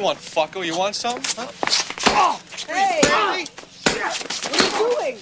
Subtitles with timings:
[0.00, 0.64] you want, fucker?
[0.64, 1.20] You want some?
[1.26, 2.38] Huh?
[2.66, 3.00] Hey!
[3.02, 3.46] What are you
[4.96, 5.18] doing?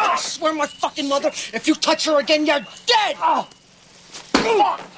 [0.00, 3.16] I swear my fucking mother, if you touch her again, you're dead!
[3.18, 3.46] Ah!
[4.32, 4.93] Hej,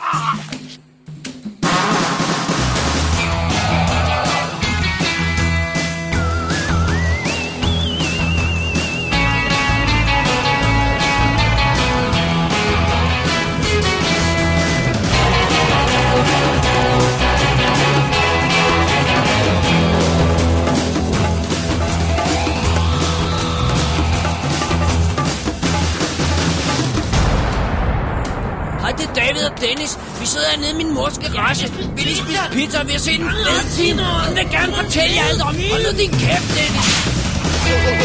[29.61, 29.99] Dennis.
[30.21, 31.73] Vi sidder hernede i min mors garage.
[31.97, 33.99] Vi lige spise pizza, og vi har set en fed film.
[33.99, 35.55] Hun vil gerne fortælle jer alt om.
[35.71, 37.97] Hold nu din kæft, Dennis.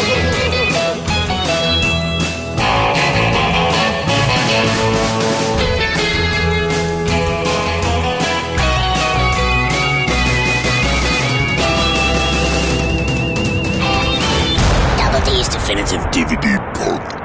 [14.99, 17.20] Double D's Definitive DVD Podcast.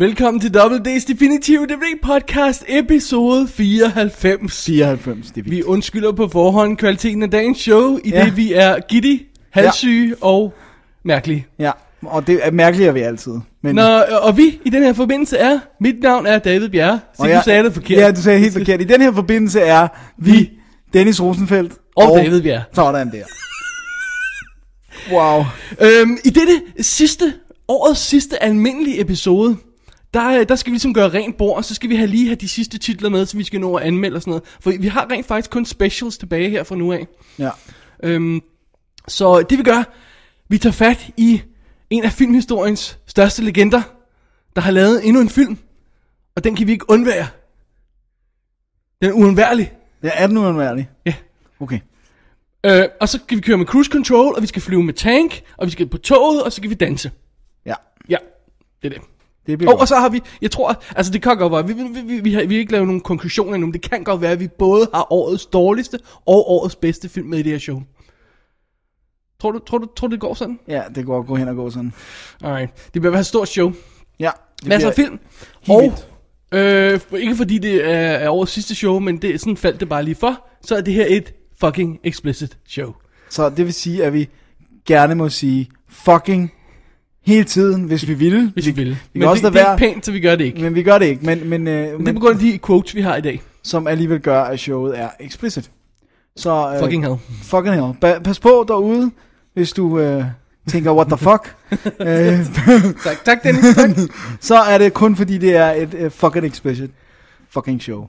[0.00, 4.64] Velkommen til Double D's Definitive DVD Podcast, episode 94.
[4.64, 8.30] 94, det er Vi undskylder på forhånd kvaliteten af dagens show, i det Ja.
[8.30, 9.20] vi er giddy,
[9.50, 10.54] halssyge og
[11.04, 11.46] mærkelige.
[11.58, 11.70] Ja,
[12.02, 13.32] og det er mærkeligt, at vi altid.
[13.62, 13.82] Men, Nå,
[14.22, 17.40] og vi i den her forbindelse er, mit navn er David Bjerre, så og du
[17.44, 17.98] sagde det forkert.
[17.98, 18.80] Ja, du sagde helt forkert.
[18.80, 20.50] I den her forbindelse er vi,
[20.92, 22.62] Dennis Rosenfeldt Og David Bjerre.
[22.74, 23.24] Sådan der.
[25.12, 25.44] Wow.
[25.80, 27.32] Øhm, I dette sidste,
[27.68, 29.56] årets sidste almindelige episode,
[30.14, 32.36] der, der skal vi ligesom gøre rent bord, og så skal vi have lige have
[32.36, 34.44] de sidste titler med, så vi skal nå at anmelde og sådan noget.
[34.60, 37.06] For vi har rent faktisk kun specials tilbage her fra nu af.
[37.38, 37.50] Ja.
[38.02, 38.40] Øhm,
[39.08, 39.82] så det vi gør,
[40.48, 41.42] vi tager fat i
[41.90, 43.82] en af filmhistoriens største legender,
[44.56, 45.58] der har lavet endnu en film,
[46.36, 47.26] og den kan vi ikke undvære.
[49.02, 49.72] Den er uundværlig.
[50.02, 50.88] Ja, er den uundværlig?
[51.06, 51.14] Ja.
[51.60, 51.80] Okay.
[52.66, 55.42] Øh, og så skal vi køre med cruise control, og vi skal flyve med tank,
[55.56, 57.10] og vi skal på toget, og så skal vi danse.
[57.66, 57.74] Ja,
[58.08, 58.16] Ja,
[58.82, 59.08] det er det.
[59.50, 59.80] Det bliver Og, godt.
[59.80, 62.32] og så har vi, jeg tror, altså det kan godt være, vi, vi, vi, vi,
[62.34, 64.48] har, vi har ikke lavet nogen konklusioner endnu, men det kan godt være, at vi
[64.48, 67.82] både har årets dårligste og årets bedste film med i det her show.
[69.40, 70.58] Tror du, tror du, tror du det går sådan?
[70.68, 71.92] Ja, det går gå hen og gå sådan.
[72.44, 72.90] Alright.
[72.94, 73.72] Det bliver være et stort show.
[74.20, 74.30] Ja.
[74.66, 75.18] Masser af film.
[75.68, 75.92] Og,
[76.52, 80.02] øh, ikke fordi det er, er årets sidste show, men det, sådan faldt det bare
[80.02, 82.92] lige for, så er det her et fucking explicit show.
[83.30, 84.28] Så det vil sige, at vi
[84.86, 86.52] gerne må sige fucking
[87.26, 88.50] hele tiden, hvis vi vil.
[88.54, 88.98] Hvis vi vil.
[89.12, 90.60] Vi men også det, det er være, pænt, så vi gør det ikke.
[90.62, 91.26] men vi gør det ikke.
[91.26, 93.20] Men, men, øh, Men det er men på grund af de quotes, vi har i
[93.20, 93.42] dag.
[93.62, 95.70] som alligevel gør, at showet er explicit.
[96.36, 97.16] Så, øh, Fucking hell.
[97.42, 97.92] Fucking hell.
[98.04, 99.10] Ba- pas på derude,
[99.54, 100.24] hvis du øh,
[100.68, 101.56] tænker, what the fuck.
[102.00, 102.38] øh,
[103.04, 103.74] Tak, tak Dennis.
[103.76, 103.90] Tak.
[104.40, 106.90] så er det kun fordi, det er et øh, fucking explicit
[107.50, 108.06] fucking show.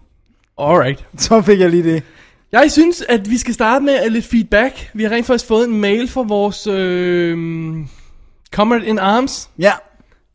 [0.57, 1.05] Alright.
[1.17, 2.03] Så fik jeg lige det.
[2.51, 4.89] Jeg synes, at vi skal starte med lidt feedback.
[4.93, 7.37] Vi har rent faktisk fået en mail fra vores øh,
[8.53, 9.49] comrade in arms.
[9.59, 9.71] Ja,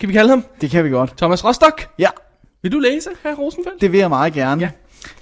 [0.01, 0.45] Kan vi kalde ham?
[0.61, 1.17] det kan vi godt.
[1.17, 1.89] Thomas Rostock.
[1.99, 2.09] Ja,
[2.63, 3.81] Vil du læse, herr Rosenfeldt?
[3.81, 4.61] det vil jeg meget gerne.
[4.63, 4.71] Ja.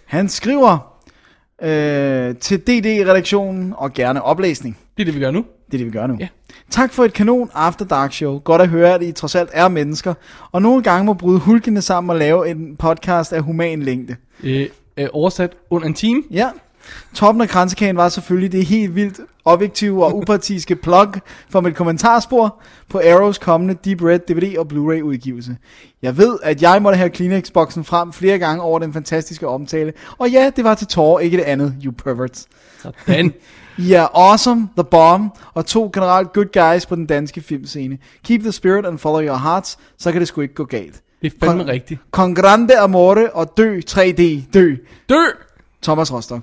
[0.05, 0.99] Han skriver
[1.63, 4.79] øh, til DD-redaktionen og gerne oplæsning.
[4.97, 5.45] Det er det, vi gør nu.
[5.67, 6.17] Det er det, vi gør nu.
[6.21, 6.29] Ja.
[6.71, 8.39] Tak for et kanon After Dark show.
[8.39, 10.15] Godt at høre, at I trods alt er mennesker,
[10.53, 14.17] og nogle gange må bryde hulkende sammen og lave en podcast af human længde.
[14.43, 16.23] Øh, øh, oversat under en time.
[16.31, 16.51] Ja.
[17.15, 21.07] Toppen af kransekagen var selvfølgelig det helt vildt objektive og upartiske plug
[21.51, 25.57] for mit kommentarspor på Arrows kommende Deep Red DVD og Blu-ray udgivelse.
[26.03, 30.31] Jeg ved, at jeg måtte have Kleenex-boksen frem flere gange over den fantastiske omtale, og
[30.31, 32.47] ja, det var til tårer, ikke det andet, you perverts.
[32.83, 33.33] Sådan.
[33.79, 37.99] I er awesome, the bomb, og to generelt good guys på den danske filmscene.
[38.25, 41.01] Keep the spirit and follow your hearts, så kan det sgu ikke gå galt.
[41.23, 42.01] Det er fandme Kon- rigtigt.
[42.11, 44.23] Con grande amore og dø 3D,
[44.55, 44.75] dø.
[45.09, 45.23] Dø!
[45.83, 46.43] Thomas Rostock.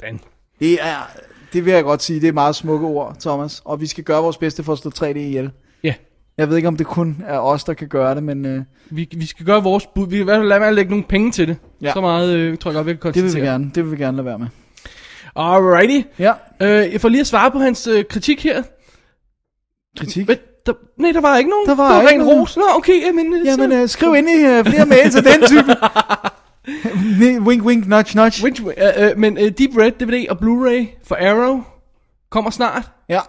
[0.00, 0.20] Sådan.
[0.60, 1.10] Det er,
[1.52, 3.62] det vil jeg godt sige, det er meget smukke ord, Thomas.
[3.64, 5.50] Og vi skal gøre vores bedste for at slå 3D ihjel.
[5.82, 5.94] Ja.
[6.38, 9.08] Jeg ved ikke, om det kun er os, der kan gøre det, men øh, Vi,
[9.16, 10.06] vi skal gøre vores bud.
[10.08, 11.56] Vi kan i hvert fald lade være at lægge nogle penge til det.
[11.82, 11.92] Ja.
[11.92, 13.50] Så meget øh, tror jeg godt, vi kan det vil vi konstatere.
[13.52, 14.46] gerne, det vil vi gerne lade være med.
[15.36, 16.08] Alrighty.
[16.18, 16.32] Ja,
[16.62, 18.62] Øh, jeg får lige at svare på hans øh, kritik her.
[19.98, 20.28] kritik.
[20.28, 20.36] Men,
[20.66, 21.66] der, nej, der var ikke nogen.
[21.68, 22.40] Der var det var ikke ren nogen.
[22.40, 22.56] ros.
[22.56, 23.02] Nå, okay.
[23.06, 25.74] Jamen, Jamen, så, øh, skriv ind i øh, flere mails af den type.
[27.46, 28.44] wink, wink, nudge, nudge.
[28.44, 31.62] Which, uh, uh, men uh, Deep Red DVD og Blu-ray for Arrow
[32.30, 32.90] kommer snart.
[33.08, 33.20] Ja,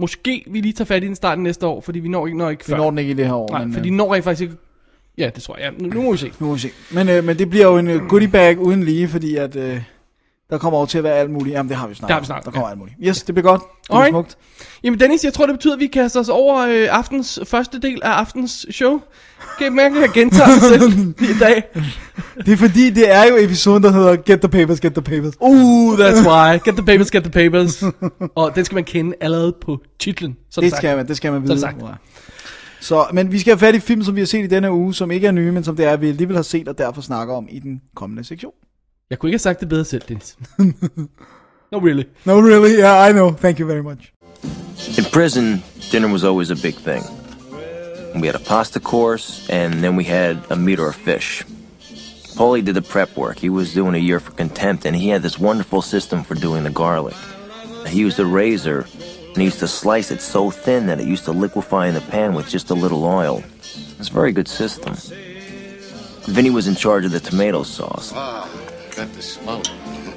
[0.00, 2.50] Måske vi lige tager fat i den starten næste år, fordi vi når ikke, når
[2.50, 2.76] ikke vi før.
[2.76, 3.48] når den ikke i det her år.
[3.50, 4.54] Nej, men, fordi øh, når rent faktisk ikke...
[5.18, 5.72] Ja, det tror jeg.
[5.72, 6.32] Ja, nu, nu må vi se.
[6.40, 6.70] nu må vi se.
[6.92, 9.56] Men, øh, men det bliver jo en øh, goodie bag uden lige, fordi at...
[9.56, 9.82] Øh,
[10.50, 11.54] Der kommer over til at være alt muligt.
[11.54, 12.08] Jamen, det har vi snart.
[12.08, 12.70] Det har vi snart, Der kommer ja.
[12.70, 12.96] alt muligt.
[13.02, 13.60] Yes, det bliver godt.
[13.62, 14.38] Det bliver smukt.
[14.84, 18.00] Jamen Dennis, jeg tror det betyder, at vi kaster os over øh, aftens første del
[18.04, 19.00] af aftens show.
[19.58, 21.62] Kan I mærke, at jeg gentager mig selv i dag?
[22.46, 25.34] Det er fordi, det er jo episoden, der hedder Get the Papers, Get the Papers.
[25.40, 26.58] Uh, that's why.
[26.64, 27.82] Get the papers, get the papers.
[28.34, 30.36] Og den skal man kende allerede på titlen.
[30.50, 31.60] Så Det skal man, det skal man vide.
[31.60, 31.76] sagt.
[31.82, 31.86] Ja.
[32.80, 34.94] Så, men vi skal have fat i film, som vi har set i denne uge,
[34.94, 37.34] som ikke er nye, men som det er, vi alligevel har set, og derfor snakker
[37.34, 38.52] om i den kommende sektion.
[39.10, 40.36] Jeg kunne ikke have sagt det bedre selv, Dennis.
[41.72, 42.04] no, really.
[42.24, 42.78] No, really?
[42.78, 43.30] Yeah, I know.
[43.32, 44.12] Thank you very much.
[44.98, 45.62] In prison,
[45.92, 47.02] dinner was always a big thing.
[48.20, 51.44] We had a pasta course, and then we had a meat or a fish.
[52.36, 53.38] Paulie did the prep work.
[53.38, 56.64] He was doing a year for contempt, and he had this wonderful system for doing
[56.64, 57.16] the garlic.
[57.86, 58.86] He used a razor,
[59.28, 62.00] and he used to slice it so thin that it used to liquefy in the
[62.00, 63.42] pan with just a little oil.
[63.98, 64.94] It's a very good system.
[66.26, 68.12] Vinny was in charge of the tomato sauce.
[68.98, 69.64] Got the smoke.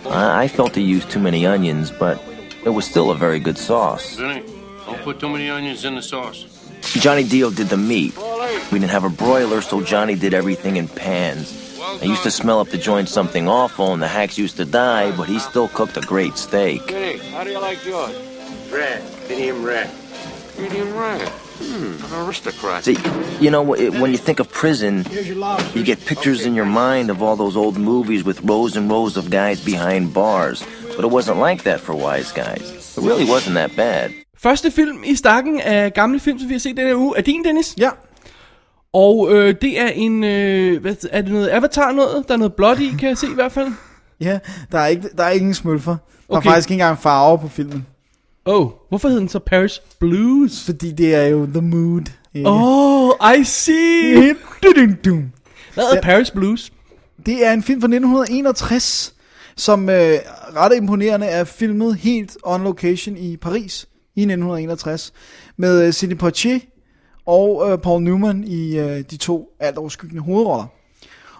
[0.07, 2.19] I, I felt he used too many onions, but
[2.66, 4.16] it was still a very good sauce.
[4.16, 4.42] Vinny,
[4.88, 6.48] don't put too many onions in the sauce.
[6.81, 8.18] Johnny Deal did the meat.
[8.72, 11.80] We didn't have a broiler, so Johnny did everything in pans.
[12.01, 15.16] I used to smell up the joint something awful, and the hacks used to die,
[15.16, 16.81] but he still cooked a great steak.
[16.89, 18.16] Vinny, how do you like yours?
[18.72, 19.04] Red.
[19.30, 19.92] Medium red.
[20.57, 21.31] Medium red.
[21.62, 22.84] Hmm, an aristocrat.
[22.84, 22.98] See,
[23.42, 25.06] you know, it, when you think of prison,
[25.75, 29.18] you get pictures in your mind of all those old movies with rows and rows
[29.18, 30.63] of guys behind bars.
[30.96, 32.98] But it wasn't like that for Wise Guys.
[32.98, 34.10] It really wasn't that bad.
[34.38, 37.44] Første film i stakken af gamle film, som vi har set denne uge, er din,
[37.44, 37.75] Dennis.
[37.78, 37.90] Ja.
[38.94, 42.28] Og øh, det er en, øh, hvad, er det noget Avatar noget?
[42.28, 43.68] Der er noget blot i, kan jeg se i hvert fald.
[44.22, 44.40] Ja,
[44.72, 45.92] der er, ikke, der er ingen smølfer.
[46.30, 46.48] Der Okay.
[46.50, 47.86] er faktisk ikke engang farver på filmen.
[48.46, 50.66] Oh, hvorfor hedder den så Paris Blues?
[50.66, 52.12] Fordi det er jo The Mood.
[52.34, 52.50] ikke?
[52.50, 54.36] Oh, I see.
[55.74, 56.72] Hvad er Paris Blues?
[57.26, 59.14] Det er en film fra 1961,
[59.56, 59.96] som øh,
[60.56, 65.14] ret imponerende er filmet helt on location i Paris i 1961,
[65.58, 66.60] med øh, Sidney Poitier
[67.26, 70.68] og øh, Paul Newman i øh, de to alt overskyggende hovedroller.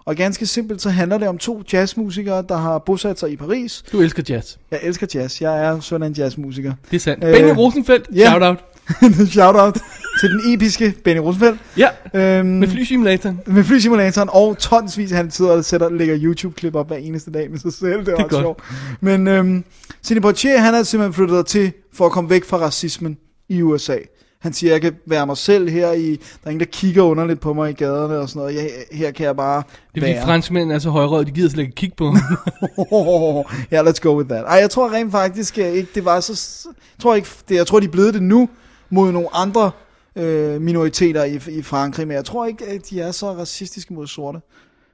[0.06, 3.84] Og ganske simpelt så handler det om to jazzmusikere, der har bosat sig i Paris.
[3.92, 4.56] Du elsker jazz.
[4.72, 5.42] Jeg elsker jazz.
[5.42, 6.74] Jeg er af en jazzmusiker.
[6.92, 7.24] Det er sandt.
[7.24, 8.30] Øh, Benny Rosenfeldt, ja.
[8.30, 8.58] shout out.
[9.32, 9.78] Shout out
[10.20, 11.60] til den episke Benny Rosenfeldt.
[11.78, 13.40] Ja, Øhm, med flysimulatoren.
[13.46, 17.60] med flysimulatoren, og tonsvis, han sidder og sætter, lægger YouTube-klip op hver eneste dag med
[17.60, 18.42] sig selv, det er, er ret godt.
[18.44, 18.64] sjovt.
[19.02, 19.64] Men øhm,
[20.02, 23.18] Sidney Poitier, han er simpelthen flyttet til for at komme væk fra racismen
[23.50, 23.98] i USA.
[24.42, 27.40] Han siger, jeg kan være mig selv her i, der er ingen, der kigger underligt
[27.40, 28.56] på mig i gaderne og sådan noget.
[28.56, 30.26] Jeg, her kan jeg bare Det er fordi være.
[30.26, 32.16] franskmænd er så højrøde, de gider slet ikke kigge på ham.
[33.72, 34.46] ja, let's go with that.
[34.46, 36.68] Ej, jeg tror rent faktisk øh, ikke, det var så...
[36.68, 38.50] Jeg tror, ikke, det, jeg tror, de er blevet det nu
[38.90, 39.72] mod nogle andre
[40.16, 44.08] øh, minoriteter i, i Frankrig, men jeg tror ikke, at de er så racistiske mod
[44.08, 44.40] sorte.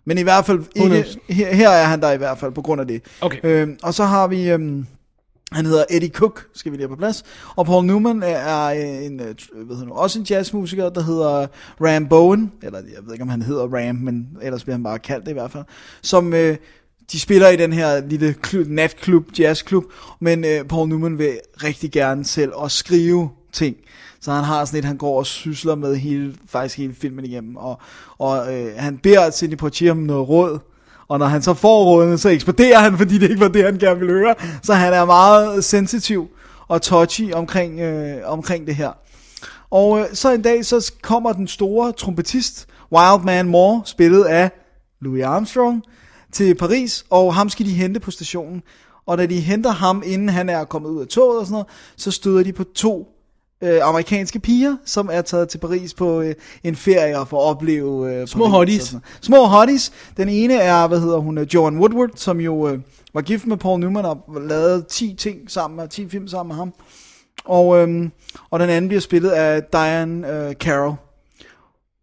[0.05, 1.17] Men i hvert fald, ikke, knows?
[1.29, 3.01] her, her er han der i hvert fald, på grund af det.
[3.21, 3.37] Okay.
[3.43, 4.85] Øhm, og så har vi, øhm,
[5.51, 7.23] han hedder Eddie Cook, skal vi lige have på plads.
[7.55, 11.47] Og Paul Newman er, en, øh, øh, ved hvad nu, også en jazzmusiker, der hedder
[11.81, 14.99] Ram Bowen, eller jeg ved ikke, om han hedder Ram, men ellers bliver han bare
[14.99, 15.63] kaldt det i hvert fald,
[16.01, 16.33] som...
[16.33, 16.57] Øh,
[17.11, 19.83] de spiller i den her lille klub, natklub, jazzklub,
[20.19, 23.77] men øh, Paul Newman vil rigtig gerne selv også skrive ting.
[24.19, 27.55] Så han har sådan et, han går og sysler med hele, faktisk hele filmen igennem,
[27.55, 27.79] og,
[28.17, 30.59] og øh, han beder Sidney Poitier om noget råd,
[31.09, 33.77] og når han så får rådene, så eksploderer han, fordi det ikke var det, han
[33.77, 34.35] gerne ville høre.
[34.63, 36.27] Så han er meget sensitiv
[36.67, 38.91] og touchy omkring, øh, omkring det her.
[39.71, 44.51] Og øh, så en dag, så kommer den store trompetist, Wild Man Moore, spillet af
[45.01, 45.83] Louis Armstrong,
[46.31, 48.61] til Paris, og ham skal de hente på stationen.
[49.05, 51.67] Og da de henter ham, inden han er kommet ud af toget og sådan noget,
[51.97, 53.16] så støder de på to
[53.63, 57.43] øh, amerikanske piger, som er taget til Paris på øh, en ferie og for at
[57.43, 58.95] opleve øh, Små Paris hotties.
[59.21, 59.91] Små hotties.
[60.17, 62.79] Den ene er, hvad hedder hun, øh, Joan Woodward, som jo øh,
[63.13, 66.55] var gift med Paul Newman og lavede 10 ting sammen, med 10 film sammen med
[66.55, 66.73] ham.
[67.45, 68.11] Og, øhm,
[68.49, 70.95] og den anden bliver spillet af Diane øh, Carroll.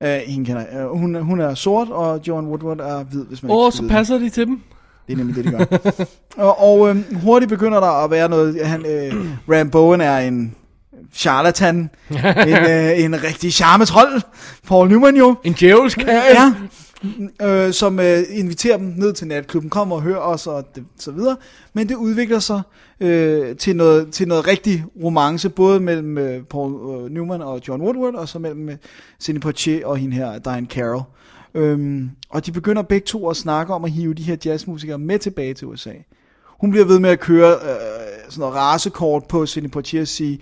[0.03, 0.81] Øh, hende kender jeg.
[0.81, 3.83] Øh, hun, hun er sort, og Joan Woodward er hvid, hvis man Åh, oh, så
[3.83, 3.97] vide det.
[3.97, 4.61] passer de til dem.
[5.07, 5.79] Det er nemlig det, de gør.
[6.49, 8.67] og og øhm, hurtigt begynder der at være noget...
[8.67, 9.15] Han, øh,
[9.57, 10.55] Ram Bowen er en
[11.13, 11.77] charlatan.
[12.11, 14.23] en, øh, en rigtig charmetrol.
[14.67, 15.37] Paul Newman jo.
[15.45, 15.99] En djævelsk.
[16.07, 16.55] Ja.
[17.43, 21.13] Øh, som øh, inviterer dem ned til natklubben, kommer og hører os og det, så
[21.13, 21.37] videre.
[21.73, 22.63] Men det udvikler sig
[23.01, 27.83] øh, til, noget, til noget rigtig romance, både mellem øh, Paul øh, Newman og John
[27.83, 28.77] Woodward, og så mellem øh,
[29.19, 31.03] Sidney Poitier og hende her, Diane Carroll.
[31.55, 35.19] Øhm, og de begynder begge to at snakke om at hive de her jazzmusikere med
[35.19, 35.93] tilbage til USA.
[36.61, 37.59] Hun bliver ved med at køre øh,
[38.29, 40.41] sådan noget racekort på Sidney Poitier og sige,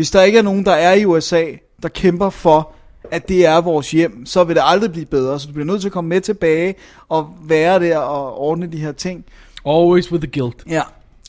[0.00, 1.44] hvis der ikke er nogen, der er i USA,
[1.82, 2.72] der kæmper for,
[3.10, 5.40] at det er vores hjem, så vil det aldrig blive bedre.
[5.40, 6.74] Så du bliver nødt til at komme med tilbage
[7.08, 9.24] og være der og ordne de her ting.
[9.66, 10.62] Always with the guilt.
[10.68, 10.82] Ja,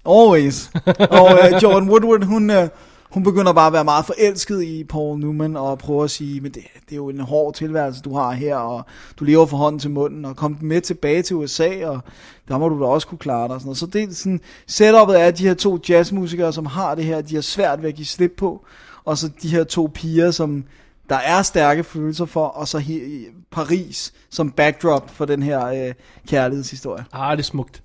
[0.06, 0.72] always.
[1.10, 2.68] og uh, Jordan Woodward, hun, uh,
[3.12, 6.51] hun begynder bare at være meget forelsket i Paul Newman, og prøver at sige, men
[6.51, 8.86] det, det er jo en hård tilværelse, du har her, og
[9.20, 12.00] du lever fra hånden til munden, og kom med tilbage til USA, og
[12.48, 13.56] der må du da også kunne klare dig.
[13.56, 13.77] Og sådan noget.
[13.77, 17.36] Så det er sådan, setupet er de her to jazzmusikere, som har det her, de
[17.36, 18.65] har svært ved at give slip på,
[19.03, 20.63] og så de her to piger, som
[21.10, 25.65] der er stærke følelser for, og så her i Paris som backdrop for den her
[25.65, 25.94] øh,
[26.27, 27.06] kærlighedshistorie.
[27.13, 27.84] Ah, det er smukt.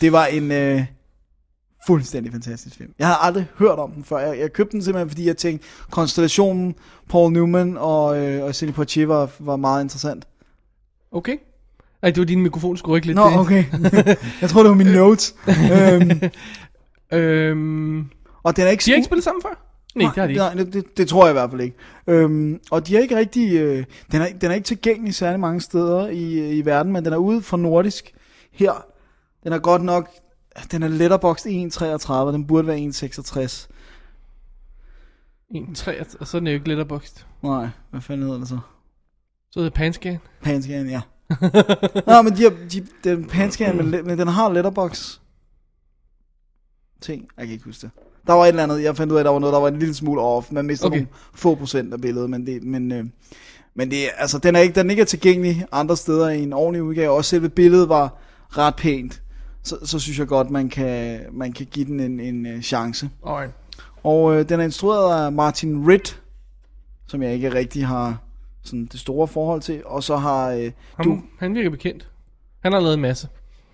[0.00, 0.84] Det var en øh,
[1.86, 2.92] fuldstændig fantastisk film.
[2.98, 4.18] Jeg havde aldrig hørt om den før.
[4.18, 6.74] Jeg, jeg købte den simpelthen, fordi jeg tænkte, konstellationen
[7.08, 10.28] Paul Newman og, øh, og Sidney Poitier var, var meget interessant.
[11.12, 11.36] Okay.
[12.02, 13.16] Nej, det var din mikrofon, skulle ikke lidt.
[13.16, 13.38] Nå, det.
[13.38, 13.64] okay.
[14.40, 15.34] jeg tror, det var mine notes.
[15.72, 16.20] øhm,
[17.12, 18.06] Øhm,
[18.42, 19.66] og den er ikke de har ikke spillet sammen før?
[19.94, 20.38] Nej, det har de ikke.
[20.38, 21.76] Nej, det, det, det tror jeg i hvert fald ikke.
[22.06, 23.52] Øhm, og de er ikke rigtig...
[23.54, 27.12] Øh, den, er, den er ikke tilgængelig særlig mange steder i, i verden, men den
[27.12, 28.14] er ude fra nordisk
[28.52, 28.84] her.
[29.44, 30.08] Den er godt nok...
[30.70, 33.68] Den er letterboxd 1.33, den burde være 1.66.
[35.50, 37.24] 1, 3, og så er den jo ikke letterboxd.
[37.42, 38.58] Nej, hvad fanden hedder det så?
[39.50, 40.18] Så er det Panscan.
[40.42, 41.00] Panscan, ja.
[42.06, 45.18] Nå, men de har, de, den Panscan, men, men den har letterbox
[47.00, 47.28] ting.
[47.38, 47.90] Jeg kan ikke huske det.
[48.26, 49.68] Der var et eller andet, jeg fandt ud af, at der var noget, der var
[49.68, 50.52] en lille smule off.
[50.52, 50.96] Man mister Okay.
[50.96, 53.04] nogle få procent af billedet, men det, men, øh,
[53.74, 56.52] men det, er- altså, den er ikke, den er ikke tilgængelig andre steder i en
[56.52, 57.10] ordentlig udgave.
[57.12, 59.22] Også selve billedet var ret pænt.
[59.62, 63.10] Så, så synes jeg godt, man kan, man kan give den en, en øh, chance.
[63.26, 63.52] Alright.
[64.02, 66.22] Og øh, den er instrueret af Martin Ritt,
[67.06, 68.18] som jeg ikke rigtig har
[68.62, 69.82] sådan det store forhold til.
[69.84, 72.08] Og så har øh, Han, du, han virker bekendt.
[72.60, 73.28] Han har lavet en masse.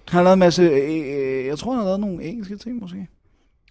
[0.09, 2.81] han har lavet en masse, øh, øh, jeg tror han har lavet nogle engelske ting
[2.81, 3.09] måske.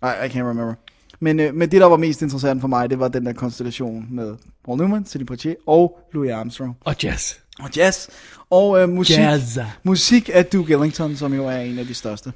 [0.01, 0.73] Nej, I can't remember.
[1.19, 4.07] Men, øh, men det der var mest interessant for mig, det var den der konstellation
[4.09, 6.77] med Paul Newman, Sidney Poitier og Louis Armstrong.
[6.85, 7.33] Og jazz.
[7.59, 8.07] Og jazz.
[8.49, 9.57] Og øh, musik, Jazz.
[9.83, 12.33] musik af Duke Ellington, som jo er en af de største.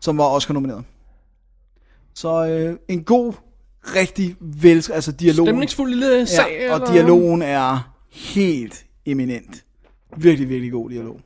[0.00, 0.84] Som var også nomineret.
[2.14, 3.32] Så øh, en god,
[3.84, 5.48] rigtig vel, altså dialogen.
[5.48, 6.58] Stemningsfuld lille sag.
[6.60, 6.92] Ja, og eller?
[6.92, 9.64] dialogen er helt eminent.
[10.16, 11.20] Virkelig, virkelig god dialog.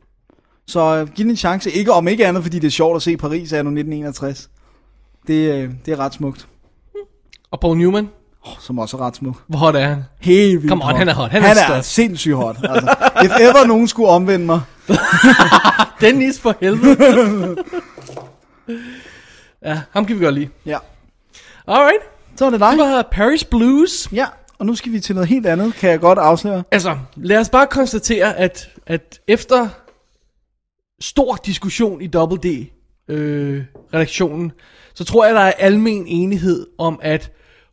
[0.67, 1.71] Så øh, giv den en chance.
[1.71, 4.51] Ikke om ikke andet, fordi det er sjovt at se Paris anno 1961.
[5.27, 6.49] Det, øh, det er ret smukt.
[7.51, 8.09] Og Paul Newman.
[8.47, 9.39] Oh, som også er ret smukt.
[9.49, 10.05] Hvor hot er han?
[10.21, 11.31] Helt vildt Come on, han er hot.
[11.31, 12.57] Han Han, er er sindssygt hot.
[12.63, 12.95] Altså,
[13.25, 14.61] if ever nogen skulle omvende mig.
[16.01, 17.57] Dennis for helvede.
[19.67, 20.49] ja, ham kan vi godt lide.
[20.67, 20.79] Ja.
[21.67, 22.03] Alright.
[22.37, 22.73] Så er det dig.
[22.73, 24.09] Det var Paris Blues.
[24.13, 24.27] Ja,
[24.59, 26.63] og nu skal vi til noget helt andet, kan jeg godt afsløre.
[26.71, 29.69] Altså, lad os bare konstatere, at, at efter
[31.01, 32.17] stor diskussion i D
[33.09, 34.53] øh, redaktionen,
[34.95, 37.31] så tror jeg, der er almen enighed om, at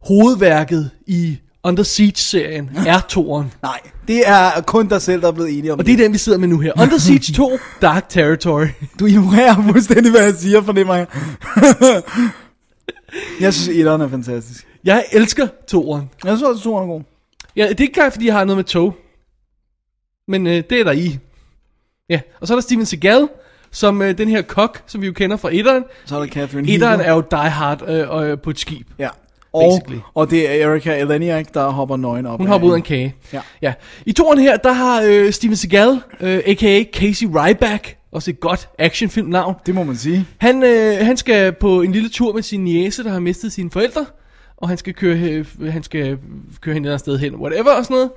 [0.07, 3.53] hovedværket i Under Siege-serien er toren.
[3.61, 6.13] Nej, det er kun dig selv, der er blevet enige om Og det er den,
[6.13, 6.73] vi sidder med nu her.
[6.81, 8.65] Under Siege 2, Dark Territory.
[8.99, 11.07] Du ignorerer fuldstændig, hvad jeg siger, fornemmer jeg.
[13.41, 14.67] jeg synes, etteren er fantastisk.
[14.83, 16.09] Jeg elsker toren.
[16.23, 17.01] Jeg synes også, toeren er god.
[17.55, 18.95] Ja, det er ikke engang, fordi jeg har noget med tog.
[20.27, 21.19] Men øh, det er der i.
[22.09, 23.27] Ja, og så er der Steven Seagal,
[23.71, 25.83] som øh, den her kok, som vi jo kender fra etteren.
[26.05, 27.09] Så er der Catherine Etteren Hegel.
[27.09, 28.87] er jo Die Hard øh, øh, på et skib.
[28.99, 29.09] Ja.
[29.53, 29.99] Og, Basically.
[30.13, 32.39] og det er Erika Eleniak, der hopper nøgen op.
[32.39, 33.15] Hun hopper ud af en kage.
[33.33, 33.41] Ja.
[33.61, 33.73] ja.
[34.05, 36.83] I toren her, der har øh, Steven Seagal, øh, a.k.a.
[36.93, 39.55] Casey Ryback, også et godt actionfilmnavn.
[39.65, 40.25] Det må man sige.
[40.37, 43.71] Han, øh, han skal på en lille tur med sin niece, der har mistet sine
[43.71, 44.05] forældre.
[44.57, 46.17] Og han skal køre, øh, han skal
[46.61, 48.11] køre hende et andet sted hen, whatever og sådan noget.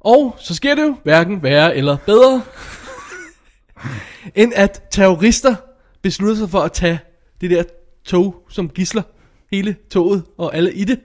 [0.00, 2.42] Og så sker det jo hverken værre eller bedre,
[4.34, 5.54] end at terrorister
[6.02, 6.98] beslutter sig for at tage
[7.40, 7.62] det der
[8.04, 9.02] tog som gisler.
[9.52, 10.98] Hele toget og alle i det.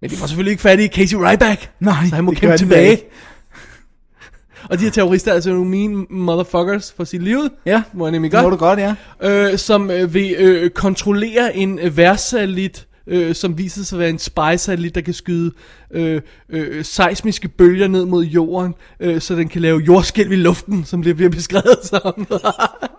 [0.00, 1.70] Men de får selvfølgelig ikke fat i Casey Ryback.
[1.80, 2.98] Nej, så han må det kæmpe tilbage.
[4.70, 7.38] Og de her terrorister er altså nogle mean motherfuckers for sit liv.
[7.66, 8.94] Ja, må jeg nemlig det godt må du godt, ja.
[9.20, 14.10] øh, som øh, vil øh, kontrollere en øh, værsatellit, øh, som viser sig at være
[14.10, 15.52] en spy-satellit, der kan skyde
[15.90, 20.84] øh, øh, seismiske bølger ned mod jorden, øh, så den kan lave jordskælv i luften,
[20.84, 22.26] som det bliver beskrevet som.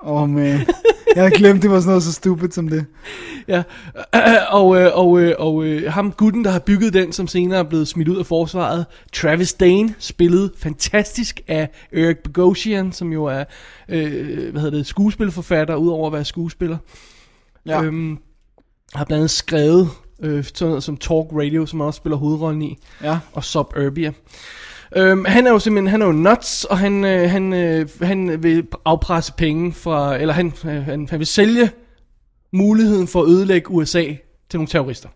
[0.03, 0.67] Åh, oh, man.
[1.15, 2.86] Jeg havde glemt, det var sådan noget så stupid som det.
[3.48, 3.63] ja.
[4.60, 7.63] og øh, og, øh, og øh, ham gutten, der har bygget den, som senere er
[7.63, 13.43] blevet smidt ud af forsvaret, Travis Dane, spillet fantastisk af Eric Bogosian, som jo er
[13.89, 16.77] øh, hvad hedder det, skuespilforfatter, udover at være skuespiller.
[17.65, 17.83] Ja.
[17.83, 18.17] Øhm,
[18.95, 22.62] har blandt andet skrevet øh, sådan noget som Talk Radio, som han også spiller hovedrollen
[22.62, 23.19] i, Ja.
[23.33, 24.13] og Suburbia.
[24.95, 28.43] Øhm, han er jo simpelthen, han er jo nuts, og han, øh, han, øh, han
[28.43, 31.71] vil afpresse penge fra, eller han, øh, han, han vil sælge
[32.53, 34.03] muligheden for at ødelægge USA
[34.50, 35.09] til nogle terrorister.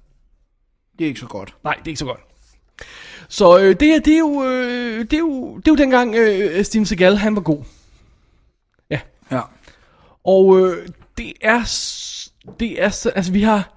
[1.00, 1.56] Det er ikke så godt.
[1.64, 2.20] Nej, det er ikke så godt.
[3.30, 6.16] Så øh, det, her, det, er jo, øh, det, er jo, det er jo dengang
[6.16, 7.64] øh, Steven Seagal, han var god.
[8.90, 9.00] Ja.
[9.32, 9.42] Ja.
[10.24, 11.64] Og øh, det er,
[12.60, 13.74] det er, så- altså vi har,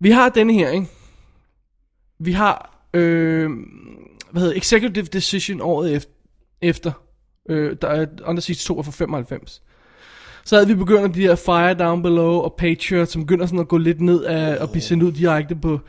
[0.00, 0.86] vi har denne her, ikke?
[2.18, 3.50] Vi har, øh,
[4.30, 6.10] hvad hedder Executive Decision året efter,
[6.62, 6.92] efter
[7.48, 9.62] øh, der er Under Siege 2 er fra 95.
[10.44, 13.68] Så havde vi begyndt de der Fire Down Below og Patriot, som begynder sådan at
[13.68, 15.80] gå lidt ned af, og blive sendt ud direkte på,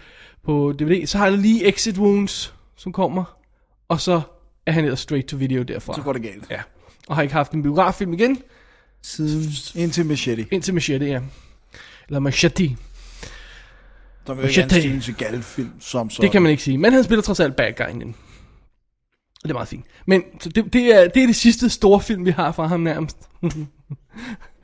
[0.43, 1.05] på DVD.
[1.07, 3.37] Så har jeg lige Exit Wounds, som kommer,
[3.87, 4.21] og så
[4.65, 5.93] er han ellers straight to video derfra.
[5.93, 6.47] Så går det galt.
[6.49, 6.61] Ja,
[7.07, 8.41] og har ikke haft en biograffilm igen,
[9.03, 9.51] Siden
[9.83, 10.45] indtil Machete.
[10.51, 11.21] indtil Machete, ja.
[12.07, 12.69] Eller Machete,
[14.25, 16.21] Som jo ikke er en Seagal-film, som så.
[16.21, 16.77] det kan man ikke sige.
[16.77, 18.15] Men han spiller trods alt bad guy den.
[19.35, 19.85] Og det er meget fint.
[20.05, 22.79] Men så det, det, er, det er det sidste store film, vi har fra ham
[22.79, 23.17] nærmest.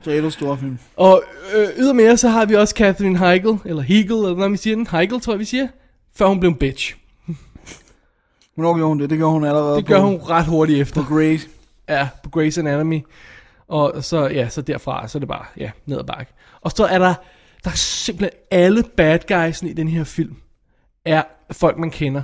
[0.02, 0.78] Så er du stor film.
[0.96, 1.22] Og
[1.54, 4.86] øh, ydermere så har vi også Catherine Heigl, eller Hegel, eller hvordan vi siger den.
[4.90, 5.68] Heigl, tror jeg, vi siger.
[6.16, 6.94] Før hun blev en bitch.
[8.54, 9.10] Hvornår gjorde hun det?
[9.10, 11.04] Det gjorde hun allerede Det på, gør hun ret hurtigt efter.
[11.04, 11.48] på Grace.
[11.88, 13.00] Ja, på Grey's Anatomy.
[13.68, 16.32] Og så, ja, så derfra, så er det bare, ja, ned ad bakke.
[16.60, 17.14] Og så er der,
[17.64, 20.36] der er simpelthen alle bad guys i den her film,
[21.04, 21.22] er
[21.52, 22.22] folk, man kender.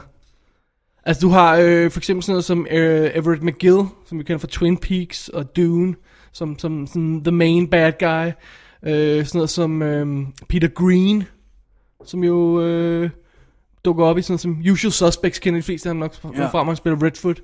[1.06, 4.38] Altså, du har øh, for eksempel sådan noget som øh, Everett McGill, som vi kender
[4.38, 5.94] fra Twin Peaks og Dune,
[6.32, 8.32] som, som sådan the main bad guy.
[8.90, 11.24] Øh, sådan noget som øh, Peter Green,
[12.04, 13.10] som jo øh,
[13.84, 16.46] dukker op i sådan som Usual Suspects, kender de fleste af dem nok ja.
[16.46, 17.40] fra, man spiller Redfoot.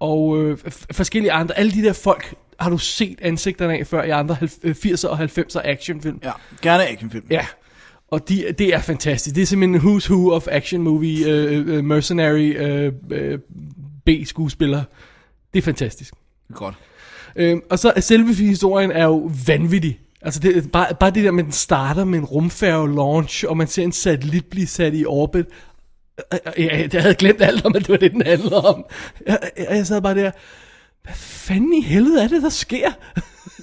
[0.00, 0.58] Og øh,
[0.92, 4.50] forskellige andre, alle de der folk, har du set ansigterne af før i andre halv-
[4.62, 6.20] øh, 80'er og 90'er actionfilm.
[6.24, 6.32] Ja,
[6.62, 7.24] gerne actionfilm.
[7.30, 7.46] Ja,
[8.10, 9.36] og de, det er fantastisk.
[9.36, 12.56] Det er simpelthen en who's who of action movie, uh, uh, mercenary
[12.88, 13.38] uh, uh,
[14.06, 14.82] B-skuespiller.
[15.52, 16.14] Det er fantastisk.
[16.54, 16.74] Godt.
[17.40, 20.00] Uh, og så selve historien er jo vanvittig.
[20.22, 23.56] Altså det, bare, bare det der med, at den starter med en rumfærge launch, og
[23.56, 25.46] man ser en satellit blive sat i orbit.
[26.32, 28.84] Øh, øh, Jeg, jeg havde glemt alt om, at det var det, den handlede om.
[29.26, 30.30] Jeg, jeg, jeg sad bare der,
[31.04, 32.90] hvad fanden i helvede er det, der sker?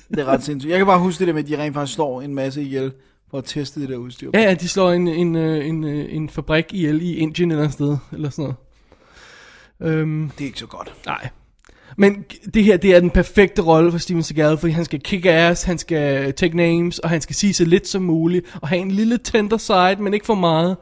[0.09, 0.71] Det er ret sindssygt.
[0.71, 2.91] Jeg kan bare huske det der med, at de rent faktisk slår en masse ihjel
[3.31, 4.29] for at teste det der udstyr.
[4.33, 7.65] Ja, ja, de slår en, en, øh, en, øh, en fabrik ihjel i Indien eller
[7.65, 8.53] et sted, eller sådan
[9.79, 9.97] noget.
[9.99, 10.93] Øhm, Det er ikke så godt.
[11.05, 11.29] nej.
[11.97, 15.25] Men det her, det er den perfekte rolle for Steven Seagal, fordi han skal kick
[15.25, 18.81] ass, han skal take names, og han skal sige så lidt som muligt, og have
[18.81, 20.77] en lille tender side, men ikke for meget.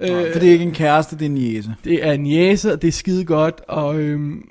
[0.00, 1.74] Øh, for det er ikke en kæreste, det er en jæse.
[1.84, 4.42] Det er en jæse, og det er skide godt, og, øhm,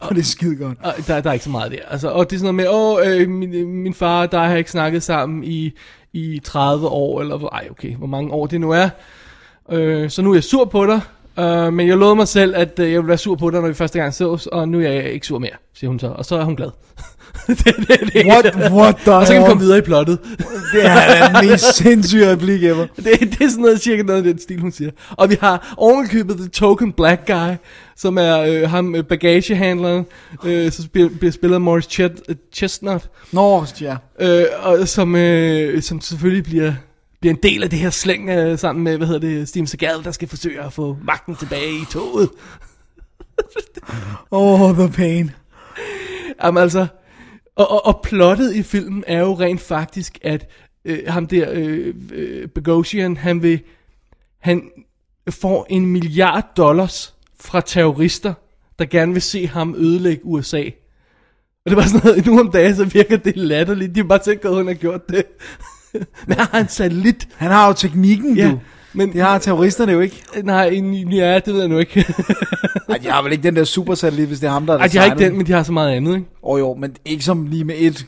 [0.08, 0.78] Og det er skide godt.
[0.82, 1.78] og der, der er ikke så meget der.
[1.90, 4.48] Altså, og det er sådan noget med, åh, øh, min, øh, min far og dig
[4.48, 5.72] har ikke snakket sammen i,
[6.12, 8.88] i 30 år, eller ej, okay, hvor mange år det nu er.
[9.70, 11.00] Øh, så nu er jeg sur på dig,
[11.38, 13.68] øh, men jeg lovede mig selv, at øh, jeg vil være sur på dig, når
[13.68, 16.08] vi første gang sås, og nu er jeg ikke sur mere, siger hun så.
[16.08, 16.70] Og så er hun glad.
[17.46, 20.18] det, det, det, What, what the og så kan vi komme videre i plottet.
[20.72, 22.86] Det er den mest sindssyge replik ever.
[22.96, 24.90] det, det er sådan noget, cirka noget af den stil, hun siger.
[25.10, 27.54] Og vi har ovenkøbet The Token Black Guy,
[27.96, 30.06] som er øh, ham øh, bagagehandleren,
[30.44, 33.96] øh, som bliver, bliver spillet af Morris Chet, øh, Chestnut, Nå, ja.
[34.20, 36.72] øh, og som, øh, som selvfølgelig bliver,
[37.20, 40.04] bliver en del af det her slæng øh, sammen med, hvad hedder det, Steven Seagal,
[40.04, 42.28] der skal forsøge at få magten tilbage i toget.
[44.30, 45.30] Oh, the pain.
[46.44, 46.86] Jamen altså,
[47.56, 50.50] og, og, og plottet i filmen er jo rent faktisk, at
[50.84, 53.60] øh, ham der, øh, øh, Bogosian, han vil,
[54.38, 54.70] han
[55.30, 58.34] får en milliard dollars fra terrorister,
[58.78, 60.62] der gerne vil se ham ødelægge USA.
[61.64, 63.94] Og det var sådan noget, nu om dagen, så virker det latterligt.
[63.94, 65.24] De har bare tænkt, at hun har gjort det.
[66.26, 67.28] Men han har en satellit.
[67.36, 68.60] Han har jo teknikken, Ja, du.
[68.92, 70.22] Men Det har terroristerne jo ikke.
[70.42, 72.04] nej, en, ja, det ved jeg nu ikke.
[72.88, 74.86] Ej, de har vel ikke den der supersatellit, hvis det er ham, der har Ej,
[74.86, 76.26] de har ikke den, men de har så meget andet, ikke?
[76.42, 78.06] Åh oh, jo, men ikke som lige med et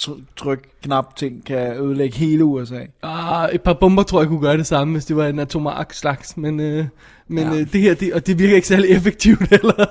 [0.00, 2.80] tr- tryk knap ting kan ødelægge hele USA.
[3.02, 5.92] Ah, et par bomber tror jeg kunne gøre det samme, hvis det var en atomark
[5.92, 6.84] slags, men, øh,
[7.28, 7.60] men Ja.
[7.60, 9.84] øh, det her, det, og det virker ikke særlig effektivt heller.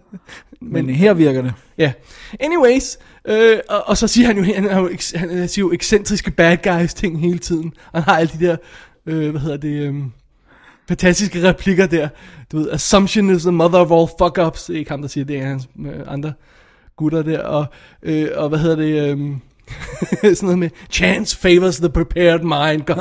[0.60, 1.52] Men her virker det.
[1.78, 1.92] ja.
[2.40, 2.98] Anyways,
[3.28, 6.30] øh, og, og, så siger han jo, han, er jo, eks- han siger jo ekscentriske
[6.30, 7.72] bad guys ting hele tiden.
[7.94, 8.56] Han har alle de der,
[9.06, 9.94] øh, hvad hedder det, øh,
[10.88, 12.08] fantastiske replikker der.
[12.52, 14.66] Du ved, assumption is the mother of all fuck-ups.
[14.66, 16.32] Det er ikke ham, der siger det, er hans øh, andre
[16.96, 17.42] gutter der.
[17.42, 17.66] Og,
[18.02, 19.36] øh, og hvad hedder det, øh,
[20.36, 22.52] sådan noget med, chance favors the prepared mind.
[22.52, 22.86] Nej, Nej,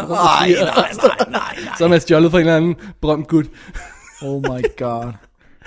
[0.49, 1.55] nej, nej, nej, nej.
[1.77, 3.45] Som er stjålet fra en eller anden berømt gut.
[4.21, 5.11] Oh my god.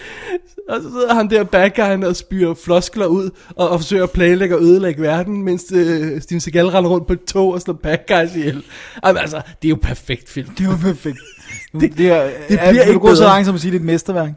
[0.68, 4.10] Og så sidder han der bad guyen og spyrer floskler ud, og, og forsøger at
[4.10, 7.74] planlægge og ødelægge verden, mens øh, Steven Seagal render rundt på et tog og slår
[7.74, 8.62] bad guys ihjel.
[9.06, 10.48] Jamen, altså, det er jo perfekt film.
[10.54, 11.18] Det var perfekt.
[11.80, 13.24] Det, det, er, det bliver er, ikke gå så bedre.
[13.32, 14.30] langt som at sige, det er et mesterværk?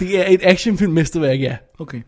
[0.00, 1.56] Det er et actionfilm mesterværk, ja.
[1.78, 2.00] Okay.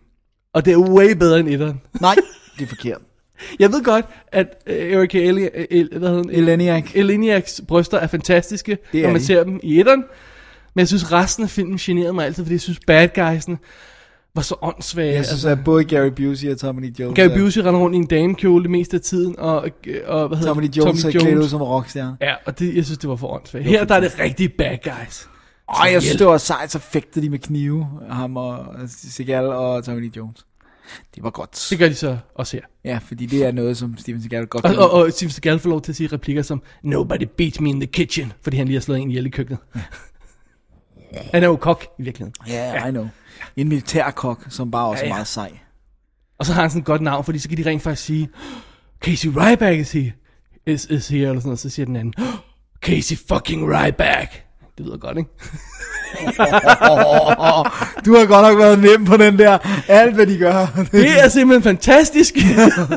[0.55, 1.81] Og det er way bedre end etteren.
[2.01, 2.15] Nej,
[2.59, 2.99] det er forkert.
[3.61, 6.25] Jeg ved godt, at øh, Erika Eli, El, hvad hedder?
[6.31, 6.97] Eleniak.
[6.97, 9.27] Eleniaks bryster er fantastiske, Det er når man de.
[9.27, 10.05] ser dem i etteren.
[10.75, 13.59] Men jeg synes, resten af filmen generede mig altid, fordi jeg synes, bad guysen
[14.35, 15.15] var så åndssvage.
[15.15, 17.17] Jeg synes, at både Gary Busey og Tommy Lee Jones...
[17.17, 19.69] Gary er- Busey render rundt i en damekjole det meste af tiden, og,
[20.07, 20.71] og hvad hedder Tommy Lee?
[20.77, 22.17] Jones er klædt ud som rockstjerne.
[22.21, 23.65] Ja, og det, jeg synes, det var for åndssvagt.
[23.65, 25.29] Her der er det rigtige bad guys.
[25.69, 29.85] Og jeg synes, det var sejt, så fægtede de med knive, ham og Seagal og
[29.85, 30.47] Tommy Lee Jones.
[31.15, 31.67] Det var godt.
[31.71, 32.63] Det gør de så også her.
[32.85, 35.59] Ja, fordi det er noget, som Steven Seagal godt Og, kan og, og Steve Seagal
[35.59, 38.67] får lov til at sige replikker som, Nobody beats me in the kitchen, fordi han
[38.67, 39.61] lige har slået en ihjel i køkkenet.
[41.33, 42.35] han er jo kok i virkeligheden.
[42.49, 43.09] Ja, yeah, I know.
[43.57, 45.15] En militærkok, som bare også Ja, er ja.
[45.15, 45.51] meget sej.
[46.39, 48.29] Og så har han sådan et godt navn, fordi så kan de rent faktisk sige,
[49.01, 50.13] Casey Ryback is here,
[50.67, 51.59] is, is here eller sådan noget.
[51.59, 52.15] Så siger den anden,
[52.83, 54.43] Casey fucking Ryback.
[54.79, 55.31] Det lyder godt, ikke?
[58.05, 59.59] Du har godt nok været nem på den der.
[59.89, 60.67] Alt, hvad de gør.
[60.93, 62.35] Det er simpelthen fantastisk.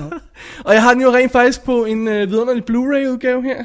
[0.65, 3.63] og jeg har den jo rent faktisk på en øh, vidunderlig Blu-ray udgave her.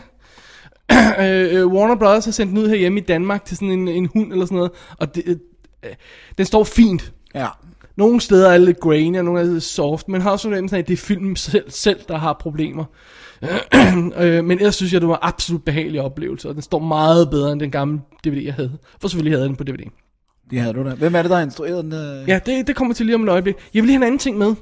[1.21, 4.07] øh, øh, Warner Brothers har sendt den ud herhjemme i Danmark til sådan en, en
[4.07, 4.71] hund eller sådan noget.
[4.99, 5.37] Og det, øh,
[5.83, 5.95] øh,
[6.39, 7.13] den står fint.
[7.35, 7.49] ja.
[7.97, 10.79] Nogle steder er lidt grainy, og nogle er lidt soft, men har også fornemmelsen af,
[10.79, 12.85] at det er filmen selv, selv der har problemer.
[14.19, 17.31] øh, men ellers synes jeg, det var en absolut behagelig oplevelse, og den står meget
[17.31, 18.73] bedre end den gamle DVD, jeg havde.
[19.01, 19.91] For selvfølgelig havde jeg den på DVD.
[20.51, 20.95] Det havde du da.
[20.95, 21.93] Hvem er det, der har instrueret den?
[21.93, 22.29] øh?
[22.29, 23.55] Ja, det, det kommer til lige om et øjeblik.
[23.75, 24.55] Jeg vil lige have en anden ting med.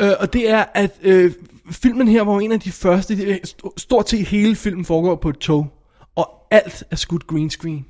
[0.00, 1.32] Øh, og det er, at øh,
[1.70, 3.14] filmen her var jo en af de første.
[3.46, 5.66] St- stort set hele filmen foregår på et tog.
[6.16, 7.86] Og alt er skudt green screen.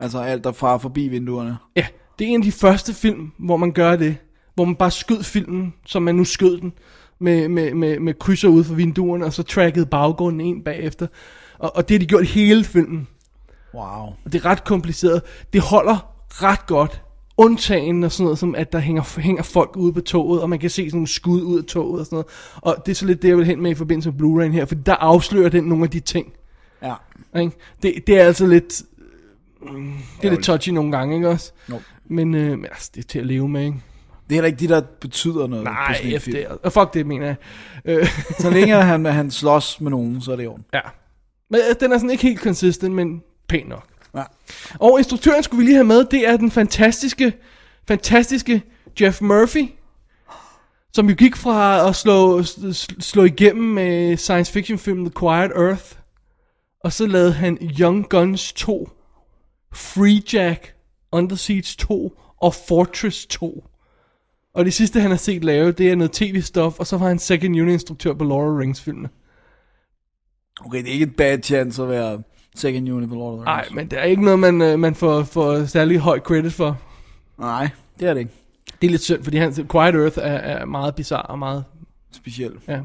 [0.00, 1.56] Altså alt der fra forbi vinduerne.
[1.76, 1.86] Ja,
[2.18, 4.16] det er en af de første film, hvor man gør det.
[4.54, 6.72] Hvor man bare skød filmen, som man nu skød den.
[7.18, 11.06] Med, med, med, med krydser ud for vinduerne, og så trackede baggrunden ind bagefter.
[11.58, 13.08] Og, og det har de gjort hele filmen.
[13.74, 13.82] Wow.
[14.24, 15.22] Og det er ret kompliceret.
[15.52, 17.02] Det holder ret godt.
[17.38, 20.58] Undtagen og sådan noget, som at der hænger, hænger folk ude på toget, og man
[20.58, 22.26] kan se sådan nogle skud ud af toget og sådan noget.
[22.56, 24.64] Og det er så lidt det, jeg vil hen med i forbindelse med Blu-ray her,
[24.64, 26.32] for der afslører den nogle af de ting.
[26.82, 26.94] Ja.
[27.40, 27.56] Ikke?
[27.82, 28.82] Det, det er altså lidt...
[30.22, 31.52] Det er lidt touchy nogle gange, ikke også?
[31.70, 31.80] Jo.
[32.08, 33.76] Men, øh, men altså, det er til at leve med, ikke?
[34.28, 36.36] Det er heller ikke de, der betyder noget på Nej, efter film.
[36.36, 36.46] det.
[36.62, 37.36] Og fuck det, mener jeg.
[37.84, 38.06] Øh,
[38.40, 40.64] Så længe han, han slås med nogen, så er det orden.
[40.74, 40.80] ja.
[41.50, 43.86] Men øh, den er sådan ikke helt consistent, men pæn nok.
[44.16, 44.22] Ja.
[44.78, 47.32] Og instruktøren skulle vi lige have med, det er den fantastiske,
[47.88, 48.62] fantastiske
[49.00, 49.68] Jeff Murphy,
[50.92, 52.42] som jo gik fra at slå,
[53.00, 55.84] slå igennem med science fiction filmen The Quiet Earth,
[56.84, 58.90] og så lavede han Young Guns 2,
[59.72, 60.74] Free Jack,
[61.12, 63.64] Under Siege 2 og Fortress 2.
[64.54, 67.18] Og det sidste, han har set lave, det er noget tv-stof, og så var han
[67.18, 69.08] second unit instruktør på Lord of the Rings filmene.
[70.60, 72.22] Okay, det er ikke en bad chance at være
[72.58, 73.74] second unit på Lord of the Nej, Rings.
[73.74, 76.78] men det er ikke noget, man, øh, man får, får særlig høj credit for.
[77.38, 77.68] Nej,
[78.00, 78.32] det er det ikke.
[78.80, 81.64] Det er lidt synd, fordi han, Quiet Earth er, er meget bizarre og meget,
[82.12, 82.60] Specielt.
[82.68, 82.80] ja.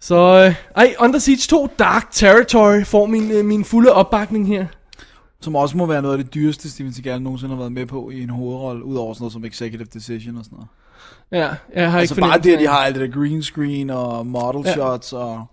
[0.00, 0.16] Så,
[0.46, 4.66] øh, ej, Under Siege 2 Dark Territory får min, øh, min fulde opbakning her.
[5.40, 8.10] Som også må være noget af det dyreste, Steven Seagal nogensinde har været med på
[8.10, 10.68] i en hovedrolle, udover sådan noget som Executive Decision og sådan noget.
[11.32, 13.90] Ja, jeg har Altså ikke bare det, at de har alt det der green screen
[13.90, 14.72] og model Ja.
[14.72, 15.44] shots og...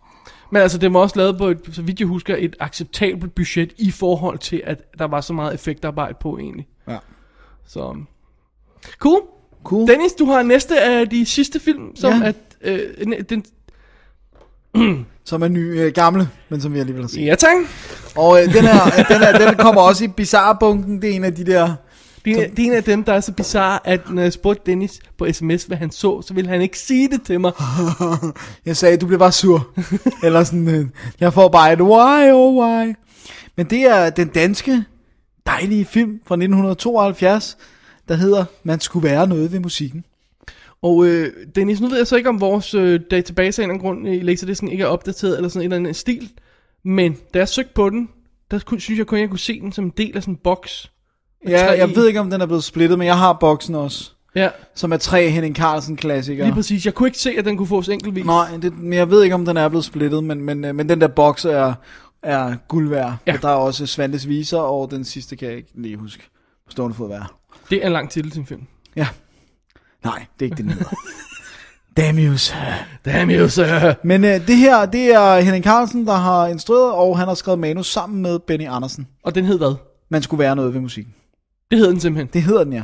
[0.51, 3.73] Men altså, det var også lavet på, et, så vidt jeg husker, et acceptabelt budget
[3.77, 6.67] i forhold til, at der var så meget effektarbejde på egentlig.
[6.87, 6.97] Ja.
[7.67, 7.95] Så,
[8.99, 9.21] cool.
[9.63, 9.87] Cool.
[9.87, 12.27] Dennis, du har næste af de sidste film, som Ja.
[12.27, 12.79] at, øh,
[13.29, 13.45] den,
[15.23, 17.25] Som er ny, øh, gamle, men som vi alligevel har set.
[17.25, 17.55] ja tak.
[18.15, 21.01] Og øh, den, her, den, her, den kommer også i Bizarre-bunken.
[21.01, 21.75] Det er en af de der...
[22.25, 24.61] Det er, det er en af dem, der er så bizarre, at når jeg spurgte
[24.65, 27.51] Dennis på sms, hvad han så, så ville han ikke sige det til mig.
[28.65, 29.67] Jeg sagde, du bliver bare sur.
[30.23, 30.85] Eller sådan, øh,
[31.19, 32.95] jeg får bare et why, oh why.
[33.57, 34.83] Men det er den danske,
[35.45, 37.57] dejlige film fra 1972,
[38.07, 40.05] der hedder Man skulle være noget ved musikken.
[40.81, 43.73] Og øh, Dennis, nu ved jeg så ikke, om vores øh, database af en eller
[43.73, 46.31] anden grund i Laserdisken ikke er opdateret, eller sådan en eller anden stil.
[46.83, 48.09] Men da jeg søgte på den,
[48.51, 50.39] der kunne, synes jeg kun, jeg kunne se den som en del af sådan en
[50.43, 50.91] boks.
[51.49, 54.11] Ja, jeg ved ikke, om den er blevet splittet, men jeg har boksen også.
[54.35, 56.45] Ja, Som er tre Henning Carlsen klassikere.
[56.45, 56.85] lige præcis.
[56.85, 58.25] Jeg kunne ikke se, at den kunne fås enkeltvis.
[58.25, 60.89] Nej, det, men jeg ved ikke, om den er blevet splittet, men, men, øh, men
[60.89, 61.73] den der boks er,
[62.23, 63.13] er guld værd.
[63.27, 63.31] Ja.
[63.31, 63.37] Ja.
[63.41, 66.23] Der er også Svantes Viser, og den sidste kan jeg ikke lige huske.
[66.65, 67.25] På stående fod være.
[67.69, 68.61] Det er en lang titel til en film.
[68.95, 69.07] Ja.
[70.03, 70.95] Nej, det er ikke det, den hedder.
[71.97, 72.55] Damn you, sir.
[73.05, 73.93] Damn you, sir.
[74.03, 77.59] Men øh, det her, det er Henning Carlsen, der har instrueret, og han har skrevet
[77.59, 79.07] manus sammen med Benny Andersen.
[79.23, 79.75] Og den hed hvad?
[80.09, 81.13] Man skulle være noget ved musikken.
[81.71, 82.29] Det hed den simpelthen.
[82.33, 82.83] Det hedder den, ja.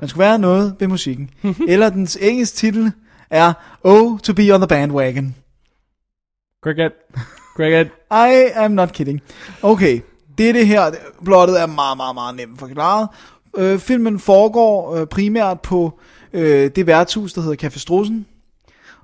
[0.00, 1.30] Man skulle være noget ved musikken.
[1.68, 2.92] Eller dens engelske titel
[3.30, 3.52] er
[3.84, 5.34] Oh, to be on the bandwagon.
[6.62, 6.92] Cricket.
[7.56, 7.88] Cricket.
[8.30, 9.20] I am not kidding.
[9.62, 10.00] Okay,
[10.38, 10.90] det er det her.
[11.24, 13.08] Plottet er meget, meget, meget nemt forklaret.
[13.56, 15.98] Øh, filmen foregår øh, primært på
[16.32, 18.26] øh, det værtshus, der hedder Café Strussen,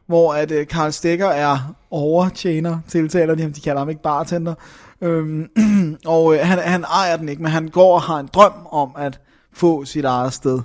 [0.06, 4.54] hvor at øh, Karl Stikker er overtjener, tiltaler de ham, de kalder ham ikke bartender.
[5.00, 5.48] Øhm,
[6.06, 8.90] og øh, han, han ejer den ikke, men han går og har en drøm om
[8.98, 9.20] at
[9.52, 10.60] få sit eget sted.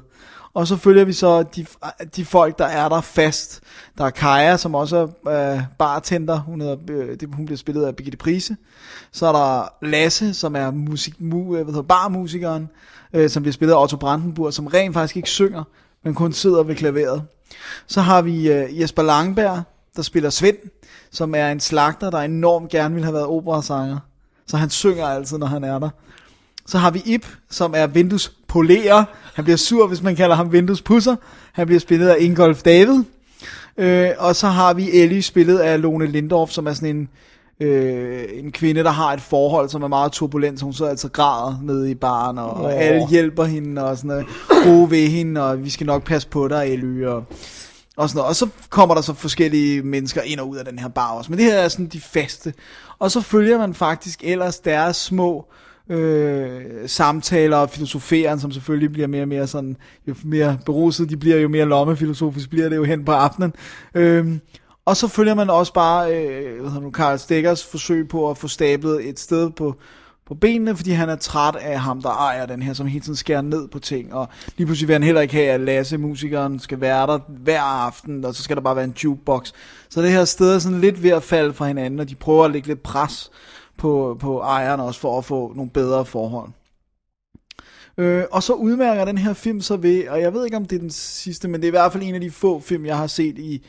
[0.54, 1.66] Og så følger vi så de,
[2.16, 3.62] de folk, der er der fast.
[3.98, 6.40] Der er Kaja, som også er øh, bartender.
[6.40, 8.58] Hun, hedder, øh, hun bliver spillet af Birgitte Prise.
[9.12, 12.70] Så er der Lasse, som er musik, mu, øh, hvad hedder, barmusikeren,
[13.14, 15.64] øh, som bliver spillet af Otto Brandenburg, som rent faktisk ikke synger,
[16.04, 17.24] men kun sidder ved klaveret.
[17.88, 19.64] Så har vi øh, Jesper Langberg,
[19.96, 20.58] der spiller Svend,
[21.12, 23.98] som er en slagter, der enormt gerne vil have været operasanger.
[24.48, 25.90] Så han synger altid, når han er der.
[26.66, 29.04] Så har vi Ip, som er Windows polerer.
[29.34, 31.16] Han bliver sur, hvis man kalder ham Windows pusser.
[31.54, 33.04] Han bliver spillet af Ingolf David.
[33.78, 37.10] Øh, og så har vi Ellie spillet af Lone Lindorf, som er sådan en,
[37.68, 40.60] øh, en kvinde, der har et forhold, som er meget turbulent.
[40.60, 42.62] Så hun så altså græder nede i baren, og, oh.
[42.62, 44.26] og alle hjælper hende, og sådan noget,
[44.64, 47.24] gode ved hende, og vi skal nok passe på dig, Ellie, og,
[48.02, 48.30] og sådan noget.
[48.30, 51.32] Og så kommer der så forskellige mennesker ind og ud af den her bar også.
[51.32, 52.54] Men det her er sådan de faste.
[53.00, 55.46] Og så følger man faktisk ellers deres små
[55.90, 61.18] øh, samtaler og filosoferen, som selvfølgelig bliver mere og mere sådan, jo mere beruset de
[61.18, 63.54] bliver, jo mere lommefilosofisk bliver det jo hen på aftenen.
[63.96, 64.28] Øh,
[64.86, 68.38] og så følger man også bare øh, hvad hedder nu, Karl Stikkers forsøg på at
[68.38, 69.76] få stablet et sted på,
[70.32, 73.16] på benene, fordi han er træt af ham, der ejer den her, som hele tiden
[73.16, 76.60] skærer ned på ting, og lige pludselig vil han heller ikke have, at Lasse, musikeren,
[76.60, 79.52] skal være der hver aften, og så skal der bare være en jukebox.
[79.90, 82.46] Så det her sted er sådan lidt ved at falde fra hinanden, og de prøver
[82.46, 83.32] at lægge lidt pres
[83.78, 86.50] på, på ejeren også, for at få nogle bedre forhold.
[87.98, 90.76] Øh, og så udmærker den her film så ved, og jeg ved ikke om det
[90.76, 92.98] er den sidste, men det er i hvert fald en af de få film, jeg
[92.98, 93.66] har set i,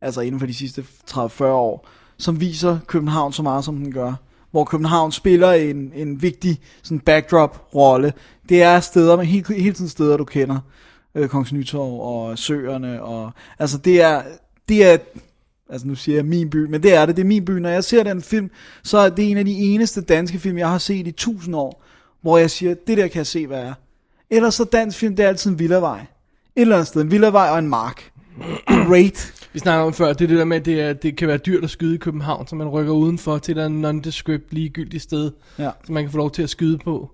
[0.00, 4.14] altså inden for de sidste 30-40 år, som viser København så meget, som den gør.
[4.54, 8.12] Hvor København spiller en, en vigtig sådan backdrop-rolle.
[8.48, 10.58] Det er steder, men hele, hele tiden steder, du kender.
[11.14, 13.02] Øh, Kongens Nytorv og Søerne.
[13.02, 14.22] Og, altså det er,
[14.68, 14.98] det er
[15.70, 17.50] Altså nu siger jeg min by, men det er det, det er min by.
[17.50, 18.50] Når jeg ser den film,
[18.82, 21.84] så er det en af de eneste danske film, jeg har set i tusind år,
[22.22, 23.74] hvor jeg siger, det der kan jeg se, hvad er.
[24.30, 26.00] Ellers så dansk film, det er altid en villavej.
[26.00, 26.06] Et
[26.60, 28.10] eller andet sted, en villavej og en mark.
[28.88, 29.33] Great.
[29.54, 31.36] Vi snakker om før, det er det der med, at det, er, det kan være
[31.36, 35.70] dyrt at skyde i København, så man rykker udenfor til et nondescript ligegyldigt sted, Ja.
[35.86, 37.10] så man kan få lov til at skyde på,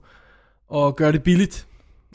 [0.68, 1.66] og gøre det billigt,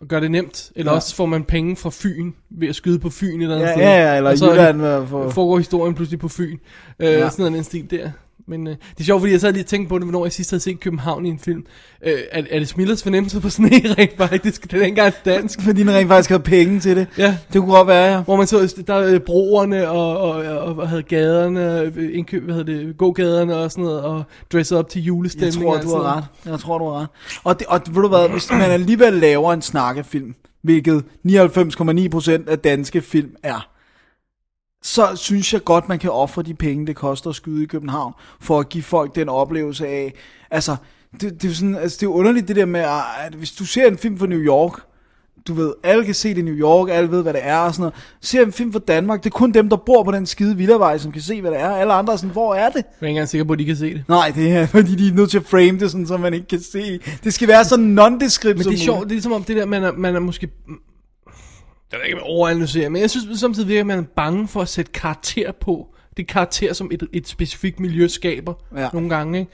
[0.01, 0.71] og gøre det nemt.
[0.75, 0.95] Eller Ja.
[0.95, 3.73] også får man penge fra Fyn, ved at skyde på Fyn et eller andet Ja,
[3.73, 3.81] sted.
[3.83, 6.57] ja, ja, eller og så Jylland at få- foregår historien pludselig på Fyn.
[6.99, 7.29] Øh, ja.
[7.29, 8.11] Sådan en stil der.
[8.47, 10.31] Men øh, det er sjovt, fordi jeg sad lige og tænkte på det, hvornår jeg
[10.31, 11.65] sidst havde set København i en film.
[12.05, 14.63] Øh, er, er det Smillers fornemmelse for sne rent faktisk?
[14.63, 15.61] Det er ikke engang dansk.
[15.61, 17.07] Fordi den rent faktisk havde penge til det.
[17.17, 17.37] Ja.
[17.53, 18.21] Det kunne godt være, ja.
[18.21, 22.55] Hvor man så, der er broerne og, og, og, og havde gaderne, øh, indkøb, hvad
[22.55, 25.63] hedder det, gågaderne og sådan noget, og dresset op til Jeg julestemning.
[25.63, 26.23] tror, og du har ret.
[26.45, 27.07] Jeg tror, du har ret.
[27.43, 32.59] Og, det, og ved du hvad, hvis man alligevel laver en snakkefilm, hvilket 99,9% af
[32.59, 33.67] danske film er,
[34.85, 38.13] så synes jeg godt, man kan ofre de penge, det koster at skyde i København,
[38.39, 40.13] for at give folk den oplevelse af,
[40.51, 40.75] altså,
[41.21, 42.85] det, det, er, sådan, altså, det er underligt det der med,
[43.25, 44.79] at hvis du ser en film fra New York,
[45.47, 47.73] du ved, alle kan se det i New York, alle ved, hvad det er og
[47.73, 47.93] sådan noget.
[48.21, 50.97] Ser en film fra Danmark, det er kun dem, der bor på den skide villavej,
[50.97, 51.69] som kan se, hvad det er.
[51.69, 52.75] Alle andre er sådan, hvor er det?
[52.75, 54.03] Jeg er ikke engang sikker på, at de kan se det.
[54.07, 56.47] Nej, det er fordi, de er nødt til at frame det, sådan, så man ikke
[56.47, 56.99] kan se.
[57.23, 59.65] Det skal være så non-descript Men det er sjovt, det er som om det der,
[59.65, 60.49] man er, man er måske...
[61.95, 64.47] Jeg ved ikke, om jeg overanalyserer, men jeg synes samtidig virker, at man er bange
[64.47, 65.87] for at sætte karakter på.
[66.17, 68.89] Det er karakter, som et, et specifikt miljø skaber Ja.
[68.93, 69.39] nogle gange.
[69.39, 69.51] Ikke?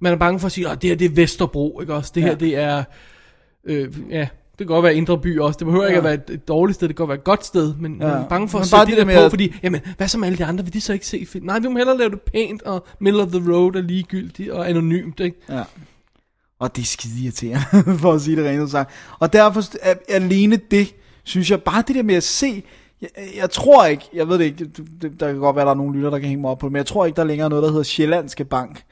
[0.00, 2.12] Man er bange for at sige, at det her det er Vesterbro, ikke også?
[2.14, 2.34] Det her Ja.
[2.36, 2.84] det er...
[3.64, 4.20] Øh, ja,
[4.58, 5.56] det kan godt være Indre By også.
[5.58, 5.98] Det behøver ikke Ja.
[5.98, 8.06] at være et, et dårligt sted, det kan godt være et godt sted, men ja.
[8.06, 9.80] Man er bange for Men at sætte det det, der med på, at- fordi, jamen,
[9.96, 10.64] hvad så med alle de andre?
[10.64, 11.46] Vil de så ikke se film?
[11.46, 14.68] Nej, vi må hellere lave det pænt, og middle of the road er ligegyldigt og
[14.70, 15.36] anonymt, ikke?
[15.48, 15.62] Ja.
[16.58, 18.90] Og det er skide irriterende, for at sige det rent ud sagt.
[19.18, 20.94] Og derfor er, alene det,
[21.28, 22.62] synes jeg, bare det der med at se,
[23.02, 25.70] jeg, jeg tror ikke, jeg ved det ikke, det, det, der kan godt være, der
[25.70, 27.22] er nogle lytter, der kan hænge mig op på det, men jeg tror ikke, der
[27.22, 28.82] er længere noget, der hedder Sjællandske Bank.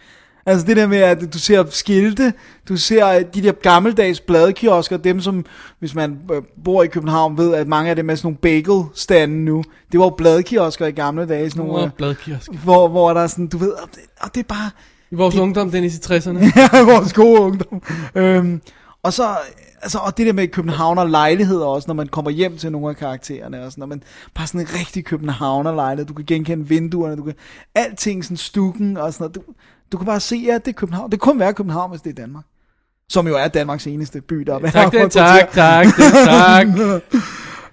[0.47, 2.33] Altså det der med, at du ser skilte,
[2.69, 5.45] du ser de der gammeldags bladkiosker, dem som,
[5.79, 9.45] hvis man øh, bor i København, ved, at mange af dem er sådan nogle bagel-stande
[9.45, 9.65] nu.
[9.93, 12.53] Det var jo bladkiosker i gamle dage, sådan nogle, øh, bladkiosk.
[12.53, 14.71] hvor, hvor der er sådan, du ved, og det, og det er bare,
[15.11, 16.39] I vores ungdom, Dennis, i 60'erne.
[16.73, 17.83] ja, vores gode ungdom.
[18.15, 18.61] Øhm,
[19.03, 19.25] og så,
[19.87, 22.97] altså, og det der med københavner lejligheder også, når man kommer hjem til nogle af
[22.97, 24.03] karaktererne, og sådan, når man
[24.35, 27.35] bare sådan en rigtig københavner lejlighed, du kan genkende vinduerne, du kan,
[27.75, 29.43] alting sådan stukken og sådan noget, du,
[29.93, 31.11] du kan bare se, ja, det er København.
[31.11, 32.45] Det kan kun være København, hvis det er Danmark.
[33.09, 36.67] Som jo er Danmarks eneste by, der er tak, det, tak, tak, det, tak.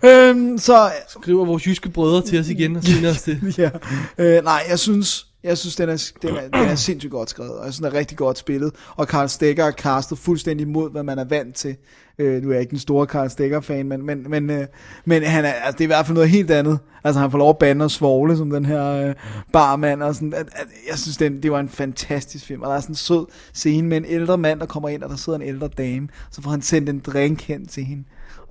[0.09, 3.57] øhm, så, Skriver vores jyske brødre til os igen og siger os det.
[3.57, 3.69] ja.
[4.17, 7.51] Øh, nej, jeg synes, jeg synes den, er, den, er, den er sindssygt godt skrevet,
[7.51, 8.71] og jeg synes, den er rigtig godt spillet.
[8.95, 11.75] Og Karl Stegger er castet fuldstændig mod, hvad man er vant til.
[12.19, 14.65] Øh, nu er jeg ikke en stor Karl Stegger-fan, men, men, men, øh,
[15.05, 16.79] men han er, altså, det er i hvert fald noget helt andet.
[17.03, 19.15] Altså han får lov at bande og svogle som den her øh,
[19.53, 20.33] barmand og sådan.
[20.33, 22.61] At, at, jeg synes, det, det var en fantastisk film.
[22.61, 25.09] Og der er sådan en sød scene med en ældre mand, der kommer ind, og
[25.09, 26.07] der sidder en ældre dame.
[26.31, 28.03] Så får han sendt en drink hen til hende.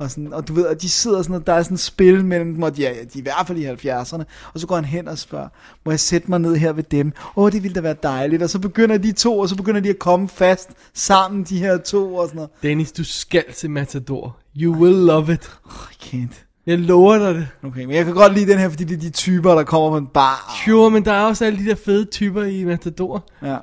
[0.02, 2.24] Og, sådan, og du ved, at de sidder sådan, og der er sådan et spil
[2.24, 4.22] mellem dem, og de er, de er i hvert fald i 70'erne.
[4.54, 5.48] Og så går han hen og spørger,
[5.84, 7.12] må jeg sætte mig ned her ved dem?
[7.36, 8.42] Åh, oh, det ville da være dejligt.
[8.42, 11.78] Og så begynder de to, og så begynder de at komme fast sammen, de her
[11.78, 12.50] to og sådan noget.
[12.62, 14.36] Dennis, du skal til Matador.
[14.56, 15.50] You will love it.
[15.66, 16.62] I can't.
[16.66, 17.48] Jeg lover dig det.
[17.62, 19.90] Okay, men jeg kan godt lide den her, fordi det er de typer, der kommer
[19.90, 20.62] på en bar.
[20.64, 23.24] Sure, men der er også alle de der fede typer i Matador.
[23.42, 23.56] Ja.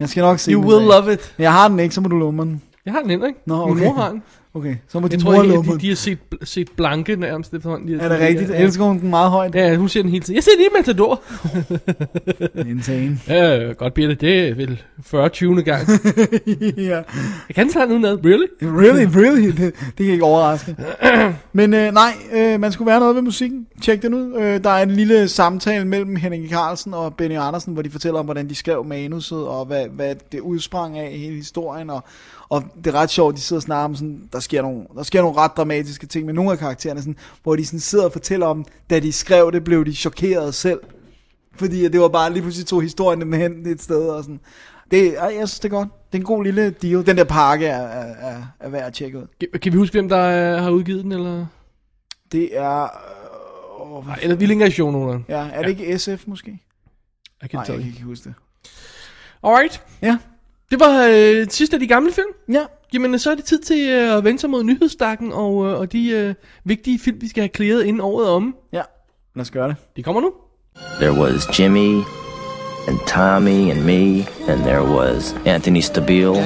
[0.00, 1.00] Jeg skal nok se You will dag.
[1.02, 1.34] love it.
[1.36, 2.62] Men Jeg har den ikke, så må du lumme den.
[2.86, 3.34] Jeg har den ikke?
[3.46, 3.84] Nå, Min okay.
[3.84, 4.22] mor har den.
[4.54, 7.54] Okay, så må Jeg din tror mor lumme de, de har set, set blanke nærmest
[7.54, 7.88] efterhånden.
[7.88, 8.50] De Er det rigtigt?
[8.50, 9.54] Ja, Elsker hun den meget højt?
[9.54, 10.34] Ja, hun ser den hele tiden.
[10.34, 11.22] Jeg ser lige Matador.
[12.70, 13.18] Insane.
[13.28, 14.20] Ja, godt bliver det.
[14.20, 15.62] Det er vel 40 20.
[15.62, 15.88] gang.
[16.76, 17.02] ja.
[17.48, 18.18] Jeg kan snart uden ad.
[18.24, 18.46] Really?
[18.62, 19.46] Really, really?
[19.46, 20.76] Det, det kan ikke overraske.
[21.52, 23.66] Men øh, nej, øh, man skulle være noget ved musikken.
[23.82, 24.34] Tjek den ud.
[24.36, 28.18] Øh, der er en lille samtale mellem Henning Carlsen og Benny Andersen, hvor de fortæller
[28.18, 31.90] om, hvordan de skrev manuset, og hvad, hvad det udsprang af i hele historien.
[31.90, 32.04] Og,
[32.50, 35.02] og det er ret sjovt, de sidder og snakker om, sådan, der, sker nogle, der
[35.02, 38.12] sker nogle ret dramatiske ting med nogle af karaktererne, sådan, hvor de sådan sidder og
[38.12, 40.80] fortæller om, da de skrev det, blev de chokeret selv.
[41.56, 44.40] Fordi det var bare lige pludselig to historierne med hen et sted og sådan.
[44.90, 45.88] Det, ej, jeg synes, det er godt.
[46.12, 47.06] Det er en god lille deal.
[47.06, 49.26] Den der pakke er, er, er, er værd at tjekke ud.
[49.40, 51.12] Kan- Kan vi huske, hvem der øh, har udgivet den?
[51.12, 51.46] Eller,
[52.32, 52.82] Det er...
[52.82, 52.88] Øh,
[53.92, 55.24] hvad- Nej, eller vi linker i shownoterne.
[55.28, 56.58] ja, er det ikke SF måske?
[57.42, 58.34] Jeg kan Nej, jeg kan ikke huske det.
[59.42, 59.82] Alright.
[60.02, 60.18] Ja.
[60.70, 62.28] Det var øh, sidste af de gamle film.
[62.52, 62.64] Ja.
[62.94, 65.92] Jamen, så er det tid til øh, at vende sig mod nyhedsstakken og, øh, og
[65.92, 68.56] de øh, vigtige film, vi skal have klaret inden året om.
[68.72, 68.82] Ja.
[69.34, 69.76] Lad os gøre det.
[69.96, 70.32] De kommer nu.
[71.00, 72.02] There was Jimmy
[72.88, 76.36] and Tommy and me, and there was Anthony Stabile,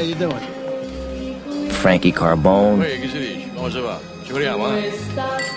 [1.71, 2.85] Frankie Carbone?
[3.57, 3.99] Come si va?
[4.27, 4.93] Ci vediamo, eh?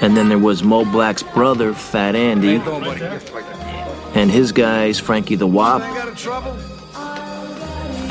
[0.02, 2.62] and then there was Mo Black's brother, Fat Andy,
[4.16, 5.82] and his guys, Frankie the Wop,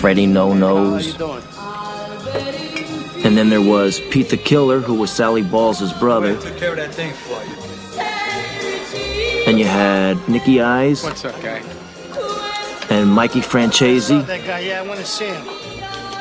[0.05, 1.19] Freddie No Nose,
[3.25, 6.77] and then there was Pete the Killer, who was Sally Balls' brother, Took care of
[6.77, 7.57] that thing for you.
[9.49, 11.63] and you had Nicky Eyes What's up, guy?
[12.91, 14.09] and Mikey Francese.
[14.09, 15.43] That guy, yeah, I want to see him.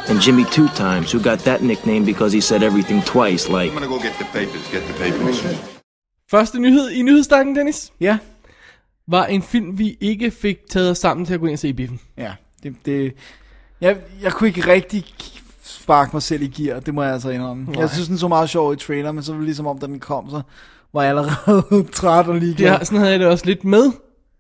[0.08, 3.74] and Jimmy Two Times, who got that nickname because he said everything twice, like, I'm
[3.74, 4.66] gonna go get the papers.
[4.72, 5.44] Get the papers.
[6.32, 8.18] Første nyhed i nyhedsstakken, Dennis, Ja.
[9.08, 11.68] var en film, vi ikke fik taget os sammen til at gå ind og se
[11.70, 12.00] i biffen.
[12.18, 12.34] Ja.
[12.64, 13.14] Det, det,
[13.84, 15.06] jeg, jeg kunne ikke rigtig
[15.64, 17.68] sparke mig selv i gear, det må jeg altså indrømme.
[17.80, 20.30] Jeg synes, den så meget sjov i trailer, men så ligesom om, da den kom,
[20.30, 20.42] så
[20.94, 22.70] var jeg allerede træt og ligeglad.
[22.70, 23.92] har, sådan havde jeg det også lidt med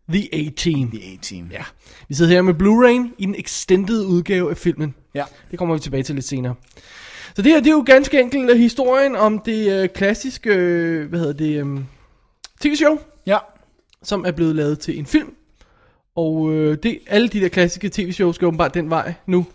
[0.10, 0.91] The A-Team.
[0.91, 1.47] The A-Team.
[1.51, 1.63] Ja.
[2.10, 4.95] Vi sidder her med Blu-ray i den extended udgave af filmen.
[5.15, 5.23] Ja.
[5.51, 6.56] Det kommer vi tilbage til lidt senere.
[7.36, 11.10] Så det her, det er jo ganske enkelt øh, historien om det øh, klassiske, øh,
[11.10, 11.79] hvad hedder det, øh,
[12.62, 13.38] tv-show, Ja.
[14.03, 15.29] som er blevet lavet til en film.
[16.15, 19.45] Og øh, det, alle de der klassiske tv-shows går åbenbart den vej nu.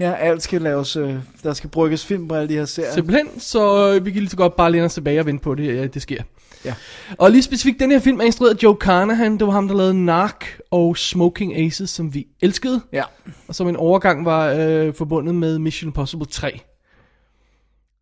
[0.00, 2.92] Ja, alt skal laves, øh, der skal brygges film på alle de her serier.
[2.92, 5.54] Simpelthen, så øh, vi kan lige så godt bare læne os tilbage og vente på
[5.54, 6.22] det, ja, det sker.
[6.64, 6.74] Ja.
[7.18, 9.38] Og lige specifikt, den her film er instrueret af Joe Carnahan.
[9.38, 10.34] Det var ham, der lavede Narc
[10.70, 12.80] og Smoking Aces, som vi elskede.
[12.92, 13.04] Ja.
[13.48, 16.60] Og som en overgang var øh, forbundet med Mission Impossible 3.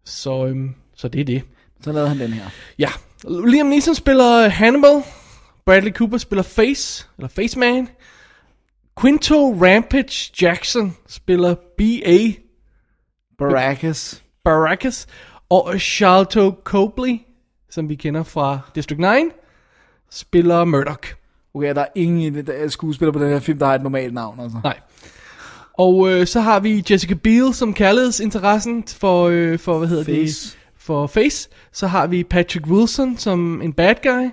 [0.04, 1.42] Så, øhm, så det er det.
[1.84, 2.44] Så lavede han den her.
[2.78, 2.88] Ja.
[3.46, 5.02] Liam Neeson spiller Hannibal.
[5.68, 7.88] Bradley Cooper spiller Face, eller Faceman.
[9.00, 12.18] Quinto Rampage Jackson spiller B.A.
[13.38, 14.22] Baracus.
[14.44, 15.06] Baracus.
[15.50, 17.18] Og Charlton Copley,
[17.70, 19.06] som vi kender fra District 9,
[20.10, 21.14] spiller Murdoch.
[21.54, 24.14] Okay, der er ingen der er skuespiller på den her film, der har et normalt
[24.14, 24.58] navn, altså.
[24.64, 24.78] Nej.
[25.72, 30.50] Og øh, så har vi Jessica Biel som kærlighedsinteressen for, øh, for hvad hedder Face.
[30.50, 30.58] det?
[30.76, 31.48] For Face.
[31.72, 34.30] Så har vi Patrick Wilson som en bad guy.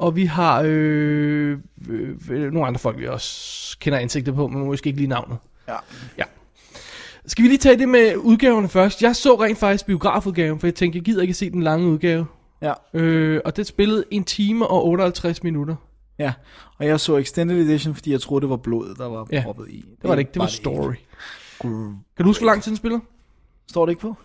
[0.00, 1.58] Og vi har øh,
[1.88, 5.38] øh, øh, nogle andre folk, vi også kender ansigtet på, men måske ikke lige navnet.
[5.68, 5.74] Ja.
[6.18, 6.24] Ja.
[7.26, 9.02] Skal vi lige tage det med udgaverne først?
[9.02, 12.26] Jeg så rent faktisk biografudgaven, for jeg tænkte, jeg gider ikke se den lange udgave.
[12.62, 12.72] Ja.
[12.94, 15.76] Øh, og det spillede en time og 58 minutter.
[16.18, 16.32] Ja,
[16.78, 19.42] og jeg så Extended Edition, fordi jeg troede, det var blod, der var Ja.
[19.44, 19.84] proppet i.
[20.02, 20.94] Det var det ikke, det var story.
[21.60, 21.70] Kan
[22.18, 22.98] du huske, hvor lang tid den spiller?
[23.70, 24.16] Står det ikke på?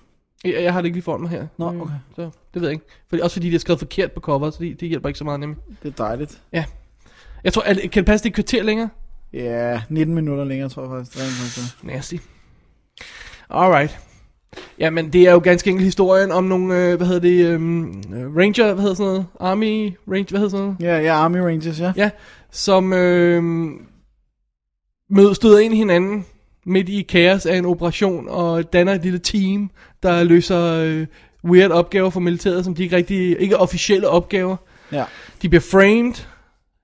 [0.44, 1.48] Jeg, jeg har det ikke lige foran mig her.
[1.58, 1.94] Nå, Øh, okay.
[2.16, 2.86] Så det ved jeg ikke.
[3.10, 5.24] Fordi, også fordi det er skrevet forkert på coveret, så det, det hjælper ikke så
[5.24, 5.58] meget nemlig.
[5.84, 6.42] Det er dejligt.
[6.54, 6.66] Ja.
[7.44, 8.90] Jeg tror, at, kan det passe, det er et kvarter længere?
[9.34, 11.14] Ja, 19 minutter længere, tror jeg faktisk.
[11.18, 11.84] Det er rent faktisk.
[11.84, 12.16] Nasty.
[13.50, 14.00] Alright.
[14.80, 18.04] Jamen, det er jo ganske enkelt historien om nogle, øh, hvad hedder det, um,
[18.38, 19.26] ranger, hvad hedder sådan noget?
[19.40, 20.78] Army, range, hvad hedder sådan noget?
[20.80, 21.94] Ja, ja, Army Rangers, ja.
[21.96, 22.10] Ja,
[22.52, 23.44] som øh,
[25.10, 26.26] møder støder ind i hinanden
[26.66, 29.70] midt i kaos af en operation, og danner et lille team,
[30.04, 31.08] der løser øh,
[31.46, 34.56] weird opgaver for militæret, som de ikke rigtig, ikke officielle opgaver,
[34.92, 35.06] Ja.
[35.42, 36.26] De bliver framed,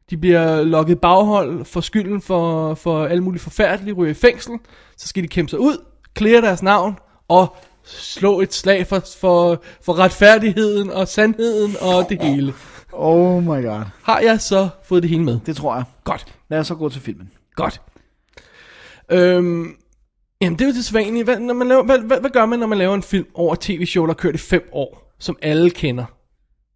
[0.09, 4.53] de bliver lukket baghold for skylden for, for alle mulige forfærdelige, ryger i fængsel,
[4.97, 5.85] så skal de kæmpe sig ud,
[6.17, 12.21] clear deres navn, og slå et slag for, for, for retfærdigheden og sandheden og det
[12.21, 12.53] hele.
[12.93, 13.83] Oh my god.
[14.03, 15.39] Har jeg så fået det hele med?
[15.45, 15.83] Det tror jeg.
[16.03, 16.25] Godt.
[16.49, 17.31] Lad os så gå til filmen.
[17.55, 17.81] Godt.
[19.11, 19.75] Øhm,
[20.41, 21.23] jamen, det er jo det svanlige.
[21.23, 23.55] Hvad, når man laver, hvad, hvad, hvad gør man, når man laver en film over
[23.59, 26.05] tv-show, der kørt i fem år, som alle kender?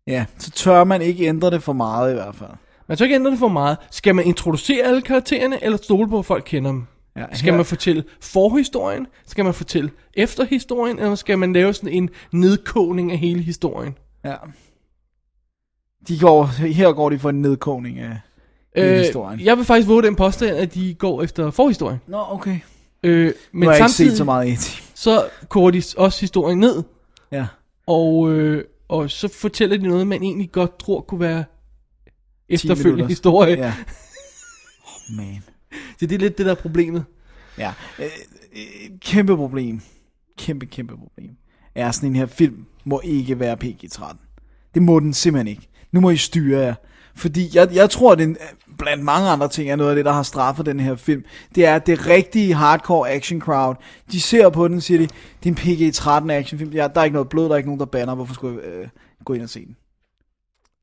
[0.07, 2.49] Ja, så tør man ikke ændre det for meget i hvert fald.
[2.87, 3.77] Man skal ikke ændre det for meget.
[3.91, 6.83] Skal man introducere alle karaktererne, eller stole på, at folk kender dem?
[7.17, 9.07] Ja, Skal her- man fortælle forhistorien?
[9.27, 10.99] Skal man fortælle efterhistorien?
[10.99, 13.97] Eller skal man lave sådan en nedkogning af hele historien?
[14.25, 14.35] Ja.
[16.07, 18.19] De går, her går de for en nedkogning af
[18.83, 19.39] øh, historien.
[19.39, 21.99] jeg vil faktisk våge den påstand, at de går efter forhistorien.
[22.07, 22.59] Nå, okay.
[23.03, 24.83] Øh, Men nu har jeg ikke samtidig, set så meget det.
[24.93, 26.83] så koger de også historien ned.
[27.31, 27.45] Ja.
[27.87, 31.43] Og, øh, og så fortæller de noget, man egentlig godt tror kunne være
[32.49, 33.57] efterfølgende historie.
[33.57, 33.73] Ja.
[34.87, 35.43] Oh, man.
[35.99, 37.05] Så det er lidt det, der er problemet.
[37.57, 37.73] Ja.
[37.99, 38.05] Øh,
[38.55, 39.81] øh, kæmpe problem.
[40.37, 41.31] Kæmpe, kæmpe problem.
[41.75, 44.15] Er sådan en her film må ikke være PG-13.
[44.73, 45.67] Det må den simpelthen ikke.
[45.91, 46.73] Nu må I styre jer.
[47.15, 48.37] Fordi jeg, jeg tror, at den,
[48.77, 51.23] blandt mange andre ting, er noget af det, der har straffet den her film.
[51.55, 53.75] Det er, at det rigtige hardcore action crowd,
[54.11, 55.07] de ser på den og siger, de,
[55.43, 56.71] det er en PG-13 actionfilm.
[56.71, 58.15] Ja, der er ikke noget blod, der er ikke nogen, der banner.
[58.15, 58.87] Hvorfor skulle jeg øh,
[59.25, 59.75] gå ind og se den?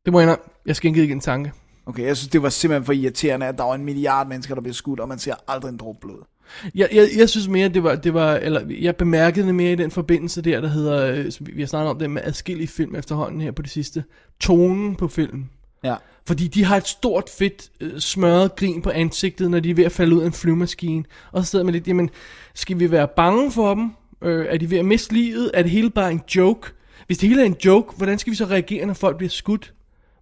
[0.04, 0.44] Det må jeg indrømme.
[0.66, 1.52] Jeg skænkede ikke en tanke.
[1.86, 4.62] Okay, jeg synes, det var simpelthen for irriterende, at der var en milliard mennesker, der
[4.62, 6.24] blev skudt, og man ser aldrig en dråbe blod.
[6.74, 9.76] Jeg, jeg, jeg synes mere, det var, det var, eller jeg bemærkede det mere i
[9.76, 12.68] den forbindelse der, der hedder, øh, som vi vi har snakket om det med adskillige
[12.68, 14.04] film efterhånden her på det sidste,
[14.40, 15.50] tonen på filmen.
[15.84, 15.94] Ja.
[16.26, 19.84] Fordi de har et stort, fedt, øh, smørret grin på ansigtet, når de er ved
[19.84, 21.04] at falde ud af en flyvemaskine.
[21.32, 22.10] Og så sidder man lidt, jamen,
[22.54, 23.90] skal vi være bange for dem?
[24.22, 25.50] Øh, er de ved at miste livet?
[25.54, 26.70] Er det hele bare en joke?
[27.06, 29.72] Hvis det hele er en joke, hvordan skal vi så reagere, når folk bliver skudt?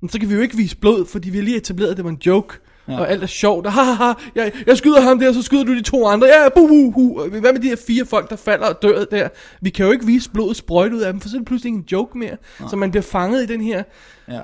[0.01, 2.05] Men så kan vi jo ikke vise blod, fordi vi har lige etableret, at det
[2.05, 2.59] var en joke.
[2.89, 2.99] Ja.
[2.99, 3.67] Og alt er sjovt.
[3.67, 6.27] Og, ha, ha, ha, jeg, jeg skyder ham der, så skyder du de to andre.
[6.27, 7.29] Ja, bu, bu, bu.
[7.29, 9.29] Hvad med de her fire folk, der falder og dør der?
[9.61, 11.69] Vi kan jo ikke vise blodet sprøjt ud af dem, for så er det pludselig
[11.69, 12.37] ikke en joke mere.
[12.61, 12.69] Ja.
[12.69, 13.83] Så man bliver fanget i den her
[14.29, 14.41] Ja.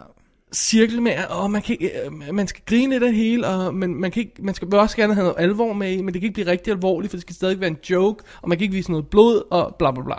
[0.56, 3.74] Cirkel med, og man, kan, ikke- øh, man skal grine lidt af det hele, og
[3.74, 6.20] man, man, kan ikke, man skal også gerne have noget alvor med i, men det
[6.20, 8.62] kan ikke blive rigtig alvorligt, for det skal stadig være en joke, og man kan
[8.62, 10.16] ikke vise noget blod, og bla bla bla.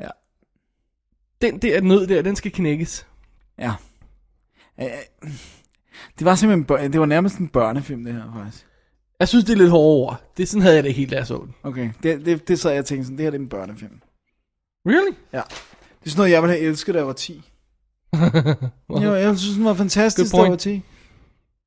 [0.00, 0.08] Ja.
[1.42, 3.06] Den der nød der, den skal knækkes.
[3.58, 3.72] Ja.
[6.18, 8.66] Det var simpelthen, det var nærmest en børnefilm, det her, faktisk.
[9.20, 10.22] Jeg synes, det er lidt hårde ord.
[10.36, 11.54] Det sådan havde jeg det helt, da jeg så den.
[11.62, 14.00] Okay, det, det, det så jeg tænkte sådan, det her det er en børnefilm.
[14.86, 15.16] Really?
[15.32, 15.42] Ja.
[16.00, 17.49] Det er sådan noget, jeg ville have elsket, da jeg var 10.
[19.04, 20.50] jo, jeg synes, den var fantastisk, jeg point.
[20.50, 20.82] var 10.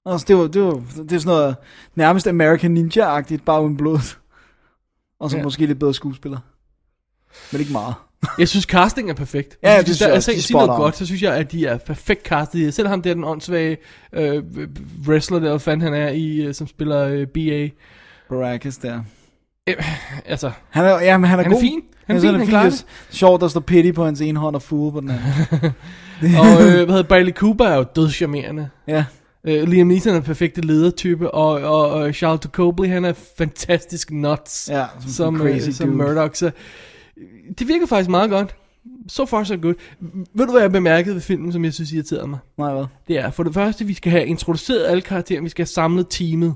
[0.06, 1.56] Altså, det var, det var, det er sådan noget
[1.96, 4.16] nærmest American Ninja-agtigt, bare uden blod.
[5.20, 5.44] Og så Ja.
[5.44, 6.38] måske lidt bedre skuespiller.
[7.52, 7.96] Men ikke meget.
[8.40, 9.58] Jeg synes, casting er perfekt.
[9.64, 11.22] Ja, Hvis det synes der jeg er også, de er sige noget godt, så synes
[11.22, 12.74] jeg, at de er perfekt castet.
[12.74, 13.78] Selv ham der, den åndssvage
[14.14, 14.44] øh,
[15.08, 17.70] wrestler, der hvad fanden han er i, øh, som spiller øh, BA.
[18.30, 19.04] Baracus der.
[20.26, 21.62] Altså, Han er, ja, men han er, Han er god.
[21.62, 21.82] fin.
[22.08, 22.86] Han er fin, han klarer Det er
[23.16, 25.72] Sjovt, der står pity på hans ene hånd og fool på den anden.
[26.40, 28.70] og øh, hvad hedder Bradley Cooper er jo dødcharmerende.
[28.88, 29.06] ja.
[29.48, 34.12] Øh, Liam Neeson er den perfekte ledertype, og, og, og Charlotte Copley, han er fantastisk
[34.12, 35.98] nuts, Ja, som, som, crazy øh, som dude.
[35.98, 36.36] Murdoch.
[36.36, 37.24] Så, øh,
[37.60, 38.56] det virker faktisk meget godt.
[39.08, 39.74] So far so good.
[40.36, 42.40] Ved du, hvad jeg bemærkede ved filmen, som jeg synes irriterede mig?
[42.58, 42.86] Nej, hvad?
[43.08, 46.08] Det er, for det første, vi skal have introduceret alle karaktererne, vi skal have samlet
[46.10, 46.56] teamet.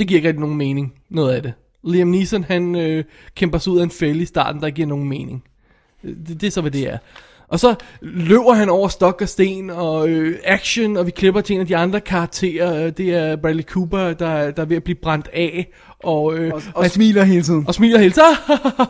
[0.00, 1.52] Det giver ikke rigtig nogen mening, noget af det.
[1.84, 5.08] Liam Neeson, han øh, kæmper sig ud af en fælde i starten, der giver nogen
[5.08, 5.44] mening.
[6.02, 6.98] Det, det er så, hvad det er.
[7.48, 11.54] Og så løber han over stok og sten og øh, action, og vi klipper til
[11.54, 12.86] en af de andre karakterer.
[12.86, 15.72] Øh, Det er Bradley Cooper, der, der er ved at blive brændt af.
[15.98, 17.64] Og, øh, Og, og smiler hele tiden.
[17.66, 18.36] og smiler hele tiden.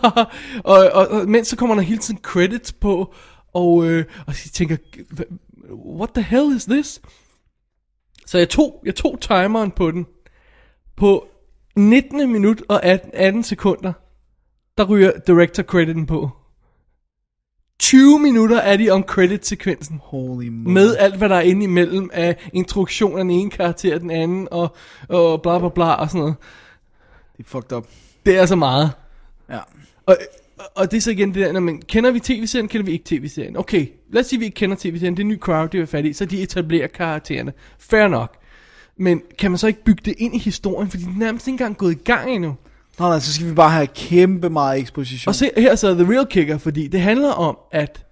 [0.65, 3.15] og, og, og mens så kommer der hele tiden credits på,
[3.55, 4.77] og, øh, og jeg tænker,
[5.99, 7.01] what the hell is this?
[8.27, 10.07] Så jeg tog, jeg tog timeren på den.
[11.01, 11.29] På
[11.77, 12.33] 19.
[12.33, 13.93] minut og 18, 18 sekunder,
[14.79, 16.31] der ryger director crediten på.
[17.79, 20.01] 20 minutter er de om credit sekvensen.
[20.03, 20.73] Holy moly.
[20.73, 24.11] Med alt, hvad der er inde imellem af introduktion af den ene karakter og den
[24.11, 24.77] anden, og,
[25.09, 26.35] og bla bla bla og sådan noget.
[27.37, 27.87] Det er fucked up.
[28.27, 28.91] Det er så meget.
[29.51, 29.59] Ja.
[30.07, 30.17] Og,
[30.75, 33.05] og det er så igen det der, når man kender vi tv-serien, kender vi ikke
[33.05, 33.57] tv-serien.
[33.57, 35.81] Okay, lad os sige, at vi ikke kender tv-serien, det er en ny crowd, det
[35.81, 37.53] er fat i, så de etablerer karaktererne.
[37.79, 38.40] Fair nok.
[39.01, 41.55] Men kan man så ikke bygge det ind i historien, fordi den er nærmest ikke
[41.55, 42.57] engang gået i gang endnu.
[42.99, 45.31] Nå, nej, så skal vi bare have kæmpe meget eksposition.
[45.31, 48.07] Og se, her så er the real kicker, fordi det handler om, at,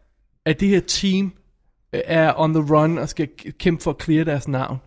[0.45, 1.33] at det her team
[1.93, 3.29] øh, er on the run og skal
[3.59, 4.79] kæmpe for at clear deres navn.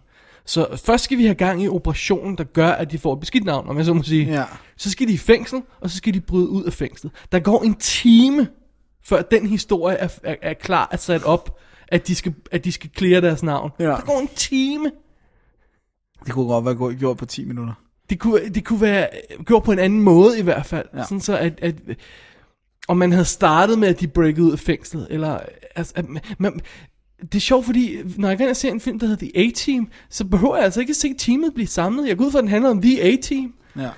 [0.46, 3.44] Så først skal vi have gang i operationen, der gør, at de får et beskidt
[3.44, 4.26] navn, om jeg så må sige.
[4.26, 4.44] Ja.
[4.78, 7.12] Så skal de i fængsel, og så skal de bryde ud af fængslet.
[7.32, 8.48] Der går en time,
[9.04, 11.60] før den historie er, er, er klar at sat op
[11.92, 13.72] at de skal, at de skal clear deres navn.
[13.80, 13.86] Ja.
[13.86, 14.92] Der går en time.
[16.26, 17.74] Det kunne godt være gjort på 10 minutter.
[18.10, 19.08] Det kunne, det kunne være
[19.46, 20.88] gjort på en anden måde i hvert fald.
[20.94, 21.04] Ja.
[21.04, 21.76] Sådan så, at, at
[22.88, 25.40] om man havde startet med, at de breakede ud af fængslet, eller,
[25.76, 26.06] altså, at,
[26.40, 26.60] man,
[27.22, 30.26] det er sjovt, fordi når jeg og ser en film, der hedder The A-Team, så
[30.26, 32.08] behøver jeg altså ikke at se teamet blive samlet.
[32.08, 33.54] Jeg går ud fra, at den handler om The A-Team.
[33.78, 33.90] Ja.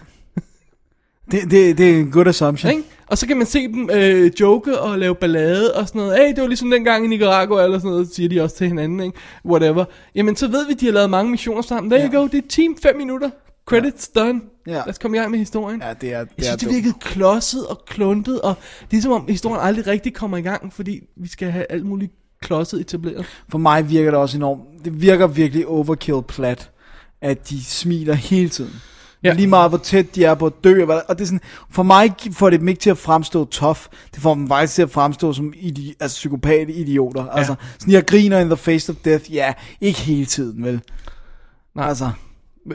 [1.31, 2.71] Det, det, det er en good assumption.
[2.71, 2.83] Ikke?
[3.13, 6.17] Og så kan man se dem øh, joke og lave ballade og sådan noget.
[6.17, 8.99] Hey, det var ligesom dengang i Nicaragua eller sådan noget, siger de også til hinanden,
[8.99, 9.17] ikke?
[9.45, 9.85] Whatever.
[10.15, 11.91] Jamen, så ved vi, at de har lavet mange missioner sammen.
[11.91, 13.29] There you go, det er team 5 minutter.
[13.65, 14.41] Credits done.
[14.67, 14.71] Ja.
[14.71, 15.81] Lad os komme i gang med historien.
[15.81, 18.55] Ja, det er, det Jeg er synes, det virkede klodset og kluntet, og
[18.91, 21.85] det er som om historien aldrig rigtig kommer i gang, fordi vi skal have alt
[21.85, 22.11] muligt
[22.41, 23.25] klodset etableret.
[23.49, 24.61] For mig virker det også enormt.
[24.85, 26.69] Det virker virkelig overkill plat,
[27.21, 28.81] at de smiler hele tiden.
[29.23, 29.33] Ja.
[29.33, 30.85] Lige meget hvor tæt de er på at dø.
[30.85, 33.79] og Og det er sådan, for mig får det dem ikke til at fremstå tough.
[34.13, 37.23] Det får dem faktisk til at fremstå som idi- altså psykopat-idioter.
[37.25, 37.37] Ja.
[37.37, 39.33] Altså, sådan jeg griner in the face of death.
[39.33, 40.81] Ja, ikke hele tiden, vel?
[41.75, 41.87] Nej.
[41.87, 42.09] Altså,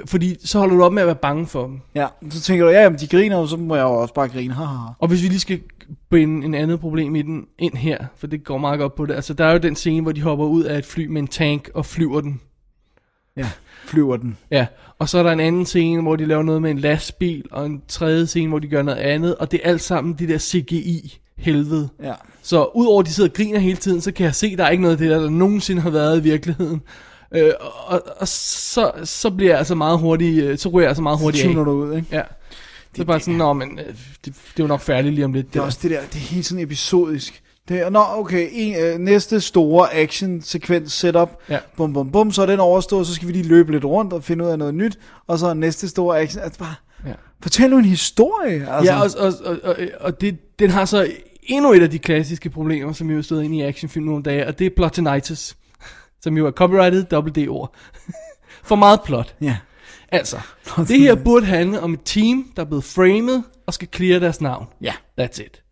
[0.06, 1.80] Fordi så holder du op med at være bange for dem.
[1.94, 2.06] ja.
[2.30, 4.54] Så tænker du, ja, jamen, de griner så må jeg jo også bare grine.
[4.54, 4.76] Haha.
[4.98, 5.60] Og hvis vi lige skal
[6.10, 9.14] binde en andet problem i den ind her, for det går meget godt på det.
[9.14, 11.28] Altså, der er jo den scene, hvor de hopper ud af et fly med en
[11.28, 12.40] tank og flyver den.
[13.36, 13.48] Ja,
[13.86, 14.38] flyver den.
[14.50, 14.66] Ja,
[14.98, 17.66] og så er der en anden scene, hvor de laver noget med en lastbil, og
[17.66, 20.38] en tredje scene, hvor de gør noget andet, og det er alt sammen det der
[20.38, 21.88] CGI helvede.
[22.02, 22.14] Ja.
[22.42, 24.64] Så udover at de sidder og griner hele tiden, så kan jeg se, at der
[24.64, 26.82] er ikke noget af det der, der nogensinde har været i virkeligheden.
[27.34, 27.52] Øh,
[27.86, 31.18] og, og så, så bliver jeg altså meget hurtigt, øh, så ryger jeg altså meget
[31.18, 31.54] hurtigt af.
[31.54, 32.08] Du ud, ikke?
[32.12, 32.22] Ja.
[32.92, 35.32] Det er bare sådan, nå, men øh, det, det er jo nok færdigt lige om
[35.32, 35.54] lidt.
[35.54, 37.42] Det er også det der, det er helt sådan episodisk.
[37.68, 41.58] Det nå, okay, en, øh, næste store action-sekvens setup, Ja.
[41.76, 44.24] bum, bum, bum, så er den overstået, så skal vi lige løbe lidt rundt og
[44.24, 46.74] finde ud af noget nyt, og så næste store action, altså bare,
[47.06, 47.12] Ja.
[47.42, 48.92] fortæl nu en historie, altså.
[48.92, 51.10] Ja, og, og, og, og, og det, den har så
[51.42, 54.46] endnu et af de klassiske problemer, som vi har stået ind i actionfilm nogle dage,
[54.46, 55.56] og det er plottinitis,
[56.22, 57.74] som jo er copyrighted dobbelt D-ord.
[58.64, 59.34] For meget plot.
[59.40, 59.56] ja.
[60.12, 60.36] Altså,
[60.88, 64.40] det her burde handle om et team, der er blevet framed og skal clear deres
[64.40, 64.66] navn.
[64.82, 64.92] Ja.
[65.20, 65.62] That's it.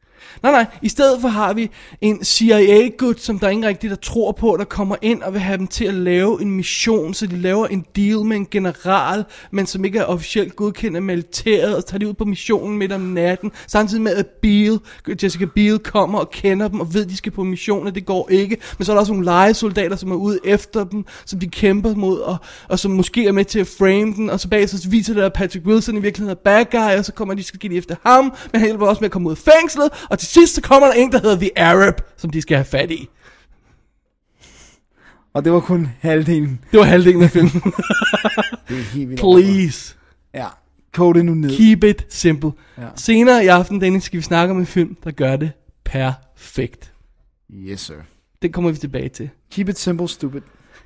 [0.42, 1.70] Nej, nej, i stedet for har vi
[2.00, 5.40] en CIA-gut, som der er ingen rigtig, der tror på, der kommer ind og vil
[5.40, 9.24] have dem til at lave en mission, så de laver en deal med en general,
[9.50, 12.92] men som ikke er officielt godkendt af militæret, og tager de ud på missionen midt
[12.92, 14.78] om natten, samtidig med at Biel,
[15.22, 18.28] Jessica Biel kommer og kender dem, og ved, at de skal på mission, det går
[18.30, 18.56] ikke.
[18.78, 21.94] Men så er der også nogle legesoldater, som er ude efter dem, som de kæmper
[21.94, 22.36] mod, og,
[22.68, 25.22] og som måske er med til at frame den, og så bag så viser det,
[25.22, 27.96] at Patrick Wilson i virkeligheden er bad guy, og så kommer de, skal de efter
[28.02, 30.62] ham, men han hjælper også med at komme ud af fængslet, og til sidst så
[30.62, 33.08] kommer der en, der hedder The Arab, som de skal have fat i.
[35.34, 36.60] Og det var kun halvdelen.
[36.72, 37.52] Det var halvdelen af filmen.
[38.68, 39.20] Det er helt vildt.
[39.20, 39.94] Please,
[40.34, 40.46] Ja,
[40.92, 41.56] kog det nu ned.
[41.56, 42.50] keep it simple.
[42.78, 42.88] Ja.
[42.96, 45.52] Senere i aften, Dennis, skal vi snakke om en film, der gør det
[45.84, 46.92] perfekt.
[47.52, 47.94] Yes, sir.
[48.42, 49.30] Den kommer vi tilbage til.
[49.50, 50.40] Keep it simple, stupid.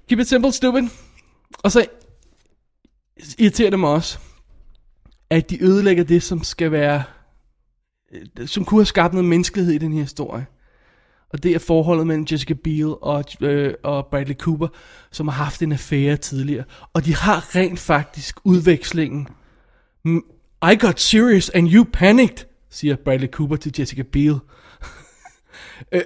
[0.09, 0.83] Keep it simple, stupid.
[1.63, 1.87] Og så
[3.39, 4.19] irriterer det mig også,
[5.31, 7.03] at de ødelægger det, som skal være,
[8.47, 10.47] som kunne have skabt noget menneskelighed i den her historie.
[11.33, 14.69] Og det er forholdet mellem Jessica Biel og, øh, og Bradley Cooper,
[15.11, 16.65] som har haft en affære tidligere.
[16.93, 19.27] Og de har rent faktisk udvekslingen.
[20.05, 20.23] "Mm,
[20.73, 24.35] I got serious and you panicked, siger Bradley Cooper til Jessica Biel.
[25.93, 26.01] øh,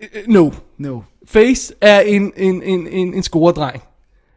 [0.00, 0.50] øh, no.
[0.78, 1.00] No.
[1.26, 3.82] Face er en, en, en, en, en scoredreng.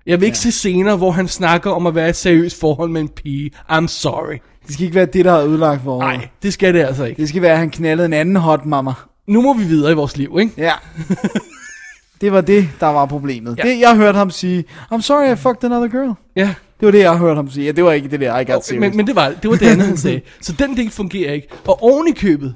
[0.05, 0.41] Jeg vil ikke ja.
[0.41, 3.51] se scener, hvor han snakker om at være et seriøst forhold med en pige.
[3.72, 4.38] I'm sorry.
[4.68, 7.22] Det skal ikke være det, der har ødelagt for Nej, det skal det altså ikke.
[7.22, 8.93] Det skal være, at han knaldede en anden hot mamma.
[9.28, 10.53] Nu må vi videre i vores liv, ikke?
[10.57, 10.74] Ja.
[12.22, 13.57] det var det, der var problemet.
[13.57, 13.68] Ja.
[13.68, 13.74] Ja.
[13.74, 16.13] Det, jeg hørte ham sige, I'm sorry, I fucked another girl.
[16.36, 16.53] Ja.
[16.80, 17.65] Det var det, jeg hørte ham sige.
[17.65, 18.80] Ja, det var ikke det der, I got serious.
[18.80, 20.22] Men, men det var det, var det andet, han sagde.
[20.41, 21.47] Så den del fungerer ikke.
[21.68, 22.55] Og oven i købet,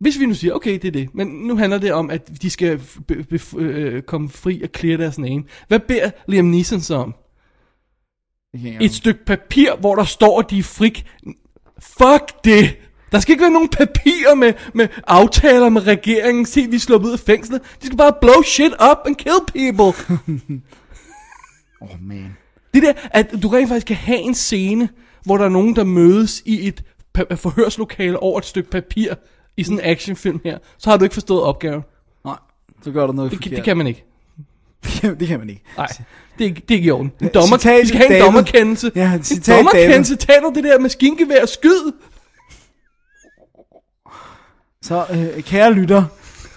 [0.00, 2.50] hvis vi nu siger, okay, det er det, men nu handler det om, at de
[2.50, 5.44] skal be, be, øh, komme fri og clear deres name.
[5.68, 7.14] Hvad beder Liam Neeson så om?
[8.54, 11.06] Jeg Et stykke papir, hvor der står, at de er frik.
[11.78, 12.76] Fuck det!
[13.12, 16.46] Der skal ikke være nogen papirer med, med aftaler med regeringen.
[16.46, 17.60] Se, vi sluppet ud af fængslet.
[17.82, 19.92] De skal bare blow shit up and kill people.
[21.80, 22.36] Oh, man.
[22.74, 24.88] Det der, at du rent faktisk kan have en scene,
[25.24, 26.82] hvor der er nogen, der mødes i et
[27.36, 29.14] forhørslokale over et stykke papir
[29.56, 31.82] i sådan en actionfilm her, så har du ikke forstået opgaven.
[32.24, 32.36] Nej,
[32.82, 33.56] så gør der noget Det, forkert.
[33.56, 34.04] det kan man ikke.
[35.02, 35.62] Det, kan, man ikke.
[35.76, 35.86] Nej,
[36.38, 37.12] det er, det er ikke i orden.
[37.22, 38.26] En dommer, Citat vi skal have en David.
[38.26, 38.92] dommerkendelse.
[38.94, 40.16] Ja, en citat dommerkendelse.
[40.16, 41.92] Tager du det der maskingevær og skyd?
[44.82, 46.04] Så øh, kære lytter,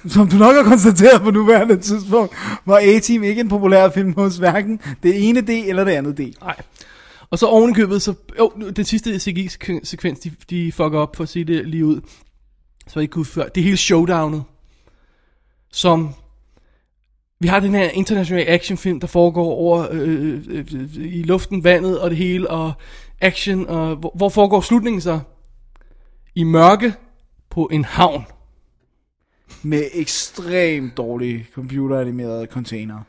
[0.08, 4.38] som du nok har konstateret på nuværende tidspunkt, var A-Team ikke en populær film hos
[4.38, 6.20] hverken det ene D eller det andet D.
[6.42, 6.56] Nej.
[7.30, 11.46] Og så ovenikøbet, så, jo, den sidste CGI-sekvens, de, de fucker op for at sige
[11.46, 12.02] det lige ud,
[12.88, 13.48] så jeg ikke kunne før.
[13.48, 14.44] Det hele showdownet,
[15.72, 16.14] som
[17.42, 22.00] vi har den her internationale actionfilm, der foregår over øh, øh, øh, i luften, vandet
[22.00, 22.74] og det hele, og
[23.22, 25.20] action, og hvor, hvor foregår slutningen så?
[26.36, 26.94] I mørke
[27.50, 28.26] på en havn.
[29.64, 33.00] Med ekstremt dårlige computeranimerede container.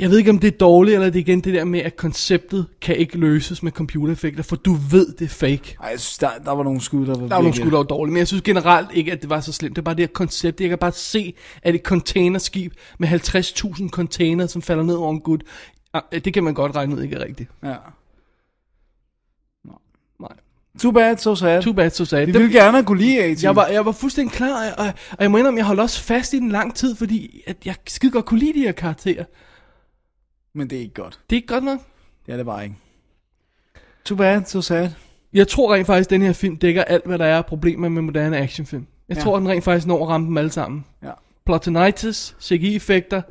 [0.00, 1.96] Jeg ved ikke, om det er dårligt, eller det er igen det der med, at
[1.96, 5.76] konceptet kan ikke løses med computereffekter, for du ved, det er fake.
[5.80, 7.76] Ej, jeg synes, der, der var nogle skud, der var Der var nogle skud, der
[7.76, 9.76] var dårlige, men jeg synes generelt ikke, at det var så slemt.
[9.76, 10.60] Det er bare det her koncept.
[10.60, 15.20] Jeg kan bare se, at et containerskib med 50.000 container, som falder ned over en
[15.20, 15.38] gud,
[15.94, 17.50] ah, det kan man godt regne ud ikke er rigtigt.
[17.62, 17.74] Ja.
[20.82, 21.62] Too bad, so sad.
[21.62, 22.26] Too bad, so sad.
[22.26, 23.38] Vi Det- ville gerne kunne lide A-Team.
[23.42, 26.32] Jeg var, jeg var fuldstændig klar, og, og jeg må indrømme, jeg holdt også fast
[26.32, 29.24] i den lang tid, fordi at jeg skide godt kunne lide de her karakterer.
[30.54, 31.20] Men det er ikke godt.
[31.30, 31.78] Det er ikke godt nok.
[32.26, 32.76] Det er det bare ikke.
[34.04, 34.90] Too bad, so sad.
[35.32, 38.02] Jeg tror rent faktisk, at den her film dækker alt, hvad der er problemer med
[38.02, 38.86] moderne actionfilm.
[39.08, 39.22] Jeg Ja.
[39.22, 40.84] tror, at den rent faktisk når at ramme dem alle sammen.
[41.02, 41.10] Ja.
[41.46, 43.22] Plotinitis, CGI-effekter,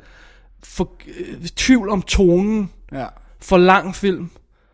[0.62, 3.06] for, øh, tvivl om tonen, Ja.
[3.40, 4.30] for lang film,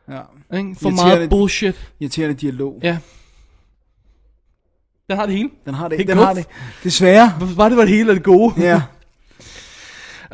[0.08, 0.20] Ja.
[0.58, 0.74] ikke?
[0.82, 1.92] for meget bullshit.
[2.00, 2.80] Irriterende dialog.
[2.82, 2.98] Ja.
[5.08, 5.50] Den har det hele.
[5.64, 5.98] Den har det.
[5.98, 6.46] Det Den har det.
[6.84, 7.32] Desværre.
[7.56, 8.54] Bare det var det hele af det gode?
[8.58, 8.82] Ja.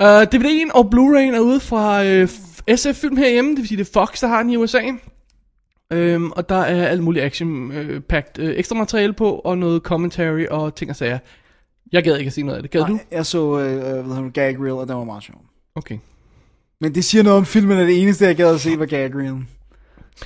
[0.00, 2.28] Uh, DVD'en og Blu-ray'en er ude fra uh,
[2.76, 4.80] SF-film herhjemme, det vil sige, det er Fox, der har den i USA.
[5.94, 10.74] Um, og der er alt muligt action-packed uh, ekstra materiale på, og noget commentary og
[10.74, 11.18] ting og sager.
[11.92, 12.70] Jeg gad ikke at se noget af det.
[12.70, 12.92] Gad du?
[12.92, 15.42] Nej, jeg så øh, øh, Gag Reel, og den var meget sjov.
[15.74, 15.98] Okay.
[16.80, 19.14] Men det siger noget om filmen, at det eneste, jeg gad at se, var Gag
[19.14, 19.46] Reel.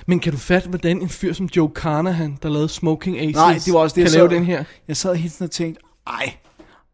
[0.07, 3.59] Men kan du fatte, hvordan en fyr som Joe Carnahan, der lavede Smoking Aces, Nej,
[3.65, 4.65] det var også det, kan jeg lave sad- den her?
[4.89, 6.35] Jeg sad hele tiden og tænkte, ej,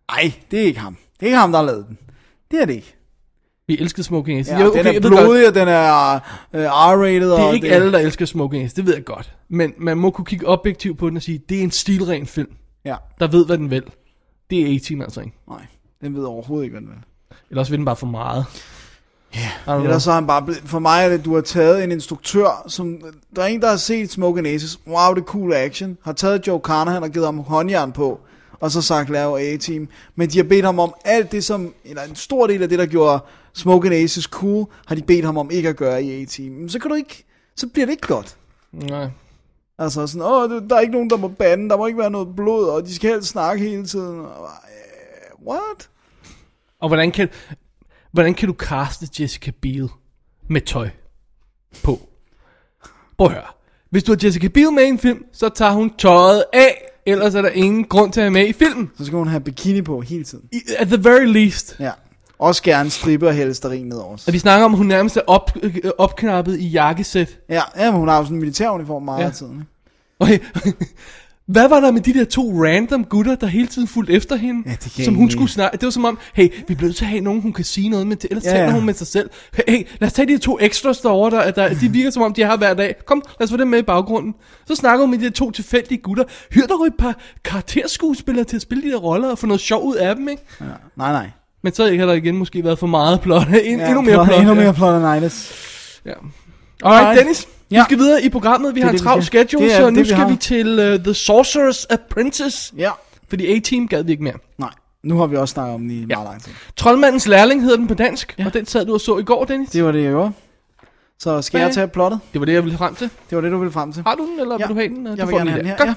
[0.08, 0.96] ej, det er ikke ham.
[1.20, 1.98] Det er ikke ham, der har lavet den.
[2.50, 2.92] Det er det ikke.
[3.68, 4.52] Vi elsker Smoking Aces.
[4.52, 6.14] Ja, Jo, den er blodig, og den er
[6.52, 7.26] øh, R-rated.
[7.30, 9.32] Det er og ikke alle, der elsker Smoking Aces, det ved jeg godt.
[9.48, 12.48] Men man må kunne kigge objektivt på den og sige, det er en stilren film,
[12.84, 13.82] Ja, der ved, hvad den vil.
[14.50, 15.36] Det er 18 altså ikke.
[15.48, 15.66] nej,
[16.00, 16.98] den ved overhovedet ikke, hvad den vil.
[17.50, 18.44] Eller også vil den bare for meget.
[19.66, 19.74] Ja.
[19.82, 22.64] Ellers så er han bare blevet, for mig er det, du har taget en instruktør,
[22.68, 22.98] som,
[23.36, 26.46] der er en, der har set Smoke Aces, wow, det er cool action, har taget
[26.46, 28.20] Joe Carnahan og givet ham håndjern på,
[28.60, 29.88] og så sagt, lav A-Team.
[30.14, 32.78] Men de har bedt ham om alt det, som, eller en stor del af det,
[32.78, 33.18] der gjorde
[33.54, 36.68] Smoke Aces cool, har de bedt ham om ikke at gøre i A-Team.
[36.68, 37.24] Så kan du ikke,
[37.56, 38.36] så bliver det ikke godt.
[38.72, 39.08] Nej.
[39.78, 42.36] Altså sådan, åh, der er ikke nogen, der må bande, der må ikke være noget
[42.36, 44.20] blod, og de skal helst snakke hele tiden.
[44.20, 45.88] Og, øh, What?
[46.80, 47.28] Og hvordan kan,
[48.12, 49.88] hvordan kan du caste Jessica Biel
[50.48, 50.88] med tøj
[51.84, 52.00] på?
[53.18, 53.42] Prøv at høre.
[53.90, 57.34] Hvis du har Jessica Biel med i en film, så tager hun tøjet af, ellers
[57.34, 58.90] er der ingen grund til at have med i filmen.
[58.98, 60.44] Så skal hun have bikini på hele tiden.
[60.52, 61.76] I, at the very least.
[61.80, 61.90] Ja.
[62.38, 64.16] Også gerne stribe og helsterin ned over.
[64.26, 67.38] Og vi snakker om, at hun nærmest er op, øh, opknappet i jakkesæt.
[67.48, 69.26] Ja, ja, men hun har jo sådan en militæruniform meget Ja.
[69.26, 69.64] af tiden.
[70.20, 70.38] Okay.
[71.46, 74.62] Hvad var der med de der to random gutter, der hele tiden fulgte efter hende?
[74.70, 75.76] Ja, det som hun skulle snakke.
[75.78, 77.88] Det var som om, hey, vi bliver nødt til at have nogen, hun kan sige
[77.88, 78.74] noget med, til, ellers Ja, ja, taler ja.
[78.74, 79.30] hun med sig selv.
[79.68, 82.42] Hey, lad os tage de to extras derovre, der, der, de virker som om, de
[82.42, 82.94] har hver dag.
[83.06, 84.34] Kom, lad os få dem med i baggrunden.
[84.66, 86.24] Så snakker hun med de der to tilfældige gutter.
[86.52, 89.84] Hyr der et par karakterskuespillere til at spille de der roller og få noget sjov
[89.84, 90.42] ud af dem, ikke?
[90.60, 90.64] Ja.
[90.96, 91.30] Nej, nej.
[91.62, 93.46] Men så har der igen måske været for meget plot.
[93.64, 94.38] En, Ja, endnu mere plot- plot.
[94.40, 94.60] Endnu ja.
[94.60, 95.52] mere plotinitis.
[96.04, 96.10] Ja.
[96.10, 97.18] Alright, Alright.
[97.18, 97.48] Dennis.
[97.70, 97.84] Vi Ja.
[97.84, 98.74] skal videre i programmet.
[98.74, 100.28] Vi Det har en det, vi travl schedule, Det så det, nu vi skal har.
[100.28, 102.72] vi til uh, The Sorcerer's Apprentice.
[102.76, 102.90] Ja.
[103.28, 104.34] Fordi A-Team gad vi ikke mere.
[104.58, 104.70] Nej,
[105.02, 106.06] nu har vi også snakket om den i ja.
[106.06, 106.52] meget lang tid.
[106.76, 108.46] Troldmandens lærling hedder den på dansk, ja.
[108.46, 109.70] og den sad du og så i går, Dennis.
[109.70, 110.32] Det var det, jeg gjorde.
[111.18, 111.66] Så skal Hvad?
[111.66, 112.20] jeg tage plottet?
[112.32, 113.10] Det var det, jeg ville frem til.
[113.30, 114.02] Det var det, du ville frem til.
[114.06, 114.66] Har du den, eller Ja.
[114.66, 115.06] vil du have den?
[115.18, 115.94] Jeg vil gerne have den her.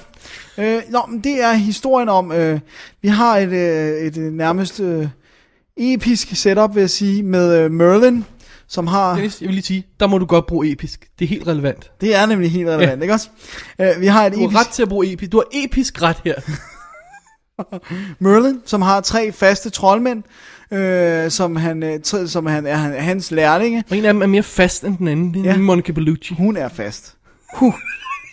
[0.58, 0.76] Ja.
[0.76, 2.60] Øh, nå, men det er historien om, øh,
[3.02, 5.06] vi har et, øh, et nærmest øh,
[5.76, 8.24] episk setup, vil jeg sige, med øh, Merlin,
[8.70, 9.14] som har...
[9.14, 11.08] Dennis, jeg vil lige sige, der må du godt bruge episk.
[11.18, 11.90] Det er helt relevant.
[12.00, 13.02] Det er nemlig helt relevant, Ja.
[13.02, 13.28] ikke også?
[13.80, 14.52] Øh, vi har et Du episk...
[14.56, 15.32] har ret til at bruge episk.
[15.32, 16.34] Du har episk ret her.
[18.24, 20.22] Merlin, som har tre faste troldmænd,
[20.72, 23.84] øh, som, han, øh, som han, er han, hans lærlinge.
[23.90, 25.34] Og en af dem er mere fast end den anden.
[25.34, 25.58] Det er ja.
[25.58, 26.34] Monica Bellucci.
[26.34, 27.16] Hun er fast.
[27.56, 27.74] Huh.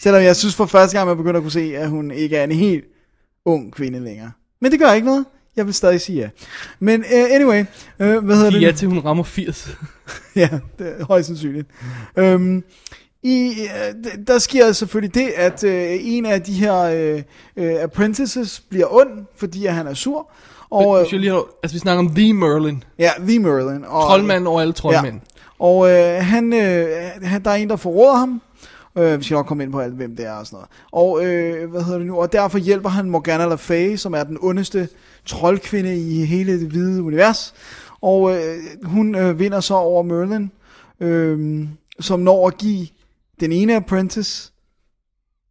[0.01, 2.43] Selvom jeg synes for første gang, man begynder at kunne se, at hun ikke er
[2.43, 2.85] en helt
[3.45, 4.31] ung kvinde længere.
[4.61, 5.25] Men det gør ikke noget.
[5.57, 6.29] Jeg vil stadig sige ja.
[6.79, 7.59] Men uh, anyway,
[7.99, 8.61] uh, hvad hedder det?
[8.61, 9.77] Ja, til hun rammer 80.
[10.35, 10.49] ja,
[10.79, 11.67] det er højst sandsynligt.
[12.21, 12.63] Um,
[13.23, 15.71] i, uh, der sker selvfølgelig det, at uh,
[16.15, 17.21] en af de her uh,
[17.63, 20.31] uh, apprentices bliver ond, fordi at han er sur.
[20.69, 22.83] Og, Hvis jeg lige har, altså, vi snakker om The Merlin.
[22.99, 23.85] ja, The Merlin.
[23.85, 25.15] Og, Troldmand over alle troldmænd.
[25.15, 25.65] Ja.
[25.65, 26.87] Og øh, han, øh,
[27.21, 28.41] han, der er en, der forråder ham.
[28.97, 30.69] Øh, vi skal nok komme ind på alt, hvem det er og sådan noget.
[30.91, 32.19] Og, øh, hvad hedder det nu?
[32.19, 34.89] og derfor hjælper han Morgana Le Fay, som er den ondeste
[35.25, 37.53] troldkvinde i hele det hvide univers.
[38.01, 40.51] Og øh, hun øh, vinder så over Merlin,
[40.99, 41.67] øh,
[41.99, 42.87] som når at give
[43.39, 44.51] den ene apprentice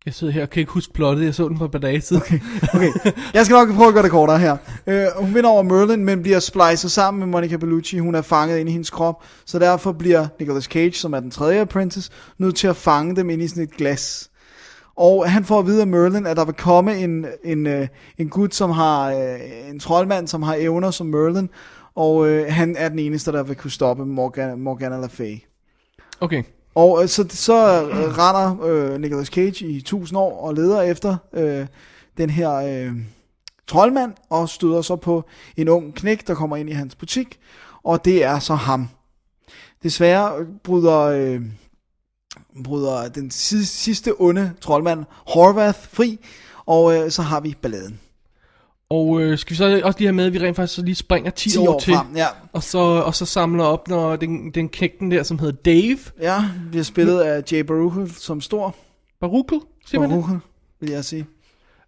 [0.07, 2.01] jeg sidder her og kan ikke huske plottet, jeg så den for et par dage
[2.01, 2.23] siden.
[2.23, 2.41] Okay.
[2.75, 2.93] Okay,
[3.35, 4.57] jeg skal nok prøve at gøre det kortere her.
[4.87, 7.99] Uh, hun vinder over Merlin, men bliver splicet sammen med Monica Bellucci.
[7.99, 11.31] Hun er fanget ind i hendes krop, så derfor bliver Nicolas Cage, som er den
[11.31, 14.31] tredje apprentice, nødt til at fange dem ind i sådan et glas.
[14.97, 17.87] Og han får at vide af Merlin, at der vil komme en, en, uh,
[18.19, 21.49] en gut, som har uh, en troldmand, som har evner som Merlin,
[21.95, 25.39] og uh, han er den eneste, der vil kunne stoppe Morgana, Morgana Le Fay.
[26.21, 26.43] Okay.
[26.77, 31.17] Og øh, så, så øh, render øh, Nicolas Cage i 1000 år og leder efter
[31.33, 31.67] øh,
[32.17, 32.93] den her øh,
[33.67, 35.25] troldmand, og støder så på
[35.57, 37.39] en ung knæk, der kommer ind i hans butik,
[37.83, 38.89] og det er så ham.
[39.83, 41.41] Desværre øh, bryder, øh,
[42.65, 46.19] bryder den sidste onde troldmand Horvath fri,
[46.67, 48.01] og øh, så har vi balladen.
[48.91, 50.95] Og øh, skal vi så også lige have med, at vi rent faktisk så lige
[50.95, 52.27] springer 10, 10 år, år til, frem, ja.
[52.53, 56.45] og, så, og så samler op, når den, den knægten der, som hedder Dave, Ja,
[56.71, 58.75] bliver spillet af Jay Baruchel som stor.
[59.21, 60.11] Baruchel, siger man?
[60.11, 60.39] Baruchel,
[60.81, 61.27] vil jeg sige.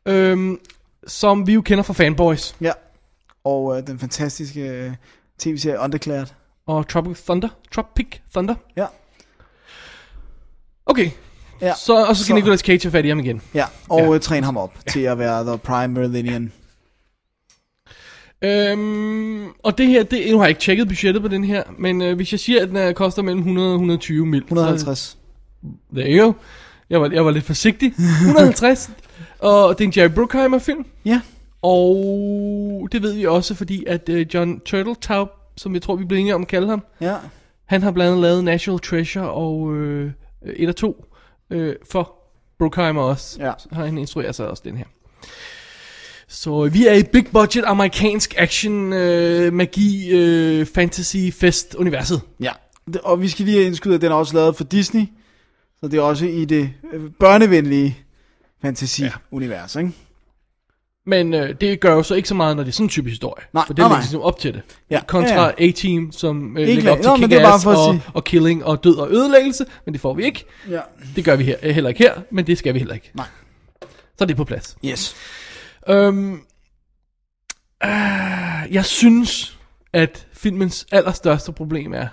[0.07, 0.59] Øhm,
[1.07, 2.73] som vi jo kender fra Fanboys Ja.
[3.45, 4.93] Og øh, den fantastiske øh,
[5.39, 6.27] tv-serie Underclared.
[6.67, 7.49] og Tropic Thunder.
[7.73, 8.55] Tropic Thunder.
[8.77, 8.87] Ja.
[10.87, 11.11] Okay,
[11.63, 11.75] Ja.
[11.75, 13.43] så, og så skal Så- Nicolas Cage have fat i ham igen.
[13.55, 14.13] Ja, og Ja.
[14.13, 14.19] ja.
[14.19, 14.91] træne ham op ja.
[14.91, 16.53] til at være The Prime Merlinian.
[18.43, 22.03] Øhm, og det her, det, nu har jeg ikke tjekket budgettet på den her, men
[22.03, 24.39] øh, hvis jeg siger, at den øh, koster mellem 100 og 120 mil.
[24.43, 24.99] 150.
[24.99, 25.17] Så,
[25.95, 26.33] there you go.
[26.91, 27.93] Jeg var, jeg var lidt forsigtig.
[28.23, 28.91] 150.
[29.39, 30.87] og det er en Jerry Bruckheimer film.
[31.05, 31.21] Ja.
[31.63, 36.19] Og det ved vi også, fordi at øh, John Turteltaub, som jeg tror, vi blev
[36.19, 37.15] enige om at kalde ham, Ja.
[37.67, 40.11] han har blandt andet lavet National Treasure og øh,
[40.57, 41.05] 1 og 2
[41.51, 42.15] øh, for
[42.59, 43.43] Bruckheimer også.
[43.43, 43.53] Ja.
[43.59, 44.85] Så har han instrueret sig også den her.
[46.29, 52.21] Så øh, vi er i big budget amerikansk action, øh, magi, øh, fantasy, fest universet.
[52.41, 52.53] Ja.
[53.03, 55.03] Og vi skal lige indskyde, at den er også lavet for Disney.
[55.81, 57.99] Så det er også i det øh, børnevenlige
[58.63, 59.91] fantasi-univers, ikke?
[61.07, 63.09] Men øh, det gør jo så ikke så meget, når det er sådan en type
[63.09, 63.45] historie.
[63.53, 64.01] Nej, for det nej, lægger nej.
[64.03, 64.63] ligesom op til det.
[64.91, 65.69] Ja, Kontra ja, ja.
[65.69, 67.77] A-Team, som øh, Ikke lægger op til Nå, men det er bare kick-ass for at
[67.89, 69.65] og, sige- og killing og død og ødelæggelse.
[69.85, 70.45] Men det får vi ikke.
[70.71, 70.81] Ja.
[71.17, 73.11] Det gør vi her, øh, heller ikke her, men det skal vi heller ikke.
[73.15, 73.27] Nej.
[74.19, 74.77] Så er det på plads.
[74.85, 75.17] Yes.
[75.91, 76.33] Øhm,
[77.85, 79.59] øh, jeg synes,
[79.93, 82.09] at filmens allerstørste problem er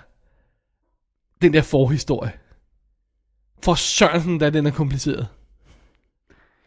[1.41, 2.31] den der forhistorie.
[3.63, 5.27] For Sørensen, da den er kompliceret.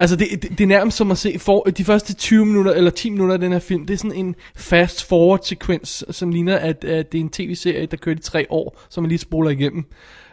[0.01, 2.91] Altså, det, det, det er nærmest som at se for, de første 20 minutter, eller
[2.91, 6.57] 10 minutter af den her film, det er sådan en fast forward sekvens, som ligner,
[6.57, 9.51] at, at det er en tv-serie, der kører i tre år, som man lige spoler
[9.51, 9.85] igennem.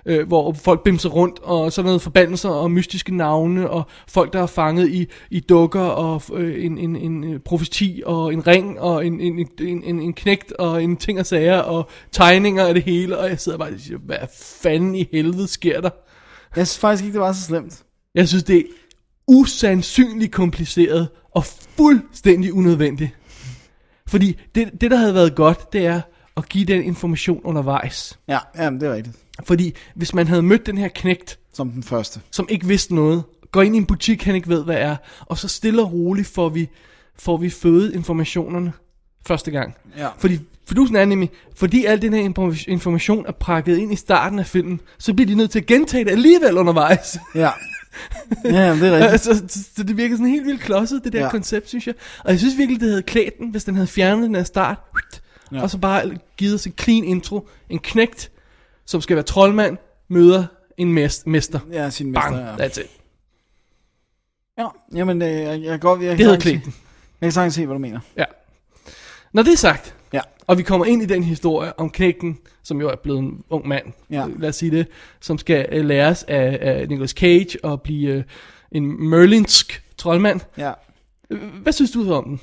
[0.06, 4.41] Øh, hvor folk bimser rundt, og sådan noget forbandelser og mystiske navne, og folk, der
[4.41, 8.80] er fanget i, i dukker, og øh, en, en, en øh, profeti, og en ring,
[8.80, 12.74] og en, en, en, en, en knægt, og en ting og sager, og tegninger af
[12.74, 14.18] det hele, og jeg sidder bare og siger, hvad
[14.62, 15.89] fanden i helvede sker der?
[16.56, 17.84] Jeg synes faktisk ikke, det var så slemt.
[18.16, 18.64] Jeg synes, det er
[19.28, 23.12] usandsynligt kompliceret og fuldstændig unødvendigt.
[24.08, 26.01] Fordi det, det, der havde været godt, det er
[26.38, 28.20] at give den information undervejs.
[28.28, 29.16] Ja, jamen, det er rigtigt.
[29.44, 32.20] Fordi hvis man havde mødt den her knægt, Som den første.
[32.32, 35.38] som ikke vidste noget, går ind i en butik, han ikke ved, hvad er, og
[35.38, 36.70] så stille og roligt får vi,
[37.20, 38.74] får vi fødet informationerne
[39.28, 39.76] første gang.
[39.98, 40.08] Ja.
[40.18, 44.46] Fordi Fidusen nemlig, fordi al den her inform- information er prakket ind i starten af
[44.46, 47.18] filmen, så bliver de nødt til at gentage det alligevel undervejs.
[47.36, 47.50] Ja.
[48.46, 49.12] Ja, det er rigtigt.
[49.12, 51.30] Altså, så, så det virker sådan helt vildt klodset, det der ja.
[51.30, 51.96] Koncept, synes jeg.
[52.24, 54.78] Og jeg synes virkelig, det havde klædt den, hvis den havde fjernet den af start.
[55.52, 55.62] Ja.
[55.62, 57.48] Og så bare givet os en clean intro.
[57.70, 58.32] En knægt,
[58.86, 59.78] som skal være troldmand,
[60.08, 60.46] møder
[60.78, 61.60] en mest- mester.
[61.72, 62.68] Ja, sin mester, Bang, ja.
[62.68, 62.88] that's it.
[64.58, 66.72] Ja, jamen, øh, jeg, jeg, går, jeg, Det sagtens se-
[67.22, 68.00] jeg kan sagtens se, hvad du mener.
[68.18, 68.24] Ja.
[69.34, 70.22] Når det er sagt, Ja.
[70.48, 73.68] og vi kommer ind i den historie om knægten, som jo er blevet en ung
[73.68, 74.26] mand, Ja.
[74.40, 74.88] lad os sige det,
[75.20, 78.24] som skal øh, læres af, af Nicolas Cage og blive øh,
[78.72, 80.40] en merlinsk troldmand.
[80.58, 80.74] Ja.
[81.30, 82.40] Øh, Hvad synes du om den?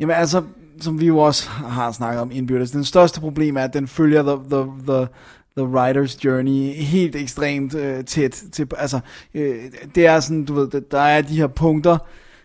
[0.00, 0.42] Jamen altså,
[0.80, 4.22] som vi jo også har snakket om indbyrdes, den største problem er, at den følger
[4.22, 5.08] the, the, the,
[5.56, 8.42] the writer's journey helt ekstremt øh, tæt.
[8.52, 9.00] Til, altså,
[9.34, 9.56] øh,
[9.94, 11.98] det er sådan, du ved, der er de her punkter,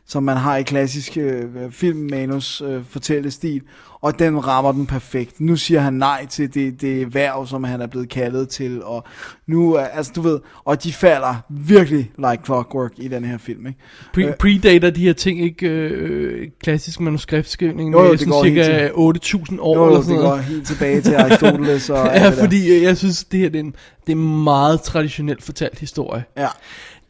[0.08, 3.62] som man har i klassisk øh, filmmanus øh, fortællestil,
[4.02, 5.40] og den rammer den perfekt.
[5.42, 9.04] Nu siger han nej til det, det værv, som han er blevet kaldet til, og
[9.48, 13.68] nu, er- altså du ved, og de falder virkelig like clockwork i den her film,
[13.68, 13.80] ikke?
[14.18, 14.34] Pre- Øh.
[14.40, 19.58] predater de her ting ikke øh, klassisk manuskriptskrivning Jo, jo, med sådan cirka til- 8.000
[19.62, 20.44] år Jo, eller jo, sådan det går noget?
[20.44, 23.76] helt tilbage til Aristoteles og Ja, fordi øh, jeg synes, det her det er, en,
[24.08, 26.24] det er en meget traditionelt fortalt historie.
[26.38, 26.48] Ja.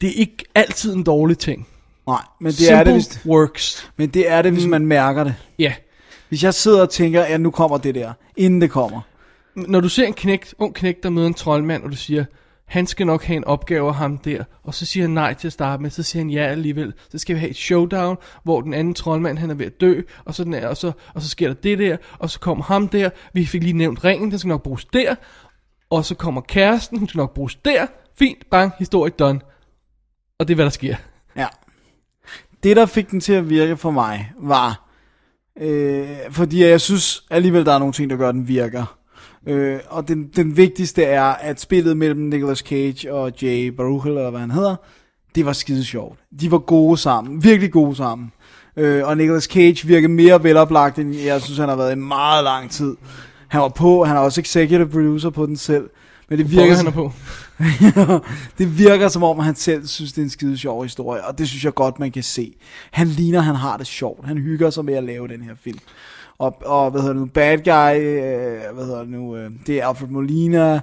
[0.02, 1.68] Det er ikke altid en dårlig ting.
[2.08, 3.91] Nej, men det Simple er det, hvis, works.
[3.97, 4.70] men det er det, hvis Mm.
[4.72, 5.36] man mærker det.
[5.60, 5.74] Ja.
[6.30, 9.01] Hvis jeg sidder og tænker, ja, nu kommer det der, inden det kommer.
[9.56, 12.26] Når du ser en knægt, ung knægt, der møder en troldmand, og du siger,
[12.68, 15.47] han skal nok have en opgave af ham der, og så siger han nej til
[15.47, 18.62] at starte med, så siger han ja alligevel, så skal vi have et showdown, hvor
[18.62, 21.30] den anden troldmand, han er ved at dø, og så, er, og så, og så
[21.30, 24.39] sker der det der, og så kommer ham der, vi fik lige nævnt ringen, den
[24.39, 25.16] skal nok bruges der,
[25.89, 27.86] og så kommer kæresten, hun skal nok bruges der,
[28.20, 29.39] fint, bang, historie done,
[30.39, 30.95] og det er hvad der sker.
[31.36, 31.47] Ja.
[32.64, 34.89] Det, der fik den til at virke for mig, var,
[35.61, 38.97] øh, fordi jeg synes alligevel, der er nogle ting, der gør, at den virker.
[39.47, 44.30] Øh, og den, den vigtigste er, at spillet mellem Nicolas Cage og Jay Baruchel, eller
[44.30, 44.76] hvad han hedder,
[45.36, 46.20] det var skide sjovt.
[46.41, 48.32] De var gode sammen, virkelig gode sammen.
[48.78, 52.43] Øh, og Nicolas Cage virker mere veloplagt, end jeg synes, han har været i meget
[52.43, 52.95] lang tid.
[53.47, 55.89] Han var på, han er også executive producer på den selv.
[56.34, 57.12] Men det virker, han er på.
[58.58, 61.48] det virker som om, han selv synes, det er en skide sjov historie, og det
[61.48, 62.56] synes jeg godt, man kan se.
[62.92, 64.26] Han ligner, han har det sjovt.
[64.26, 65.80] Han hygger sig med at lave den her film.
[66.38, 69.82] Og, og hvad hedder det nu, Bad Guy, øh, hvad hedder det nu, øh, det
[69.82, 70.80] er Alfred Molina,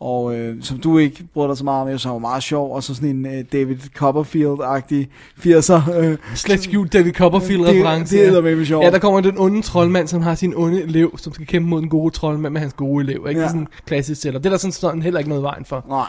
[0.00, 2.82] og øh, som du ikke bryder dig så meget om, som var meget sjov, og
[2.82, 5.06] så sådan en øh, David Copperfield-agtig
[5.40, 5.96] 80'er.
[5.98, 8.16] Øh, Slet skjult David Copperfield Det- reference.
[8.16, 8.84] det er eddermame sjovt.
[8.84, 11.80] Ja, der kommer den onde troldmand, som har sin onde elev, som skal kæmpe mod
[11.80, 13.26] den gode troldmand med hans gode elev.
[13.28, 13.30] Ikke?
[13.30, 13.36] Ja.
[13.38, 14.38] Det er sådan en klassisk setup.
[14.42, 15.84] Det er der sådan, sådan heller ikke noget vejen for.
[15.88, 16.06] Nej.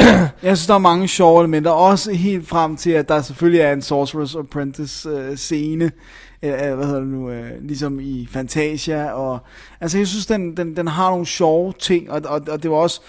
[0.42, 1.70] Jeg synes, der er mange sjove elementer.
[1.70, 5.36] Også helt frem til, at der selvfølgelig er en Sorcerer's Apprentice øh,
[6.42, 6.66] scene.
[6.66, 7.30] Øh, hvad hedder det nu?
[7.30, 9.12] Øh, ligesom i Fantasia.
[9.12, 9.38] Og,
[9.80, 12.10] altså, jeg synes, den, den, den har nogle sjove ting.
[12.10, 13.00] Og, og, og det var også...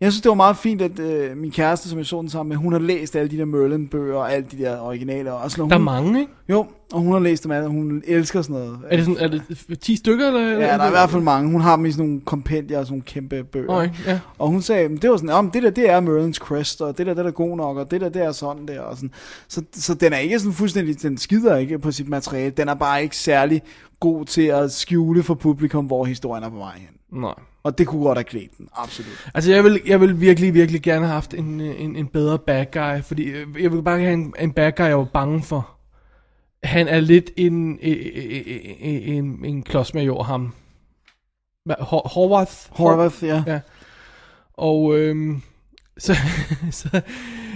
[0.00, 2.48] Jeg synes, det var meget fint, at øh, min kæreste, som jeg så den sammen
[2.48, 5.32] med, hun har læst alle de der Merlin-bøger og alle de der originaler.
[5.32, 6.32] Og sådan, Der er mange, ikke?
[6.48, 7.68] Jo, og hun har læst dem alle.
[7.68, 8.78] Hun elsker sådan noget.
[8.90, 9.28] Er det, sådan, er
[9.68, 10.26] det 10 stykker?
[10.26, 11.50] Eller, Ja, der er i hvert fald mange.
[11.52, 13.72] Hun har dem i sådan nogle kompendier og sådan nogle kæmpe bøger.
[13.72, 14.20] Okay, ja.
[14.38, 16.98] Og hun sagde, "Men det var sådan, om det der, det er Merlin's Crest, og
[16.98, 19.10] det der, det er god nok, og det der, det er sådan der, og sådan.
[19.48, 22.74] Så, så den er ikke sådan fuldstændig, den skider ikke på sit materiale, den er
[22.74, 23.62] bare ikke særlig
[24.00, 26.88] god til at skjule for publikum, hvor historien er på vej hen.
[27.14, 27.34] Nej.
[27.62, 29.30] Og det kunne godt have klædt den, absolut.
[29.34, 32.66] Altså, jeg vil, jeg vil virkelig, virkelig gerne have haft en, en, en bedre bad
[32.72, 35.70] guy, fordi øh, jeg vil bare have en, en bad guy, jeg var bange for.
[36.64, 40.54] Han er lidt en, en, en, en klodsmajor, ham.
[41.80, 42.52] Hor- Horvath?
[42.70, 43.42] Horvath, ja.
[43.46, 43.60] ja.
[44.54, 45.42] Og øhm,
[45.98, 46.16] så,
[46.70, 47.00] så,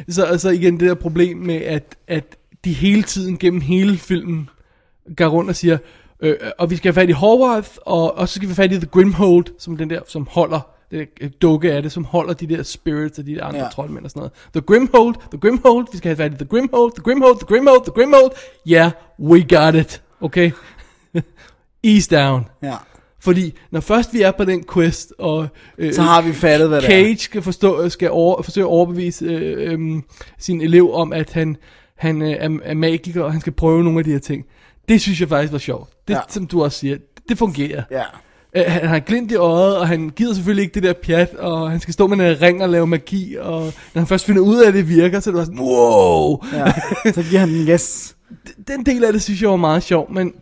[0.09, 4.49] så, så igen det der problem med, at, at de hele tiden gennem hele filmen
[5.17, 5.79] går rundt og siger,
[6.21, 8.73] øh, og vi skal have fat i Horvath, og, og så skal vi have fat
[8.73, 10.61] i The Grimhold, som den der, som holder,
[10.91, 13.69] det der dukke af det, som holder de der spirits og de der andre Ja.
[13.69, 14.33] troldmænd og sådan noget.
[14.53, 17.83] The Grimhold, The Grimhold, vi skal have fat i The Grimhold, The Grimhold, The Grimhold,
[17.85, 18.31] The Grimhold.
[18.69, 18.91] Yeah,
[19.21, 20.03] we got it.
[20.21, 20.51] Okay?
[21.85, 22.47] Ease down.
[22.63, 22.75] Ja.
[23.21, 25.47] Fordi når først vi er på den quest, og
[25.79, 26.91] øh, Så har vi fattet, hvad det er.
[26.91, 30.03] Cage skal, forstå, skal over, forsøge at overbevise øh, øh,
[30.39, 31.57] sin elev om, at han,
[31.97, 34.45] han øh, er, er magiker, og han skal prøve nogle af de her ting.
[34.89, 35.91] Det synes jeg faktisk var sjovt.
[36.09, 36.21] Det, Ja.
[36.29, 36.97] som du også siger,
[37.29, 37.83] det fungerer.
[37.91, 38.03] Ja.
[38.57, 41.71] Øh, Han har glimt i øjet, og han gider selvfølgelig ikke det der pjat, og
[41.71, 43.61] han skal stå med en ring og lave magi, og
[43.95, 46.45] når han først finder ud af, at det virker, så er det bare sådan, wow!
[46.53, 47.13] ja.
[47.13, 48.17] Så giver han den yes.
[48.69, 50.33] den del af det synes jeg var meget sjov, men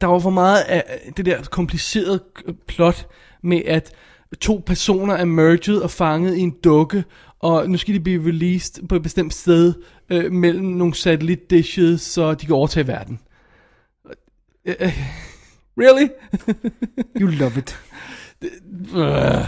[0.00, 0.84] der var for meget af
[1.16, 2.20] det der komplicerede
[2.68, 3.06] plot
[3.42, 3.92] med, at
[4.40, 7.04] to personer er merged og fanget i en dukke,
[7.40, 9.74] og nu skal de blive released på et bestemt sted
[10.10, 13.18] øh, mellem nogle satellite dishes, så de kan overtage verden.
[15.80, 16.08] Really?
[17.20, 17.78] You love it.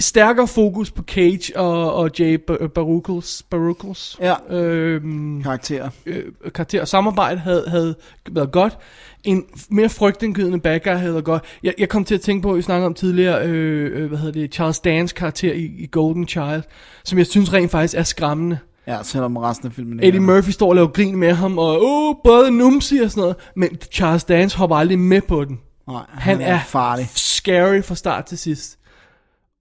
[0.00, 4.34] Stærkere fokus på Cage og, og Jay Bar- Baruchels, Baruchels Ja.
[4.56, 5.90] øhm, Karakter.
[6.06, 7.94] øh, karakter og samarbejde havde, havde
[8.30, 8.78] været godt.
[9.24, 11.44] En mere frygtindgydende bad guy havde været godt.
[11.62, 14.32] Jeg, jeg kom til at tænke på, vi snakkede om tidligere, øh, øh, hvad hedder
[14.40, 16.62] det, Charles Dance karakter i, i Golden Child,
[17.04, 18.58] som jeg synes rent faktisk er skræmmende.
[18.88, 20.20] Ja, selvom resten af filmen Eddie.
[20.20, 23.68] Murphy står og laver grin med ham, og åh, både numsi og sådan noget, men
[23.92, 25.58] Charles Dance hopper aldrig med på den.
[25.88, 27.08] Nej, Han, han er er farlig.
[27.14, 28.78] scary fra start til sidst.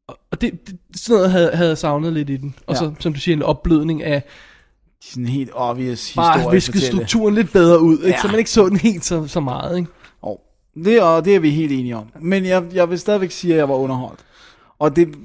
[0.08, 2.56] Og- det, det sådan noget havde, havde jeg savnet lidt i den.
[2.68, 2.80] Og Ja.
[2.80, 4.24] så, som du siger, en opblødning af
[5.04, 8.08] Sådan en helt obvious bare historie viske strukturen lidt bedre ud, ikke?
[8.10, 8.22] Ja.
[8.22, 9.78] så man ikke så den helt så, så meget.
[9.78, 9.90] Ikke?
[10.22, 10.42] Og
[10.86, 12.06] det, og det er vi helt enige om.
[12.22, 14.20] Men jeg, jeg vil stadigvæk sige, at jeg var underholdt.
[14.80, 15.16] Og det,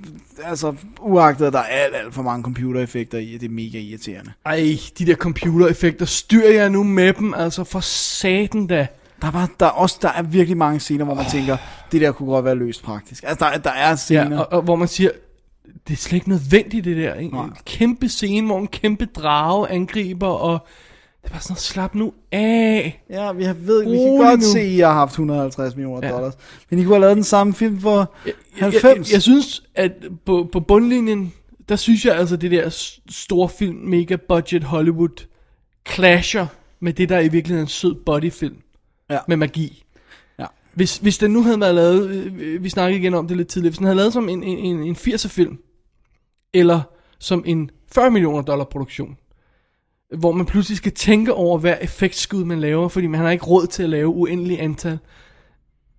[0.44, 4.32] altså, uagtet at der er alt, alt for mange computereffekter i, det er mega irriterende.
[4.46, 8.86] Ej, de der computereffekter, styr jeg nu med dem, altså for satan da.
[9.20, 11.57] Der er, bare, der er også der er virkelig mange scener, hvor man tænker,
[11.92, 13.24] det der kunne godt være løst praktisk.
[13.26, 14.36] Altså, der, der er scener.
[14.36, 15.11] Ja, og, og, hvor man siger,
[15.88, 17.14] det er slet ikke nødvendigt det der.
[17.14, 17.34] En
[17.66, 20.66] kæmpe scene, hvor en kæmpe drage angriber, og
[21.23, 23.03] det bare sådan, slap nu af.
[23.11, 24.47] Ja, vi, har, ved, vi kan Rolig godt nu.
[24.47, 26.12] se, at I har haft 150 millioner Ja.
[26.14, 26.35] dollars.
[26.70, 28.85] Men I kunne have lavet den samme film for Jeg, 90.
[29.09, 29.93] jeg, jeg synes, at
[30.27, 31.33] på, på bundlinjen,
[31.68, 35.27] der synes jeg altså, det der store film, mega budget Hollywood,
[35.89, 36.47] clasher
[36.81, 38.57] med det, der er i virkeligheden en sød bodyfilm.
[39.11, 39.18] Ja.
[39.29, 39.85] Med magi.
[40.39, 40.47] Ja.
[40.75, 43.70] hvis, hvis den nu havde været lavet, øh, vi snakkede igen om det lidt tidligere,
[43.70, 45.59] hvis den havde lavet som en, en, en, en 80'er film,
[46.55, 46.81] eller
[47.18, 49.16] som en 40 millioner dollar produktion,
[50.18, 53.66] hvor man pludselig skal tænke over hver effektskud man laver, fordi man har ikke råd
[53.66, 54.98] til at lave uendelig antal,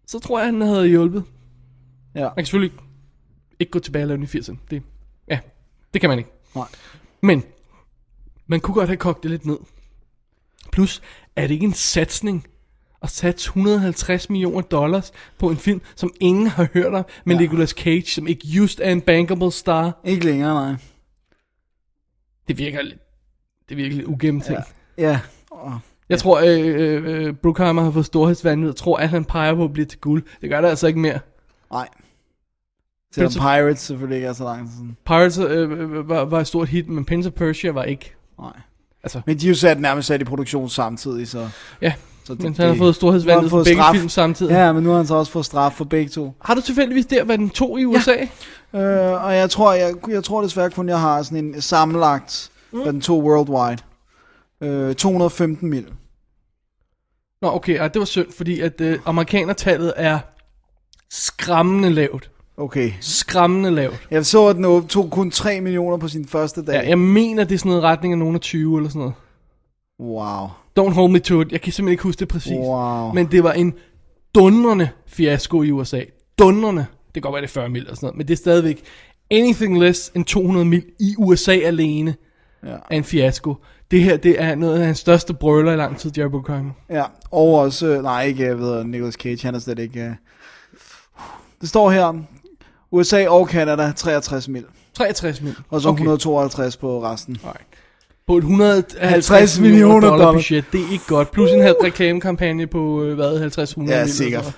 [0.07, 1.23] så tror jeg, den havde hjulpet.
[2.15, 2.21] Ja.
[2.21, 2.79] Man kan selvfølgelig
[3.59, 4.57] ikke gå tilbage og lave den i 80'erne.
[4.71, 4.83] Det,
[5.27, 5.39] ja,
[5.93, 6.29] det kan man ikke.
[6.55, 6.67] Nej.
[7.21, 7.43] Men,
[8.47, 9.57] man kunne godt have kogt det lidt ned.
[10.71, 11.01] Plus,
[11.35, 12.47] er det ikke en satsning
[13.01, 17.41] at satse 150 millioner dollars på en film, som ingen har hørt om, med ja.
[17.41, 19.99] Nicolas Cage, som ikke just er en bankable star?
[20.03, 20.75] Ikke længere, nej.
[22.47, 22.99] Det virker lidt,
[23.69, 24.61] det virker lidt ugennemtænkt.
[24.97, 25.03] Ja.
[25.09, 25.19] Ja.
[25.51, 28.67] Og, Jeg tror, øh, øh, øh, Bruckheimer har fået storhedsvandet.
[28.67, 30.23] Jeg tror, at han peger på at blive til guld.
[30.41, 31.19] Det gør det altså ikke mere.
[31.71, 31.87] nej.
[33.15, 34.97] Selvom Prince Pirates selvfølgelig ikke er så lang tid siden.
[35.05, 38.13] Pirates øh, øh, var, var et stort hit, men Prince of Persia var ikke.
[38.39, 38.51] Nej.
[39.03, 41.49] Altså, Men de er jo sat nærmest sat i produktion samtidig, så...
[41.81, 41.93] ja,
[42.25, 43.95] så men han har fået storhedsvandet for begge straf.
[43.95, 44.51] film samtidig.
[44.51, 46.33] Ja, men nu har han så også fået straf for begge to.
[46.41, 48.15] Har du tilfældigvis der, hvad den tog i USA?
[48.73, 52.83] Øh, og jeg tror, jeg, jeg tror desværre kun, jeg har sådan en sammenlagt, mm.
[52.83, 53.83] den tog worldwide.
[54.61, 55.85] Øh, 215 mil.
[57.41, 60.19] Nå, okay, ej, det var synd, fordi at øh, amerikanertallet er
[61.09, 62.31] skræmmende lavt.
[62.57, 62.91] Okay.
[63.01, 64.07] Skræmmende lavt.
[64.11, 66.73] Jeg så, at den tog kun 3 millioner på sin første dag.
[66.73, 69.13] Ja, jeg mener, det er sådan noget retning af nogen af 20 eller sådan noget.
[69.99, 70.47] Wow.
[70.79, 71.51] Don't hold me to it.
[71.51, 72.51] Jeg kan simpelthen ikke huske det præcis.
[72.51, 73.13] Wow.
[73.13, 73.73] Men det var en
[74.35, 76.01] dundrende fiasko i USA.
[76.39, 76.85] Dundrende.
[77.05, 78.83] Det kan godt være, det er 40 mil og sådan noget, men det er stadigvæk
[79.31, 82.15] anything less end 200 mil i USA alene
[82.65, 82.71] Ja.
[82.71, 83.55] er en fiasko.
[83.91, 86.71] Det her, det er noget af hans største brøler i lang tid, Jerry Bruckheimer.
[86.89, 89.99] Ja, og også, øh, nej ikke, jeg ved, Nicolas Cage, han er slet ikke...
[90.01, 90.11] Øh.
[91.61, 92.13] Det står her,
[92.91, 94.65] USA og Canada, 63 mil.
[94.93, 95.55] 63 mil.
[95.69, 95.97] Og så okay.
[95.97, 97.37] 152 på resten.
[97.43, 97.65] Alright.
[98.27, 100.31] På et 150 50 millioner dollar dollar.
[100.31, 100.65] budget.
[100.71, 101.31] Det er ikke godt.
[101.31, 104.53] Plus en halv reklamekampagne på, øh, hvad, 50 100 Ja, sikkert.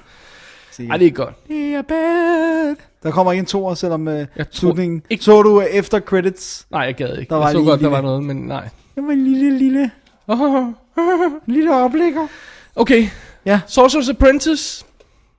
[0.71, 0.91] Sikkert.
[0.91, 1.47] Ej, det er ikke godt.
[1.47, 2.75] Det er bad.
[3.05, 5.01] Der kommer ikke en toer, selvom øh, Jeg tror slutningen...
[5.09, 6.67] ikke- Så du øh, efter credits?
[6.71, 7.29] Nej, jeg gad ikke.
[7.29, 8.69] Der var jeg så lige godt, der lille- var noget, men nej.
[8.95, 9.91] Det var en lille, lille,
[11.55, 12.27] lille oplægger.
[12.75, 13.07] Okay.
[13.45, 13.59] Ja.
[13.67, 14.85] Sorcerer's Apprentice.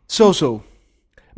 [0.09, 0.61] So so.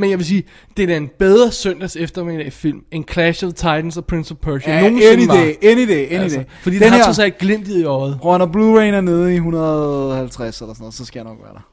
[0.00, 0.44] Men jeg vil sige,
[0.76, 4.74] det er en bedre søndags eftermiddag film end Clash of Titans og Prince of Persia
[4.74, 5.34] Ja, nogensinde any var.
[5.34, 6.44] day, any day, any Altså, day.
[6.62, 8.18] fordi Den den har her- trods alt glimt i øjet.
[8.20, 11.52] Prøv når Blu-ray er nede i 150 eller sådan noget, så skal jeg nok være
[11.54, 11.68] der.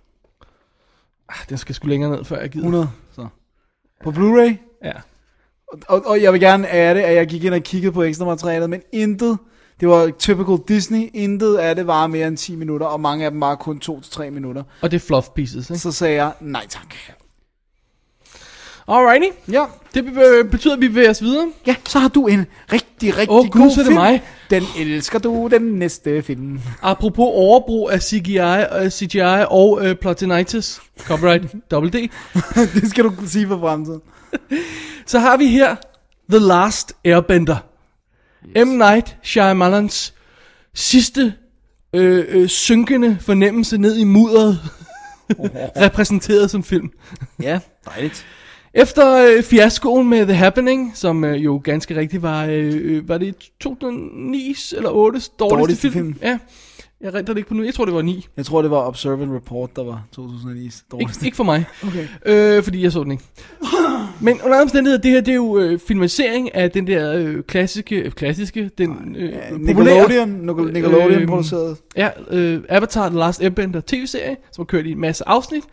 [1.30, 2.64] Ah, Den skal sgu længere ned, før jeg gider.
[2.66, 3.05] 100, så.
[4.04, 4.80] På Blu-ray?
[4.84, 4.94] Ja.
[5.88, 8.26] Og, og jeg vil gerne af det, at jeg gik ind og kiggede på ekstra
[8.26, 9.38] materialet, men intet,
[9.80, 13.32] det var typical Disney, intet af det var mere end 10 minutter, og mange af
[13.32, 14.64] dem var kun 2-3 minutter.
[14.82, 15.80] Og det er fluff pieces, ikke?
[15.80, 16.96] Så sagde jeg, nej tak.
[18.88, 19.28] Alrighty.
[19.52, 21.52] Ja, Det be- betyder, at vi bevæger os videre.
[21.68, 23.94] ja så har du en rigtig, rigtig Gud, god så er det film.
[23.94, 24.22] mig.
[24.50, 26.60] Den elsker du, den næste film.
[26.82, 28.40] Apropos overbrug af CGI,
[28.84, 32.10] uh, CGI og uh, Plotinitis, copyright double D,
[32.74, 34.02] det skal du sige for fremtiden.
[35.06, 35.76] så har vi her
[36.30, 37.58] The Last Airbender.
[38.58, 38.66] Yes.
[38.68, 38.70] M.
[38.70, 40.14] Night Shyamalans
[40.74, 41.34] sidste
[41.94, 44.60] øh, øh, synkende fornemmelse ned i mudderet,
[45.82, 46.90] repræsenteret som film.
[47.42, 48.26] Ja, dejligt.
[48.78, 53.18] Efter øh, fiaskoen med The Happening, som øh, jo ganske rigtigt var, øh, øh, var
[53.18, 55.94] det 2009 eller 8 dårligste, Dårligste film?
[55.94, 56.16] film.
[56.22, 56.38] Ja,
[57.02, 57.64] jeg renter det ikke på nu.
[57.64, 58.28] Jeg tror, det var 9.
[58.38, 61.26] Jeg tror, det var Observe and Report, der var 2009's Ikke, dårligste.
[61.26, 62.08] ikke for mig, Okay.
[62.26, 63.24] øh, fordi jeg så den ikke.
[64.20, 67.44] Men under andre omstændigheder, det her det er jo øh, filmatisering af den der øh,
[67.44, 71.78] klassiske, øh, klassiske, den øh, populære, Nickelodeon, Nickel- Nickelodeon Øh, produceret.
[71.98, 75.64] ja, øh, Avatar The Last Airbender tv-serie, som har kørt i en masse afsnit,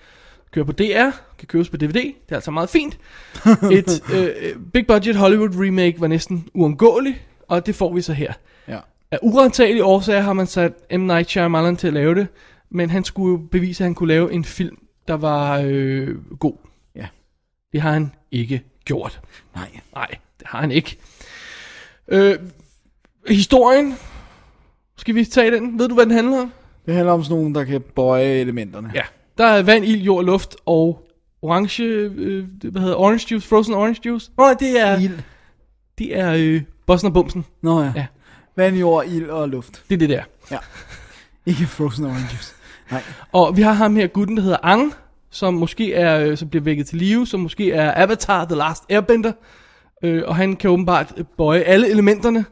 [0.52, 2.98] kører på DR, kan købes på DVD, det er altså meget fint.
[3.78, 7.16] Et øh, øh, big budget Hollywood remake var næsten uundgåeligt,
[7.48, 8.32] og det får vi så her.
[8.68, 8.78] Ja.
[9.10, 11.00] Af urensagelige årsager har man sat M.
[11.00, 12.26] Night Shyamalan til at lave det,
[12.70, 14.76] men han skulle jo bevise, at han kunne lave en film,
[15.08, 16.56] der var øh, god.
[16.96, 17.06] Ja.
[17.72, 19.20] Det har han ikke gjort.
[19.54, 19.68] Nej.
[19.94, 20.96] Nej, det har han ikke.
[22.08, 22.38] Øh,
[23.28, 23.94] historien,
[24.96, 25.78] skal vi tage den?
[25.78, 26.52] Ved du, hvad den handler om?
[26.86, 28.92] Det handler om sådan nogen, der kan bøje elementerne.
[28.94, 29.02] Ja.
[29.38, 31.08] Der er vand, ild, jord, luft og
[31.42, 34.30] orange, øh, hvad hedder orange juice, frozen orange juice.
[34.38, 35.18] Nej, det er, Ild.
[35.98, 37.44] det er øh, bossen og bumsen.
[37.62, 37.92] Nå ja.
[37.96, 38.06] Ja.
[38.56, 39.82] Vand, jord, ild og luft.
[39.88, 40.22] Det er det der.
[41.46, 42.54] Ikke frozen oranges.
[42.90, 43.02] Nej.
[43.32, 44.94] Og vi har ham her, gutten, der hedder Ang,
[45.30, 48.84] som måske er, øh, som bliver vækket til live, som måske er Avatar The Last
[48.88, 49.32] Airbender.
[50.04, 52.44] Øh, og han kan åbenbart bøje alle elementerne,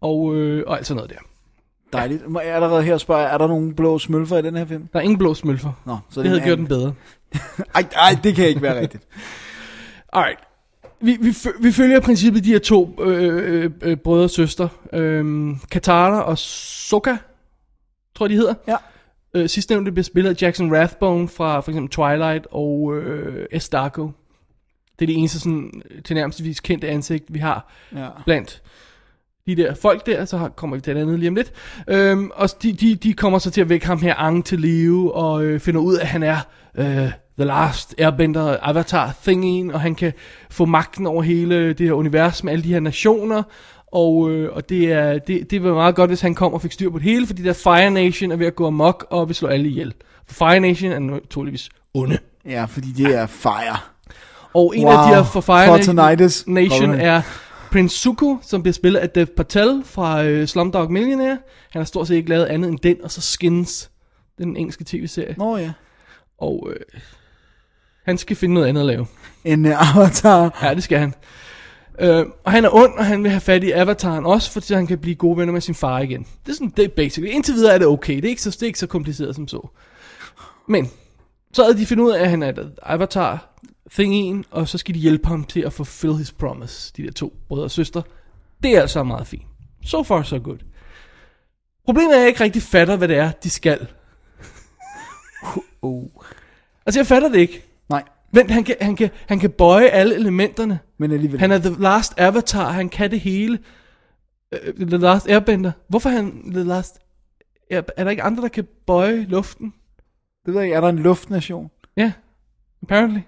[0.00, 1.27] og, øh, og alt sådan noget der.
[1.92, 2.28] Dejligt.
[2.28, 4.88] Må jeg allerede her spørge, er der nogen blå smølfer i den her film?
[4.92, 5.72] Der er ingen blå smølfer.
[5.86, 6.92] Nå, så Det havde er gjort en den bedre.
[7.74, 9.02] Ej, ej, det kan ikke være rigtigt.
[10.12, 10.38] Alright.
[11.00, 14.68] Vi, vi, vi følger i princippet de her to øh, øh, øh, brødre og søstre.
[14.92, 17.16] Øh, Katara og Sokka,
[18.14, 18.54] tror jeg de hedder.
[18.68, 18.76] Ja.
[19.34, 24.02] Øh, sidstnævnte bliver spillet af Jackson Rathbone fra for eksempel Twilight og øh, Estargo.
[24.98, 28.08] Det er det eneste sådan, tilnærmelsesvis kendte ansigt, vi har Ja.
[28.24, 28.62] blandt
[29.48, 31.52] de der folk der, så har- kommer vi til et andet lige om lidt.
[31.88, 35.14] Øhm, og de, de, de kommer så til at vække ham her Ang til live,
[35.14, 36.36] og øh, finder ud af, at han er
[36.78, 36.86] øh,
[37.38, 40.12] The Last Airbender Avatar Thing'en, og han kan
[40.50, 43.42] få magten over hele det her univers med alle de her nationer,
[43.92, 46.72] og, øh, og det, er, det, det var meget godt, hvis han kom og fik
[46.72, 49.34] styr på det hele, fordi der Fire Nation er ved at gå amok og vil
[49.36, 49.94] slå alle ihjel.
[50.26, 52.18] For Fire Nation er naturligvis onde.
[52.46, 53.76] Ja, fordi det er fire.
[54.54, 54.92] Og en Wow.
[54.92, 56.44] af de her for Fire Fortunitis.
[56.46, 57.22] Nation er
[57.72, 61.38] Prince Zuko, som bliver spillet af Dev Patel fra øh, Slumdog Millionaire.
[61.70, 63.90] Han har stort set ikke lavet andet end den, og så Skins,
[64.38, 65.34] den engelske tv-serie.
[65.38, 65.72] Nå ja.
[66.38, 67.00] Og øh,
[68.04, 69.06] han skal finde noget andet at lave.
[69.44, 70.58] En uh, avatar.
[70.62, 71.14] Ja, det skal han.
[72.00, 74.86] Øh, og han er ond, og han vil have fat i Avataren også, fordi han
[74.86, 76.26] kan blive gode venner med sin far igen.
[76.46, 77.34] Det er sådan, det er basically.
[77.34, 78.16] Indtil videre er det okay.
[78.16, 79.68] Det er ikke så, det er ikke så kompliceret som så.
[80.68, 80.90] Men,
[81.52, 83.60] så havde de fundet ud af, at han er et Avatar
[83.92, 87.12] thing en, og så skal de hjælpe ham til at fulfill his promise, de der
[87.12, 88.02] to brødre og søstre.
[88.62, 89.46] Det er altså meget fint.
[89.84, 90.58] So far, so good.
[91.84, 93.86] Problemet er, at jeg ikke rigtig fatter, hvad det er, de skal.
[95.82, 96.04] Oh.
[96.86, 97.64] Altså, jeg fatter det ikke.
[97.88, 100.78] Nej, Vent, han kan, han kan, han kan bøje alle elementerne.
[100.98, 101.40] men alligevel.
[101.40, 103.58] Han er the last avatar, han kan det hele.
[104.52, 105.72] Uh, the last airbender.
[105.88, 106.98] Hvorfor han the last...
[107.70, 109.74] Er der ikke andre, der kan bøje luften?
[110.46, 111.70] Det ved jeg er der en luftnation?
[111.96, 112.12] Ja, yeah,
[112.82, 113.20] apparently.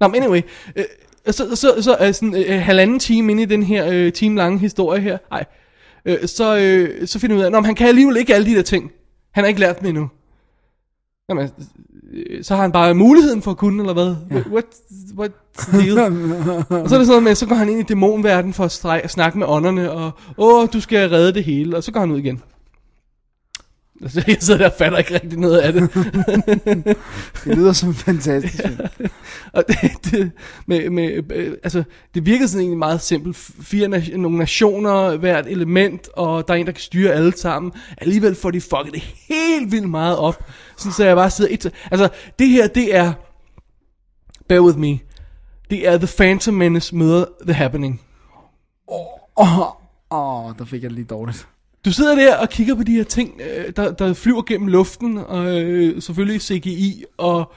[0.00, 0.42] Nå, men anyway.
[0.76, 0.82] Uh,
[1.30, 4.58] så, så, så er sådan uh, halvanden time inde i den her uh, time lange
[4.58, 5.18] historie her.
[5.32, 5.44] Ej.
[6.10, 8.56] Uh, så, uh, så finder vi ud af, at han kan alligevel ikke alle de
[8.56, 8.92] der ting.
[9.32, 10.10] Han har ikke lært dem endnu.
[11.28, 11.50] Jamen,
[12.12, 14.16] øh, så har han bare muligheden for at kunne, eller hvad?
[14.30, 14.50] Ja.
[14.50, 14.64] What,
[15.18, 15.98] what's the deal?
[16.82, 19.08] Og så er det sådan med, så går han ind i dæmonverdenen for at stræk,
[19.08, 22.18] snakke med ånderne, og åh, du skal redde det hele, og så går han ud
[22.18, 22.42] igen.
[24.02, 25.94] Altså, jeg sidder der og fatter ikke rigtig noget af det.
[27.44, 28.78] Det lyder som fantastisk film.
[29.52, 30.32] og det, det,
[30.66, 31.84] med, med, øh, altså,
[32.14, 33.36] det virker sådan egentlig meget simpelt.
[33.60, 37.72] Fire na- nogle nationer, hvert element, og der er en, der kan styre alle sammen.
[37.98, 40.44] Alligevel får de fucket det helt vildt meget op.
[40.76, 41.72] Sådan så jeg bare sidder et...
[41.90, 43.12] Altså, det her, det er...
[44.48, 44.98] Bear with me.
[45.70, 48.00] Det er The Phantom Menace møder The Happening.
[48.88, 49.68] Åh, oh,
[50.10, 51.48] oh, der fik jeg det lige dårligt.
[51.86, 55.18] Du sidder der og kigger på de her ting, øh, der, der flyver gennem luften,
[55.18, 57.52] og øh, selvfølgelig CGI, og,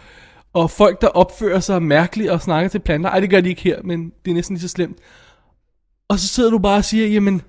[0.54, 3.10] og folk, der opfører sig mærkeligt og snakker til planter.
[3.10, 4.98] Ej, det gør de ikke her, men det er næsten lige så slemt.
[6.08, 7.42] Og så sidder du bare og siger, jamen,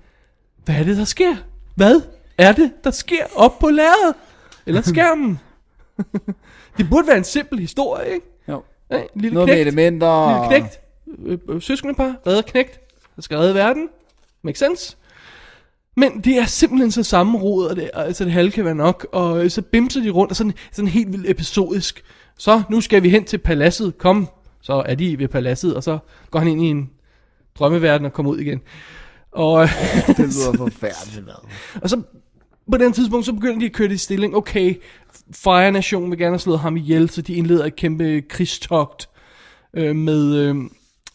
[0.64, 1.36] hvad er det, der sker?
[1.74, 2.00] Hvad
[2.38, 4.14] er det, der sker op på lærredet?
[4.66, 5.38] Eller skærmen?
[6.78, 8.26] det burde være en simpel historie, ikke?
[8.48, 8.62] Jo.
[8.90, 9.68] Ja, lille Noget med knægt.
[9.68, 10.50] elementer.
[10.50, 10.80] Lille knægt.
[11.26, 12.14] Øh, øh, søskendepar.
[12.26, 12.80] Redder knægt.
[13.16, 13.88] Der skal redde verden.
[14.42, 14.96] Make sense?
[15.96, 19.44] Men det er simpelthen så sammenrodet, og det, altså det halve kan være nok, og
[19.44, 22.04] øh, så bimser de rundt, og sådan, sådan helt vildt episodisk.
[22.38, 24.28] Så, nu skal vi hen til paladset, kom.
[24.60, 25.98] Så er de ved paladset, og så
[26.30, 26.90] går han ind i en
[27.58, 28.60] drømmeverden og kommer ud igen.
[29.32, 29.68] Og,
[30.06, 31.28] Det lyder forfærdeligt,
[31.82, 32.02] og så
[32.70, 34.36] på den tidspunkt, så begynder de at køre det i stilling.
[34.36, 34.74] Okay,
[35.34, 39.08] Fire Nation vil gerne have slået ham ihjel, så de indleder et kæmpe krigstogt
[39.74, 40.56] øh, med, øh,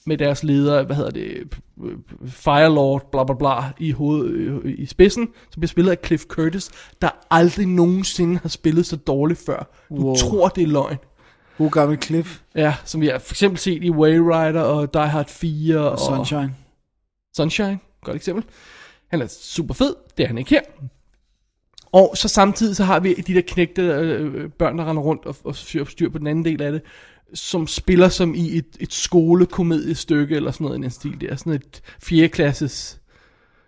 [0.05, 1.43] med deres leder, hvad hedder det,
[1.83, 1.97] øh,
[2.27, 6.69] Firelord, bla bla bla, i, hoved, øh, i spidsen, som bliver spillet af Cliff Curtis,
[7.01, 9.71] der aldrig nogensinde har spillet så dårligt før.
[9.89, 10.15] Du Wow.
[10.15, 10.97] tror, det er løgn.
[11.57, 15.07] God gammel Cliff Ja, som vi har for eksempel set i Wave Rider og Die
[15.07, 16.55] Hard 4 og, og Sunshine.
[17.35, 18.43] Sunshine, godt eksempel.
[19.07, 20.61] Han er super fed, det er han ikke her.
[21.91, 25.35] Og så samtidig så har vi de der knægte øh, børn, der render rundt og,
[25.43, 26.81] og styr på den anden del af det,
[27.33, 31.35] som spiller som i et, et skolekomediestykke eller sådan noget i den stil der.
[31.35, 32.99] Sådan et fjerdeklasses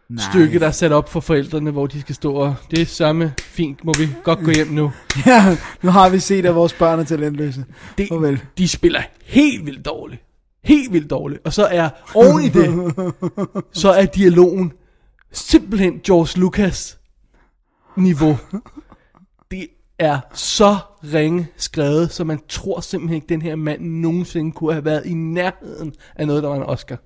[0.09, 0.25] Nej.
[0.31, 3.33] stykke, der er sat op for forældrene, hvor de skal stå og, det er samme
[3.37, 4.91] fint, må vi godt gå hjem nu.
[5.25, 7.65] Ja, nu har vi set, at vores børn er talentløse.
[7.97, 8.41] Det, Farvel.
[8.57, 10.23] de spiller helt vildt dårligt.
[10.63, 11.41] Helt vildt dårligt.
[11.45, 12.95] Og så er oven i det,
[13.81, 14.71] så er dialogen
[15.31, 16.97] simpelthen George Lucas
[17.97, 18.37] niveau.
[19.51, 19.67] Det
[19.99, 20.77] er så
[21.13, 25.13] ringe skrevet, så man tror simpelthen ikke, den her mand nogensinde kunne have været i
[25.13, 26.97] nærheden af noget, der var en Oscar.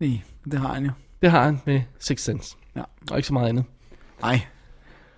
[0.00, 0.90] Nej, det har han jo.
[1.22, 2.56] Det har han med Six Sense.
[2.76, 2.82] Ja.
[3.10, 3.64] Og ikke så meget andet.
[4.22, 4.40] Nej,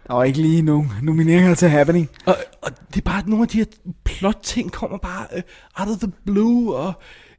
[0.07, 2.11] der var ikke lige nogen nomineringer til Happening.
[2.27, 3.65] Og, og det er bare, at nogle af de her
[4.05, 5.43] plot-ting kommer bare uh,
[5.75, 6.93] out of the blue, og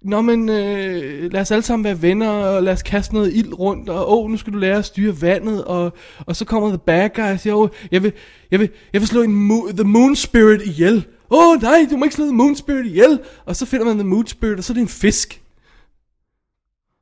[0.04, 3.60] Nå, men øh, lad os alle sammen være venner, og lad os kaste noget ild
[3.60, 6.78] rundt, og åh, nu skal du lære at styre vandet, og, og så kommer the
[6.78, 8.14] bad guy og siger, åh, jeg vil,
[8.52, 11.06] jeg vil, jeg vil slå en mo- the moon spirit ihjel.
[11.32, 13.20] Åh, nej, du må ikke slå the moon spirit ihjel.
[13.46, 15.42] Og så finder man the moon spirit, og så er det en fisk.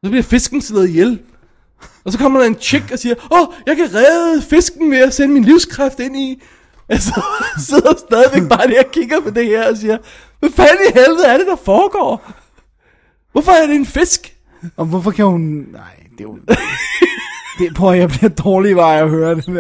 [0.04, 1.20] Så bliver fisken slået ihjel.
[2.04, 5.14] Og så kommer der en chick og siger, åh, jeg kan redde fisken ved at
[5.14, 6.42] sende min livskraft ind i.
[6.90, 7.22] Altså,
[7.70, 9.98] sidder stadigvæk bare der og kigger på det her og siger,
[10.40, 12.41] hvad fanden i helvede er det, der foregår?
[13.32, 14.36] Hvorfor er det en fisk?
[14.78, 15.42] Og hvorfor kan hun...
[15.72, 15.82] Nej,
[16.12, 16.40] det er jo...
[17.60, 19.54] det, prøv at jeg bliver dårlig vej at høre det der.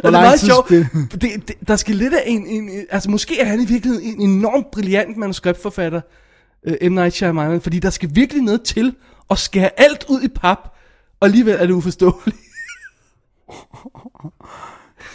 [0.00, 0.68] Hvor det er meget sjovt.
[0.68, 0.88] Det,
[1.20, 2.86] det, der skal lidt af en, en, en...
[2.90, 6.00] Altså, måske er han i virkeligheden en enormt brilliant manuskriptforfatter,
[6.66, 6.92] uh, M.
[6.92, 8.94] Night Shyamalan, fordi der skal virkelig noget til
[9.30, 10.58] at skære alt ud i pap,
[11.20, 12.36] og alligevel er det uforståeligt.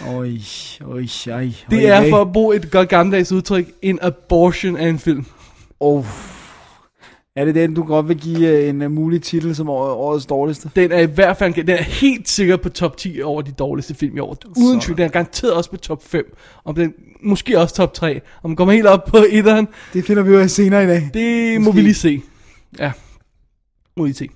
[0.07, 0.29] Oj,
[0.85, 1.51] oj, oj.
[1.69, 5.25] Det er for at bruge et godt gammeldags udtryk, en abortion af en film.
[5.79, 6.05] Oh.
[7.39, 10.25] Er det den, du godt vil give øh, en uh, mulig titel som år, årets
[10.25, 10.69] dårligste?
[10.75, 13.93] Den er i hvert fald, den er helt sikkert på top 10 over de dårligste
[13.95, 14.37] film i år.
[14.57, 16.37] Uden tvivl, den er garanteret også på top 5.
[16.65, 16.93] Om den,
[17.23, 18.21] måske også top 3.
[18.43, 21.09] Om den kommer helt op på etteren, Det finder vi jo af senere i dag.
[21.13, 21.75] det må Måske.
[21.75, 22.21] vi lige se.
[22.79, 22.91] Ja,
[23.97, 24.29] må vi se.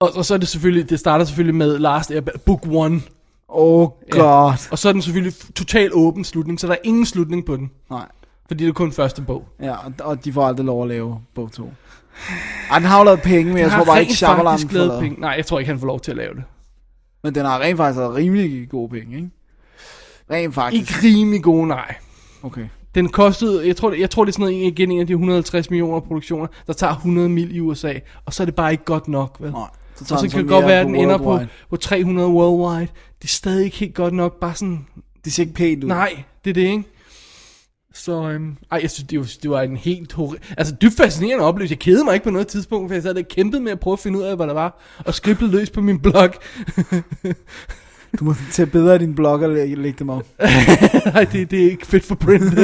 [0.00, 3.02] Og, og så er det selvfølgelig, det starter selvfølgelig med Last Airbender, Book 1.
[3.48, 4.18] Oh Ja.
[4.20, 4.52] god.
[4.70, 7.70] Og så er den selvfølgelig totalt åben slutning, så der er ingen slutning på den.
[7.90, 8.06] Nej.
[8.46, 9.44] Fordi det er kun første bog.
[9.62, 11.70] Ja, og, og de får aldrig lov at lave bog 2.
[12.70, 14.78] Ej, den har jo lavet penge, men jeg Den tror har bare ikke Shyamalan får
[14.78, 15.20] lavet penge.
[15.20, 16.42] Nej, jeg tror ikke, han får lov til at lave det.
[17.24, 19.30] Men den har rent faktisk lavet rimelig gode penge, ikke?
[20.30, 21.04] Rent faktisk.
[21.04, 21.94] Ikke rimelig gode, nej.
[22.42, 22.66] Okay.
[22.94, 25.70] Den kostede, jeg tror, jeg tror det er sådan noget, igen en af de 150
[25.70, 27.92] millioner produktioner, der tager 100 mil i USA,
[28.24, 29.52] og så er det bare ikke godt nok, vel?
[29.52, 29.60] Nej.
[29.60, 31.40] og tager så den kan det godt være, at den ender på,
[31.70, 32.88] på 300 worldwide.
[33.22, 34.86] Det er stadig ikke helt godt nok, bare sådan,
[35.24, 35.88] Det ser ikke pænt ud.
[35.88, 36.84] nej, det er det, ikke?
[37.94, 41.44] Så, øhm, ej, jeg synes, det var, det var en helt horri- Altså, dybt fascinerende
[41.44, 41.72] oplevelse.
[41.72, 43.92] Jeg kedede mig ikke på noget tidspunkt, for jeg sad og kæmpede med at prøve
[43.92, 46.28] at finde ud af, hvad der var, og skrible løs på min blog.
[48.20, 50.26] Du må tage bedre af din blog og læ- lægge dem op.
[51.14, 52.42] Nej, det, det er ikke fedt for print.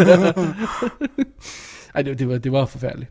[1.95, 3.11] Ej, det, det, var, det var forfærdeligt.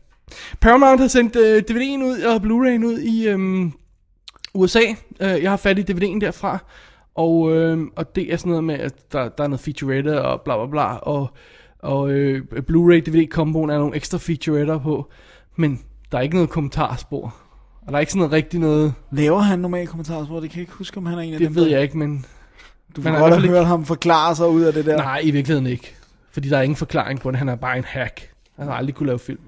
[0.60, 3.72] Paramount har sendt øh, DVD'en ud og Blu-ray'en ud i øhm,
[4.54, 4.80] USA.
[5.20, 6.58] Øh, jeg har fat i DVD'en derfra.
[7.14, 10.40] Og, øh, og det er sådan noget med, at der, der er noget featurette og
[10.40, 10.96] bla bla bla.
[10.96, 11.30] Og,
[11.78, 15.10] og øh, Blu-ray DVD-komboen er nogle ekstra featuretter på.
[15.56, 15.80] Men
[16.12, 17.34] der er ikke noget kommentarspor.
[17.82, 20.40] Og der er ikke sådan noget rigtig noget, Laver han normalt kommentarspor?
[20.40, 21.56] Det kan jeg ikke huske, om han er en af det dem.
[21.56, 22.24] ved der- jeg ikke, men
[22.96, 24.96] Du i godt have hørt ham forklare sig ud af det der.
[24.96, 25.94] Nej, i virkeligheden ikke.
[26.30, 27.38] Fordi der er ingen forklaring på det.
[27.38, 28.30] Han er bare en hack.
[28.58, 29.38] Han har aldrig kunne lave film.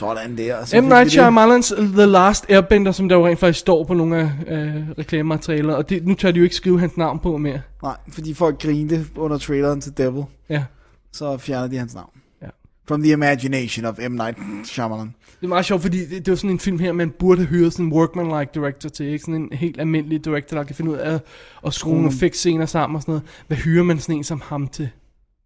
[0.00, 0.56] Sådan der.
[0.56, 0.84] og så M.
[0.84, 1.10] Night.
[1.10, 5.74] Shyamalans The Last Airbender, som der jo rent faktisk står på nogle af øh, reklamematerialer.
[5.74, 7.60] Og det, nu tør de jo ikke skrive hans navn på mere.
[7.82, 10.24] Nej, fordi folk grinte under traileren til Devil.
[10.48, 10.64] Ja.
[11.12, 12.10] Så fjerner de hans navn.
[12.42, 12.46] Ja.
[12.88, 14.12] From the imagination of M.
[14.12, 15.14] Night Shyamalan.
[15.40, 17.44] Det er meget sjovt, fordi det, det er jo sådan en film her, man burde
[17.44, 19.06] hyre sådan en workman-like director til.
[19.06, 21.20] Ikke sådan en helt almindelig director, der kan finde ud af at,
[21.66, 23.22] at skrue nogle fix scener sammen og sådan noget.
[23.46, 24.88] Hvad hyrer man sådan en som ham til?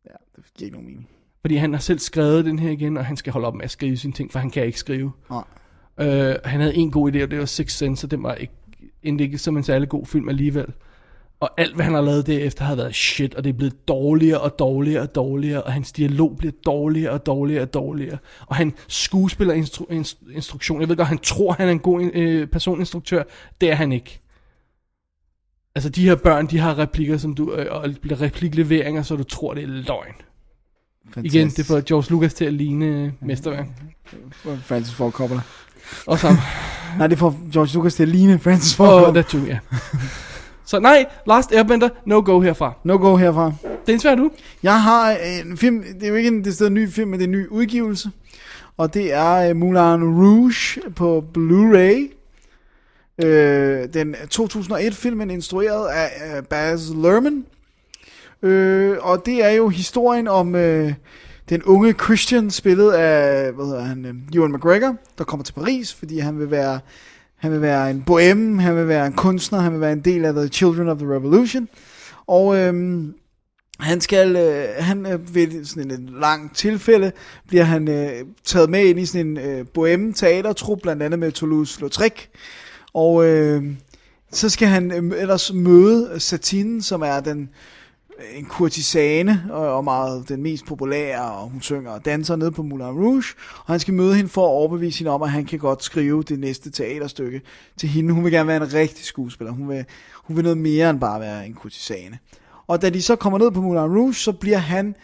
[0.07, 1.09] Ja, det giver ikke nogen mening.
[1.45, 3.71] Fordi han har selv skrevet den her igen, og han skal holde op med at
[3.71, 5.13] skrive sine ting, for han kan ikke skrive.
[5.31, 5.45] Nej.
[6.01, 8.53] Øh, han havde en god idé, og det var Six Sense, og den var ikke,
[9.03, 10.67] endte ikke som en særlig god film alligevel.
[11.41, 14.41] Og alt, hvad han har lavet derefter, har været shit, og det er blevet dårligere
[14.41, 18.19] og dårligere og dårligere, og hans dialog bliver dårligere og dårligere og dårligere.
[18.47, 20.81] Og han skuespiller instru- inst- instruktion.
[20.81, 23.23] Jeg ved godt, han tror, han er en god øh, personinstruktør.
[23.61, 24.21] Det er han ikke.
[25.75, 27.85] Altså, de her børn, de har replikker, som du, øh, og
[28.21, 30.15] replikleveringer, så du tror, det er løgn.
[31.13, 31.35] Fantastisk.
[31.35, 33.67] Igen, det får George Lucas til at ligne øh, mesterværk.
[34.63, 35.41] Francis Ford Coppola.
[36.07, 36.43] Og sammen.
[36.99, 39.23] Nej, det får George Lucas til at ligne Francis Ford Coppola.
[39.23, 39.59] that too, ja.
[40.67, 42.73] Så nej, Last Airbender, no go herfra.
[42.85, 43.53] No go herfra.
[43.87, 44.31] Det er svært du.
[44.63, 47.21] Jeg har en film, det er jo ikke en, det er en ny film, men
[47.21, 48.11] det er en ny udgivelse.
[48.77, 52.15] Og det er uh, Moulin Rouge på Blu-ray.
[53.25, 57.45] Øh, den 2001-filmen instrueret af uh, Baz Luhrmann.
[58.45, 60.93] Øh, og det er jo historien om øh,
[61.49, 65.95] den unge Christian, spillet af, hvad hedder han, øh, Ewan McGregor, der kommer til Paris,
[65.95, 66.81] fordi han vil være,
[67.37, 70.25] han vil være en bohème, han vil være en kunstner, han vil være en del
[70.25, 71.69] af The Children of the Revolution.
[72.27, 73.05] Og øh,
[73.81, 77.13] han skal, øh, han øh, ved sådan en, en lang tilfælde,
[77.49, 78.13] bliver han øh,
[78.45, 82.27] taget med ind i sådan en øh, bohème teatertrup, blandt andet med Toulouse-Lautrec.
[82.95, 83.65] Og øh,
[84.33, 87.49] så skal han øh, ellers møde Satine, som er den
[88.35, 92.63] en kurtisane, og, og meget den mest populære, og hun synger og danser nede på
[92.63, 93.25] Moulin Rouge,
[93.59, 96.23] og han skal møde hende for at overbevise hende om, at han kan godt skrive
[96.23, 97.41] det næste teaterstykke
[97.79, 98.15] til hende.
[98.15, 99.53] Hun vil gerne være en rigtig skuespiller.
[99.53, 99.85] Hun vil,
[100.15, 102.19] hun vil noget mere end bare være en kurtisane.
[102.67, 104.95] Og da de så kommer ned på Moulin Rouge, så bliver han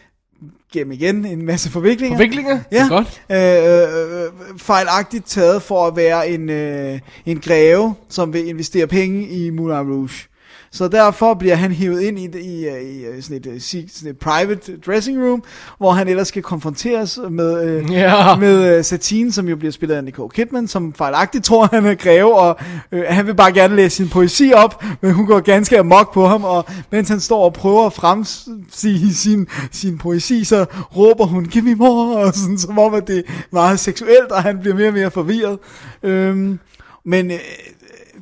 [0.73, 2.16] gennem igen en masse forviklinger.
[2.16, 2.61] Forviklinger?
[2.73, 2.87] Ja.
[2.89, 3.23] godt.
[3.31, 9.28] Øh, øh, fejlagtigt taget for at være en, øh, en greve, som vil investere penge
[9.28, 10.30] i Moulin Rouge.
[10.73, 14.19] Så derfor bliver han hævet ind i, i, i, i sådan, et, øh, sådan et
[14.19, 15.43] private dressing room,
[15.79, 18.37] hvor han ellers skal konfronteres med, øh, Ja.
[18.37, 21.95] med øh, Satine, som jo bliver spillet af Nicole Kidman, som fejlagtigt tror, han er
[21.95, 22.59] greve, og
[22.93, 26.27] øh, han vil bare gerne læse sin poesi op, men hun går ganske amok på
[26.27, 30.67] ham, og mens han står og prøver at fremsige sin, sin poesi, så
[30.97, 34.43] råber hun, give me more, og sådan, som om, at det er meget seksuelt, og
[34.43, 35.59] han bliver mere og mere forvirret.
[36.03, 36.59] Øhm,
[37.05, 37.39] men øh,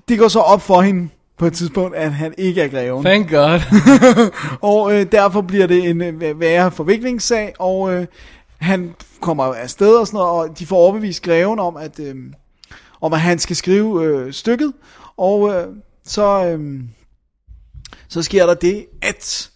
[0.09, 1.09] det går så op for hende
[1.39, 3.05] på et tidspunkt, at han ikke er greven.
[3.05, 3.60] Thank God.
[4.70, 8.06] Og øh, derfor bliver det en øh, værre forviklingssag, og øh,
[8.59, 12.15] han kommer afsted og sådan noget, og de får overbevist greven om, at, øh,
[13.01, 14.73] om at han skal skrive øh, stykket,
[15.16, 15.66] og øh,
[16.06, 16.81] så, øh,
[18.09, 19.51] så sker der det, at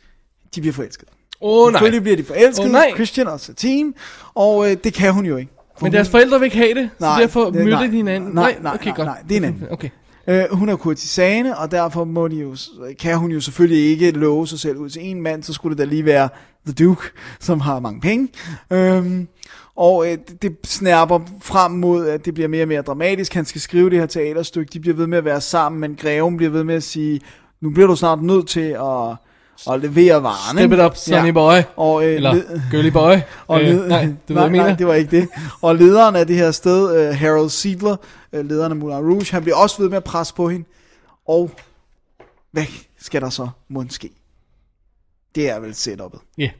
[0.54, 1.08] de bliver forelsket.
[1.40, 1.78] Åh oh, nej.
[1.78, 2.90] Selvfølgelig bliver de forelsket, Åh, nej.
[2.94, 3.92] Christian og Satine,
[4.34, 5.52] og øh, det kan hun jo ikke.
[5.78, 7.86] For Men hun- deres forældre vil ikke have det, så Nej, derfor det- mødte nej,
[7.86, 8.34] de hinanden.
[8.34, 9.06] nej, nej, okay, nej, godt.
[9.06, 9.66] nej, det er en anden.
[9.70, 9.88] Okay.
[10.26, 12.56] Øh, hun er kurtisane, og derfor må de jo,
[13.00, 15.78] kan hun jo selvfølgelig ikke love sig selv ud til en mand, så skulle det
[15.78, 16.28] da lige være
[16.66, 17.02] The Duke,
[17.40, 18.28] som har mange penge.
[18.70, 19.28] Øhm,
[19.76, 23.34] og øh, det- snærper frem mod, at det bliver mere og mere dramatisk.
[23.34, 26.36] Han skal skrive det her teaterstykke, de bliver ved med at være sammen, men greven
[26.36, 27.20] bliver ved med at sige,
[27.60, 29.16] nu bliver du snart nødt til at,
[29.70, 30.58] at levere varen.
[30.58, 31.54] Step it up, sonny boy.
[31.76, 33.16] Og, øh, Eller led- girly boy.
[33.48, 34.64] og Øh, nej, du ved, nej, jeg mener.
[34.66, 35.28] nej, det var ikke det.
[35.62, 37.96] Og lederen af det her sted, uh, Harold Siedler,
[38.32, 40.66] uh, lederen af Moulin Rouge, han bliver også ved med at presse på hende.
[41.28, 41.50] Og
[42.52, 42.64] hvad
[43.00, 44.10] skal der så måske ske?
[45.34, 46.34] Det er vel setup'et.
[46.38, 46.50] Ja.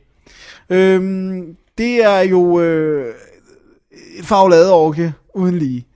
[0.70, 3.14] Øhm, det er jo øh,
[4.18, 5.86] et farveladeorke uden lige.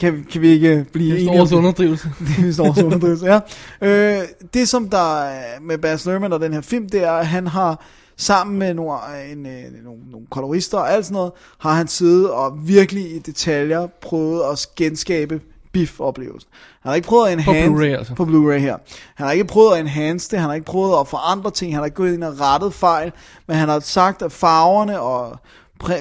[0.00, 2.08] Kan, kan vi ikke blive Det enige om års underdrivelse.
[2.18, 3.40] det er vist års underdrivelse, ja.
[3.82, 4.22] Øh,
[4.54, 7.46] det som der er med Baz Luhrmann og den her film, det er, at han
[7.46, 7.84] har
[8.16, 8.98] sammen med nogle,
[9.32, 13.18] en, øh, nogle, nogle kolorister og alt sådan noget, har han siddet og virkelig i
[13.18, 15.40] detaljer prøvet at genskabe
[15.72, 16.48] Biff-oplevelsen.
[16.80, 17.70] Han har ikke prøvet at enhance...
[17.70, 18.14] Blu-ray, altså.
[18.14, 18.76] På Blu-ray her.
[19.14, 21.78] Han har ikke prøvet at enhance det, han har ikke prøvet at forandre ting, han
[21.78, 23.12] har ikke gået ind og rettet fejl,
[23.46, 25.38] men han har sagt, at farverne og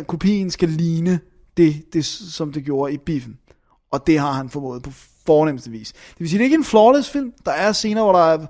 [0.08, 1.20] kopien skal ligne
[1.58, 3.38] det, det, som det gjorde i Biffen.
[3.92, 4.92] Og det har han formået på
[5.26, 5.92] fornemmeste vis.
[5.92, 7.34] Det vil sige, det er ikke en flawless film.
[7.46, 8.46] Der er scener, hvor der er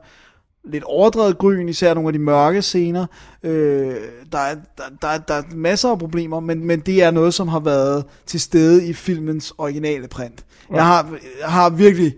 [0.63, 3.05] lidt overdrevet gryn, især nogle af de mørke scener.
[3.43, 3.95] Øh,
[4.31, 7.47] der, er, der, der, der er masser af problemer, men, men det er noget, som
[7.47, 10.45] har været til stede i filmens originale print.
[10.73, 11.09] Jeg, har,
[11.41, 12.15] jeg har virkelig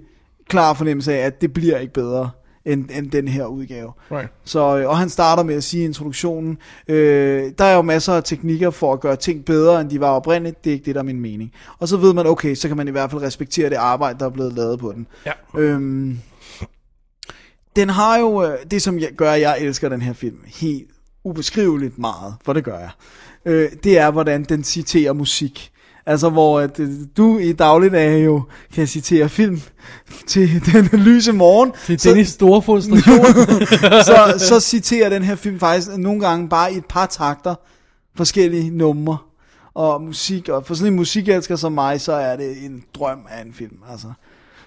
[0.47, 2.29] klar fornemmelse af, at det bliver ikke bedre
[2.65, 3.91] end, end den her udgave.
[4.11, 4.29] Right.
[4.43, 6.57] Så, øh, og han starter med at sige i introduktionen,
[6.87, 10.09] øh, der er jo masser af teknikker for at gøre ting bedre, end de var
[10.09, 10.63] oprindeligt.
[10.63, 11.53] Det er ikke det, der er min mening.
[11.79, 14.25] Og så ved man, okay, så kan man i hvert fald respektere det arbejde, der
[14.25, 15.07] er blevet lavet på den.
[15.25, 15.31] Ja.
[15.57, 16.19] Øhm,
[17.75, 20.89] den har jo øh, det, som jeg, gør, at jeg elsker den her film helt
[21.23, 22.89] ubeskriveligt meget, for det gør jeg.
[23.45, 25.71] Øh, det er, hvordan den citerer musik.
[26.09, 28.41] Altså, hvor at, øh, du i dagligdag jo
[28.73, 29.61] kan citere film
[30.27, 31.71] til den lyse morgen.
[31.89, 33.25] Er Dennis store frustration.
[34.09, 37.55] så, så citerer den her film faktisk nogle gange bare i et par takter
[38.15, 39.17] forskellige numre
[39.73, 40.49] og musik.
[40.49, 43.77] Og for sådan en musikelsker som mig, så er det en drøm af en film.
[43.91, 44.07] Altså.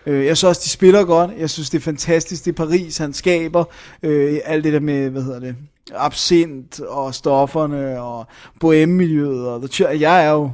[0.07, 1.31] Øh, jeg synes også, de spiller godt.
[1.39, 2.45] Jeg synes, det er fantastisk.
[2.45, 3.65] Det er Paris, han skaber.
[4.03, 5.57] Øh, alt det der med, hvad hedder det,
[5.95, 8.27] absint og stofferne og
[8.61, 9.47] bohemme-miljøet.
[9.49, 10.51] Og the jeg er jo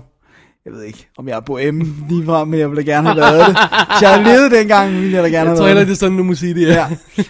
[0.68, 3.46] jeg ved ikke, om jeg er bohemme lige frem, men jeg ville gerne have været
[3.46, 3.56] det.
[3.90, 5.88] Hvis jeg havde levet dengang, ville jeg da gerne Jeg have tror været heller, det.
[5.88, 6.66] det er sådan, du må sige det.
[6.68, 6.86] Ja.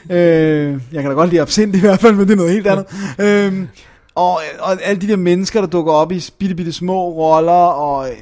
[0.09, 0.17] Ja.
[0.17, 2.67] øh, jeg kan da godt lide absint i hvert fald, men det er noget helt
[2.67, 2.87] andet.
[3.19, 3.67] øh,
[4.15, 8.09] og, og alle de der mennesker, der dukker op i bitte, bitte små roller, og,
[8.11, 8.17] øh,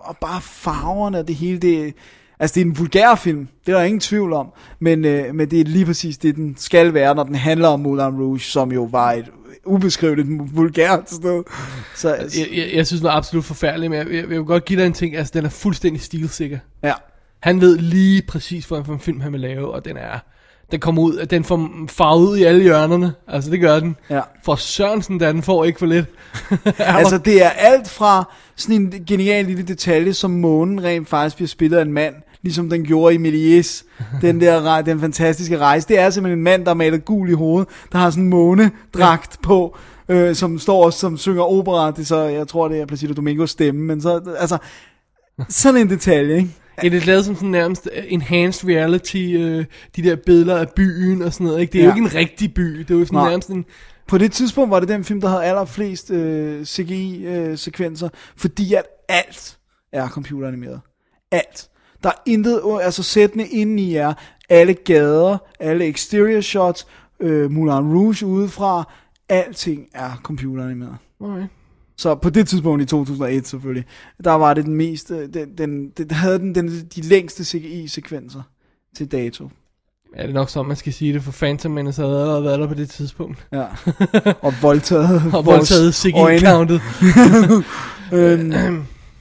[0.00, 1.94] og bare farverne og det hele, det,
[2.40, 5.50] altså det er en vulgær film, det er der ingen tvivl om, men, øh, men
[5.50, 8.72] det er lige præcis det, den skal være, når den handler om Moulin Rouge, som
[8.72, 9.26] jo var et
[9.64, 11.42] ubeskriveligt vulgært sted.
[11.94, 14.64] Så, Jeg, jeg, jeg synes, den er absolut forfærdelig, men jeg, jeg, jeg vil godt
[14.64, 15.16] give dig en ting.
[15.16, 16.58] Altså, den er fuldstændig stilsikker.
[16.82, 16.92] ja.
[17.40, 20.18] Han ved lige præcis, hvad for en film han vil lave, og den er...
[20.70, 23.12] Den kommer ud, den får farvet ud i alle hjørnerne.
[23.28, 23.96] Altså, det gør den.
[24.10, 24.20] Ja.
[24.44, 26.06] For Sørensen, der den får ikke for lidt.
[26.78, 31.48] Altså det er alt fra sådan en genial lille detalje, som månen rent faktisk bliver
[31.48, 33.84] spillet af en mand, ligesom den gjorde i Méliès,
[34.22, 35.88] den der den fantastiske rejse.
[35.88, 38.30] Det er simpelthen en mand, der er malet gul i hovedet, der har sådan en
[38.30, 39.76] månedragt på,
[40.08, 41.90] øh, som står og som synger opera.
[41.90, 44.58] Det er så, jeg tror, det er Placido Domingos stemme, men så, altså,
[45.48, 46.50] sådan en detalje, ikke?
[46.82, 49.64] Ja, det er lavet som sådan nærmest øh, enhanced reality, øh,
[49.96, 51.60] de der billeder af byen og sådan noget.
[51.60, 51.72] Ikke?
[51.72, 51.90] Det er ja.
[51.90, 53.28] Jo ikke en rigtig by, det er jo sådan Nej.
[53.28, 53.64] nærmest en...
[54.06, 59.58] På det tidspunkt var det den film, der havde allerflest øh, CGI-sekvenser, fordi at alt
[59.92, 60.80] er computeranimeret.
[61.30, 61.68] Alt.
[62.02, 64.14] Der er intet, altså sættene indeni er
[64.48, 66.86] alle gader, alle exterior shots,
[67.20, 68.92] øh, Moulin Rouge udefra,
[69.28, 70.96] alting er computeranimeret.
[71.20, 71.46] Okay.
[71.96, 73.84] Så på det tidspunkt i 2001 selvfølgelig,
[74.24, 78.42] der var det den mest, øh, den, den, den havde den, den, de længste CGI-sekvenser
[78.96, 79.50] til dato.
[80.16, 82.58] Ja, det er nok sådan, man skal sige det, for Phantom Menace havde allerede været
[82.60, 83.46] der på det tidspunkt.
[83.52, 83.64] Ja.
[84.40, 85.22] Og voldtaget.
[85.34, 86.38] Og voldtaget øjne.
[86.38, 86.80] Siggy-countet.
[88.12, 88.52] Øhm,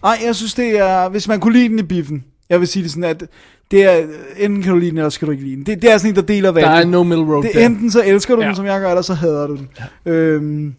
[0.04, 2.84] ej, jeg synes det er, hvis man kunne lide den i biffen, jeg vil sige
[2.84, 3.24] det sådan, at
[3.72, 4.08] det er,
[4.38, 5.66] enten kan du lide den, eller skal du ikke lide den.
[5.66, 6.82] Det, det er sådan en, der deler Der vandet.
[6.82, 7.66] er no middle road det, der.
[7.66, 8.42] enten så elsker du.
[8.42, 8.48] Ja.
[8.48, 9.70] den, som jeg gør, eller så hader du den.
[10.06, 10.12] Ja.
[10.12, 10.76] Øhm,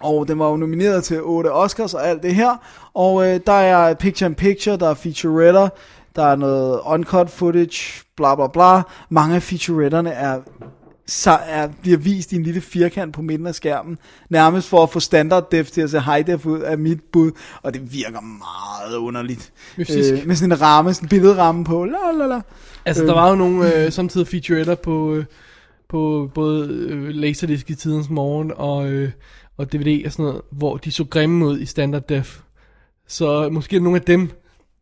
[0.00, 2.56] og den var jo nomineret til 8 Oscars og alt det her.
[2.94, 5.68] Og øh, der er picture in picture, der er featuretter,
[6.16, 8.82] der er noget uncut footage, bla bla bla.
[9.08, 10.40] Mange af featuretterne er,
[11.06, 13.98] så er, bliver vist i en lille firkant på midten af skærmen,
[14.30, 17.30] nærmest for at få standard def til at se high def ud af mit bud,
[17.62, 19.52] og det virker meget underligt.
[19.78, 22.40] Øh, med sådan en ramme, sådan en billedramme på, la la la.
[22.84, 23.08] Altså, Øh.
[23.08, 25.24] der var jo nogle øh, samtidig featuretter på, øh,
[25.88, 29.10] på både øh, Laserdisc i tidens morgen og, øh,
[29.56, 32.40] og DVD og sådan noget, hvor de så grimme ud i standard def.
[33.08, 34.30] Så måske nogle af dem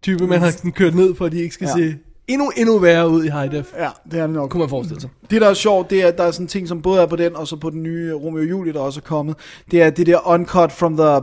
[0.03, 1.75] type, man har sådan kørt ned, for at de ikke skal Ja.
[1.77, 1.97] se
[2.29, 3.73] endnu, endnu værre ud i high def.
[3.79, 4.51] Ja, det er det nok.
[4.51, 5.11] Kunne man forestille sig.
[5.31, 7.17] Det, der er sjovt, det er, at der er sådan ting, som både er på
[7.17, 9.37] den, og så på den nye Romeo Julie, der også er kommet.
[9.71, 11.21] Det er det der uncut from the uh,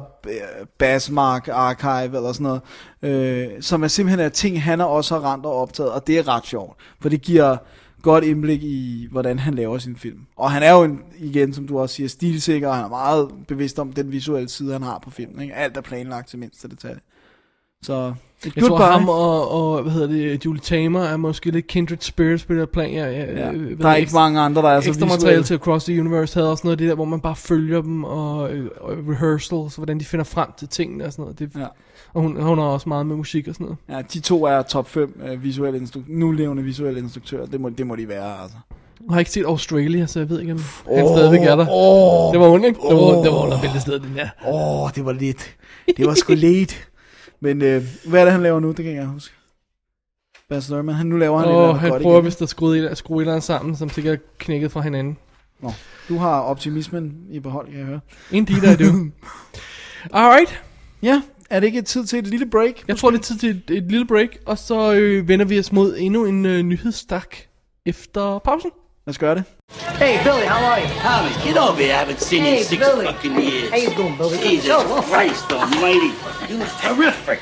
[0.79, 2.59] Bassmark archive, eller sådan
[3.01, 6.17] noget, øh, som er simpelthen er ting, han også har rent og optaget, og det
[6.17, 7.57] er ret sjovt, for det giver
[8.01, 10.19] godt indblik i, hvordan han laver sin film.
[10.37, 13.29] Og han er jo, en, igen, som du også siger, stilsikker, og han er meget
[13.47, 15.41] bevidst om den visuelle side, han har på filmen.
[15.41, 15.55] Ikke?
[15.55, 16.99] Alt er planlagt til mindste detalje.
[17.81, 18.13] Så,
[18.45, 21.97] et Jeg tror ham og, og, hvad hedder det, Julie Tamer er måske lidt kindred
[22.01, 22.93] spirits på det her plan.
[22.93, 25.05] Jeg, jeg, Ja, øh, ved der er ikke ekstra- mange andre, der er så Ekstra
[25.05, 27.81] materiale til Across the Universe havde også noget af det der, hvor man bare følger
[27.81, 31.39] dem, og, øh, og rehearsals, hvordan de finder frem til tingene og sådan noget.
[31.39, 31.65] Det, Ja.
[32.13, 33.77] Og hun, hun har også meget med musik og sådan noget.
[33.89, 37.45] Ja, de to er top 5 uh, visuelle instru- nulevende visuelle instruktører.
[37.45, 38.57] Det må, det må de være, altså.
[39.07, 40.59] Jeg har ikke set Australia, så jeg ved ikke, om
[40.95, 41.65] han stadigvæk er der.
[41.69, 42.79] Åh, Det var hun, ikke?
[42.89, 44.29] Det var, det var under bæltestedet, den der.
[44.47, 45.55] åh, oh, det var lidt.
[45.97, 46.87] Det var sgu lidt.
[47.39, 48.67] Men øh, hvad er det, han laver nu?
[48.67, 49.35] Det kan jeg ikke huske.
[50.49, 52.25] Baz Luhrmann, han, nu laver han et eller Og andet han godt prøver igen.
[52.25, 55.17] vist at skrue skrue et eller andet sammen, som sikkert er knækket fra hinanden.
[55.61, 55.71] Nå,
[56.09, 57.99] du har optimismen i behold, kan jeg høre.
[58.31, 58.93] Indeed I do.
[60.13, 60.63] Alright.
[61.03, 62.83] Ja, er det ikke tid til et lille break?
[62.87, 65.59] Jeg tror, det er tid til et, et lille break, og så øh, vender vi
[65.59, 67.35] os mod endnu en øh, nyhedsstak
[67.85, 68.71] efter pausen.
[69.07, 69.43] Lad os gøre det.
[69.99, 70.87] Hey, Billy, how are you?
[71.05, 71.93] Tommy, get over here.
[71.93, 73.05] I haven't seen you Hey, in six Billy.
[73.05, 73.69] fucking years.
[73.73, 74.37] How you doing, Billy?
[74.49, 76.11] Jesus Oh, Christ almighty.
[76.49, 77.39] You look terrific.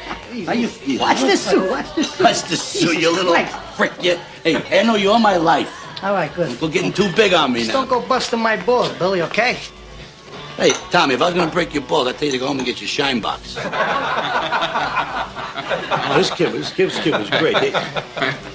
[0.50, 1.00] How you feel?
[1.08, 1.70] Watch this suit.
[1.72, 2.26] Watch this suit.
[2.28, 3.50] Watch the suit, you little Right.
[3.78, 3.94] frick.
[4.06, 4.14] You.
[4.44, 5.72] Hey, I know you all my life.
[6.04, 6.50] All right, good.
[6.62, 7.80] You're getting too big on me Just now.
[7.80, 9.54] don't go busting my balls, Billy, okay?
[10.58, 12.58] Hey, Tommy, if I was gonna break your balls, I'd tell you to go home
[12.58, 13.56] and get your shine box.
[16.00, 17.56] oh, this kid, this kid, this kid was great.
[17.58, 17.70] They,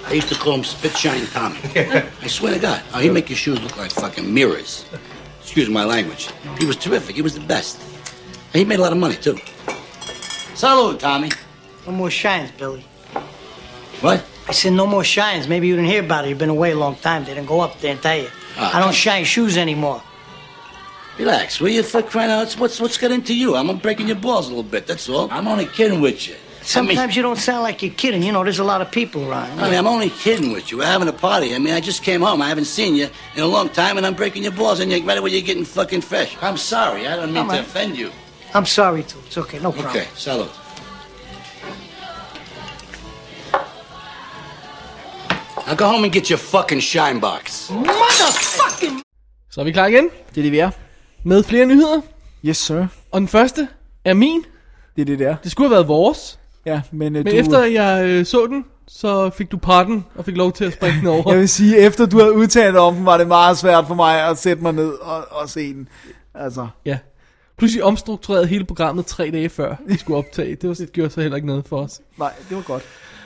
[0.09, 1.61] they used to call him Spit Shine Tommy.
[1.77, 4.85] I swear to God, oh, he'd make your shoes look like fucking mirrors.
[5.43, 6.29] Excuse my language.
[6.59, 7.15] He was terrific.
[7.15, 7.81] He was the best.
[8.53, 9.39] And he made a lot of money too.
[10.55, 11.31] Salute, Tommy.
[11.87, 12.85] No more shines, Billy.
[14.01, 14.25] What?
[14.49, 15.47] I said no more shines.
[15.47, 16.31] Maybe you didn't hear about it.
[16.31, 17.25] You've been away a long time.
[17.25, 18.29] They didn't go up there and tell you.
[18.57, 18.77] Ah.
[18.77, 20.03] I don't shine shoes anymore.
[21.19, 21.83] Relax, will you?
[21.83, 23.55] For crying out, what's what's got into you?
[23.55, 24.87] I'm breaking your balls a little bit.
[24.87, 25.29] That's all.
[25.31, 26.35] I'm only kidding with you.
[26.63, 28.23] Sometimes you don't sound like you're kidding.
[28.23, 29.59] You know, there's a lot of people around.
[29.61, 30.79] I mean, I'm only kidding with you.
[30.79, 31.55] We're having a party.
[31.55, 32.41] I mean, I just came home.
[32.41, 35.03] I haven't seen you in a long time, and I'm breaking your balls, and you're
[35.03, 36.37] right away you're getting fucking fresh.
[36.41, 37.07] I'm sorry.
[37.09, 37.61] I don't mean Come to on.
[37.61, 38.11] offend you.
[38.55, 39.19] I'm sorry, too.
[39.27, 39.59] It's okay.
[39.59, 39.97] No problem.
[39.97, 40.51] Okay, salute.
[45.67, 47.71] Now go home and get your fucking shine box.
[47.71, 49.03] Motherfucking...
[49.51, 50.71] Så er vi klar igen Det er det, vi er.
[51.25, 52.01] Med flere nyheder.
[52.45, 52.87] Yes, sir.
[53.13, 53.69] Og den første
[54.05, 54.45] er min.
[54.97, 55.37] Det er det, der.
[55.43, 56.39] Det skulle have været vores.
[56.67, 60.25] Ja, men, øh, Men du, efter jeg øh, så den, så fik du parten og
[60.25, 61.31] fik lov til at springe den over.
[61.31, 64.29] Jeg vil sige, efter du havde udtalt om den, var det meget svært for mig
[64.29, 65.89] at sætte mig ned og, og se den.
[66.35, 66.99] Altså, Ja.
[67.59, 70.55] Pludselig omstrukturerede hele programmet tre dage før vi skulle optage.
[70.57, 72.01] Det, var, det gjorde så heller ikke noget for os.
[72.19, 72.83] nej, det var godt.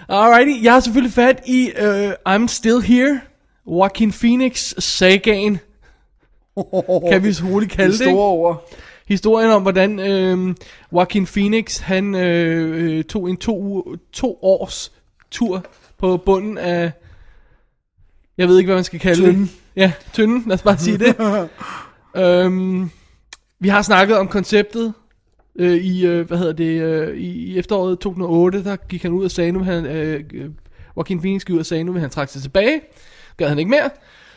[0.08, 3.20] Alrighty, jeg har selvfølgelig fat i uh, I'm Still Here.
[3.66, 5.58] Joaquin Phoenix sagaen,
[7.10, 8.70] kan vi så hurtigt kalde det store ord.
[9.08, 10.54] Historien om, hvordan øh,
[10.92, 14.92] Joaquin Phoenix, han øh, øh, tog en to, to års
[15.30, 15.64] tur
[15.98, 16.92] på bunden af,
[18.38, 19.42] jeg ved ikke, hvad man skal kalde Tynden.
[19.42, 19.50] det.
[19.76, 21.16] Ja, tynden, lad os bare sige det.
[22.22, 22.90] øhm,
[23.60, 24.94] vi har snakket om konceptet
[25.58, 29.30] øh, i, øh, hvad hedder det, øh, i, efteråret 2008, der gik han ud og
[29.30, 30.50] sagde, nu han, øh, øh,
[30.96, 32.80] Joaquin Phoenix gik ud og sagde, nu vil han trække sig tilbage.
[33.36, 33.90] Gad han ikke mere.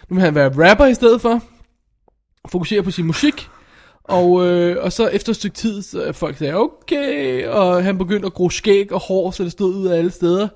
[0.09, 1.43] Nu vil han være rapper i stedet for
[2.47, 3.49] fokuserer på sin musik.
[4.03, 8.25] Og, øh, og så efter et stykke tid, så folk sagde, okay, og han begyndte
[8.25, 10.47] at gro skæg og hår, så det stod ud af alle steder.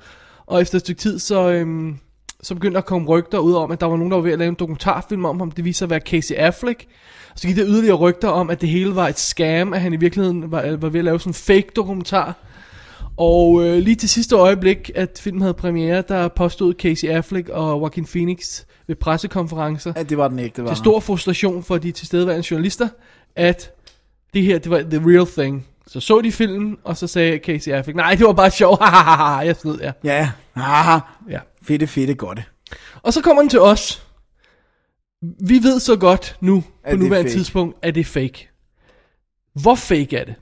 [0.45, 1.93] Og efter et stykke tid, så, øh,
[2.41, 4.31] så begyndte der at komme rygter ud om, at der var nogen, der var ved
[4.31, 5.51] at lave en dokumentarfilm om ham.
[5.51, 6.85] Det viste sig at være Casey Affleck.
[7.35, 9.97] Så gik der yderligere rygter om, at det hele var et scam, at han i
[9.97, 12.35] virkeligheden var, var ved at lave sådan en fake dokumentar.
[13.17, 17.79] Og øh, lige til sidste øjeblik, at filmen havde premiere, der påstod Casey Affleck og
[17.79, 21.77] Joaquin Phoenix ved pressekonferencer, Ja, det var den ikke, det var til stor frustration for
[21.77, 22.89] de tilstedeværende journalister,
[23.35, 23.71] at
[24.33, 25.67] det her, det var the real thing.
[25.87, 28.77] Så så de filmen, og så sagde Casey Affleck, nej, det var bare sjov,
[29.47, 29.91] jeg snød jer.
[30.03, 30.99] Ja, haha.
[31.29, 31.39] Ja.
[31.61, 32.41] Fedte, fedte, godt.
[33.03, 34.07] Og så kommer den til os.
[35.39, 37.37] Vi ved så godt nu, på er nuværende fake.
[37.39, 38.49] tidspunkt, at det er fake.
[39.61, 40.35] Hvor fake er det?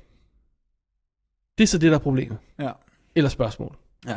[1.57, 2.37] Det er så det, der er problemet.
[2.59, 2.71] Ja.
[3.15, 3.75] Eller spørgsmål.
[4.07, 4.13] Ja.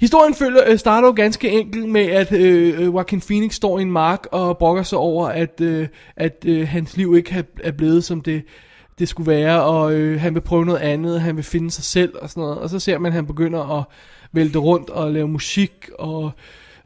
[0.00, 3.82] Historien følger, øh, starter jo ganske enkelt med, at øh, øh, Joaquin Phoenix står i
[3.82, 7.70] en mark og brokker sig over, at, øh, at øh, hans liv ikke har- er
[7.72, 8.42] blevet, som det,
[8.98, 12.12] det skulle være, og øh, han vil prøve noget andet, han vil finde sig selv
[12.22, 12.58] og sådan noget.
[12.58, 13.84] Og så ser man, at han begynder at
[14.32, 16.30] vælte rundt og lave musik, og,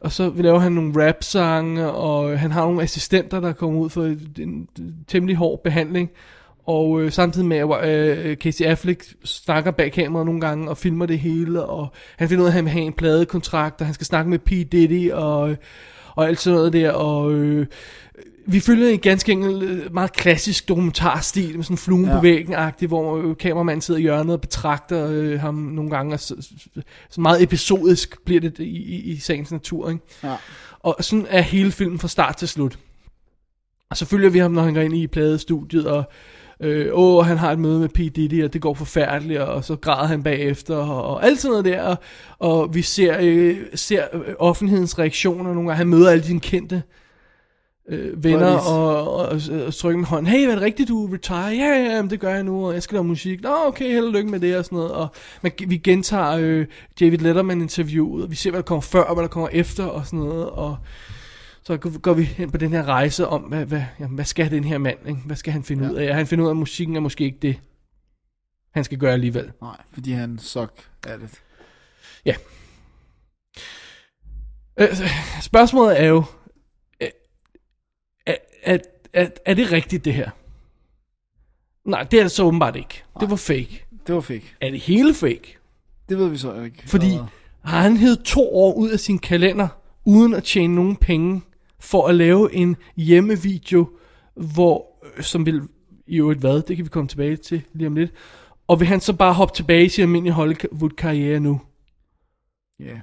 [0.01, 3.91] og så laver han nogle rap-sange, og øh, han har nogle assistenter, der kommer ud
[3.91, 4.69] for en, en
[5.09, 6.11] temmelig hård behandling.
[6.67, 11.07] Og øh, samtidig med, at øh, Casey Affleck snakker bag kameraet nogle gange og filmer
[11.07, 13.95] det hele, og han finder ud af, at han vil have en pladekontrakt, og han
[13.95, 14.51] skal snakke med P.
[14.51, 15.57] Diddy, og,
[16.15, 17.67] og alt sådan noget der, og øh,
[18.47, 22.11] vi følger en ganske enkelt øh, meget klassisk dokumentarstil, med sådan fluen ja.
[22.11, 22.17] Ja.
[22.17, 26.21] på væggen-agtig, hvor øh, kameramanden sidder i hjørnet og betragter øh, ham nogle gange, og
[26.21, 26.35] så,
[27.11, 30.03] så meget episodisk bliver det i, i, i sagens natur, ikke?
[30.25, 30.37] Ja.
[30.81, 32.79] Og sådan er hele filmen fra start til slut.
[33.91, 36.05] Og så følger vi ham, når han går ind i pladestudiet, og
[36.63, 37.99] øh, åh, han har et møde med P.
[37.99, 41.65] Diddy, og det går forfærdeligt, og så græder han bagefter, og, og alt sådan noget
[41.65, 41.97] der, og,
[42.39, 44.05] og vi ser, øh, ser
[44.39, 45.75] offentlighedens reaktioner nogle gange.
[45.75, 46.83] Han møder alle dine kendte
[47.89, 51.37] øh, venner, og, og, og, og trykker med hånden, hey, er det rigtigt, du retire?
[51.37, 53.43] Ja, ja, ja, det gør jeg nu, og jeg skal lave musik.
[53.43, 54.93] Nå, okay, held og lykke med det, og sådan noget.
[54.93, 55.09] Og
[55.43, 56.67] man, vi gentager øh,
[57.01, 60.07] David Letterman-interviewet, og vi ser, hvad der kommer før, og hvad der kommer efter, og
[60.07, 60.77] sådan noget, og
[61.65, 64.65] så går- vi hen på den her rejse om, hvad, hvad, jamen, hvad skal den
[64.65, 65.21] her mand, ikke?
[65.21, 65.91] hvad skal han finde ja.
[65.91, 66.15] ud af?
[66.15, 67.61] Han finder ud af, at musikken er måske ikke det,
[68.71, 69.53] han skal gøre alligevel.
[69.63, 71.43] Nej, fordi han suck af det.
[72.25, 72.35] Ja.
[74.81, 74.89] Øh,
[75.43, 76.25] spørgsmålet er jo,
[77.01, 77.09] øh,
[78.27, 78.79] er, er,
[79.13, 80.31] er, er det rigtigt det her?
[81.85, 83.05] Nej, det er det så åbenbart ikke.
[83.21, 83.85] Det var fake.
[84.07, 84.55] Det var fake.
[84.61, 85.59] Er det hele fake?
[86.09, 86.83] Det ved vi så ikke.
[86.87, 87.19] Fordi
[87.65, 89.69] har han hævet to år ud af sin kalender,
[90.05, 91.43] uden at tjene nogen penge,
[91.83, 93.89] for at lave en hjemmevideo,
[94.35, 94.87] hvor,
[95.17, 95.63] øh, som vil
[96.07, 98.11] i øvrigt hvad, det kan vi komme tilbage til lige om lidt,
[98.69, 101.61] og vil han så bare hoppe tilbage i sin almindelige Hollywood-karriere nu?
[102.81, 103.01] Ja.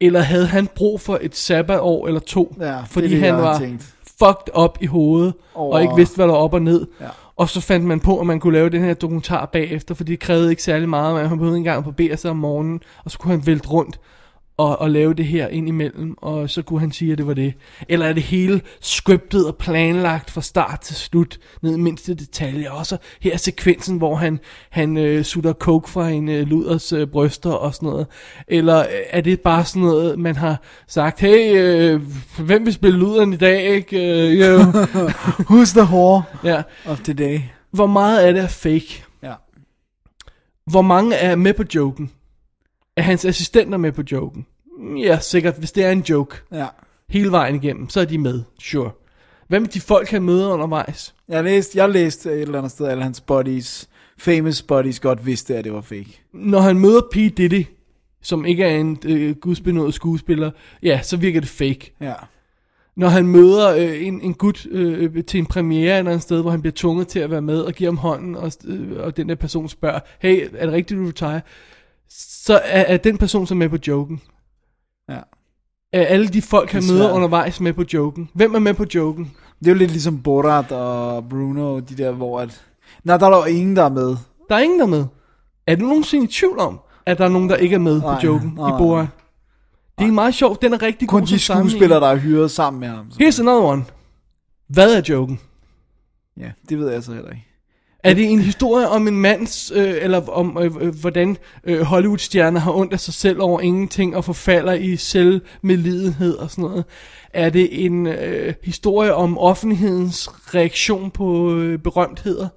[0.00, 3.94] Eller havde han brug for et sabbatår eller to, Ja, fordi det, han var tænkt.
[4.18, 6.86] fucked up i hovedet, Over- og ikke vidste, hvad der var op og ned.
[7.00, 7.08] Ja.
[7.36, 10.20] Og så fandt man på, at man kunne lave den her dokumentar bagefter, fordi det
[10.20, 11.14] krævede ikke særlig meget.
[11.14, 14.00] Man behøvede engang barbere sig om morgenen, og så kunne han vælte rundt
[14.62, 17.34] og, og lave det her ind imellem, og så kunne han sige, at det var
[17.34, 17.54] det.
[17.88, 22.70] Eller er det hele scriptet og planlagt fra start til slut, ned i mindste detalje.
[22.70, 24.38] Og så her er sekvensen, hvor han,
[24.70, 28.06] han øh, sutter coke fra en øh, luders øh, bryster og sådan noget.
[28.48, 32.00] Eller øh, er det bare sådan noget, man har sagt, hey, øh,
[32.38, 33.96] hvem vil spille luderen i dag, ikke?
[33.96, 34.58] Øh, jo.
[35.50, 36.62] Who's the whore ja.
[36.86, 37.40] of today?
[37.70, 39.04] Hvor meget af det er fake?
[39.22, 39.34] Ja.
[40.66, 42.10] Hvor mange er med på joken?
[42.96, 44.46] Er hans assistenter med på joken?
[44.96, 46.36] Ja, sikkert, hvis det er en joke.
[46.52, 46.66] Ja.
[47.08, 48.90] Hele vejen igennem, så er de med, sure.
[49.48, 51.14] Hvad med de folk, han møder undervejs?
[51.28, 53.88] Jeg læste, jeg læste et eller andet sted, at hans buddies,
[54.18, 56.22] famous buddies, godt vidste, at det var fake.
[56.32, 57.14] Når han møder P.
[57.14, 57.64] Diddy,
[58.22, 60.50] som ikke er en øh, gudsbenået skuespiller,
[60.82, 61.94] ja, så virker det fake.
[62.00, 62.14] Ja.
[62.96, 66.50] Når han møder øh, en, en gut øh, til en premiere eller andet sted, hvor
[66.50, 69.28] han bliver tvunget til at være med og give ham hånden, og, øh, og den
[69.28, 71.40] der person spørger, hey, er det rigtigt, du retire?
[72.08, 74.20] Så er, er den person så med på joken.
[75.92, 78.30] Er alle de folk, han er møder undervejs med på joken?
[78.34, 79.32] Hvem er med på joken?
[79.58, 82.64] Det er jo lidt ligesom Borat og Bruno, de der, hvor at...
[83.04, 84.16] Nej, der er jo ingen, der er med.
[84.48, 85.04] Der er ingen, der er med.
[85.66, 88.14] Er du nogensinde i tvivl om, at der er nogen, der ikke er med Nej,
[88.14, 89.06] på joken nej, i Borat?
[89.98, 90.62] Det er meget sjovt.
[90.62, 93.06] Den er rigtig Kun god de som skuespillere, der er hyret sammen med ham.
[93.20, 93.84] Here's another one.
[94.68, 95.40] Hvad er joken?
[96.36, 97.51] Ja, det ved jeg så heller ikke.
[98.04, 102.60] Er det en historie om en mands, øh, eller om øh, øh, hvordan øh, Hollywood-stjerner
[102.60, 106.84] har ondt af sig selv over ingenting og forfalder i selvmedlidenhed og sådan noget?
[107.32, 112.48] Er det en øh, historie om offentlighedens reaktion på øh, berømtheder?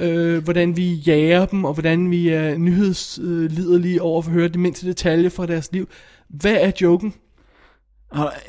[0.00, 4.58] Øh, hvordan vi jager dem, og hvordan vi er nyhedsliderlige over for at høre de
[4.58, 5.88] mindste detaljer fra deres liv.
[6.28, 7.14] Hvad er joken?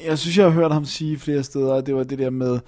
[0.05, 2.59] Jeg synes, jeg har hørt ham sige flere steder, at det var det der med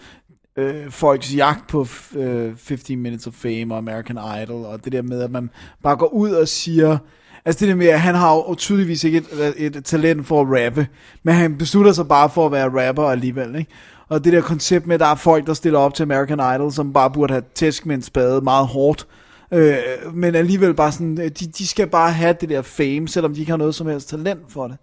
[0.58, 5.02] øh, folks jagt på øh, 15 Minutes of Fame og American Idol, og det der
[5.02, 5.50] med, at man
[5.84, 6.98] bare går ud og siger...
[7.46, 9.18] Altså det der med, at han har jo tydeligvis ikke
[9.58, 10.88] et, et talent for at rappe,
[11.24, 13.72] men han beslutter sig bare for at være rapper alligevel, ikke?
[14.10, 16.72] Og det der koncept med, at der er folk, der stiller op til American Idol,
[16.72, 19.08] som bare burde have tæsk med en spade meget hårdt,
[19.54, 19.78] Øh,
[20.14, 23.40] men alligevel bare sådan, øh, de, de skal bare have det der fame, selvom de
[23.40, 24.78] ikke har noget som helst talent for det.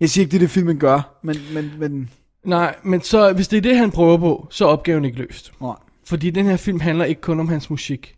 [0.00, 2.10] Jeg siger ikke, det er det filmen gør, men, men, men
[2.44, 5.52] Nej, men så hvis det er det, han prøver på, så er opgaven ikke løst.
[5.60, 5.76] nej.
[6.04, 8.16] Fordi den her film handler ikke kun om hans musik.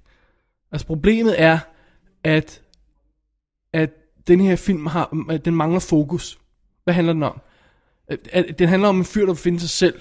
[0.72, 1.58] Altså problemet er,
[2.24, 2.62] at,
[3.72, 3.90] at
[4.26, 6.38] den her film har, den mangler fokus.
[6.84, 7.40] Hvad handler den om?
[8.08, 10.00] At, den handler om en fyr, der vil finde sig selv.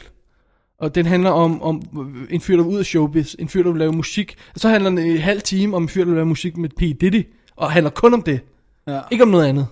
[0.78, 1.82] Og den handler om, om
[2.30, 3.36] en fyr, der vil ud af showbiz.
[3.40, 4.36] En fyr, der vil lave musik.
[4.54, 6.70] Og så handler den en halv time om en fyr, der vil lave musik med
[6.70, 6.80] P.
[6.80, 7.28] Diddy.
[7.56, 8.40] Og handler kun om det.
[8.88, 9.02] Ja.
[9.12, 9.68] Ikke om noget andet.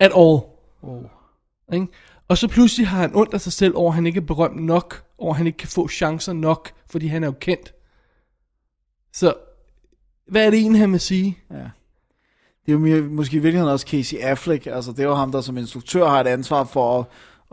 [0.00, 0.40] At all.
[0.82, 1.04] Oh.
[1.72, 1.86] Ikke?
[2.32, 4.64] Og så pludselig har han ondt af sig selv over, at han ikke er berømt
[4.64, 5.02] nok.
[5.18, 6.70] Over, at han ikke kan få chancer nok.
[6.90, 7.72] Fordi han er jo kendt.
[9.12, 9.34] Så,
[10.28, 11.38] hvad er det egentlig, han vil sige?
[11.50, 15.32] Det er jo mere, måske i virkeligheden også Casey Affleck, altså det er jo ham,
[15.32, 17.06] der som instruktør har et ansvar for at,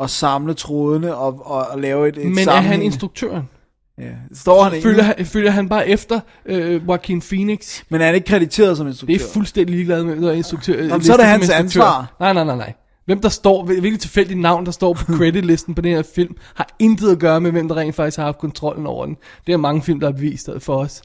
[0.03, 3.49] at samle trådene og, og, og lave et, et Men er han instruktøren?
[3.97, 4.11] Ja.
[4.33, 7.83] Står han Følger, han, følger han bare efter øh, Joaquin Phoenix?
[7.89, 9.17] Men er han ikke krediteret som instruktør?
[9.17, 10.83] Det er fuldstændig ligeglad med, er instruktør.
[10.83, 11.59] Jamen, så er det hans instruktør.
[11.59, 12.15] ansvar.
[12.19, 12.73] Nej, nej, nej, nej.
[13.09, 16.35] Hvem der står, hvil- hvilket tilfældigt navn, der står på creditlisten på den her film,
[16.55, 19.17] har intet at gøre med, hvem der rent faktisk har haft kontrollen over den.
[19.47, 21.01] Det er mange film, der har bevist for os.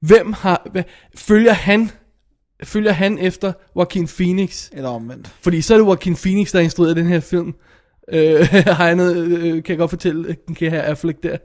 [0.00, 0.82] Hvem har, hvad,
[1.14, 1.90] følger han,
[2.64, 4.70] følger han efter Joaquin Phoenix?
[4.72, 5.34] Eller omvendt.
[5.40, 7.54] Fordi så er det Joaquin Phoenix, der har instrueret den her film.
[8.12, 8.48] Øh,
[8.78, 11.36] har jeg noget, øh, kan jeg godt fortælle, den kan have Affleck der.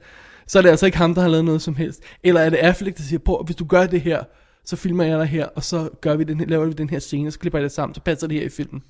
[0.48, 2.04] Så er det altså ikke ham, der har lavet noget som helst.
[2.24, 4.24] Eller er det Affleck, der siger på, hvis du gør det her,
[4.66, 7.32] så filmer jeg dig her, og så gør vi den laver vi den her scene,
[7.32, 8.84] så klipper jeg det sammen, så passer det her i filmen.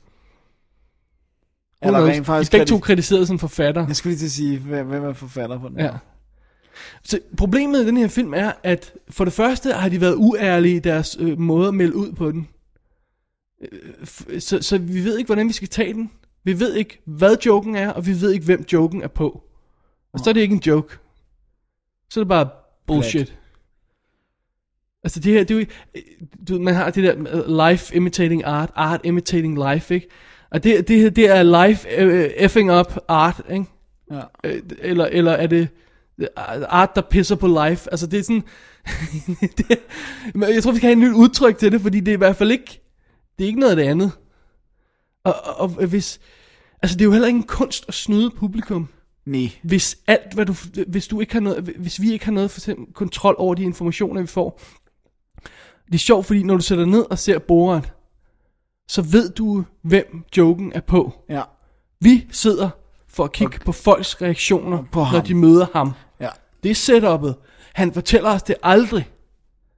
[1.85, 2.15] Eller knows?
[2.15, 3.87] rent faktisk De er begge to kritiseret som forfatter.
[3.87, 5.91] Jeg skulle lige til at sige, hvem er forfatter på den Ja.
[7.03, 10.75] Så problemet i den her film er, at for det første har de været uærlige
[10.75, 12.47] i deres øh, måde at melde ud på den.
[13.61, 16.11] Øh, Så, så vi ved ikke, hvordan vi skal tage den.
[16.43, 19.43] Vi ved ikke, hvad joken er, og vi ved ikke, hvem joken er på.
[20.13, 20.97] Og så er det ikke en joke.
[22.09, 22.49] Så er det bare
[22.87, 23.37] bullshit.
[25.03, 25.65] Altså det her, det er jo
[26.47, 30.07] du, ved, man har det der øh, life imitating art, art imitating life, ikke?
[30.53, 33.65] Og det, det det er life uh, effing up art, ikke?
[34.11, 34.21] Ja.
[34.43, 35.67] Øh, eller, eller er det
[36.37, 37.89] art, der pisser på life?
[37.91, 38.43] Altså det er sådan,
[39.57, 39.79] det,
[40.35, 42.35] jeg tror, vi skal have et nyt udtryk til det, fordi det er i hvert
[42.35, 42.81] fald ikke,
[43.37, 44.11] det er ikke noget af det andet.
[45.23, 46.19] Og, og, og hvis,
[46.81, 48.87] altså det er jo heller ikke en kunst at snyde publikum.
[49.25, 49.49] Nej.
[49.63, 50.55] Hvis alt, hvad du,
[50.87, 53.63] hvis du ikke har noget, hvis vi ikke har noget for eksempel kontrol over de
[53.63, 54.61] informationer, vi får.
[55.85, 57.93] Det er sjovt, fordi når du sætter ned og ser Borat,
[58.87, 61.13] så ved du, hvem joken er på.
[61.29, 61.41] Ja.
[61.99, 62.69] Vi sidder
[63.07, 65.25] for at kigge på folks reaktioner, På når ham.
[65.25, 65.91] de møder ham.
[66.19, 66.29] Ja.
[66.63, 67.33] Det er setup'et.
[67.73, 69.07] Han fortæller os det aldrig.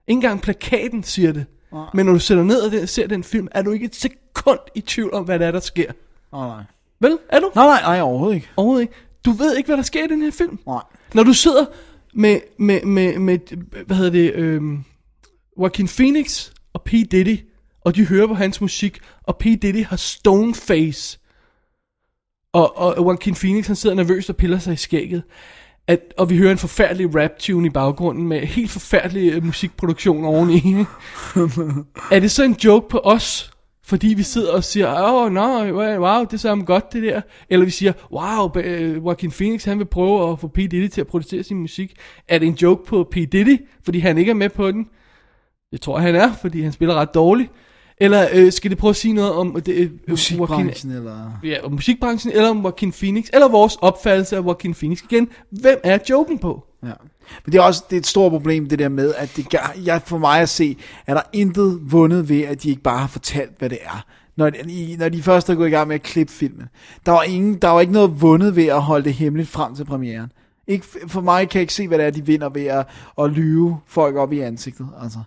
[0.07, 1.45] Ikke engang plakaten siger det.
[1.93, 4.81] Men når du sætter ned og ser den film, er du ikke et sekund i
[4.81, 5.91] tvivl om, hvad der er, der sker.
[6.31, 6.63] Oh, nej.
[6.99, 7.17] Vel?
[7.29, 7.51] Er du?
[7.55, 8.47] Nej, nej, nej, overhovedet ikke.
[8.57, 8.93] Overhovedet ikke.
[9.25, 10.59] Du ved ikke, hvad der sker i den her film.
[10.67, 10.81] Nej.
[11.13, 11.65] Når du sidder
[12.13, 13.39] med, med, med, med
[13.85, 14.83] hvad hedder det, øhm,
[15.59, 16.89] Joaquin Phoenix og P.
[16.91, 17.37] Diddy,
[17.85, 19.43] og de hører på hans musik, og P.
[19.43, 21.19] Diddy har stone face,
[22.53, 25.23] og, og Joaquin Phoenix, han sidder nervøst og piller sig i skægget,
[25.87, 30.25] at, og vi hører en forfærdelig rap tune i baggrunden med helt forfærdelig øh, musikproduktion
[30.25, 30.61] oveni.
[32.11, 33.51] er det så en joke på os?
[33.83, 37.21] Fordi vi sidder og siger, åh, oh, no, wow, det er så godt det der.
[37.49, 40.57] Eller vi siger, wow, øh, Joaquin Phoenix, han vil prøve at få P.
[40.57, 41.93] Diddy til at producere sin musik.
[42.27, 43.15] Er det en joke på P.
[43.15, 44.87] Diddy, fordi han ikke er med på den?
[45.71, 47.51] Det tror jeg, han er, fordi han spiller ret dårligt.
[47.97, 51.39] Eller øh, skal det prøve at sige noget om det, øh, Musikbranchen, eller...
[51.43, 55.01] ja, om musikbranchen, eller om Joaquin Phoenix, eller vores opfattelse af Joaquin Phoenix.
[55.01, 56.63] Igen, hvem er joken på?
[56.83, 56.91] Ja.
[57.45, 59.73] Men det er også det er et stort problem, det der med, at det gør,
[59.85, 60.77] jeg, for mig at se,
[61.07, 64.05] er der intet vundet ved, at de ikke bare har fortalt, hvad det er.
[64.35, 66.67] Når de, når de først er gået i gang med at klippe filmen.
[67.05, 69.85] Der var, ingen, der var ikke noget vundet ved at holde det hemmeligt frem til
[69.85, 70.31] premieren.
[70.67, 72.87] Ikke, for mig kan jeg ikke se, hvad det er, de vinder ved at,
[73.21, 74.87] at lyve folk op i ansigtet.
[75.03, 75.19] Altså.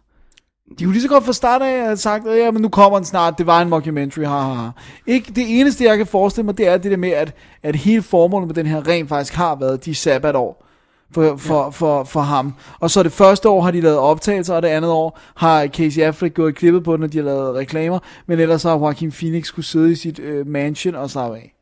[0.78, 3.04] De kunne lige så godt fra start af have sagt, ja, men nu kommer den
[3.04, 4.68] snart, det var en mockumentary, ha, ha, ha.
[5.06, 8.02] Ikke, det eneste, jeg kan forestille mig, det er det der med, at, at hele
[8.02, 10.64] formålet med den her rent faktisk har været de sabbatår
[11.14, 11.68] for, for, ja.
[11.68, 12.54] for, for ham.
[12.80, 16.02] Og så det første år har de lavet optagelser, og det andet år har Casey
[16.02, 19.46] Affleck gået klippet på den, og de har lavet reklamer, men ellers har Joaquin Phoenix
[19.46, 21.57] skulle sidde i sit øh, mansion og slappe af.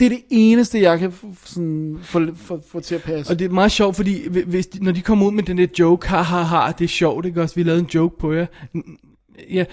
[0.00, 1.12] Det er det eneste, jeg kan
[1.44, 3.32] sådan, få, få, få til at passe.
[3.32, 5.58] Og det er meget sjovt, fordi hvi- hvis de, når de kommer ud med den
[5.58, 7.54] der joke, ha ha ha, det er sjovt, ikke også?
[7.54, 8.46] Vi lavede en joke på jer.
[9.50, 9.64] Ja,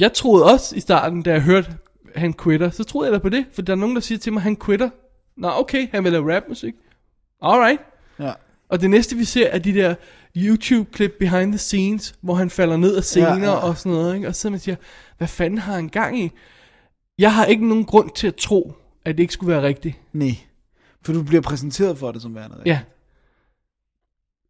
[0.00, 1.68] jeg troede også i starten, da jeg hørte,
[2.16, 4.32] han quitter, så troede jeg da på det, for der er nogen, der siger til
[4.32, 4.90] mig, han quitter.
[5.36, 6.74] Nå, okay, han vil lave rapmusik.
[7.42, 7.80] Alright.
[8.20, 8.32] Ja.
[8.68, 9.94] Og det næste vi ser er de der
[10.36, 13.42] YouTube-klip behind the scenes, hvor han falder ned af scener ja.
[13.44, 13.50] ja.
[13.50, 14.28] og sådan noget, ikke?
[14.28, 14.76] Og så man siger,
[15.18, 16.30] hvad fanden har han gang i?
[17.18, 18.72] Jeg har ikke nogen grund til at tro,
[19.08, 19.96] at det ikke skulle være rigtigt.
[20.12, 20.30] Nej.
[21.02, 22.56] For du bliver præsenteret for det som værende.
[22.66, 22.80] Ja.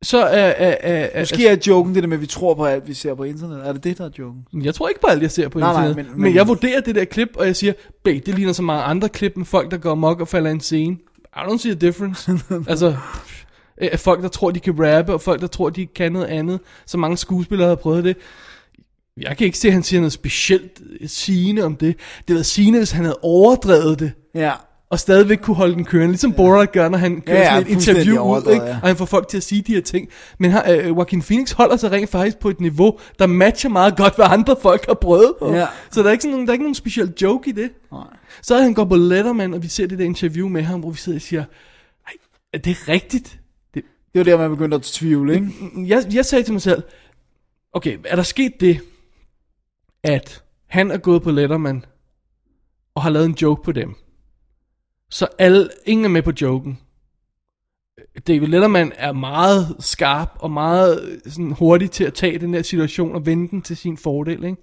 [0.03, 0.27] så er...
[0.47, 2.95] er, er, er Måske er joken det der med, at vi tror på alt, vi
[2.95, 3.67] ser på internet.
[3.69, 4.45] Er det det, der er joken?
[4.65, 5.97] Jeg tror ikke på alt, jeg ser på Nej, nej, internet.
[5.97, 7.73] men- men, men, men- jeg vurderer det der klip, og jeg siger,
[8.05, 10.53] bag, det ligner så mange andre klip med folk, der går mok og falder i
[10.53, 10.97] en scene.
[11.37, 12.33] I don't see a difference.
[12.71, 12.97] altså,
[13.83, 16.61] øh, folk, der tror, de kan rappe, og folk, der tror, de kan noget andet.
[16.87, 18.17] Så mange skuespillere har prøvet det.
[19.21, 21.97] Jeg kan ikke se, at han siger noget specielt sigende om det.
[22.29, 24.13] Det var sigende, hvis han havde overdrevet det.
[24.35, 24.53] Ja.
[24.91, 27.63] Og stadigvæk kunne holde den kørende, ligesom Borat gør, når han kører Ja, ja, sådan
[27.73, 28.65] et interview ud, ikke?
[28.67, 28.79] ja.
[28.83, 30.09] og han får folk til at sige de her ting.
[30.39, 33.97] Men her, øh, Joaquin Phoenix holder sig rent faktisk på et niveau, der matcher meget
[33.97, 35.55] godt, hvad andre folk har prøvet på.
[35.55, 35.67] Ja.
[35.91, 37.71] Så der er ikke, sådan, nogen- der er ikke nogen speciel joke i det.
[37.93, 38.01] Nej.
[38.43, 40.91] Så er han går på Letterman, og vi ser det der interview med ham, hvor
[40.91, 41.45] vi sidder og siger,
[42.07, 42.13] "Ej,
[42.53, 43.41] er det rigtigt?
[43.75, 43.83] Det,
[44.15, 45.49] Det var der, man begyndte at tvivle, ikke?
[45.77, 46.83] jeg, jeg sagde til mig selv,
[47.73, 48.81] okay, er der sket det,
[50.03, 51.85] at han er gået på Letterman,
[52.95, 53.95] og har lavet en joke på dem,
[55.11, 56.79] så alle, ingen er med på joken.
[58.27, 62.63] David Letterman er meget skarp og meget øh, sådan, hurtig til at tage den her
[62.63, 64.45] situation og vende den til sin fordel.
[64.45, 64.63] Ikke?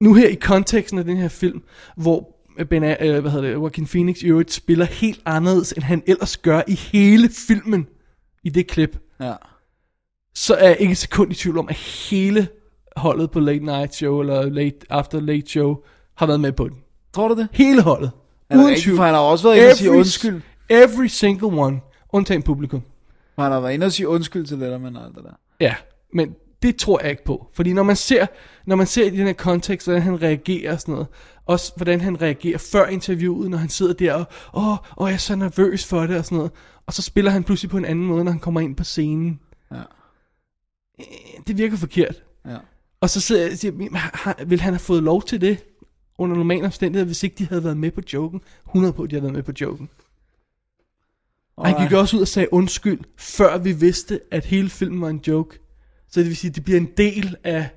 [0.00, 1.62] Nu her i konteksten af den her film,
[1.96, 2.36] hvor
[2.70, 6.36] ben, øh, hvad hedder det, Joaquin Phoenix i øvrigt spiller helt anderledes, end han ellers
[6.36, 7.88] gør i hele filmen
[8.44, 9.34] i det klip, Ja.
[10.34, 12.48] så er jeg ikke et sekund i tvivl om, at hele
[12.96, 15.76] holdet på Late Night Show, eller late, After Late Show,
[16.16, 16.76] har været med på den.
[17.14, 17.48] Tror du det?
[17.52, 18.10] Hele holdet.
[18.50, 18.96] Er det rigtigt?
[18.96, 20.40] For han har også været inde og sige undskyld.
[20.68, 21.80] Every single one.
[22.12, 22.82] Undtagen publikum.
[23.34, 25.30] For han har været inde og sige undskyld til Letterman og alt det der.
[25.60, 25.74] Ja,
[26.12, 27.46] men det tror jeg ikke på.
[27.54, 28.26] Fordi når man ser,
[28.66, 31.08] når man ser i den her kontekst, hvordan han reagerer og sådan noget,
[31.46, 35.18] også hvordan han reagerer før interviewet, når han sidder der og, åh, åh, jeg er
[35.18, 36.52] så nervøs for det og sådan noget.
[36.86, 39.40] Og så spiller han pludselig på en anden måde, når han kommer ind på scenen.
[39.70, 39.76] Ja.
[41.00, 41.04] Øh,
[41.46, 42.22] Det virker forkert.
[42.46, 42.56] Ja.
[43.00, 45.64] Og så sidder jeg og siger, "Men har- vil han have fået lov til det
[46.18, 48.40] under normale omstændigheder, hvis ikke de havde været med på joken?
[48.66, 49.88] 100 på, at de havde været med på joken.
[51.56, 55.08] Og han gik også ud og sagde undskyld, før vi vidste, at hele filmen var
[55.08, 55.58] en joke.
[56.08, 57.68] Så det vil sige, at det bliver en del af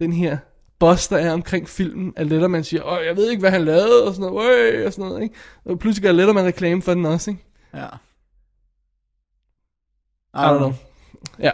[0.00, 0.38] den her
[0.78, 4.04] boss, der er omkring filmen, at Letterman siger, åh, jeg ved ikke, hvad han lavede,
[4.06, 5.34] og sådan noget, øh, og sådan noget, ikke?
[5.64, 7.44] Og pludselig gør Letterman reklame for den også, ikke?
[7.74, 7.86] Ja.
[10.34, 10.72] I don't know.
[11.38, 11.50] Ja.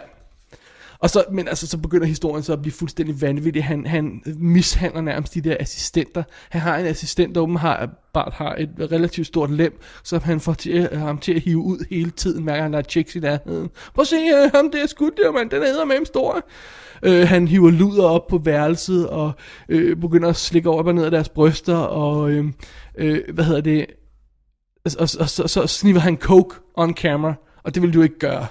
[0.99, 3.63] Og så, men altså, så begynder historien så at blive fuldstændig vanvittig.
[3.63, 6.23] Han, han mishandler nærmest de der assistenter.
[6.49, 10.89] Han har en assistent, der åbenbart har et relativt stort lem, som han får til,
[10.91, 13.19] øh, ham til at hive ud hele tiden, hver gang han der er chicks i
[13.19, 13.69] nærheden.
[13.93, 16.45] Prøv at se, uh, ham der skud der, mand, den er med stor.
[17.07, 19.31] Uh, han hiver luder op på værelset, og
[19.73, 22.45] uh, begynder at slikke op og ned af deres bryster, og uh,
[23.01, 23.85] uh, hvad hedder det,
[24.85, 28.19] og, og, og så, så sniver han coke on camera, og det ville du ikke
[28.19, 28.47] gøre,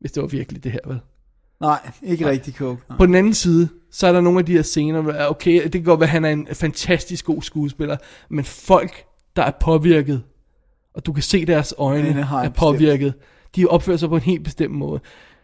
[0.00, 1.00] hvis det var virkelig det her, vel?
[1.60, 2.32] Nej, ikke Nej.
[2.32, 2.82] rigtig coke.
[2.88, 2.98] Nej.
[2.98, 5.72] På den anden side, så er der nogle af de her scener, hvor okay, det
[5.72, 7.96] kan godt være, at han er en fantastisk god skuespiller,
[8.30, 9.04] men folk,
[9.36, 10.22] der er påvirket,
[10.94, 13.14] og du kan se deres øjne har er påvirket,
[13.56, 15.00] de opfører sig på en helt bestemt måde.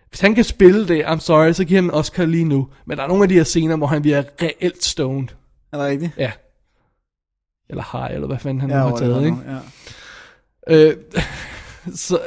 [0.09, 2.69] Hvis han kan spille det, I'm sorry, så giver han en Oscar lige nu.
[2.87, 5.29] Men der er nogle af de her scener, hvor han bliver reelt stoned.
[5.73, 6.13] Er det rigtigt?
[6.17, 6.33] Ja.
[7.69, 9.39] Eller high, eller hvad fanden han Ja, nu har taget, nu, ikke?
[10.69, 10.89] ja.
[10.89, 10.97] Øh,
[11.95, 12.19] så,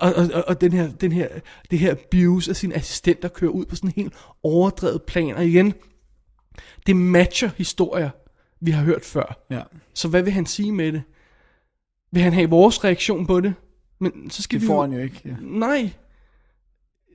[0.00, 1.28] og, og, og, den her, den her,
[1.70, 5.34] det her abuse af sine assistenter kører ud på sådan en helt overdrevet plan.
[5.34, 5.74] Og igen,
[6.86, 8.10] det matcher historier,
[8.60, 9.44] vi har hørt før.
[9.50, 9.62] Ja.
[9.94, 11.02] Så hvad vil han sige med det?
[12.12, 13.54] Vil han have vores reaktion på det?
[13.98, 15.20] Men så skal Det vi får han jo ikke.
[15.24, 15.36] Ja.
[15.40, 15.90] Nej.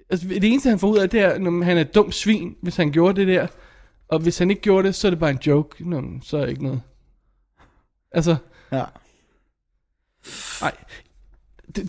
[0.09, 2.55] Altså, det eneste, han får ud af det er, at han er et dumt svin,
[2.61, 3.47] hvis han gjorde det der.
[4.07, 5.89] Og hvis han ikke gjorde det, så er det bare en joke.
[5.89, 6.81] Nå, så er ikke noget.
[8.11, 8.35] Altså,
[8.71, 8.83] ja.
[10.61, 10.75] Nej.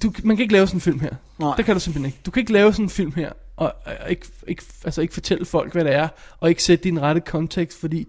[0.03, 1.15] Du, man kan ikke lave sådan en film her.
[1.39, 1.57] Nej.
[1.57, 2.19] Det kan du simpelthen ikke.
[2.27, 5.45] Du kan ikke lave sådan en film her, og, og ikke, ikke, altså ikke fortælle
[5.45, 6.09] folk, hvad det er,
[6.41, 8.09] og ikke sætte din rette kontekst, fordi,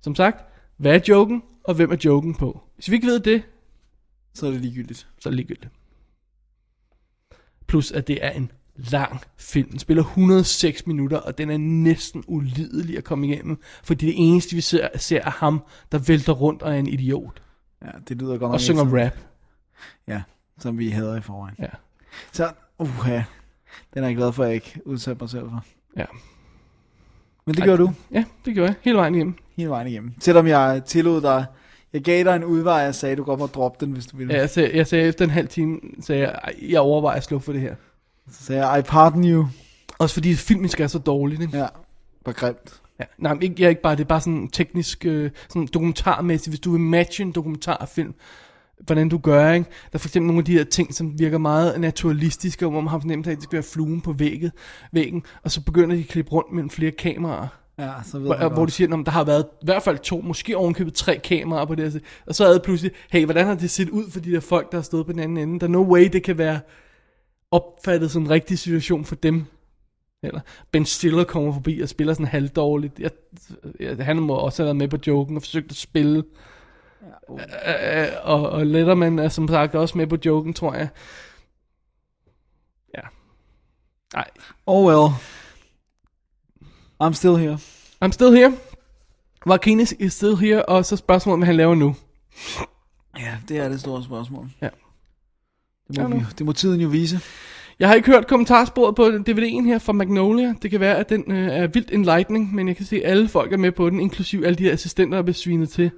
[0.00, 0.44] som sagt,
[0.76, 2.60] hvad er joken, og hvem er joken på?
[2.74, 3.42] Hvis vi ikke ved det,
[4.34, 4.98] Så er det ligegyldigt.
[5.20, 5.72] så er det ligegyldigt.
[7.66, 9.70] Plus, at det er en lang film.
[9.70, 14.54] Den spiller 106 minutter, og den er næsten ulidelig at komme igennem, fordi det eneste,
[14.54, 15.62] vi ser, ser er ham,
[15.92, 17.42] der vælter rundt og er en idiot.
[17.84, 19.16] Ja, det lyder godt nok Og synger rap.
[20.08, 20.22] Ja,
[20.62, 21.54] som vi havde i forvejen.
[21.58, 21.66] Ja.
[22.32, 23.20] Så, uha,
[23.94, 25.64] den er jeg glad for, at jeg ikke udsatte mig selv for.
[25.96, 26.04] Ja.
[27.46, 28.74] Men det gør du Ja, det gør jeg.
[28.82, 29.34] Hele vejen igennem.
[29.56, 30.12] hele vejen igennem.
[30.20, 31.44] Selvom jeg tillod dig,
[31.92, 34.34] jeg gav dig en udvej, jeg sagde, du godt må droppe den, hvis du ville.
[34.34, 37.24] Ja, jeg sagde, jeg sagde efter en halv time, sagde jeg, "Ej, jeg overvejer at
[37.24, 37.74] slukke for det her.
[38.30, 39.46] Så sagde jeg, I pardon you.
[39.98, 41.58] Også fordi filmisk er så dårligt, ikke?
[41.58, 41.66] Ja,
[42.26, 42.80] var grimt.
[43.00, 45.66] Ja, nej, men ikke, jeg er ikke bare, det er bare sådan teknisk, øh, sådan
[45.74, 48.14] dokumentarmæssigt, hvis du vil matche en dokumentarfilm,
[48.80, 49.70] hvordan du gør, ikke?
[49.92, 52.88] Der er for eksempel nogle af de her ting, som virker meget naturalistiske, hvor man
[52.88, 54.52] har af, at det skal være fluen på vægget,
[54.92, 57.48] væggen, og så begynder de at klippe rundt mellem flere kameraer.
[57.78, 58.66] Ja, så ved Hvor, hvor godt.
[58.68, 61.74] de siger, at der har været i hvert fald to, måske ovenkøbet tre kameraer på
[61.74, 62.00] det her.
[62.26, 64.72] Og så er det pludselig, hey, hvordan har det set ud for de der folk,
[64.72, 65.60] der har stået på den anden ende?
[65.60, 66.60] Der er no way, det kan være
[67.50, 69.44] opfattet som en rigtig situation for dem.
[70.22, 70.40] Eller
[70.72, 72.98] Ben Stiller kommer forbi og spiller sådan halvdårligt.
[72.98, 73.10] Jeg,
[73.80, 76.24] jeg, han må også have været med på joken og forsøgt at spille.
[77.28, 77.38] Uh,
[78.22, 80.88] og, og Letterman er som sagt også med på joken, tror jeg.
[82.94, 83.02] Ja.
[84.14, 84.30] Nej.
[84.66, 85.14] Oh well.
[87.02, 87.58] I'm still here.
[88.04, 88.52] I'm still here.
[89.46, 91.96] Joaquin is still here, og så spørgsmålet, hvad han laver nu.
[93.18, 94.50] Ja, det er det store spørgsmål.
[94.62, 94.68] Ja.
[95.88, 97.20] Det må, Ja, vi, det må tiden jo vise.
[97.78, 100.54] Jeg har ikke hørt kommentarsporet på DVD'en her fra Magnolia.
[100.62, 103.28] Det kan være, at den øh, er vildt enlightening, men jeg kan se, at alle
[103.28, 105.90] folk er med på den, inklusiv alle de assistenter, der bliver svinet til.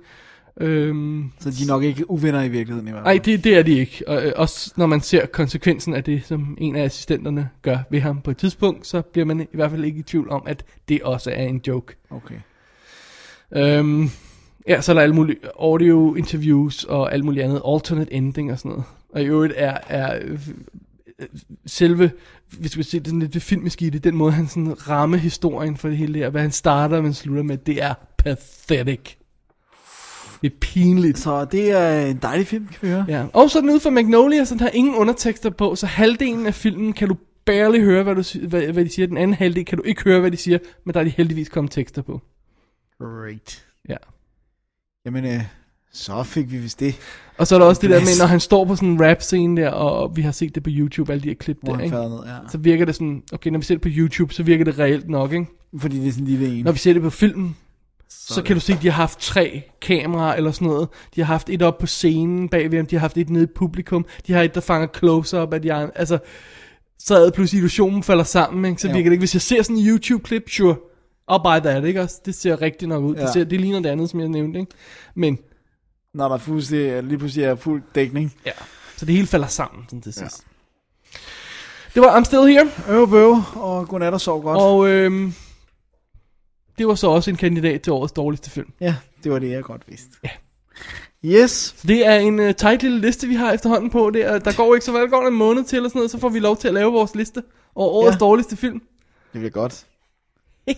[0.61, 3.25] Øhm, Så de er nok ikke uvenner i virkeligheden i hvert Nej, fald.
[3.25, 4.05] det, det er de ikke.
[4.07, 8.01] Og, øh, også når man ser konsekvensen af det, som en af assistenterne gør ved
[8.01, 10.65] ham på et tidspunkt, så bliver man i hvert fald ikke i tvivl om, at
[10.89, 11.95] det også er en joke.
[12.11, 12.35] Okay.
[13.53, 14.11] Øhm,
[14.69, 18.59] ja, så er der alle mulige audio interviews og alt muligt andet, alternate ending og
[18.59, 18.85] sådan noget.
[19.13, 20.21] Og i øvrigt er, er
[21.67, 22.11] selve,
[22.59, 25.17] hvis vi ser det sådan lidt det filmiske i det, den måde han sådan rammer
[25.17, 27.95] historien for det hele der, hvad han starter og hvad han slutter med, det er
[28.19, 29.17] pathetic.
[30.45, 31.19] Det er pinligt.
[31.19, 33.05] Så det er en dejlig film, kan vi høre.
[33.09, 33.25] Ja.
[33.33, 36.47] Og så er den ude for Magnolia, så den har ingen undertekster på, så halvdelen
[36.47, 39.07] af filmen kan du barely høre, hvad, du, hvad, hvad de siger.
[39.07, 41.49] Den anden halvdel kan du ikke høre, hvad de siger, men der er de heldigvis
[41.49, 42.21] kommet tekster på.
[42.99, 43.65] Great.
[43.89, 43.97] Ja.
[45.07, 45.41] Jamen, øh,
[45.93, 46.99] så fik vi vist det.
[47.39, 49.61] Og så er der også det der med, når han står på sådan en rap-scene
[49.61, 51.97] der, og vi har set det på YouTube, alle de her klip der, ikke?
[51.97, 52.49] ned, ja.
[52.51, 55.09] Så virker det sådan, okay, når vi ser det på YouTube, så virker det reelt
[55.09, 55.47] nok, ikke?
[55.79, 56.65] Fordi det er sådan en lille en.
[56.65, 57.57] Når vi ser det på filmen,
[58.19, 60.89] så, så kan du se, at de har haft tre kameraer eller sådan noget.
[61.15, 63.47] De har haft et op på scenen bagved ham, de har haft et nede i
[63.57, 65.99] publikum, de har et, der fanger close-up af de andre.
[65.99, 66.19] Altså,
[66.99, 68.83] så er pludselig illusionen falder sammen, ikke?
[68.83, 68.95] Så Jo.
[68.95, 69.21] virker det ikke.
[69.21, 70.77] Hvis jeg ser sådan en YouTube-klip, sure,
[71.33, 72.01] I'll buy that, ikke?
[72.03, 73.15] Også, det ser rigtig nok ud.
[73.15, 73.21] Ja.
[73.21, 73.27] Ja.
[73.27, 74.73] Det, ser, det ligner det andet, som jeg nævnte, ikke?
[75.15, 75.39] Men,
[76.15, 78.35] Når der fuldstændig, lige pludselig er fuld dækning.
[78.47, 78.53] ja.
[78.97, 80.45] Så det hele falder sammen, sådan til sidst.
[81.95, 82.71] Det var I'm Still Here.
[82.89, 84.59] Øv, bøv, og godnat og sov godt.
[84.59, 85.35] Og øhm,
[86.79, 88.73] det var så også en kandidat til årets dårligste film.
[88.81, 88.95] Ja,
[89.25, 90.09] det var det, jeg godt vidste.
[90.25, 90.29] Ja.
[91.25, 91.51] Yes.
[91.51, 94.11] Så det er en uh, tight lille liste, vi har efterhånden på.
[94.11, 96.11] Det er, der går ikke så meget, der går en måned til, eller sådan noget,
[96.11, 97.43] så får vi lov til at lave vores liste
[97.75, 98.19] over årets Ja.
[98.19, 98.83] dårligste film.
[99.33, 99.87] Det bliver godt.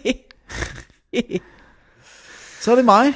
[2.61, 3.15] Så er det mig.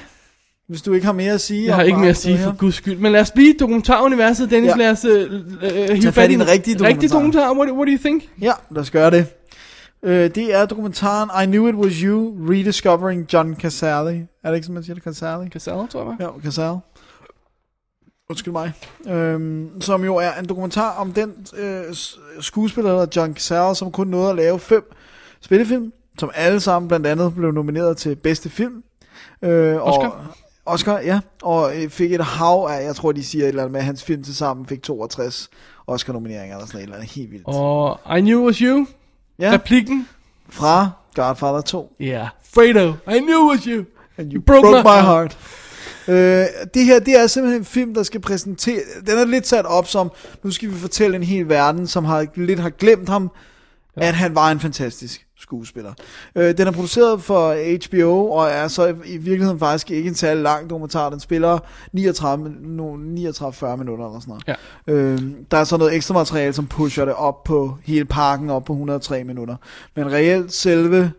[0.69, 1.66] Hvis du ikke har mere at sige.
[1.66, 2.98] Jeg har ikke mere at sige for guds skyld.
[2.98, 4.69] Men lad os blive i dokumentaruniverset, Dennis.
[4.70, 4.77] Ja.
[4.77, 6.86] Lad os uh, uh, hive fat i en rigtig dokumentar.
[6.89, 7.52] Rigtig dokumentar.
[7.55, 8.28] What, what do you think?
[8.40, 9.27] Ja, lad os gøre det.
[10.02, 14.28] Uh, det er dokumentaren I Knew It Was You, Rediscovering John Casale.
[14.44, 15.05] Er det ikke, som man siger det?
[15.05, 15.51] Casale?
[15.51, 16.16] Casale, tror jeg.
[16.20, 16.78] Ja, Casale.
[18.31, 18.72] Undskyld mig.
[19.06, 21.85] Øhm, som jo er en dokumentar om den øh,
[22.40, 24.93] skuespiller, der hedder John Casale, som kun nåede at lave fem
[25.40, 28.82] spillefilm, som alle sammen blandt andet blev nomineret til bedste film.
[29.43, 30.09] Øh, Oscar.
[30.09, 30.24] Og,
[30.66, 31.20] Oscar, ja.
[31.43, 33.86] Og øh, fik et hav af, jeg tror de siger et eller andet med, at
[33.86, 35.51] hans film til sammen fik 62
[35.86, 37.44] Oscar-nomineringer, eller sådan et eller andet helt vildt.
[37.47, 38.86] Og I Knew It Was You.
[39.40, 40.08] Ja, Replikken.
[40.50, 41.92] fra Godfather 2.
[42.00, 42.04] Ja.
[42.04, 42.28] Yeah.
[42.54, 42.88] Fredo.
[42.88, 43.84] I Knew It Was You.
[44.18, 45.06] And you broke broke, my my heart.
[45.06, 45.36] heart.
[46.08, 48.80] Øh, det her, det er simpelthen en film, der skal præsentere...
[49.06, 50.12] Den er lidt sat op som,
[50.42, 53.30] nu skal vi fortælle en hel verden, som har lidt har glemt ham,
[53.96, 54.08] ja.
[54.08, 55.92] at han var en fantastisk skuespiller.
[56.34, 57.54] Øh, den er produceret for
[57.86, 61.10] HBO, og er så i virkeligheden faktisk ikke en særlig lang dokumentar.
[61.10, 61.58] Den spiller
[61.92, 64.58] 39, min- no, 39-40 minutter eller sådan noget.
[64.88, 64.92] Ja.
[64.92, 65.18] Øh,
[65.50, 68.72] der er så noget ekstra materiale, som pusher det op på hele parken, op på
[68.72, 69.56] 103 minutter.
[69.96, 71.12] Men reelt selve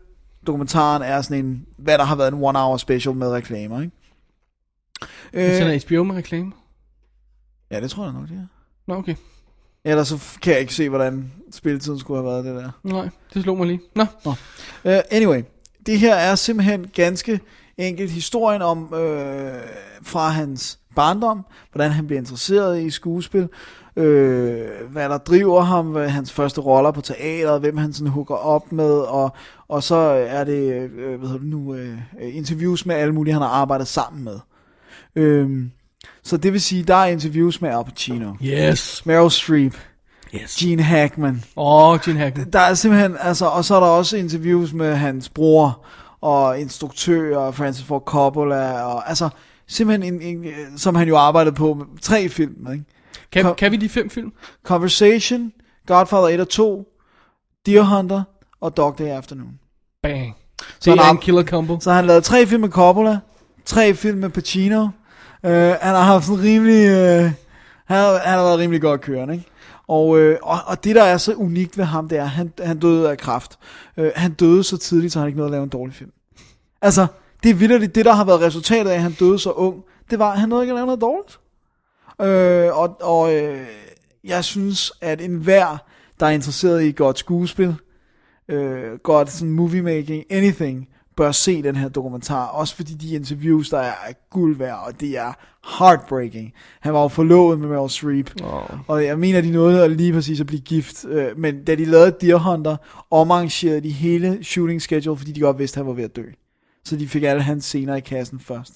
[0.48, 3.94] dokumentaren er sådan en, hvad der har været en one hour special med reklamer, ikke?
[5.34, 5.58] Øh.
[5.58, 6.52] Så Øh, er HBO med reklame.
[7.72, 8.48] ja, det tror jeg nok, det er.
[8.88, 9.16] Nå, okay.
[9.86, 12.72] Ellers så kan jeg ikke se, hvordan spilletiden skulle have været det der.
[12.84, 13.82] Nej, det slog mig lige.
[13.96, 14.06] Nå.
[14.26, 15.44] Uh, anyway,
[15.86, 17.40] det her er simpelthen ganske
[17.78, 19.00] enkelt historien om uh,
[20.04, 23.42] fra hans barndom, hvordan han bliver interesseret i skuespil,
[23.96, 24.04] uh,
[24.92, 28.92] hvad der driver ham, hans første roller på teateret, hvem han sådan hooker op med,
[28.92, 29.36] og,
[29.68, 29.96] og så
[30.28, 33.88] er det uh, hvad hedder det nu, uh, interviews med alle mulige, han har arbejdet
[33.88, 34.40] sammen med.
[35.16, 35.62] Uh,
[36.24, 39.06] så det vil sige, der er interviews med Al Pacino, Yes.
[39.06, 39.76] Meryl Streep,
[40.36, 40.56] Yes.
[40.56, 42.50] Gene Hackman, Åh, oh, Gene Hackman.
[42.54, 45.86] der er simpelthen, altså, og så er der også interviews med hans bror,
[46.22, 49.30] og instruktører, Francis Ford Coppola, og altså,
[49.68, 52.86] simpelthen en, en, som han jo arbejdede på med tre film, ikke?
[53.32, 54.32] Kan, kan vi de fem film?
[54.64, 55.52] Conversation,
[55.88, 56.88] Godfather 1 og 2,
[57.66, 58.24] Deer Hunter
[58.62, 59.54] og Dog Day Afternoon.
[60.04, 60.36] Bang.
[60.80, 61.80] Så Det er en killer combo.
[61.80, 63.20] Så han lavet tre film med Coppola,
[63.66, 64.88] tre film med Pacino.
[65.46, 65.52] Øh,
[65.82, 67.32] han har haft sådan rimelig, Øh,
[67.86, 69.46] han, har, han har været rimelig godt kørende, ikke?
[69.88, 72.54] Og, øh, og, og det der er så unikt ved ham, det er, at han,
[72.64, 73.60] han døde af kræft.
[73.98, 76.12] Øh, han døde så tidligt, så han ikke nåede at lave en dårlig film.
[76.82, 77.08] Altså,
[77.44, 80.20] det er vildt det der har været resultatet af, at han døde så ung, det
[80.20, 81.40] var, at han nåede ikke at lave noget dårligt.
[82.22, 83.68] Øh, og og øh,
[84.24, 85.78] jeg synes, at enhver,
[86.20, 87.76] der er interesseret i godt skuespil,
[88.48, 90.88] øh, godt sådan movie making, anything,
[91.18, 92.46] bør se den her dokumentar.
[92.48, 95.34] Også fordi de interviews, der er, er guld værd, og det er
[95.80, 96.54] heartbreaking.
[96.82, 98.64] Han var jo forlovet med Meryl Streep, Oh.
[98.88, 101.06] og jeg mener, de nåede at lige præcis at blive gift.
[101.06, 102.78] Øh, men da de lavede Deer Hunter,
[103.12, 106.24] omarrangerede de hele shooting schedule, fordi de godt vidste, at han var ved at dø.
[106.86, 108.72] Så de fik alle hans scener i kassen først.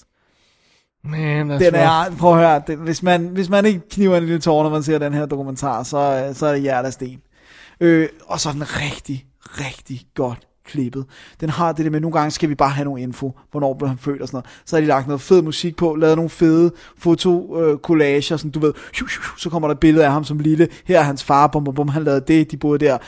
[1.04, 1.74] Man, Den rough.
[1.76, 4.70] er, prøv at høre, den, hvis, man, hvis man ikke kniver en lille tår, når
[4.70, 7.20] man ser den her dokumentar, så, så er det hjertet af sten.
[7.80, 11.04] Øh, og så den rigtig, rigtig godt klippet.
[11.40, 13.88] Den har det der med, nogle gange skal vi bare have nogle info, hvornår blev
[13.88, 14.46] han født og sådan noget.
[14.64, 18.72] Så har de lagt noget fed musik på, lavet nogle fede fotokollager, sådan du ved,
[19.38, 21.74] så kommer der et billede af ham som lille, her er hans far, bum, bum,
[21.74, 22.98] bum, han lavede det, de boede der,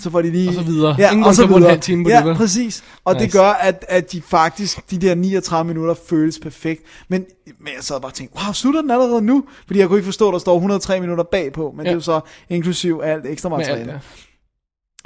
[0.00, 0.48] så får de lige...
[0.48, 0.94] Og så videre.
[0.98, 1.68] Ja, Ingen og så en videre.
[1.68, 2.84] halv time på ja, det, præcis.
[3.04, 3.24] Og nice.
[3.24, 6.82] det gør, at, at de faktisk, de der 39 minutter føles perfekt.
[7.08, 9.44] Men, men jeg sad bare og tænkte, wow, slutter den allerede nu?
[9.66, 11.90] Fordi jeg kunne ikke forstå, at der står 103 minutter bagpå, men ja.
[11.90, 13.92] det er jo så inklusiv alt ekstra Med alt, materiale.
[13.92, 13.98] ja.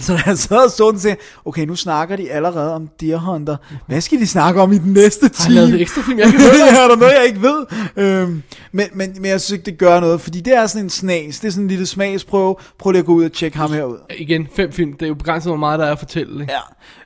[0.01, 2.89] Så da jeg sad og så den, sagde jeg, okay, nu snakker de allerede om
[3.01, 3.56] Deer Hunter.
[3.86, 5.60] Hvad skal de snakke om i den næste Har time?
[5.60, 6.82] han lavet ekstra film, jeg kan høre?
[6.85, 7.66] er der noget, jeg ikke ved?
[7.97, 8.43] Øhm,
[8.73, 11.40] men, men, men jeg synes ikke, det gør noget, fordi det er sådan en snas.
[11.40, 12.56] Det er sådan en lille smagsprøve.
[12.78, 13.98] Prøv lige at gå ud og tjekke ham herud.
[14.18, 14.93] Igen, fem film.
[14.93, 16.40] Det er jo begrænset, hvor meget der er at fortælle.
[16.40, 16.52] Ikke?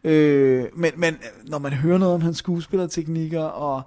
[0.04, 0.10] Ja.
[0.10, 3.82] Øh, men, men når man hører noget om hans skuespillerteknikker, og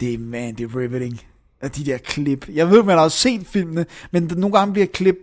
[0.00, 1.20] det er, man, det er riveting.
[1.60, 2.48] Af de der klip.
[2.52, 5.16] Jeg ved, man har også set filmene, men nogle gange bliver klip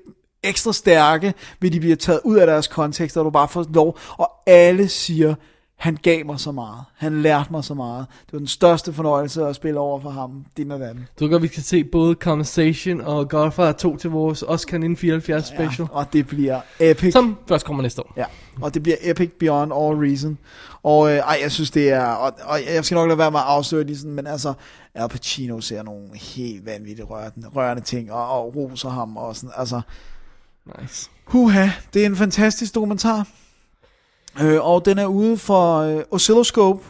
[0.43, 3.97] ekstra stærke, ved de bliver taget ud af deres kontekst, og du bare får lov,
[4.17, 5.35] og alle siger,
[5.81, 6.83] han gav mig så meget.
[6.97, 8.05] Han lærte mig så meget.
[8.25, 10.45] Det var den største fornøjelse at spille over for ham.
[10.57, 11.07] Din og den.
[11.19, 15.87] Du godt, vi skal se både Conversation og Godfather 2 til vores Oscar 1974 special.
[15.91, 17.13] Ja, og det bliver epic.
[17.13, 18.13] Som først kommer næste år.
[18.17, 18.25] Ja,
[18.61, 20.37] og det bliver epic beyond all reason.
[20.83, 23.39] Og øh, ej, jeg synes det er, og, og jeg skal nok lade være med
[23.39, 24.53] at afsløre det sådan, men altså,
[24.95, 29.49] Al Pacino ser nogle helt vanvittige rørende, rørende ting, og, og roser ham, og sådan,
[29.57, 29.81] altså,
[30.81, 31.09] Nice.
[31.25, 33.27] huha, det er en fantastisk dokumentar.
[34.41, 36.83] Øh, og den er ude for øh, Oscilloscope,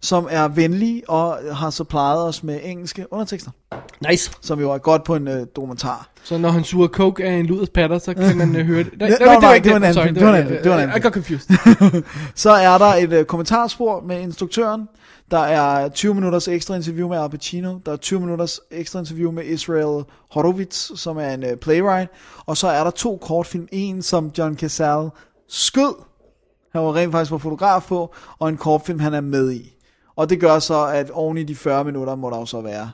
[0.00, 3.50] som er venlig og har supplyet os med engelske undertekster,
[4.10, 4.30] Nice.
[4.40, 6.08] som jo er godt på en øh, dokumentar.
[6.24, 8.92] Så når han suger coke af en luders patter, så kan man uh, høre det.
[9.00, 10.14] Nej, Ja, nej, nej, ikke det var en anden film.
[10.14, 10.62] Det var en anden film.
[10.62, 12.02] Det var en anden I got confused.
[12.34, 14.88] Så er der et øh, kommentarspor med instruktøren.
[15.30, 17.78] Der er 20 minutters ekstra interview med Al Pacino.
[17.86, 22.10] Der er 20 minutters ekstra interview med Israel Horowitz, som er en øh, playwright.
[22.46, 23.68] Og så er der to kortfilm.
[23.72, 25.10] En, som John Cazale
[25.48, 25.94] skød.
[26.72, 28.14] Han var rent faktisk var fotograf på.
[28.38, 29.74] Og en kortfilm, han er med i.
[30.16, 32.90] Og det gør så, at oven i de 40 minutter, må der jo så være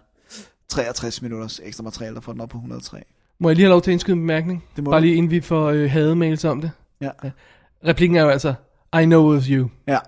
[0.69, 3.03] 63 minutters ekstra materiale, der får den op på 103.
[3.39, 4.65] Må jeg lige have lov til at indskyde en bemærkning?
[4.77, 6.71] Det må Bare lige inden vi får øh, hademails om det.
[7.01, 7.11] Ja.
[7.87, 8.55] Replikken er jo altså,
[9.03, 9.69] I know was you.
[9.87, 9.99] ja.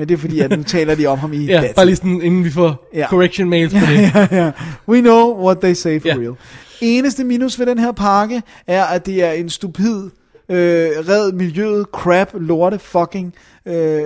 [0.00, 1.74] Men det er fordi, at nu taler de om ham i Ja, datid.
[1.74, 3.06] bare lige sådan, inden vi får Ja.
[3.08, 3.98] correction mails på det.
[4.14, 4.50] ja, ja.
[4.88, 6.14] We know what they say for Ja.
[6.14, 6.34] real.
[6.80, 10.02] Eneste minus ved den her pakke er, at det er en stupid,
[10.48, 13.34] øh, red miljøet, crap, lorte, fucking
[13.66, 14.00] øh,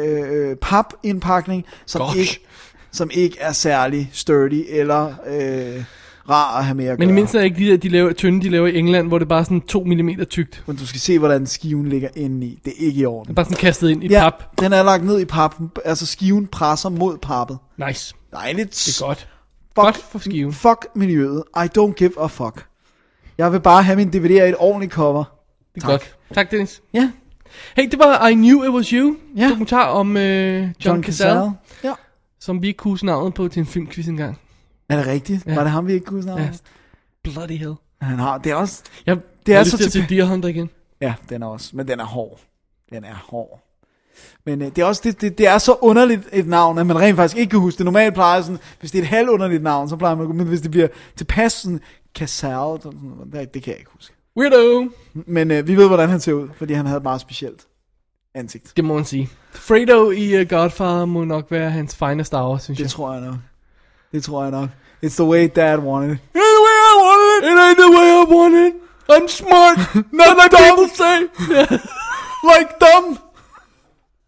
[0.50, 2.18] øh, papindpakning, som Gosh.
[2.18, 2.40] ikke,
[2.92, 5.84] som ikke er særlig sturdy eller øh,
[6.30, 7.14] rar at have med at Men i gøre.
[7.14, 9.28] mindst er ikke de der de laver, tynde, de laver i England, hvor det er
[9.28, 10.62] bare sådan 2 mm tykt.
[10.66, 12.58] Men du skal se, hvordan skiven ligger inde i.
[12.64, 13.30] Det er ikke i orden.
[13.30, 14.60] er bare sådan kastet ind i Ja, pap.
[14.60, 15.54] den er lagt ned i pap.
[15.84, 17.58] Altså skiven presser mod pappet.
[17.88, 18.14] Nice.
[18.32, 18.70] Dejligt.
[18.70, 19.18] Det er godt.
[19.18, 20.52] Fuck, Godt for skiven.
[20.52, 21.42] Fuck miljøet.
[21.56, 22.66] I don't give a fuck.
[23.38, 25.24] Jeg vil bare have min DVD i et ordentligt cover.
[25.74, 26.16] Det er godt.
[26.34, 26.82] Tak, Dennis.
[26.94, 27.10] Ja.
[27.76, 29.16] Hey, det var I Knew It Was You.
[29.36, 29.48] Ja.
[29.48, 31.52] Dokumentar om øh, John, John Cazale,
[31.84, 31.92] Ja.
[32.40, 34.38] som vi ikke kunne navnet på til en filmquiz engang.
[34.88, 35.46] Er det rigtigt?
[35.46, 35.54] Ja.
[35.54, 36.50] Var det ham, vi ikke kunne snakke Ja.
[37.22, 37.74] Bloody hell.
[38.00, 39.16] Han har, det er også, Jeg,
[39.46, 40.70] Det er jeg så til at se tilpa- Deer Hunter igen.
[41.00, 42.40] ja, den er også, men den er hård.
[42.90, 43.60] Den er hård.
[44.46, 46.98] Men øh, det er også, det, det, det, er så underligt et navn, at man
[46.98, 47.84] rent faktisk ikke kan huske det.
[47.84, 50.60] Normalt plejer sådan, hvis det er et halvt underligt navn, så plejer man, men hvis
[50.60, 51.80] det bliver tilpas sådan,
[52.14, 52.78] Casal,
[53.32, 54.14] det, det kan jeg ikke huske.
[54.36, 54.90] Weirdo.
[55.14, 57.66] Men øh, vi ved, hvordan han ser ud, fordi han havde et meget specielt
[58.34, 58.72] ansigt.
[58.76, 59.28] Det må man sige.
[59.52, 62.90] Fredo i uh, Godfather må nok være hans finest hour, synes Det jeg.
[62.90, 63.34] tror jeg nok.
[64.14, 64.68] Det tror jeg nok.
[65.04, 66.18] It's the way dad wanted it.
[66.36, 67.50] It's the way I want it.
[67.50, 68.72] It ain't the way I want it.
[69.14, 69.76] I'm smart.
[70.20, 71.18] Not like people say.
[72.50, 73.04] Like them!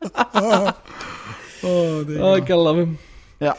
[1.70, 2.98] oh, det er Oh, I gotta love him.
[3.40, 3.52] Ja.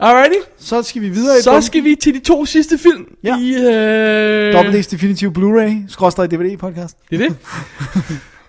[0.00, 0.38] Alrighty.
[0.58, 3.38] Så skal vi videre i Så skal vi til de to sidste film Ja.
[3.38, 3.54] i...
[3.54, 4.52] Øh...
[4.54, 6.96] Double D's Definitive Blu-ray, skråstrej DVD podcast.
[7.10, 7.36] Det er det.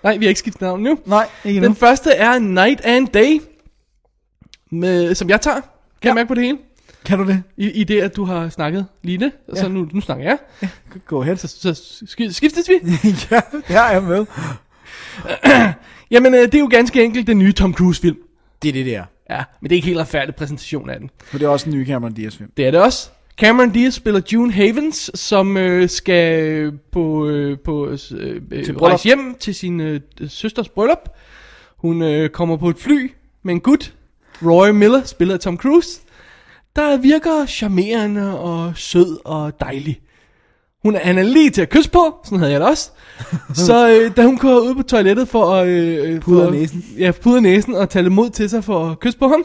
[0.02, 0.98] Nej, vi har ikke skiftet navn nu.
[1.06, 1.66] Nej, ikke nu.
[1.66, 3.40] Den første er Night and Day,
[4.70, 5.60] med, som jeg tager.
[5.60, 5.70] Kan
[6.04, 6.08] ja.
[6.08, 6.58] jeg mærke på det hele?
[7.08, 7.42] Kan du det?
[7.56, 9.32] I, I det, at du har snakket lige det.
[9.48, 9.68] Og så Ja.
[9.72, 10.38] nu, nu snakker jeg.
[11.06, 11.36] Go ahead.
[11.36, 11.70] Så, så
[12.04, 12.74] sk- skiftes vi.
[13.30, 14.26] ja, jeg er med.
[16.10, 18.16] Jamen, øh, det er jo ganske enkelt den nye Tom Cruise-film.
[18.62, 19.04] Det er det der.
[19.30, 21.10] Ja, men det er ikke helt retfærdig præsentation af den.
[21.24, 22.50] For det er også en ny Cameron Diaz film.
[22.56, 23.10] Det er det også.
[23.38, 28.82] Cameron Diaz spiller June Havens, som øh, skal på, øh, på øh, øh, bryllup.
[28.82, 31.08] rejse hjem til sin øh, søsters bryllup.
[31.76, 33.10] Hun øh, kommer på et fly
[33.42, 33.92] med en gut,
[34.42, 36.00] Roy Miller, spiller Tom Cruise,
[36.76, 40.00] der virker charmerende og sød og dejlig.
[40.82, 42.90] Hun er, han er lige til at kysse på, sådan havde jeg det også.
[43.66, 45.66] Så øh, da hun går ud på toilettet for at...
[45.68, 46.84] Øh, Pudre for, næsen.
[46.98, 49.44] Ja, pudre næsen og tage mod til sig for at kysse på ham.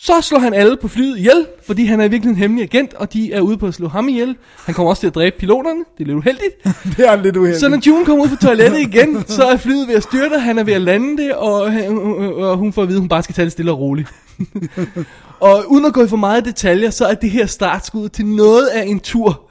[0.00, 3.12] Så slår han alle på flyet ihjel, fordi han er virkelig en hemmelig agent, og
[3.12, 4.36] de er ude på at slå ham ihjel.
[4.66, 6.64] Han kommer også til at dræbe piloterne, det er lidt uheldigt.
[6.96, 7.60] Det er lidt uheldigt.
[7.60, 10.58] Så når June kommer ud på toilettet igen, så er flyet ved at styrte, han
[10.58, 11.60] er ved at lande det, og,
[12.36, 14.08] og hun får at vide, at hun bare skal tage det stille og roligt.
[15.40, 18.66] og uden at gå i for meget detaljer, så er det her startskud til noget
[18.66, 19.50] af en tur.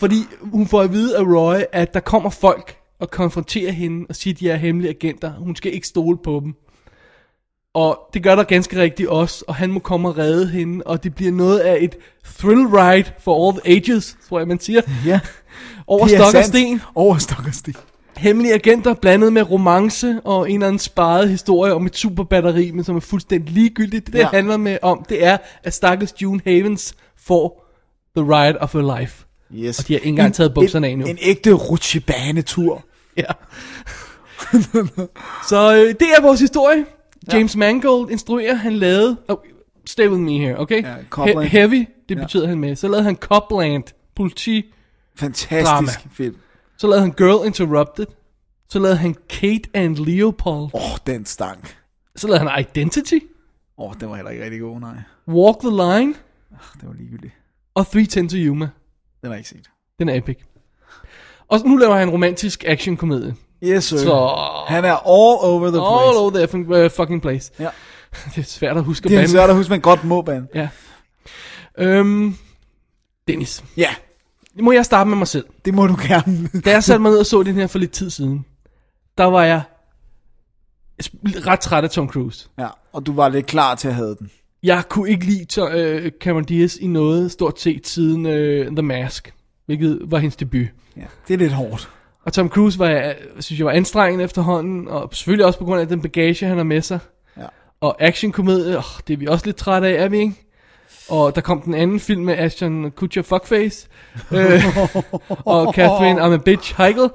[0.00, 4.16] Fordi hun får at vide af Roy, at der kommer folk og konfronterer hende og
[4.16, 5.32] siger, at de er hemmelige agenter.
[5.32, 6.54] Hun skal ikke stole på dem.
[7.74, 11.04] Og det gør der ganske rigtigt også, og han må komme og redde hende, og
[11.04, 11.96] det bliver noget af et
[12.38, 14.82] thrill ride for all the ages, tror jeg man siger.
[15.06, 15.20] Ja.
[15.86, 16.80] Over er stok og sten.
[16.94, 17.74] Over stok og sten.
[18.16, 22.84] Hemmelige agenter blandet med romance og en eller anden sparet historie om et superbatteri, men
[22.84, 24.06] som er fuldstændig ligegyldigt.
[24.06, 24.28] Det, det Ja.
[24.32, 26.94] handler med om, det er, at stakkels June Havens
[27.26, 27.64] får
[28.16, 29.24] the ride of her life.
[29.54, 29.78] Yes.
[29.78, 31.06] Og de har ikke engang taget bukserne af en, nu.
[31.06, 32.84] En ægte rutsjebanetur.
[33.16, 33.24] Ja.
[35.48, 36.84] Så øh, det er vores historie.
[37.32, 39.16] James Mangold instruerer, han lavede...
[39.28, 39.36] Oh,
[39.86, 40.82] stay with me here, okay?
[40.82, 41.38] Ja, Copland.
[41.38, 42.20] He- heavy, det Ja.
[42.22, 42.76] betyder han med.
[42.76, 43.84] Så lavede han Copland,
[44.16, 44.72] politi.
[45.16, 45.88] Fantastisk Drama.
[46.12, 46.36] film.
[46.78, 48.06] Så lavede han Girl Interrupted.
[48.68, 50.70] Så lavede han Kate and Leopold.
[50.74, 51.76] Åh, oh, den stank.
[52.16, 53.18] Så lavede han Identity.
[53.78, 54.96] Åh, oh, den var heller ikke rigtig god, nej.
[55.28, 56.14] Walk the Line.
[56.80, 57.32] Det var ligegyldigt.
[57.74, 58.64] Og 310 to Yuma.
[59.20, 59.70] Den har jeg ikke set.
[59.98, 60.38] Den er epic.
[61.48, 63.34] Og nu laver han en romantisk actionkomedie.
[63.64, 63.96] Yes, sir.
[63.98, 64.26] Så...
[64.68, 65.80] Han er all over the place.
[66.08, 67.52] All over the effing, uh, fucking place.
[67.58, 67.68] Ja.
[68.34, 69.30] Det er svært at huske Det er bande.
[69.30, 70.46] svært at huske, man godt må bande.
[70.54, 70.68] Ja.
[71.78, 72.34] Øhm,
[73.28, 73.64] Dennis.
[73.76, 73.88] Ja,
[74.60, 75.44] Må jeg starte med mig selv?
[75.64, 76.48] det må du gerne.
[76.64, 78.44] Da jeg satte mig ned og så den her for lidt tid siden,
[79.18, 79.62] der var jeg
[81.46, 82.48] ret træt af Tom Cruise.
[82.58, 84.30] ja, og du var lidt klar til at have den.
[84.62, 88.82] Jeg kunne ikke lide Tom, øh, Cameron Diaz i noget stort set siden øh, The
[88.82, 89.34] Mask,
[89.66, 90.66] hvilket var hendes debut.
[90.96, 91.90] Ja, det er lidt hårdt.
[92.24, 95.80] Og Tom Cruise var, jeg, synes jeg var anstrengende efterhånden, og selvfølgelig også på grund
[95.80, 96.98] af den bagage, han har med sig.
[97.36, 97.46] Ja.
[97.80, 100.34] Og actionkomedie, oh, det er vi også lidt trætte af, er vi ikke?
[101.08, 103.88] Og der kom den anden film med Ashton Kutcher Fuckface,
[104.32, 104.62] øh,
[105.44, 107.10] og Catherine I'm a Bitch Heigl,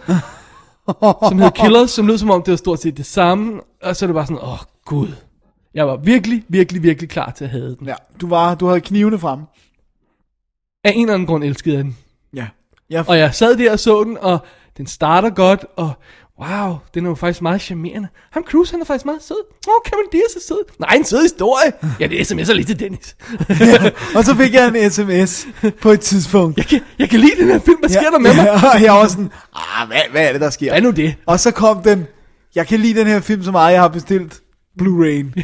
[1.29, 4.05] som hed Killers, som lød som om det var stort set det samme, og så
[4.05, 5.07] er det bare sådan, åh oh, gud.
[5.73, 7.87] Jeg var virkelig, virkelig, virkelig klar til at have den.
[7.87, 9.39] Ja, du, var, du havde knivene frem.
[10.83, 11.97] Af en eller anden grund elskede jeg den.
[12.33, 12.47] Ja.
[12.89, 14.39] ja Og jeg sad der og så den, og
[14.77, 15.91] den starter godt, og
[16.41, 18.07] wow, den er jo faktisk meget charmerende.
[18.31, 19.35] Ham Cruise, han er faktisk meget sød.
[19.67, 20.79] Åh, oh, Cameron Diaz er sød.
[20.79, 21.73] Nej, en sød historie.
[21.99, 23.15] Ja, det sms'er lidt til Dennis.
[24.15, 25.47] og så fik jeg en sms
[25.81, 26.57] på et tidspunkt.
[26.57, 27.79] jeg, kan, jeg kan lide den her film.
[27.79, 28.51] Hvad sker der med mig?
[28.73, 30.69] og jeg var sådan, ah, hvad, hvad er det, der sker?
[30.71, 31.15] Hvad er nu det?
[31.25, 32.07] Og så kom den,
[32.55, 34.41] jeg kan lide den her film så meget, jeg har bestilt
[34.81, 35.43] Blu-ray.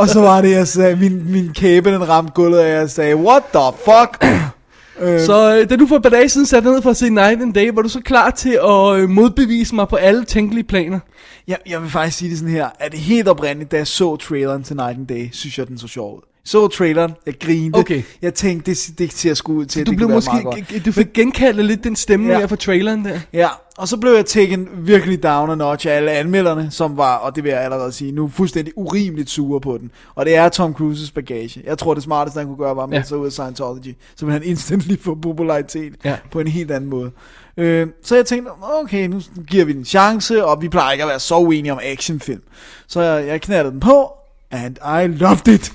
[0.00, 3.16] og så var det, jeg sagde, min, min kæbe, den ramte gulvet, og jeg sagde,
[3.16, 4.24] what the fuck?
[5.00, 7.10] øh, Så øh, da du for et par dage siden satte ned for at se
[7.10, 10.64] Night and Day, var du så klar til at øh, modbevise mig på alle tænkelige
[10.64, 11.00] planer?
[11.46, 14.16] jeg, jeg vil faktisk sige det sådan her, at det helt oprindeligt, da jeg så
[14.16, 16.22] traileren til Night and Day, synes jeg, den så sjov ud.
[16.46, 17.78] Så traileren, jeg grinede.
[17.80, 18.02] Okay.
[18.22, 21.64] Jeg tænkte, det, det ser sgu ud til, Du det blev måske, du fik genkaldt
[21.64, 22.38] lidt den stemning Ja.
[22.38, 22.44] ja.
[22.44, 23.20] fra traileren der.
[23.32, 23.48] Ja,
[23.78, 27.36] og så blev jeg taken virkelig down a notch af alle anmelderne, som var, og
[27.36, 29.90] det vil jeg allerede sige, nu fuldstændig urimeligt sure på den.
[30.14, 31.62] Og det er Tom Cruises bagage.
[31.66, 33.06] Jeg tror, det smarteste, han kunne gøre, var at melde Ja.
[33.08, 33.94] sig ud af Scientology.
[34.16, 36.16] Så ville han instantly få popularitet Ja.
[36.32, 37.10] på en helt anden måde.
[37.56, 38.50] Øh, så jeg tænkte,
[38.82, 41.72] okay, nu giver vi den en chance, og vi plejer ikke at være så uenige
[41.72, 42.42] om actionfilm.
[42.86, 44.10] Så jeg, jeg knaldede den på,
[44.50, 45.72] and I loved it.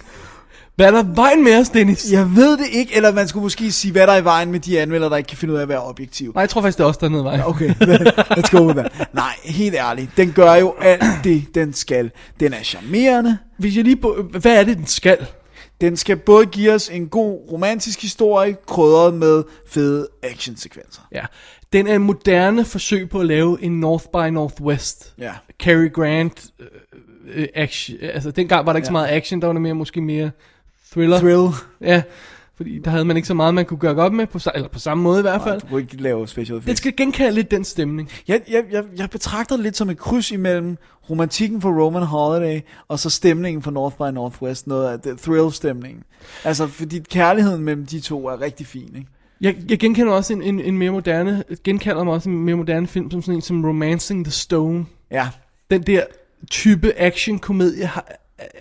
[0.75, 2.11] Hvad er der i vejen med os, Dennis?
[2.11, 4.59] Jeg ved det ikke, eller man skulle måske sige, hvad der er i vejen med
[4.59, 6.31] de anmeldere, der ikke kan finde ud af at være objektiv.
[6.35, 7.41] Nej, jeg tror faktisk, det er også der er i vejen.
[7.45, 7.69] Okay,
[8.37, 9.13] let's go with that.
[9.13, 12.11] Nej, helt ærligt, den gør jo alt det, den skal.
[12.39, 13.37] Den er charmerende.
[13.57, 13.97] Hvis jeg lige
[14.39, 15.27] hvad er det, den skal?
[15.81, 21.01] Den skal både give os en god romantisk historie, krydret med fede actionsekvenser.
[21.11, 21.25] Ja.
[21.73, 25.13] Den er en moderne forsøg på at lave en North by Northwest.
[25.17, 25.31] Ja.
[25.59, 26.67] Cary Grant øh,
[27.33, 27.97] øh, action.
[28.01, 28.89] Altså, dengang var der ikke ja.
[28.89, 30.31] så meget action, der var det mere, måske mere
[30.91, 31.19] thriller.
[31.19, 31.49] Thrill.
[31.81, 32.03] Ja,
[32.55, 34.79] fordi der havde man ikke så meget, man kunne gøre op med, på, eller på
[34.79, 35.61] samme måde i hvert fald.
[35.61, 36.77] Du kunne ikke lave special effects.
[36.77, 38.09] skal genkalde lidt den stemning.
[38.27, 40.77] Jeg, jeg, jeg, jeg betragter det lidt som et kryds imellem
[41.09, 46.03] romantikken for Roman Holiday, og så stemningen for North by Northwest, noget af det thrill-stemningen.
[46.43, 49.07] Altså, fordi kærligheden mellem de to er rigtig fin, ikke?
[49.41, 52.87] Jeg, jeg genkender også en, en, en mere moderne, genkalder mig også en mere moderne
[52.87, 54.85] film, som sådan en som Romancing the Stone.
[55.11, 55.29] Ja,
[55.69, 56.03] Den der
[56.49, 58.11] type action-komedie har,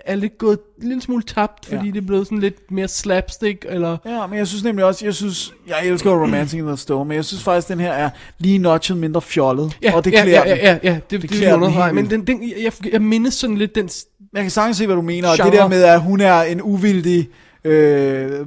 [0.05, 1.85] er lidt gået en lille smule tabt, fordi Ja.
[1.87, 1.91] ja.
[1.93, 3.97] det er blevet sådan lidt mere slapstick, eller...
[4.07, 7.15] Ja, men jeg synes nemlig også, jeg synes, jeg elsker Romancing in the Stone, men
[7.17, 10.43] jeg synes faktisk, den her er lige notchet mindre fjollet, Ja, og det ja, klæder
[10.47, 10.59] ja, den.
[10.59, 13.03] ja, ja, ja, det, det, det, klæder den det helt men den, den, jeg, jeg
[13.03, 13.89] mindes sådan lidt den...
[14.35, 15.57] Jeg kan sagtens se, hvad du mener, og det Genre.
[15.59, 17.29] der med, at hun er en uvildig
[17.65, 18.41] øh, øh,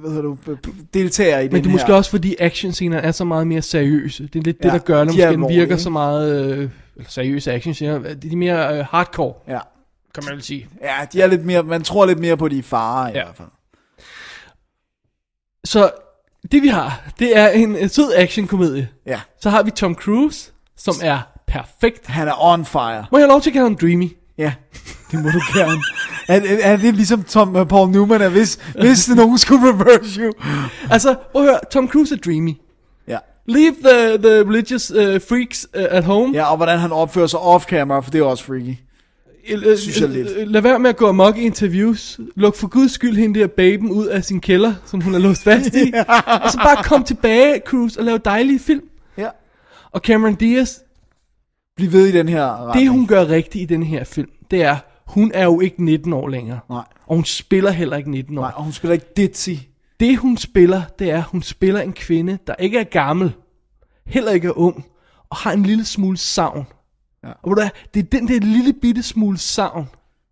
[0.00, 0.36] hvad hedder du,
[0.94, 1.94] deltager i Men den det er måske her.
[1.94, 4.22] også fordi actionscener er så meget mere seriøse.
[4.32, 5.78] Det er lidt det, Ja, der gør, når de måske den virker ikke?
[5.78, 6.58] så meget øh,
[6.96, 7.98] eller seriøse actionscener.
[7.98, 9.58] De er mere øh, hardcore, Ja.
[10.14, 10.68] Kan man vel sige.
[10.82, 13.24] ja, de er lidt mere, man tror lidt mere på de farer i Ja.
[13.24, 13.48] hvert fald.
[15.64, 15.90] Så
[16.52, 18.88] det vi har, det er en, en sød actionkomedie.
[19.06, 22.06] Ja, Så har vi Tom Cruise, som er perfekt.
[22.06, 23.06] han er on fire.
[23.12, 24.16] Må jeg have lov til at kalde ham Dreamy?
[24.38, 24.52] Ja,
[25.10, 25.82] det må du gerne.
[26.28, 30.20] Er, er, er det ligesom Tom, uh, Paul Newman, at hvis, hvis nogen skulle reverse
[30.20, 30.32] you?
[30.90, 32.54] Altså, prøv at høre, Tom Cruise er Dreamy.
[33.08, 33.18] Ja.
[33.46, 36.32] Leave the, the religious uh, freaks uh, at home.
[36.34, 38.76] ja, og hvordan han opfører sig off-camera, for det er også freaky.
[39.76, 40.50] Synes jeg lidt.
[40.50, 42.20] Lad være med at gå amok i interviews.
[42.36, 45.42] Luk for guds skyld hende der baben ud af sin kælder, som hun er låst
[45.42, 45.92] fast i.
[46.44, 48.88] Og så bare kom tilbage, Cruise, og lave dejlige film.
[49.18, 49.28] Ja.
[49.90, 50.78] Og Cameron Diaz,
[51.76, 52.84] Bliv ved i den her retning.
[52.84, 54.76] det hun gør rigtigt i den her film, det er,
[55.06, 56.60] hun er jo ikke 19 år længere.
[56.70, 56.84] Nej.
[57.06, 58.42] Og hun spiller heller ikke 19 år.
[58.42, 59.50] Nej, og hun spiller ikke ditzy.
[60.00, 63.32] Det hun spiller, det er, hun spiller en kvinde, der ikke er gammel,
[64.06, 64.84] heller ikke er ung,
[65.30, 66.66] og har en lille smule savn.
[67.24, 67.28] Ja.
[67.42, 69.88] Og ved du hvad, det er den der lille bitte smule savn,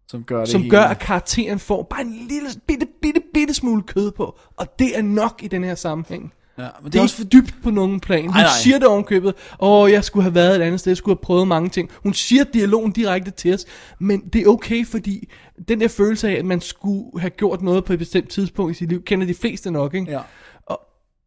[0.08, 0.70] Som gør det som hele.
[0.70, 4.38] gør, at karakteren får bare en lille bitte, bitte, bitte smule kød på.
[4.56, 6.32] Og det er nok i den her sammenhæng.
[6.58, 8.22] Ja, men Det er også for dybt på nogen plan.
[8.22, 8.50] Hun Nej, nej.
[8.62, 9.34] siger det ovenkøbet.
[9.60, 10.90] Åh, jeg skulle have været et andet sted.
[10.90, 11.90] Jeg skulle have prøvet mange ting.
[12.02, 13.64] Hun siger dialogen direkte til os.
[13.98, 15.28] Men det er okay, fordi
[15.68, 18.74] den der følelse af, at man skulle have gjort noget på et bestemt tidspunkt i
[18.78, 20.10] sit liv, kender de fleste nok, ikke?
[20.10, 20.20] Ja.
[20.66, 20.80] Og,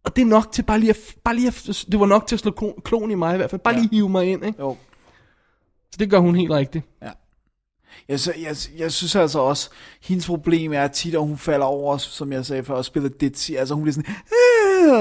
[0.03, 2.35] og det er nok til bare lige at, bare lige at, det var nok til
[2.35, 3.61] at slå klon, klon i mig i hvert fald.
[3.61, 3.79] Bare Ja.
[3.79, 4.59] lige hive mig ind, ikke?
[4.61, 4.77] Jo.
[5.95, 6.85] Så det gør hun helt rigtigt.
[8.09, 9.69] Jeg, så, jeg, jeg synes altså også,
[10.01, 13.51] hendes problem er tit, at hun falder over, som jeg sagde før, og spiller ditzy.
[13.51, 14.15] Altså hun bliver sådan,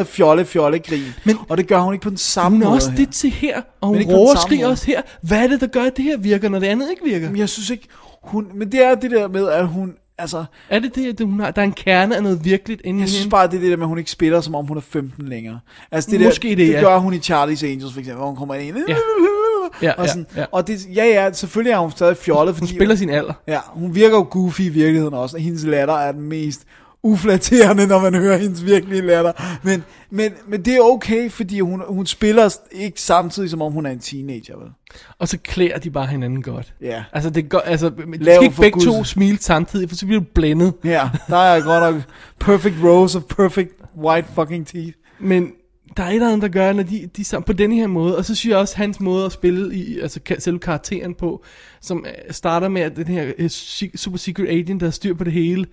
[0.01, 1.03] øh, fjolle, fjolle, grin.
[1.25, 3.63] Men, og det gør hun ikke på den samme Hun er måde også til her,
[3.81, 4.73] og hun råber og skriger måde.
[4.73, 5.03] også her.
[5.23, 7.31] Hvad er det, der gør, at det her virker, når det andet ikke virker?
[7.31, 7.89] Men jeg synes ikke,
[8.23, 11.41] hun, men det er det der med, at hun, altså, Er det det, at hun
[11.41, 13.61] har, der er en kerne af noget virkeligt inde i jeg synes bare, det er
[13.61, 15.61] det der med, at hun ikke spiller, som om hun er 15 længere.
[15.91, 16.81] Altså det Måske der, det, det ja.
[16.81, 18.97] gør hun i Charlie's Angels for eksempel, hvor hun kommer ind, Ja.
[19.83, 20.45] Ja, og, ja, sådan, ja.
[20.53, 23.33] og det, ja, ja, selvfølgelig er hun stadig fjollet, Hun fordi spiller sin alder.
[23.49, 26.63] Ja, hun virker jo goofy i virkeligheden også, og hendes latter er den mest
[27.03, 29.33] uflatterende, når man hører hendes virkelige latter.
[29.63, 33.87] Men, men, men det er okay, fordi hun, hun spiller ikke samtidig, som om hun
[33.87, 34.69] er en teenager, vel?
[35.19, 36.75] Og så klæder de bare hinanden godt.
[36.81, 37.05] Ja.
[37.13, 40.07] Altså, det går, altså, de Lav skal ikke begge to Guds- smile samtidig, for så
[40.07, 40.73] bliver du blændet.
[40.85, 42.03] Ja, der er godt nok
[42.41, 43.71] perfect rows of perfect
[44.05, 44.93] white fucking teeth.
[45.21, 45.51] Men
[45.97, 47.87] der er et eller andet, der gør, når de, de er sammen på denne her
[47.87, 48.17] måde.
[48.17, 51.45] Og så synes jeg også, hans måde at spille i, altså selve karakteren på,
[51.81, 55.25] som øh, starter med at den her øh, super secret agent, der har styr på
[55.25, 55.67] det hele.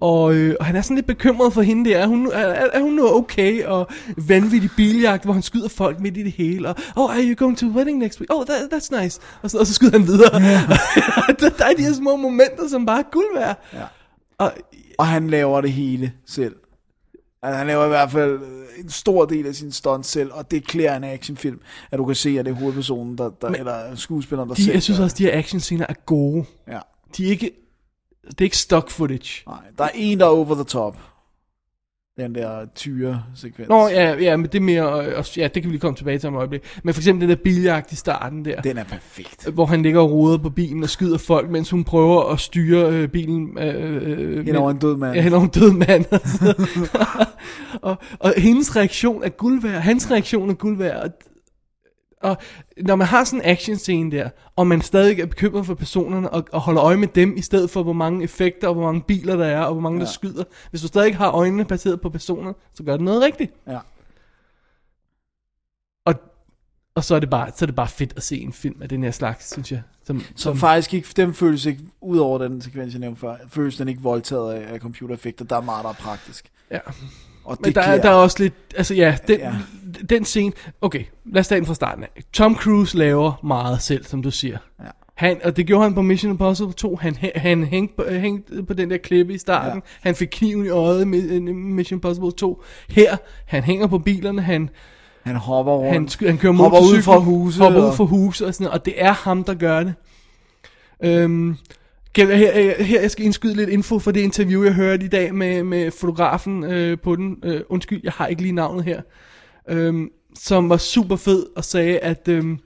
[0.00, 1.98] Og, øh, og han er sådan lidt bekymret for hende der.
[1.98, 3.64] Er hun, er, er hun nu okay?
[3.64, 6.68] Og vanvittig biljagt, hvor han skyder folk midt i det hele.
[6.68, 8.34] Og, oh, are you going to the wedding next week?
[8.34, 9.20] Oh, that, that's nice.
[9.42, 10.40] Og så, og så skyder han videre.
[11.40, 13.62] der, der er de her små momenter, som bare er guld værd.
[13.72, 13.82] Ja.
[14.38, 14.52] Og
[14.98, 16.54] Og han laver det hele selv.
[17.46, 20.50] Altså, han laver i hvert fald øh, en stor del af sin stunt selv, og
[20.50, 21.60] det klæder en actionfilm,
[21.90, 24.62] at du kan se, at det er hovedpersonen, der, der, Men eller skuespilleren, der de,
[24.64, 26.44] selv jeg synes også, de her actionscener er gode.
[26.68, 26.78] Ja.
[27.16, 27.50] De er ikke,
[28.30, 29.42] det er ikke stock footage.
[29.46, 30.96] Nej, der er en, der er over the top.
[32.20, 33.68] Den der tyre-sekvens.
[33.68, 35.96] Nå, ja, ja, men det er mere, øh, også- ja, det kan vi lige komme
[35.96, 36.62] tilbage til om et øjeblik.
[36.82, 39.46] Men for eksempel den der biljagt i starten der, Den er perfekt.
[39.54, 42.90] hvor han ligger og roder på bilen og skyder folk, mens hun prøver at styre
[42.92, 45.14] øh, bilen øh, øh, Hen over en død mand.
[45.14, 46.04] Ja, hen over en død mand.
[47.82, 51.02] og, og hendes reaktion er guld værd, hans reaktion er guld værd.
[51.02, 51.10] Og,
[52.30, 52.36] og
[52.76, 56.30] når man har sådan en action scene der, og man stadig er bekymret for personerne,
[56.30, 59.02] og, og holder øje med dem, i stedet for hvor mange effekter, og hvor mange
[59.02, 60.04] biler der er, og hvor mange ja.
[60.04, 60.44] der skyder.
[60.70, 63.52] Hvis du stadig har øjnene baseret på personer, så gør det noget rigtigt.
[63.66, 63.78] Ja.
[66.04, 66.14] Og,
[66.94, 68.88] og så er det bare så er det bare fedt at se en film af
[68.88, 69.82] den her slags, synes jeg.
[70.04, 73.76] Som, Som faktisk ikke, den føles ikke, ud over den sekvens, jeg nævnte før, føles
[73.76, 75.44] den ikke voldtaget af, af computereffekter.
[75.44, 76.50] Der er meget, der er praktisk.
[76.70, 76.78] Ja.
[77.46, 79.54] Og Men der, er, der er også lidt, altså ja, den, ja.
[80.10, 82.22] Den scene, okay, lad os tage den fra starten af.
[82.32, 84.58] Tom Cruise laver meget selv, som du siger.
[84.80, 84.84] Ja.
[85.14, 86.96] Han, og det gjorde han på Mission Impossible 2.
[86.96, 89.74] Han, han hængte, på, hængte på den der klippe i starten.
[89.74, 89.80] Ja.
[90.08, 92.62] Han fik kniven i øjet øh, Mission Impossible 2.
[92.88, 93.16] Her,
[93.46, 94.70] han hænger på bilerne, han,
[95.22, 96.16] Han hopper rundt.
[96.20, 97.60] han, han kører hopper ud fra huse.
[97.62, 99.94] hopper ud og- fra huse og sådan noget, og det er ham, der gør det.
[101.04, 101.56] Øhm,
[102.18, 105.34] jeg, her, her, jeg skal indskyde lidt info for det interview, jeg hørte i dag
[105.34, 107.36] med, med fotografen øh, på den.
[107.44, 109.02] Øh, undskyld, jeg har ikke lige navnet her.
[109.68, 112.58] Øhm, som var super fed og sagde, at øhm,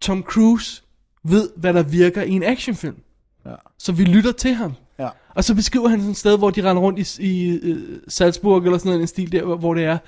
[0.00, 0.82] Tom Cruise
[1.24, 2.96] ved, hvad der virker i en actionfilm.
[3.46, 3.54] Ja.
[3.78, 4.72] Så vi lytter til ham.
[4.98, 5.08] Ja.
[5.34, 8.64] Og så beskriver han sådan et sted, hvor de render rundt i, i uh, Salzburg,
[8.64, 9.98] eller sådan noget, en stil der, hvor- hvor det er.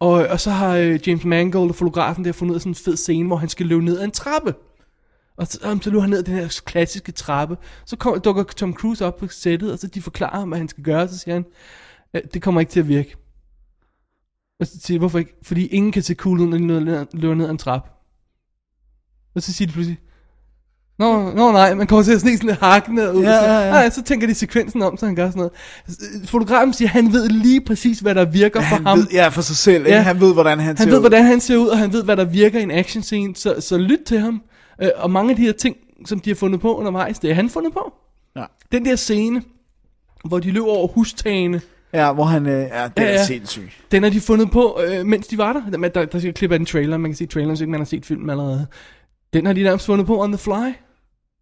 [0.00, 2.96] Og, og så har uh, James Mangold, fotografen, der fundet ud af sådan en fed
[2.96, 4.54] scene, hvor han skal løbe ned ad en trappe.
[5.38, 7.56] Og så, um, så løber han ned ad den her klassiske trappe.
[7.86, 10.68] Så kom, dukker Tom Cruise op på sættet, og så de forklarer ham, hvad han
[10.68, 11.08] skal gøre.
[11.08, 11.44] Så siger han,
[12.14, 13.16] "Ja, det kommer ikke til at virke.
[14.60, 15.34] Og så siger hvorfor ikke?
[15.42, 17.90] Fordi ingen kan se cool ud, når de løber ned, ad en trappe.
[19.34, 19.98] Og så siger de pludselig,
[20.98, 23.22] Nå, nå nej, man kommer til at sne sådan lidt hakkende ud.
[23.22, 23.70] Ja, ja, ja.
[23.70, 25.52] Nej, så tænker de sekvensen om, så han gør sådan noget.
[26.28, 28.98] Fotografen siger, at han ved lige præcis, hvad der virker for Han ham.
[28.98, 29.86] ved, ja, for sig selv.
[29.86, 29.96] Ikke?
[29.96, 30.02] Ja.
[30.02, 31.00] Han ved, hvordan han, Han ser ved, ud.
[31.00, 33.60] hvordan han ser ud, og han ved, hvad der virker i en action scene, så,
[33.60, 34.42] så lyt til ham.
[34.82, 35.76] Øh, og mange af de her ting,
[36.06, 37.92] som de har fundet på undervejs, det er han fundet på.
[38.36, 38.44] Ja.
[38.72, 39.42] Den der scene,
[40.24, 41.60] hvor de løber over hustagene,
[41.92, 42.46] Ja, hvor han...
[42.46, 43.24] Øh, ja, det Ja, er ja.
[43.24, 43.84] sindssygt.
[43.92, 45.70] den har de fundet på, øh, mens de var der.
[45.70, 47.80] Der, der, der skal klippe af en trailer, man kan se traileren, så ikke man
[47.80, 48.66] har set filmen allerede.
[49.32, 50.52] Den har de nærmest fundet på on the fly.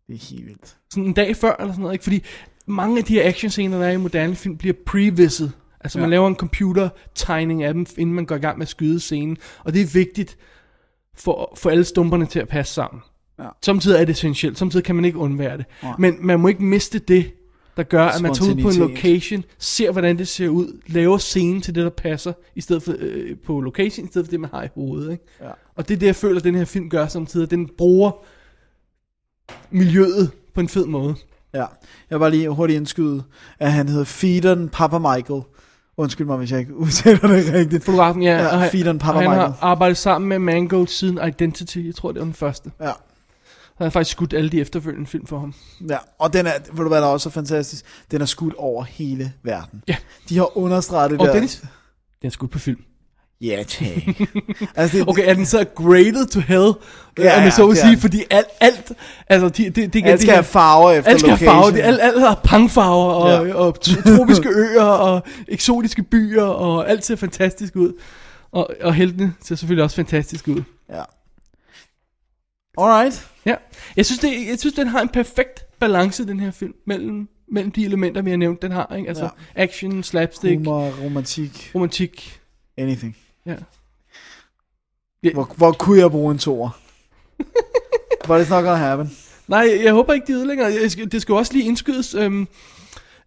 [0.06, 0.76] Det er helt vildt.
[0.90, 2.02] sådan en dag før, eller sådan noget, ikke?
[2.02, 2.22] Fordi
[2.66, 5.52] mange af de her actionscener, der er i moderne film, bliver previset.
[5.80, 6.10] Altså, man Ja.
[6.10, 9.36] laver en computer-tegning af dem, inden man går i gang med at skyde scenen.
[9.64, 10.36] Og det er vigtigt
[11.14, 13.02] for, for alle stumperne til at passe sammen.
[13.38, 13.48] Ja.
[13.62, 15.66] Samtidig er det essentielt, samtidig kan man ikke undvære det.
[15.82, 15.92] Nej.
[15.98, 17.32] Men man må ikke miste det,
[17.76, 21.18] der gør, at man tager ud på en location, ser hvordan det ser ud, laver
[21.18, 24.40] scenen til det, der passer, i stedet for øh, på location, i stedet for det,
[24.40, 25.12] man har i hovedet.
[25.12, 25.24] Ikke?
[25.40, 25.50] Ja.
[25.76, 27.50] Og det er det, jeg føler, at den her film gør samtidig.
[27.50, 28.10] Den bruger
[29.70, 31.14] miljøet på en fed måde.
[31.54, 31.64] Ja.
[32.10, 33.22] Jeg var lige hurtigt indskyde,
[33.58, 35.42] at han hedder Feedon Papa Michael.
[35.96, 37.84] Undskyld mig, hvis jeg ikke udtaler det rigtigt.
[37.84, 38.42] Fotografen, ja.
[38.42, 39.52] Ja, han, Feedon Papa han Michael.
[39.52, 41.78] har arbejdet sammen med Mangold siden Identity.
[41.78, 42.70] Jeg tror, det var den første.
[42.80, 42.90] Ja.
[43.78, 45.54] Har faktisk skudt alle de efterfølgende film for ham.
[45.88, 47.84] Ja, og den er, ved du hvad der også er fantastisk?
[48.10, 49.82] Den er skudt over hele verden.
[49.88, 49.96] Ja.
[50.28, 51.32] De har understreget det Og der.
[51.32, 51.56] Dennis,
[52.22, 52.80] den er skudt på film.
[53.40, 53.86] Ja, tak.
[54.76, 56.72] altså, det, Okay, er den så graded to hell?
[57.18, 58.92] Ja, om jeg så det vil sige, fordi alt, alt,
[59.28, 61.74] altså, de, det, det, det, alt skal have farver efter alt skal have farve, location.
[61.76, 63.54] det, alt, alt har pangfarver, og, Ja.
[63.54, 67.92] og tropiske øer, og eksotiske byer, og alt ser fantastisk ud.
[68.52, 70.62] Og, og heltene ser selvfølgelig også fantastisk ud.
[70.90, 71.02] Ja.
[72.76, 73.28] Alright.
[73.44, 73.54] Ja,
[73.96, 77.70] jeg synes, det, jeg synes, den har en perfekt balance, den her film, mellem, mellem
[77.72, 78.94] de elementer, vi har nævnt, den har.
[78.96, 79.08] Ikke?
[79.08, 79.30] Altså Ja.
[79.56, 79.62] ja.
[79.62, 82.40] action, slapstick, Humor, romantik, romantik.
[82.78, 83.16] anything.
[83.46, 83.56] Ja.
[85.32, 86.70] Hvor, hvor kunne jeg bruge en toer?
[88.26, 89.16] But it's not gonna happen.
[89.48, 90.68] Nej, jeg håber ikke, de ødelægger.
[91.12, 92.48] Det skal jo også lige indskydes, øhm,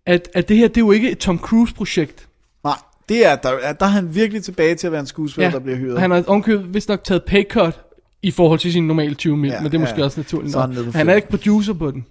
[0.06, 2.28] at, at det her, det er jo ikke et Tom Cruise-projekt.
[2.64, 2.76] Nej,
[3.10, 5.60] det er, der, er- der er han virkelig tilbage til at være en skuespiller, der
[5.60, 6.00] bliver hyret.
[6.00, 7.82] han har omkøbet vist nok taget pay cut
[8.24, 10.04] i forhold til sin normale 20 mil, Ja, men det er måske ja.
[10.06, 10.52] også naturligt.
[10.54, 12.06] Så er han er ikke producer på den.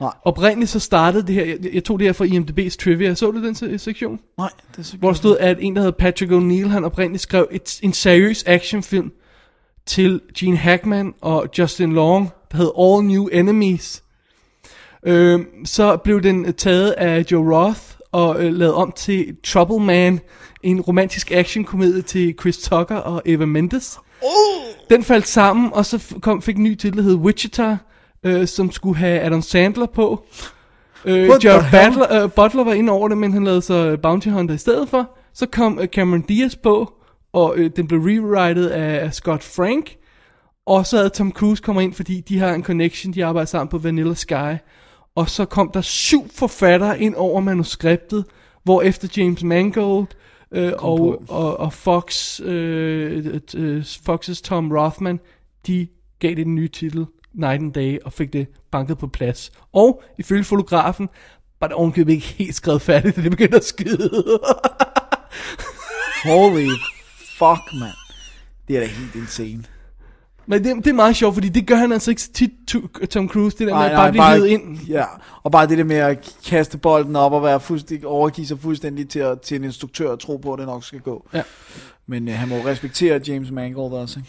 [0.00, 0.10] Nej.
[0.24, 3.46] Oprindeligt så startede det her, jeg, jeg tog det her fra IMDb's trivia, så du
[3.46, 4.20] den se- sektion?
[4.38, 7.22] Nej, det er så Hvor der stod, at en, der hedder Patrick O'Neill, han oprindeligt
[7.22, 9.12] skrev et, en seriøs actionfilm
[9.86, 14.02] til Gene Hackman og Justin Long, der hed All New Enemies.
[15.06, 17.80] Øhm, så blev den taget af Joe Roth
[18.12, 20.20] og øh, lavet om til Trouble Man,
[20.62, 23.98] en romantisk actionkomedie til Chris Tucker og Eva Mendes.
[24.90, 27.76] Den faldt sammen, og så kom, fik en ny titel, der hed Wichita,
[28.22, 30.24] øh, som skulle have Adam Sandler på.
[31.04, 31.64] Øh, Jared?
[31.70, 34.88] Butler, øh, Butler var inde over det, men han lavede så Bounty Hunter i stedet
[34.88, 35.10] for.
[35.34, 36.92] Så kom øh, Cameron Diaz på,
[37.32, 39.96] og øh, den blev rewritet af Scott Frank.
[40.66, 43.68] Og så havde Tom Cruise kommer ind, fordi de har en connection, de arbejder sammen
[43.68, 44.56] på Vanilla Sky.
[45.14, 48.24] Og så kom der syv forfattere ind over manuskriptet,
[48.64, 50.06] hvor efter James Mangold
[50.52, 55.20] øh, og, og, og Fox, øh, øh, Fox's Tom Rothman,
[55.66, 59.52] de gav det den nye titel, Night and Day, og fik det banket på plads.
[59.72, 61.08] Og ifølge fotografen,
[61.60, 64.40] var det ovenkøbet ikke helt skrevet færdigt, da det begyndte at skyde.
[66.24, 66.68] Holy
[67.38, 67.92] fuck, man.
[68.68, 69.64] Det er da helt insane.
[70.46, 73.06] Men det, det er meget sjovt, fordi det gør han altså ikke så tit, to-
[73.10, 74.78] Tom Cruise, det der med Nej, at nej, bare blive bare- ind.
[74.88, 75.04] Ja,
[75.42, 79.08] og bare det der med at kaste bolden op og være fuldstændig, overgive sig fuldstændig
[79.08, 81.28] til, at, til en instruktør og tro på, at det nok skal gå.
[81.34, 81.42] Ja.
[82.06, 84.20] Men øh, han må respektere James Mangold også.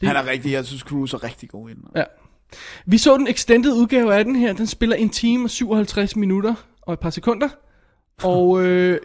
[0.00, 1.78] Det- Han er rigtig, jeg synes Cruise er rigtig god ind.
[1.96, 2.04] Ja.
[2.86, 4.52] Vi så den extended udgave af den her.
[4.52, 7.48] Den spiller en time og 57 minutter og et par sekunder.
[8.22, 8.98] Og øh,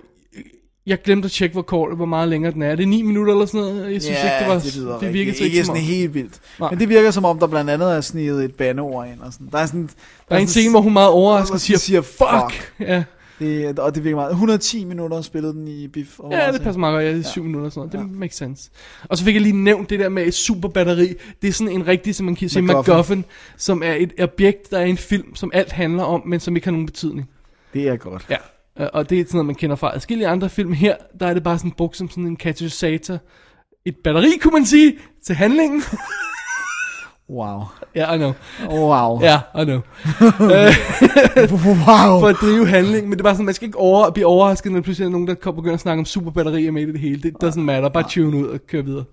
[0.86, 2.70] jeg glemte at tjekke, hvor, kort, hvor meget længere den er.
[2.70, 3.94] Er det 9 minutter eller sådan noget?
[3.94, 4.60] Jeg synes ja, ikke, det var...
[4.60, 6.40] det, lyder det virkede ikke som sådan helt vildt.
[6.60, 6.70] Nej.
[6.70, 9.20] Men det virker som om, der blandt andet er sneget et bandeord ind.
[9.20, 9.48] Og sådan.
[9.52, 9.90] Der er sådan,
[10.30, 12.52] Der er en scene, hvor hun meget overrasket siger, siger, fuck.
[12.52, 12.74] fuck.
[12.80, 13.04] Ja.
[13.40, 14.32] Det, og det virker meget.
[14.32, 16.20] 110 minutter spillede den i Biff.
[16.20, 17.06] Og ja, det passer meget godt.
[17.06, 18.10] Ja, det er 7 minutter og sådan noget.
[18.10, 18.70] Det makes sense.
[19.04, 21.14] Og så fik jeg lige nævnt det der med et superbatteri.
[21.42, 23.26] Det er sådan en rigtig, som man kan sige, MacGuffin.
[23.58, 26.56] Som er et objekt, der er i en film, som alt handler om, men som
[26.56, 27.30] ikke har nogen betydning.
[27.74, 28.26] Det er godt.
[28.30, 28.38] Ja,
[28.94, 30.74] og det er sådan noget, man kender fra adskillige andre film.
[30.74, 33.18] Her, der er det bare sådan brugt som sådan en katalysator.
[33.86, 35.82] Et batteri, kunne man sige, til handlingen.
[37.30, 37.62] Wow.
[37.96, 38.34] Ja, I know.
[38.70, 39.22] Wow.
[39.22, 39.80] Ja, I know.
[41.88, 42.20] wow.
[42.20, 44.72] For at drive handling, men det er bare sådan, man skal ikke over, blive overrasket,
[44.72, 47.22] når pludselig er nogen, der kommer begynder at snakke om superbatterier med i det hele.
[47.22, 47.90] Det doesn't matter.
[47.90, 49.04] Bare tune ud og køre videre.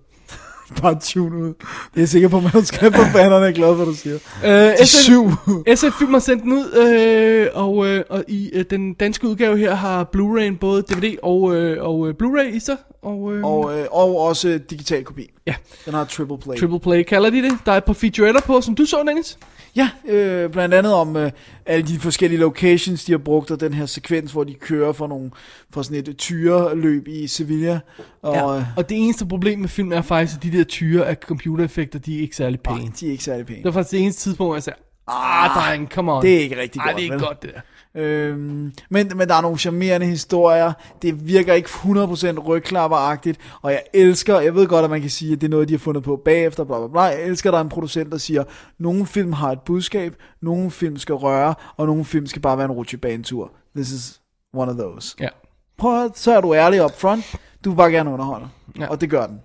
[0.81, 1.47] Bare tune ud.
[1.47, 1.55] Det
[1.95, 4.15] er jeg sikker på, at manuskriptforfatterne er glade for, du siger.
[4.45, 5.31] Øh, De SF, syv.
[5.75, 9.57] SF Film har sendt den ud, øh, og, øh, og i øh, den danske udgave
[9.57, 12.77] her har Blu-ray'en både DVD og, øh, og øh, Blu-ray i sig.
[13.01, 15.29] Og, øh, Og, øh, og også digital kopi.
[15.47, 15.55] Ja.
[15.85, 16.55] Den har triple play.
[16.57, 17.51] Triple Play kalder de det.
[17.65, 19.37] Der er et par featuretter på, som du så, Dennis.
[19.75, 21.31] Ja, øh, blandt andet om øh,
[21.65, 25.07] alle de forskellige locations, de har brugt, og den her sekvens, hvor de kører for,
[25.07, 25.31] nogle,
[25.73, 27.79] for sådan et tyreløb i Sevilla.
[28.21, 28.57] Og, Ja.
[28.57, 31.99] øh, Og det eneste problem med filmen er faktisk, at de der tyre af computereffekter,
[31.99, 32.77] de er ikke særlig pæne.
[32.79, 33.57] nej, de er ikke særlig pæne.
[33.57, 36.21] Det var faktisk det eneste tidspunkt, hvor jeg sagde, ah, dreng, come on.
[36.23, 37.21] Det er ikke rigtig Ej, godt, det er ikke vel?
[37.23, 37.61] godt, det der.
[37.95, 40.73] Øhm, men, men der er nogle charmerende historier.
[41.01, 43.39] Det virker ikke 100% rygklapperagtigt.
[43.61, 45.73] Og jeg elsker, jeg ved godt, at man kan sige, at det er noget, de
[45.73, 46.63] har fundet på bagefter.
[46.63, 47.01] Bla, bla, bla.
[47.01, 48.43] Jeg elsker, at der er en producent, der siger,
[48.79, 52.65] nogle film har et budskab, nogle film skal røre, og nogle film skal bare være
[52.65, 53.51] en rutsjebanetur.
[53.75, 54.21] This is
[54.53, 55.15] one of those.
[55.19, 55.29] Ja.
[55.77, 57.35] Prøv at, så er du ærlig up front.
[57.65, 58.47] Du vil bare gerne underholde.
[58.79, 58.87] Ja.
[58.87, 59.39] Og det gør den.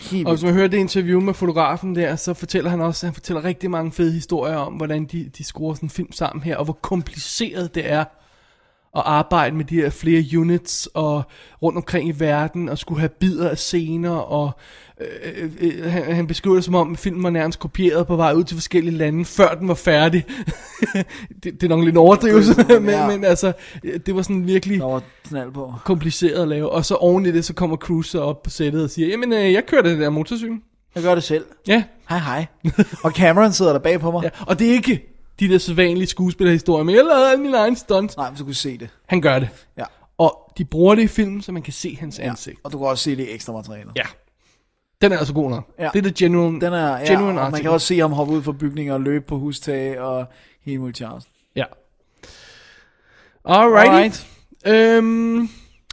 [0.00, 3.14] Helt Og hvis man hører det interview med fotografen der, så fortæller han også, han
[3.14, 6.56] fortæller rigtig mange fede historier om, hvordan de, de skruer sådan en film sammen her,
[6.56, 8.04] og hvor kompliceret det er
[8.96, 11.22] at arbejde med de her flere units og
[11.62, 14.50] rundt omkring i verden og skulle have bidder af scener og
[15.00, 18.44] øh, øh, han, han beskriver det som om filmen var nærmest kopieret på vej ud
[18.44, 20.24] til forskellige lande før den var færdig.
[21.42, 23.06] det, det er nok lidt overdrivelse, men, Ja.
[23.06, 23.52] men altså
[24.06, 25.02] det var sådan virkelig var
[25.54, 25.74] på.
[25.84, 26.70] kompliceret at lave.
[26.70, 29.52] Og så oven i det, så kommer Cruise op på sættet og siger, jamen øh,
[29.52, 30.56] jeg kører den der motorcykel.
[30.94, 31.44] Jeg gør det selv.
[31.68, 32.46] Ja, Hej hej.
[33.04, 34.22] og Cameron sidder der bag på mig.
[34.22, 34.28] ja.
[34.46, 35.06] Og det er ikke
[35.40, 38.16] de der sædvanlige skuespillerhistorier, men jeg lavede alle mine egne stunts.
[38.16, 38.88] Nej, men så kunne se det.
[39.06, 39.48] Han gør det.
[39.78, 39.84] Ja.
[40.18, 42.56] Og de bruger det i filmen, så man kan se hans ansigt.
[42.64, 43.92] Og du kan også se det i ekstra materialet.
[43.96, 44.02] Ja.
[45.02, 45.74] Den er altså god nok.
[45.78, 45.88] Ja.
[45.92, 48.32] Det er det genuine, Den er, ja, genuine og man kan også se ham hoppe
[48.32, 50.26] ud fra bygninger og løbe på hustag og
[50.64, 51.30] hele multiarsen.
[51.56, 51.64] Ja.
[53.44, 53.90] Alrighty.
[53.90, 54.26] Alright.
[54.66, 55.48] Øhm,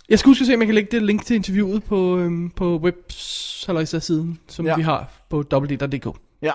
[0.10, 2.49] jeg skal huske at se, om jeg kan lægge det link til interviewet på, øhm,
[2.49, 3.15] på webs
[4.02, 4.76] siden, som Ja.
[4.76, 6.18] vi har på www.dk.
[6.41, 6.52] Ja.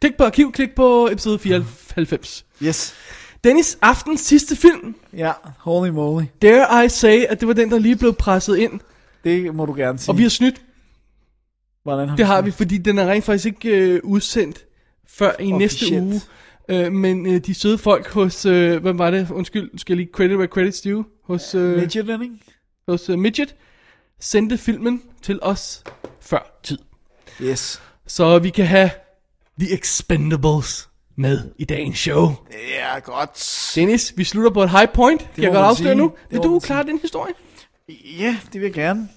[0.00, 2.46] Klik på arkiv, klik på episode 94.
[2.62, 2.94] Yes.
[3.44, 4.94] Dennis, aftens sidste film.
[5.12, 6.24] Ja, holy moly.
[6.42, 8.80] Dare I say, at det var den, der lige blev presset ind.
[9.24, 10.12] Det må du gerne sige.
[10.12, 10.62] Og vi har snydt.
[11.82, 14.64] Hvordan har Det har vi, fordi den er rent faktisk ikke øh, udsendt
[15.08, 16.02] før i næste Officielt.
[16.04, 16.20] uge.
[16.68, 19.30] Øh, men øh, de søde folk hos, øh, hvad var det?
[19.30, 21.04] Undskyld, skal jeg lige credit where credit's due?
[21.24, 22.34] Hos, øh, Midget, ikke?
[22.88, 23.54] hos øh, Midget
[24.20, 25.84] sendte filmen til os
[26.20, 26.78] før tid.
[27.42, 27.82] Yes.
[28.06, 28.90] Så vi kan have
[29.60, 32.34] The Expendables med i dagens show.
[32.52, 33.72] Ja, godt.
[33.74, 35.20] Dennis, vi slutter på et high point.
[35.34, 36.04] Kan jeg godt afsløre nu?
[36.04, 37.32] Det Vil du klare den historie?
[38.18, 39.08] Ja, det vil jeg gerne.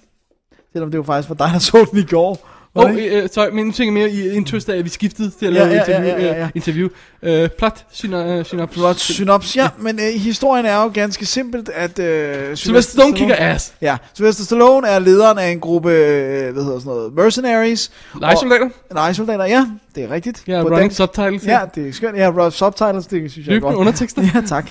[0.72, 2.49] Selvom det jo faktisk var dig, der så den i går.
[2.74, 3.22] Oh, ikke?
[3.22, 5.58] øh, sorry, men tænker jeg mere i interest af, at vi skiftede til at Ja,
[5.58, 6.06] lave ja, interview.
[6.18, 6.44] ja, ja, ja.
[6.44, 6.88] øh, interview.
[7.22, 8.78] Øh, plot, syna, synopsis.
[8.80, 9.56] Flot synops.
[9.56, 11.98] Ja, men øh, historien er jo ganske simpelt, at...
[11.98, 13.72] Øh, Sylvester Stallone kigger ass.
[13.82, 17.90] Ja, Sylvester Stallone er lederen af en gruppe, øh, hvad hedder sådan noget, mercenaries.
[18.20, 18.64] Lejesoldater?
[18.64, 20.42] Og- Lejesoldater, ja, det er rigtigt.
[20.46, 20.96] Ja, På running dansk.
[20.96, 21.44] subtitles.
[21.44, 22.16] Ja, det er skønt.
[22.16, 23.76] Ja, subtitles, det synes jeg er Løbende godt.
[23.76, 24.22] undertekster.
[24.34, 24.66] Ja, tak.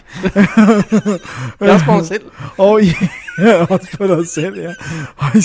[1.59, 2.23] Jeg er også på mig selv.
[2.57, 2.91] Og i,
[3.39, 4.73] ja, også på dig selv, ja.
[5.17, 5.41] Og i,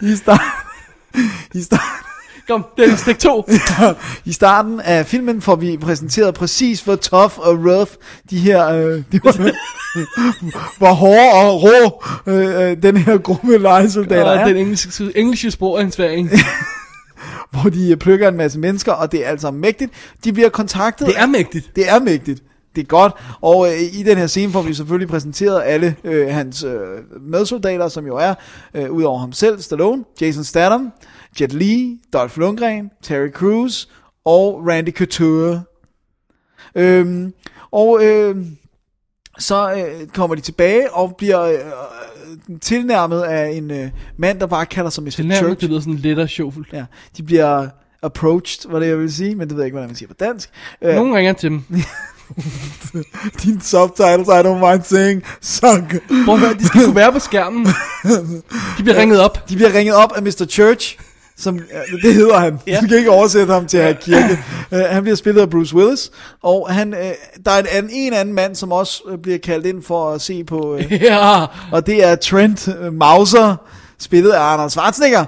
[0.00, 0.40] i, start,
[1.54, 2.02] i, start,
[2.48, 3.48] Kom, det er stik 2.
[4.24, 7.90] I starten af filmen får vi præsenteret præcis, hvor tough og rough
[8.30, 9.52] de her, øh, de var,
[10.78, 14.46] hvor hårde og rå øh, øh, den her gruppe lejesoldater er.
[14.48, 15.52] den engelske, engelske
[16.00, 16.30] en.
[17.50, 19.92] hvor de plukker en masse mennesker, og det er altså mægtigt.
[20.24, 21.06] De bliver kontaktet.
[21.06, 21.76] Det er mægtigt.
[21.76, 22.42] Det er mægtigt.
[22.74, 23.12] Det er godt.
[23.40, 27.88] Og øh, i den her scene får vi selvfølgelig præsenteret alle øh, hans øh, medsoldater,
[27.88, 28.34] som jo er,
[28.74, 30.92] øh, udover ham selv, Stallone, Jason Statham,
[31.40, 33.88] Jet Li, Dolph Lundgren, Terry Crews
[34.24, 35.62] og Randy Couture.
[36.74, 37.32] Øhm,
[37.70, 38.36] og øh,
[39.38, 41.58] så øh, kommer de tilbage og bliver øh,
[42.60, 45.10] tilnærmet af en øh, mand, der bare kalder sig Mr.
[45.10, 45.60] Tilnærmet, Church.
[45.60, 46.72] det lyder sådan lidt af sjovfuldt.
[46.72, 46.84] Ja,
[47.16, 47.68] de bliver
[48.02, 50.14] approached, var det jeg ville sige, men det ved jeg ikke, hvordan man siger på
[50.14, 50.50] dansk.
[50.82, 51.64] Øh, Nogen ringer til dem.
[53.42, 56.02] Dine subtitles, I don't mind saying, suck.
[56.24, 57.66] Prøv at høre, de skal kunne være på skærmen.
[58.78, 59.48] De bliver ringet op.
[59.48, 60.46] De bliver ringet op af Mr.
[60.50, 60.98] Church,
[61.36, 62.58] som, øh, det hedder han.
[62.66, 62.78] Ja.
[62.80, 64.38] Du kan ikke oversætte ham til at have kirke.
[64.72, 66.10] Uh, han bliver spillet af Bruce Willis,
[66.42, 66.98] og han, uh,
[67.44, 70.20] der er en anden, en anden mand, som også uh, bliver kaldt ind for at
[70.20, 71.44] se på, uh, Ja.
[71.72, 73.56] og det er Trent Mauser,
[73.98, 75.24] spillet af Arnold Schwarzenegger.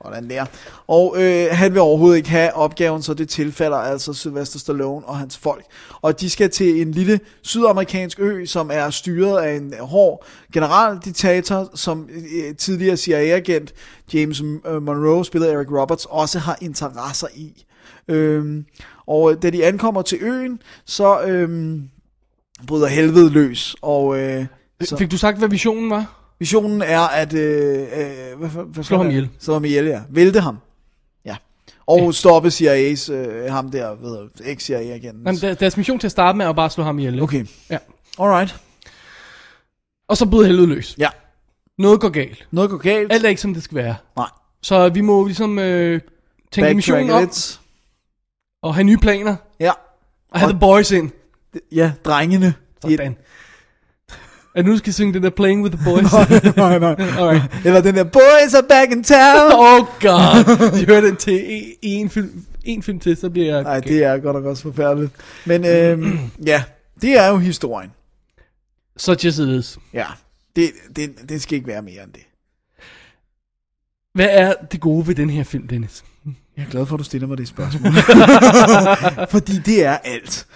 [0.00, 0.44] Hvordan det er.
[0.86, 5.18] Og øh, han vil overhovedet ikke have opgaven, så det tilfalder altså Sylvester Stallone og
[5.18, 5.64] hans folk.
[6.02, 11.70] Og de skal til en lille sydamerikansk ø, som er styret af en hård generaldiktator,
[11.74, 13.72] som øh, tidligere CIA-agent
[14.14, 17.64] James øh, Monroe, spillet Eric Roberts, også har interesser i.
[18.08, 18.64] Øhm,
[19.06, 21.88] og da de ankommer til øen, så øhm,
[22.66, 23.76] bryder helvede løs.
[23.82, 24.46] Og, øh,
[24.80, 26.18] så, Fik du sagt, hvad visionen var?
[26.38, 27.34] Visionen er at...
[27.34, 29.28] Øh, øh, hvad, hvad Slå ham ihjel.
[29.38, 30.00] Slå ham ihjel, ja.
[30.10, 30.58] Vælte ham.
[31.92, 35.22] Og stoppe CIA's, øh, ham der, ved jeg, ex-CIA-agenten.
[35.26, 37.12] Jamen, der, deres mission til at starte med er bare at slå ham ihjel.
[37.14, 37.22] ikke?
[37.22, 37.46] Okay.
[37.70, 37.78] Ja.
[38.18, 38.56] Alright.
[40.08, 40.94] Og så bryder helvede løs.
[40.98, 41.08] Ja.
[41.78, 42.46] Noget går galt.
[42.50, 43.12] Noget går galt.
[43.12, 43.94] Alt er ikke, som det skal være.
[44.16, 44.26] Nej.
[44.62, 46.00] Så vi må ligesom øh,
[46.52, 47.60] tænke missionen Backtrack op lidt.
[48.62, 49.36] og have nye planer.
[49.60, 49.70] Ja.
[50.30, 51.10] Og have the boys ind.
[51.72, 52.54] Ja, drengene.
[52.82, 53.16] Sådan.
[54.54, 56.12] Er nu skal synge den der Playing with the Boys?
[56.56, 56.94] nej, nej.
[57.18, 57.42] Alright.
[57.66, 59.52] Eller den der, boys are back in town.
[59.64, 60.80] Oh god.
[60.80, 63.62] De hører den til en film, en film til, så bliver jeg...
[63.62, 65.12] Nej, det er godt nok også forfærdeligt.
[65.46, 66.62] Men øhm, ja,
[67.02, 67.90] det er jo historien.
[68.96, 69.78] Such as it is.
[69.92, 70.06] Ja,
[70.56, 72.22] det, det, det skal ikke være mere end det.
[74.14, 76.04] Hvad er det gode ved den her film, Dennis?
[76.56, 77.92] Jeg er glad for, at du stiller mig det spørgsmål.
[79.30, 80.46] Fordi det er alt.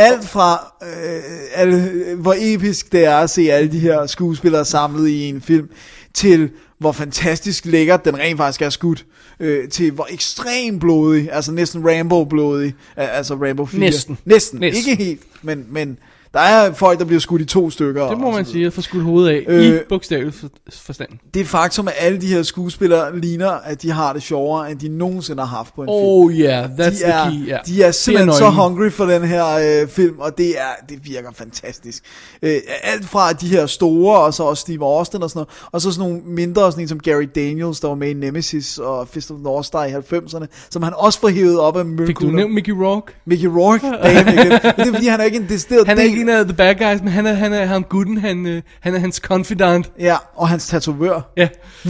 [0.00, 1.22] Alt fra, øh,
[1.54, 5.68] alle, hvor episk det er at se alle de her skuespillere samlet i en film,
[6.14, 9.06] til hvor fantastisk lækkert den rent faktisk er skudt,
[9.40, 13.80] øh, til hvor ekstrem blodig, altså næsten Rambo-blodig, øh, altså Rambo 4.
[13.80, 14.18] Næsten.
[14.24, 14.60] Næsten.
[14.60, 14.90] Næsten.
[14.90, 15.98] Ikke helt, men, men
[16.34, 18.08] der er folk, der bliver skudt i to stykker.
[18.08, 21.08] Det må man så sige, at få skudt hovedet af, Øh, i bogstavelig for- forstand.
[21.34, 24.88] det faktum, at alle de her skuespillere ligner, at de har det sjovere, end de
[24.88, 25.96] nogensinde har haft på en film.
[25.98, 27.48] Oh yeah, that's de er, the key.
[27.48, 27.60] Yeah.
[27.66, 28.62] de er simpelthen Det så nøglen.
[28.62, 29.46] hungry for den her
[29.82, 32.02] øh, film, og det er det virker fantastisk.
[32.42, 35.80] Øh, alt fra de her store, og så også Steve Austin og sådan noget, og
[35.80, 39.08] så sådan nogle mindre, sådan en som Gary Daniels, der var med i Nemesis og
[39.08, 42.02] Fist of North Star i 90'erne, som han også får hævet op af Fik du
[42.02, 42.36] mølkugler.
[42.36, 43.12] nævnt Mickey Rourke?
[43.26, 43.86] Mickey Rourke?
[43.86, 44.26] Damn?
[44.36, 46.54] Men det er fordi, han er ikke en decideret Han er del- en af the
[46.54, 49.92] bad guys, men han er, han er ham gutten, han, øh, han er hans confidant.
[49.98, 51.32] Ja, og hans tatovør.
[51.36, 51.48] Ja.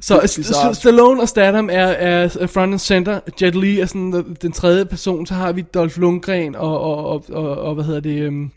[0.00, 0.42] Så St-.
[0.54, 3.20] St- Stallone og Statham er, er front and center.
[3.42, 5.26] Jet Li er sådan den- tredje person.
[5.26, 8.28] Så har vi Dolph Lundgren og, og, og, og, og hvad hedder det...
[8.28, 8.50] Um,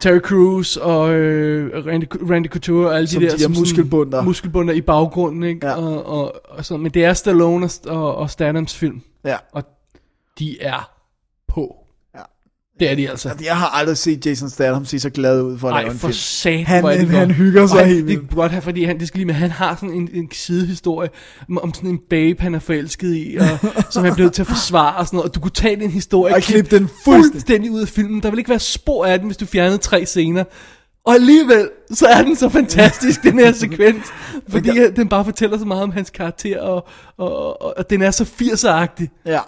[0.00, 4.22] Terry Crews og øh, Randy, Randy Couture og alle Som de der, de der muskelbunder.
[4.22, 5.66] muskelbunder i baggrunden, ikke?
[5.66, 5.74] Ja.
[5.74, 6.82] Og, og, og sådan.
[6.82, 9.36] Men det er Stallone og, og, og Stathams film, Ja.
[9.52, 9.64] og
[10.38, 10.90] de er.
[12.80, 13.30] Det er de altså.
[13.44, 15.98] Jeg har aldrig set Jason Statham se så glad ud for at lave Nej, en
[15.98, 16.12] for film.
[16.18, 17.36] satan, Han- det han godt.
[17.36, 18.30] hygger sig han, helt Det vildt.
[18.30, 21.08] er godt her, fordi han, det skal lige med, han har sådan en, en sidehistorie
[21.62, 24.46] om, sådan en babe, han er forelsket i, og, som han er blevet til at
[24.48, 25.28] forsvare og sådan noget.
[25.28, 27.32] Og du kunne tage den historie Og klippe den fuldstændig.
[27.32, 28.22] fuldstændig ud af filmen.
[28.22, 30.44] Der vil ikke være spor af den, hvis du fjernede tre scener.
[31.06, 34.04] Og alligevel, så er den så fantastisk, den her sekvens.
[34.52, 36.88] Fordi den bare fortæller så meget om hans karakter, og,
[37.18, 39.22] og, og, og den er så 80'er-agtig.
[39.26, 39.40] Ja,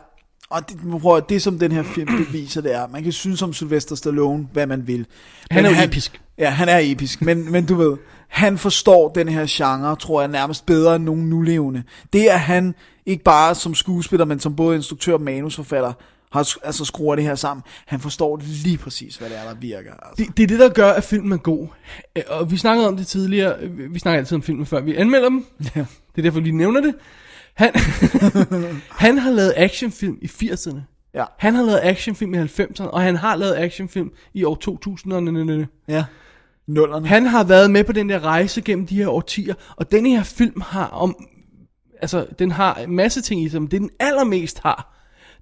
[0.50, 3.52] og det, prøv, det som den her film beviser, det er, man kan synes om
[3.52, 5.06] Sylvester Stallone, hvad man vil.
[5.50, 6.20] Han Men er jo episk.
[6.38, 7.96] Ja, han er episk, men, men du ved,
[8.28, 11.82] han forstår den her genre, tror jeg, nærmest bedre end nogen nulevende.
[12.12, 12.74] Det er han,
[13.06, 15.92] ikke bare som skuespiller, men som både instruktør og manusforfatter,
[16.32, 17.64] har altså skruer det her sammen.
[17.86, 19.90] Han forstår lige præcis, hvad det er, der virker.
[19.92, 20.24] Altså.
[20.24, 21.66] Det, det er det, der gør, at filmen er god.
[22.16, 23.56] Øh, Og vi snakkede om det tidligere.
[23.90, 25.44] Vi snakker altid om filmen, før vi anmelder dem.
[25.76, 25.80] Ja.
[26.16, 26.94] Det er derfor, vi nævner det.
[27.58, 27.72] Han,
[29.04, 30.80] han har lavet actionfilm i 80'erne.
[31.14, 31.24] Ja.
[31.38, 35.66] Han har lavet actionfilm i 90'erne, og han har lavet actionfilm i år 2000'erne.
[35.88, 36.04] Ja,
[36.66, 37.08] nullerne.
[37.08, 40.22] Han har været med på den der rejse gennem de her årtier, og den her
[40.22, 41.26] film har om,
[42.02, 44.97] altså den har en masse ting i sig, men det den allermest har,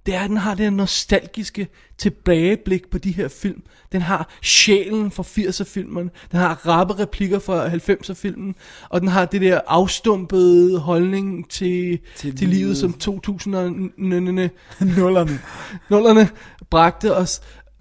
[0.06, 1.68] det er, at den har det her nostalgiske
[1.98, 3.62] tilbageblik på de her film.
[3.92, 8.54] Den har sjælen fra 80'er-filmerne, den har rappe replikker fra 90'er-filmen,
[8.88, 13.50] og den har det der afstumpede holdning til, til, til livet, som 2000'erne
[14.98, 15.40] nullerne.
[15.90, 16.28] nullerne
[16.70, 17.40] bragte os.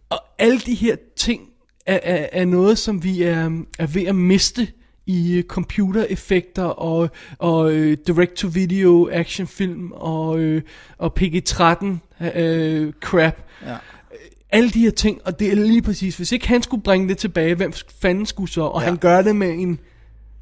[0.09, 1.41] Og alle de her ting
[1.85, 4.67] er, er, er noget, som vi er, er ved at miste
[5.05, 7.09] i øh, computereffekter og,
[7.39, 10.61] og øh, direct-to-video actionfilm og, øh,
[10.97, 11.85] og PG-13
[12.39, 13.35] øh, crap.
[13.65, 13.75] Ja.
[14.51, 17.17] Alle de her ting, og det er lige præcis, hvis ikke han skulle bringe det
[17.17, 18.61] tilbage, hvem fanden skulle så?
[18.61, 18.85] Og Ja.
[18.85, 18.89] ja.
[18.89, 19.79] han gør det med en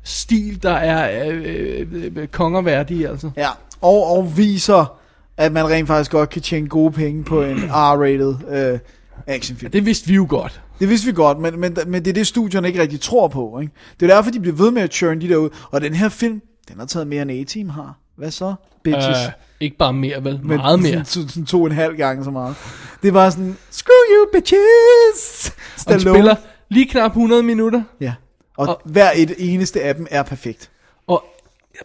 [0.03, 3.31] stil, der er øh, øh, øh, kongerværdig, altså.
[3.37, 3.49] Ja,
[3.81, 4.97] og, og viser,
[5.37, 7.57] at man rent faktisk godt kan tjene gode penge på en
[7.91, 8.79] R-rated øh,
[9.27, 9.71] actionfilm.
[9.71, 10.61] Det vidste vi jo godt.
[10.79, 13.59] Det vidste vi godt, men, men, men det er det, studierne ikke rigtig tror på.
[13.59, 13.73] Ikke?
[13.99, 15.49] Det er derfor, de bliver ved med at churn de der ud.
[15.71, 17.97] Og den her film, den har taget mere end A-Team har.
[18.15, 18.55] Hvad så?
[18.83, 19.17] Bitches.
[19.27, 20.39] Øh, ikke bare mere, vel?
[20.43, 21.05] Men Meget mere.
[21.05, 22.55] Sådan, sådan to og en halv gange så meget.
[23.03, 25.53] Det var sådan, screw you bitches!
[25.87, 26.35] Og den spiller
[26.69, 27.83] lige knap 100 minutter.
[28.01, 28.13] Ja.
[28.57, 30.69] Og, og hver et eneste af dem er perfekt.
[31.07, 31.23] Og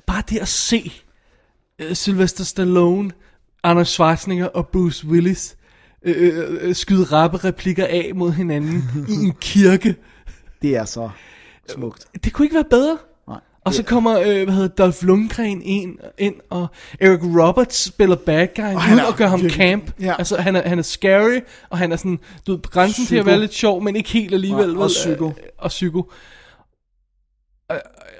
[0.06, 0.92] bare det at se
[1.84, 3.10] uh, Sylvester Stallone,
[3.62, 5.56] Arnold Schwarzenegger og Bruce Willis
[6.02, 9.94] øh, øh, skyde rappe replikker af mod hinanden i en kirke.
[10.62, 11.10] Det er så
[11.68, 12.04] smukt.
[12.24, 12.98] Det kunne ikke være bedre.
[13.28, 13.40] Nej.
[13.64, 16.66] Og så kommer, øh, hvad hedder Dolph Lundgren ind, ind, og
[17.00, 19.90] Eric Roberts spiller bad guy, uden er at gøre ham virkelig- camp.
[20.00, 20.14] ja.
[20.18, 21.38] Altså, han er, han er scary,
[21.70, 23.30] og han er sådan, du ved, på grænsen til at Psyko.
[23.30, 24.76] være lidt sjov, men ikke helt alligevel.
[24.76, 25.26] Og- og psyko.
[25.26, 26.10] Øh, Og psyko.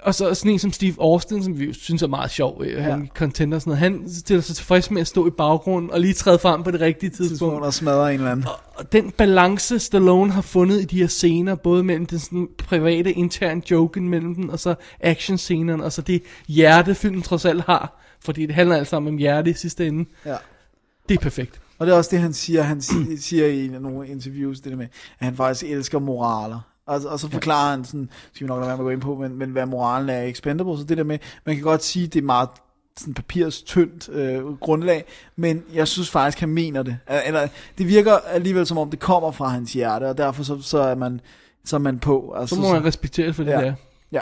[0.09, 2.63] Og- Og så sådan en som Steve Austin, som vi jo synes er meget sjov,
[2.65, 3.07] øh, han Ja.
[3.15, 3.79] contender og sådan noget.
[3.81, 6.81] Han stiller sig tilfreds med at stå i baggrunden og lige træde frem på det
[6.81, 7.29] rigtige tidspunkt.
[7.31, 8.47] Tidspunkt og smadrer en eller anden.
[8.75, 13.13] Og den balance, Stallone har fundet i de her scener, både mellem den sådan private,
[13.13, 18.01] intern joken mellem dem, og så actionscenerne, og så det hjerte, filmen trods alt har.
[18.21, 20.05] Fordi det handler alt sammen om hjerte i sidste ende.
[20.27, 20.37] Ja.
[21.09, 21.61] Det er perfekt.
[21.79, 22.63] Og det er også det, han siger.
[22.63, 24.87] Han si- siger i nogle interviews, det der med,
[25.19, 26.61] at han faktisk elsker moraler.
[26.89, 29.01] Og, og så forklarer han sådan, skal vi nok lade være med at gå ind
[29.01, 31.85] på, men, men hvad moralen er i Expendables, så det der med, man kan godt
[31.85, 32.49] sige, det er meget
[32.97, 35.05] sådan papirs tyndt øh, grundlag,
[35.37, 36.99] men jeg synes faktisk, han mener det.
[37.27, 37.49] Eller,
[37.79, 40.95] det virker alligevel som om, det kommer fra hans hjerte, og derfor så, så er
[40.95, 41.21] man
[41.65, 42.35] så er man på.
[42.37, 43.61] Altså, Så må man respektere for det ja.
[43.61, 43.73] der.
[44.13, 44.21] Ja.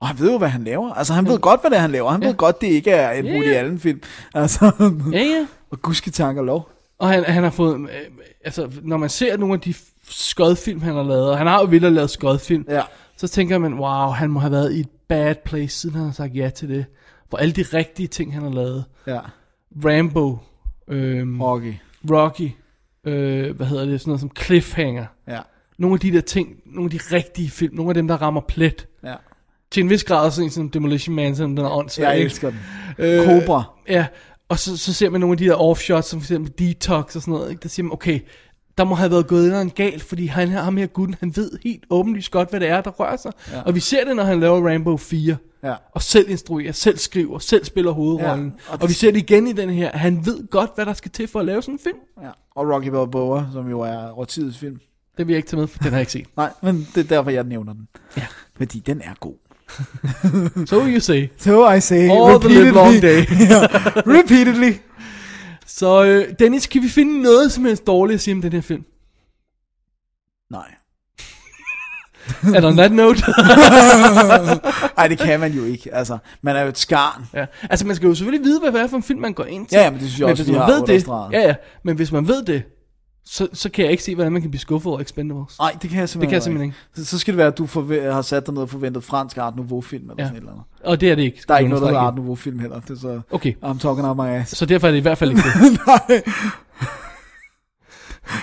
[0.00, 0.92] Og han ved jo, hvad han laver.
[0.94, 2.10] Altså, han ved godt, hvad det er, han laver.
[2.10, 2.28] Han Ja.
[2.28, 3.58] ved godt, det ikke er en Ja, Woody ja.
[3.58, 4.00] Allen-film.
[4.34, 4.72] Altså,
[5.12, 5.46] Ja, ja.
[5.70, 6.68] og gudske tak og lov.
[6.98, 7.86] Og han, han har fået, øh,
[8.44, 9.74] altså når man ser nogle af de
[10.08, 12.82] skodfilm, han har lavet, han har jo vildt lavet skodfilm, Ja.
[13.16, 16.12] så tænker man, wow, han må have været i et bad place, siden han har
[16.12, 16.84] sagt ja til det.
[17.30, 18.84] For alle de rigtige ting, han har lavet.
[19.06, 19.18] Ja.
[19.84, 20.38] Rambo,
[20.88, 21.74] øhm, Rocky.
[22.10, 22.50] Rocky,
[23.04, 25.06] øh, hvad hedder det, sådan noget som Cliffhanger.
[25.28, 25.38] Ja.
[25.78, 28.40] Nogle af de der ting, nogle af de rigtige film, nogle af dem, der rammer
[28.40, 28.86] plet.
[29.04, 29.14] Ja.
[29.70, 32.10] Til en vis grad også en som Demolition Man, som den er åndssvær.
[32.10, 32.58] Jeg elsker den.
[32.98, 33.62] Øh, Cobra.
[33.88, 34.06] Ja,
[34.48, 37.22] og så, så ser man nogle af de der offshots, som for eksempel Detox og
[37.22, 37.62] sådan noget, ikke?
[37.62, 38.20] der siger man, okay,
[38.78, 41.50] der må have været gået noget galt, fordi han her, ham her gutten, han ved
[41.64, 43.32] helt åbenlyst godt, hvad det er, der rører sig.
[43.52, 43.62] Ja.
[43.62, 45.36] Og vi ser det, når han laver Rambo 4.
[45.64, 45.74] Ja.
[45.92, 48.54] Og selv instruerer, selv skriver, selv spiller hovedrollen.
[48.68, 49.96] Ja, og og, vi ser det igen i den her.
[49.96, 51.98] Han ved godt, hvad der skal til for at lave sådan en film.
[52.22, 52.30] Ja.
[52.54, 54.80] Og Rocky Balboa, som jo er årtidets film.
[55.18, 56.26] Det vil jeg ikke tage med, for den har jeg ikke set.
[56.36, 57.88] Nej, men det er derfor, jeg nævner den.
[58.16, 58.26] Ja.
[58.56, 59.34] Fordi den er god.
[60.66, 61.28] So you say.
[61.38, 63.20] So I say All the live long day.
[63.50, 63.66] ja,
[64.06, 64.72] repeatedly.
[65.66, 68.60] Så øh, Dennis, kan vi finde noget som helst dårligt at sige om den her
[68.60, 68.84] film?
[70.50, 70.74] Nej.
[72.56, 73.22] And on that note.
[74.96, 75.94] Nej, det kan man jo ikke.
[75.94, 77.24] Altså, man er jo et skarn.
[77.34, 77.46] ja.
[77.62, 79.66] Altså, man skal jo selvfølgelig vide, hvad det er for en film, man går ind
[79.66, 79.76] til.
[79.76, 81.96] Ja, ja, men det synes jeg også, hvis vi man ved det, ja, ja, men
[81.96, 82.62] hvis man ved det,
[83.28, 85.58] så, så kan jeg ikke se, hvordan man kan blive skuffet over Expendables.
[85.58, 87.58] Nej, det kan jeg simpelthen, Det kan jeg simpelthen Så, så skal det være, at
[87.58, 90.24] du forve- har sat dig ned og forventet fransk Art Nouveau-film, eller Ja.
[90.24, 90.64] sådan et eller andet.
[90.84, 91.42] Og det er det ikke.
[91.48, 92.16] Der er ikke noget, der hedder Art igen.
[92.16, 92.80] Nouveau-film heller.
[92.80, 93.52] Det er så, Okay.
[93.64, 94.56] I'm talking out my ass.
[94.56, 95.78] Så derfor er det i hvert fald ikke det.
[95.86, 96.22] Nej.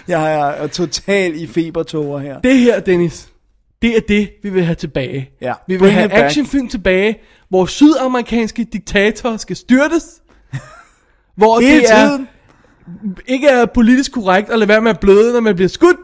[0.08, 0.34] Jeg
[0.64, 2.42] er, totalt i febertoger her.
[2.42, 3.30] det her, Dennis,
[3.82, 5.30] det er det, vi vil have tilbage.
[5.42, 5.54] Ja.
[5.68, 7.16] Vi vil Bring have actionfilm tilbage,
[7.50, 10.04] hvor sydamerikanske diktatorer skal styrtes.
[11.38, 12.26] Hvor Hele det er.
[13.28, 15.98] Ikke er politisk korrekt at lade være med at bløde, når man bliver skudt.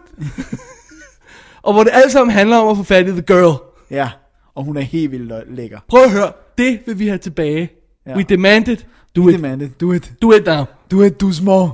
[1.63, 3.57] og hvor det alt sammen handler om at få fat i the girl.
[3.91, 4.09] Ja,
[4.55, 5.79] og hun er helt vildt lækker.
[5.87, 7.69] Prøv at høre, det vil vi have tilbage.
[8.07, 8.15] Ja.
[8.15, 8.87] We demand it.
[9.15, 9.35] Do Do it.
[9.35, 9.73] it, man.
[9.81, 10.13] Do it.
[10.21, 10.63] Do it now.
[10.91, 11.69] Do it, do small.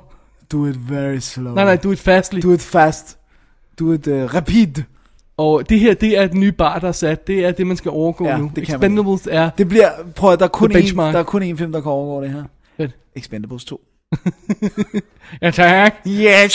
[0.52, 1.54] Do it very slow.
[1.54, 2.40] Nej, nej, do it fastly.
[2.42, 3.18] Do it fast.
[3.80, 4.84] Do it uh, rapid.
[5.38, 7.28] Og det her, det er den nye bar, der er sat.
[7.28, 8.52] Det er det, man skal overgå Ja, nu.
[8.56, 9.50] det kan man Expendables er...
[9.50, 11.92] Det bliver, prøv at, der er kun, en, der er kun en film, der kan
[11.92, 12.44] overgå det her.
[12.78, 12.92] Fedt.
[13.16, 13.82] Expendables 2.
[15.42, 15.94] Ja, tak.
[16.08, 16.50] Yeah,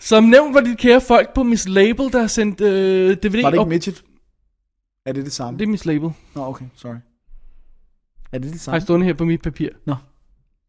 [0.00, 3.50] Som nævnt var dit kære folk på Miss Label, der har sendt øh, DVD Var
[3.50, 3.66] det op.
[3.66, 4.04] ikke Midget?
[5.06, 5.58] Er det det samme?
[5.58, 6.10] Det er Miss Label.
[6.34, 6.94] Nå, okay, sorry.
[8.32, 8.74] Er det det Har samme?
[8.74, 9.68] jeg stående her på mit papir.
[9.86, 9.94] Nå,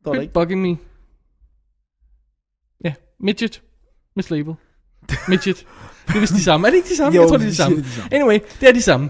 [0.03, 0.33] der var det ikke.
[0.33, 0.77] bugging me.
[2.85, 3.61] Ja, Midget.
[4.15, 4.53] Miss Label.
[5.27, 5.65] Midget.
[6.07, 6.67] Det er vist de samme.
[6.67, 7.15] Er det ikke de samme?
[7.15, 7.77] Jo, jeg tror, det er de samme.
[7.77, 8.13] det er de samme.
[8.15, 9.09] Anyway, det er de samme.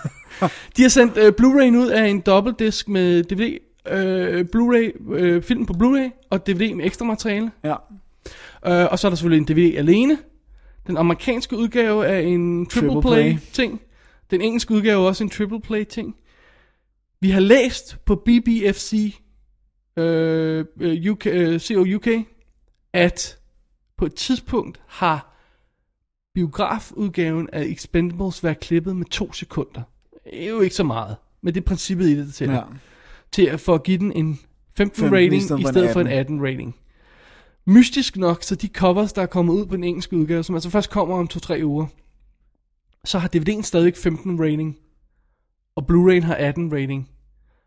[0.76, 5.66] de har sendt øh, Blu-ray'en ud af en dobbeltdisk med DVD, øh, Blu-ray, øh, film
[5.66, 7.50] på Blu-ray og DVD med ekstra materiale.
[7.64, 7.74] Ja.
[8.66, 10.18] Øh, og så er der selvfølgelig en DVD alene.
[10.86, 13.38] Den amerikanske udgave er en triple, Triple play, play.
[13.52, 13.80] ting.
[14.30, 16.16] Den engelske udgave er også en triple play ting.
[17.20, 19.14] Vi har læst på BBFC
[19.96, 22.08] øh, øh, UK, øh, CO UK,
[22.92, 23.38] at
[23.96, 25.36] på et tidspunkt har
[26.34, 29.82] biografudgaven af Expendables været klippet med to sekunder.
[30.24, 32.54] Det er jo ikke så meget, men det er princippet i det, der tæller.
[32.54, 32.62] ja.
[33.32, 34.40] Til at få at give den en
[34.76, 36.18] 15 15 i rating stedet i stedet for en 18.
[36.18, 36.76] 18 rating.
[37.66, 40.70] Mystisk nok, så de covers, der er kommet ud på den engelske udgave, som altså
[40.70, 41.86] først kommer om 2-3 uger,
[43.04, 44.76] så har DVD'en stadigvæk 15 rating,
[45.76, 47.08] og Blu-ray'en har 18 rating.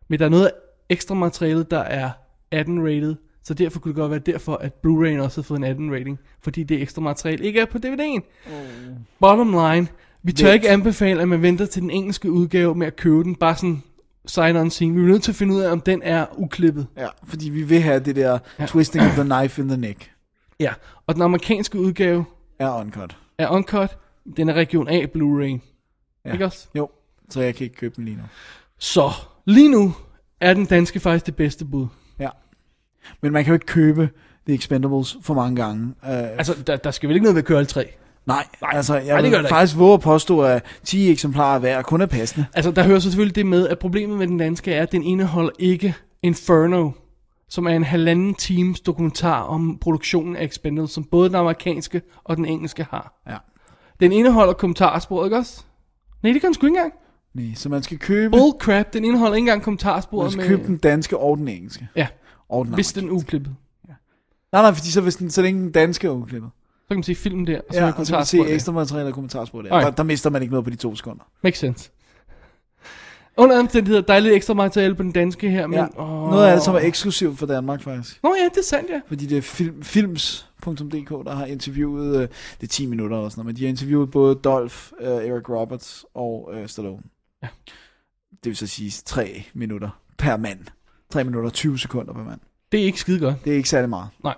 [0.08, 0.50] Men der er noget
[0.88, 2.10] ekstra materiale, der er
[2.50, 5.64] 18 rated, så derfor kunne det godt være derfor, at Blu-ray'en også har fået en
[5.64, 8.50] 18 rating, fordi det ekstra materiale ikke er på DVD'en.
[8.52, 8.96] Oh.
[9.20, 9.88] Bottom line,
[10.22, 10.54] Vi tør Væk.
[10.54, 13.82] ikke anbefale, at man venter til den engelske udgave med at købe den, bare sådan
[14.26, 14.96] sight unseen.
[14.96, 16.86] Vi er nødt til at finde ud af, om den er uklippet.
[16.96, 18.66] Ja, fordi vi vil have det der Ja.
[18.66, 20.10] twisting of the knife in the neck.
[20.60, 20.72] Ja,
[21.06, 22.24] og den amerikanske udgave
[22.58, 23.16] Er uncut.
[23.38, 23.98] er uncut.
[24.36, 25.42] Den er region A Blu-ray.
[25.44, 25.58] Ja.
[26.24, 26.32] Ja.
[26.32, 26.68] Ikke også?
[26.74, 26.90] Jo,
[27.30, 28.22] så jeg kan ikke købe den lige nu.
[28.78, 29.10] Så,
[29.44, 29.94] lige nu
[30.40, 31.86] er den danske faktisk det bedste bud.
[32.18, 32.28] Ja.
[33.22, 34.08] Men man kan jo ikke købe
[34.46, 35.84] The Expendables for mange gange.
[36.02, 37.94] Uh, Altså, der, der skal vel ikke noget ved at køre alle tre.
[38.26, 41.10] Nej, nej, altså jeg nej, det vil gør der faktisk våge at påstå, at 10
[41.10, 42.46] eksemplarer hver kun er passende.
[42.54, 45.02] Altså, der hører så selvfølgelig det med, at problemet med den danske er, at den
[45.02, 46.90] indeholder ikke Inferno,
[47.48, 52.36] som er en halvanden times dokumentar om produktionen af Expendables, som både den amerikanske og
[52.36, 53.20] den engelske har.
[53.28, 53.36] Ja.
[54.00, 55.62] Den indeholder kommentarsporet, ikke også?
[56.22, 56.92] Nej, det kan den sgu ikke engang.
[57.34, 60.48] Nej, så man skal købe, Bull crap, den indeholder ikke engang man kommentarsporet skal med...
[60.48, 61.88] købe den danske og den engelske.
[61.96, 62.06] Ja,
[62.48, 63.56] Og den hvis den er uklippet.
[64.52, 66.50] Nej, nej, fordi så, hvis den, så længe den danske er uklippet.
[66.94, 69.08] Kan man se filmen der, og så Ja, og så kan man se ekstra materiale
[69.08, 69.70] og kommentarspor der.
[69.70, 69.86] Okay.
[69.86, 69.90] der.
[69.90, 71.24] Der mister man ikke noget på de to sekunder.
[71.42, 71.90] Makes sense.
[73.36, 75.78] Under omstændigheder, der er lidt ekstra materiale på den danske her, men...
[75.78, 75.86] Ja.
[76.00, 76.30] åh.
[76.30, 78.20] Noget af det, som er eksklusivt for Danmark faktisk.
[78.22, 79.00] Nå ja, det er sandt, ja.
[79.08, 82.28] Fordi det er film, films.dk, der har interviewet, øh,
[82.60, 85.48] det er 10 minutter eller sådan noget, men de har interviewet både Dolph, øh, Eric
[85.48, 87.02] Roberts og øh, Stallone.
[87.42, 87.48] Ja.
[88.30, 90.58] Det vil så sige 3 minutter per mand.
[91.10, 92.40] 3 minutter og 20 sekunder per mand.
[92.72, 93.44] Det er ikke skide godt.
[93.44, 94.08] Det er ikke særlig meget.
[94.24, 94.34] Nej.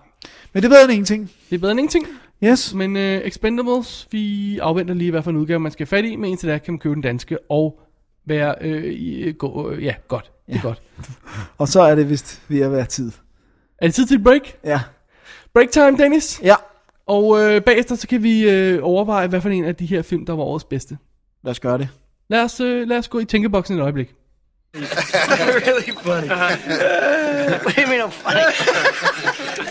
[0.53, 1.31] Men det er bedre end ingenting.
[1.51, 2.07] Det er bedre end ingenting.
[2.45, 2.75] Yes.
[2.75, 6.17] Men uh, Expendables, vi afventer lige, hvad for en udgave man skal have fat i,
[6.17, 7.81] men indtil da kan man købe den danske og
[8.25, 10.33] være, øh, i, gå, øh, ja, godt.
[10.47, 10.63] Det er Ja.
[10.63, 10.83] godt.
[11.59, 13.13] Og så er det vist ved at være tid.
[13.79, 14.43] Er det tid til break?
[14.65, 14.81] Ja.
[15.55, 16.41] Break time, Dennis.
[16.45, 16.55] Ja.
[17.07, 20.27] Og øh, bagefter, så kan vi øh, overveje, hvad for en af de her film,
[20.27, 20.99] der var årets bedste.
[21.45, 21.89] Lad os gøre det.
[22.29, 24.15] Lad os, øh, lad os gå i tænkeboksen et øjeblik.
[24.75, 26.29] Really funny.
[26.29, 28.43] what do you mean I'm funny?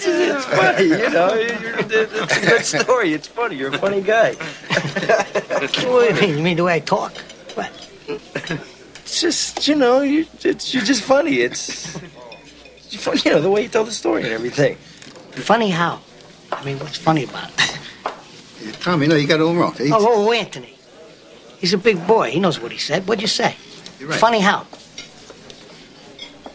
[0.07, 1.33] It's funny, you know.
[1.33, 3.14] You're, it's a good story.
[3.14, 3.56] It's funny.
[3.56, 4.33] You're a funny guy.
[4.33, 6.38] what do you mean?
[6.38, 7.14] You mean the way I talk?
[7.56, 7.72] What?
[8.07, 11.38] It's just, you know, you, it's, you're just funny.
[11.41, 11.95] It's,
[12.75, 14.75] it's funny, you know, the way you tell the story and everything.
[15.32, 16.01] Funny how?
[16.51, 17.80] I mean, what's funny about it?
[18.82, 19.74] Tommy, no, you got it all wrong.
[19.75, 20.75] It's- Oh, oh, Anthony.
[21.59, 22.32] He's a big boy.
[22.32, 23.07] He knows what he said.
[23.07, 23.56] What'd you say?
[23.99, 24.19] You're right.
[24.19, 24.67] Funny how?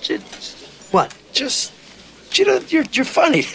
[0.01, 0.57] Just,
[0.93, 1.15] What?
[1.33, 1.73] just,
[2.35, 3.45] you know, you're, you're funny.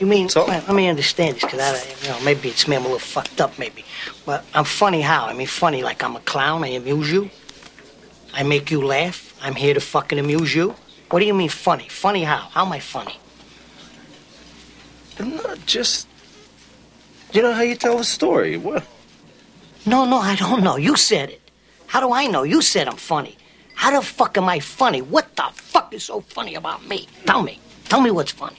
[0.00, 0.28] You mean?
[0.28, 0.44] So?
[0.46, 2.74] Well, let me understand this, because I, you know, maybe it's me.
[2.74, 3.84] I'm a little fucked up, maybe.
[4.26, 5.26] But I'm funny how?
[5.26, 6.64] I mean, funny like I'm a clown.
[6.64, 7.30] I amuse you.
[8.34, 9.38] I make you laugh.
[9.40, 10.74] I'm here to fucking amuse you.
[11.10, 11.86] What do you mean funny?
[11.88, 12.48] Funny how?
[12.50, 13.16] How am I funny?
[15.20, 16.08] I'm not just,
[17.32, 18.56] you know how you tell the story.
[18.56, 18.84] What?
[19.86, 20.76] No, no, I don't know.
[20.78, 21.40] You said it.
[21.86, 22.42] How do I know?
[22.42, 23.36] You said I'm funny.
[23.74, 25.02] How the fuck am I funny?
[25.02, 27.08] What the fuck is so funny about me?
[27.26, 27.58] Tell me.
[27.88, 28.56] Tell me what's funny.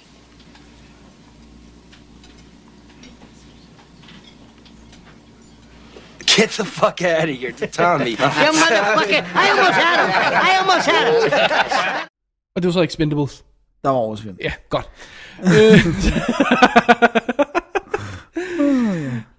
[6.26, 8.12] Get the fuck out of here Tommy.
[8.12, 9.24] You motherfucker!
[9.36, 10.10] I almost had him.
[10.44, 12.10] I almost had him.
[12.56, 13.44] Og det var så Expendables.
[13.84, 14.38] Der var årets film.
[14.40, 14.90] Ja, godt.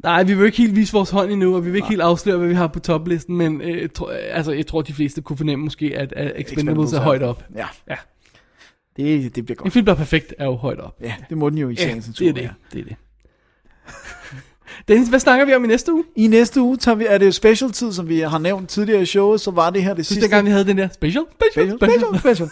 [0.04, 2.36] Nej, vi vil ikke helt vise vores hånd endnu, og vi vil ikke helt afsløre,
[2.36, 5.64] hvad vi har på toplisten, men øh, tro, altså, jeg tror, de fleste kunne fornemme
[5.64, 7.44] måske, at, at Expendables er højt op.
[7.56, 7.94] Ja, Ja.
[8.96, 9.72] det, det bliver En godt.
[9.72, 10.96] film, der er perfekt, er jo højt op.
[11.02, 12.42] Ja, det må den jo i Ja, sagens det er natur.
[12.42, 12.50] det.
[12.72, 12.96] Det er det.
[14.88, 16.04] Dennis, hvad snakker vi om i næste uge?
[16.16, 19.06] I næste uge tager vi, er det special tid, som vi har nævnt tidligere i
[19.06, 20.22] showet, så var det her det Synes sidste.
[20.22, 21.24] dengang, vi havde den der special?
[21.50, 21.76] Special?
[21.78, 22.48] Special, special, special.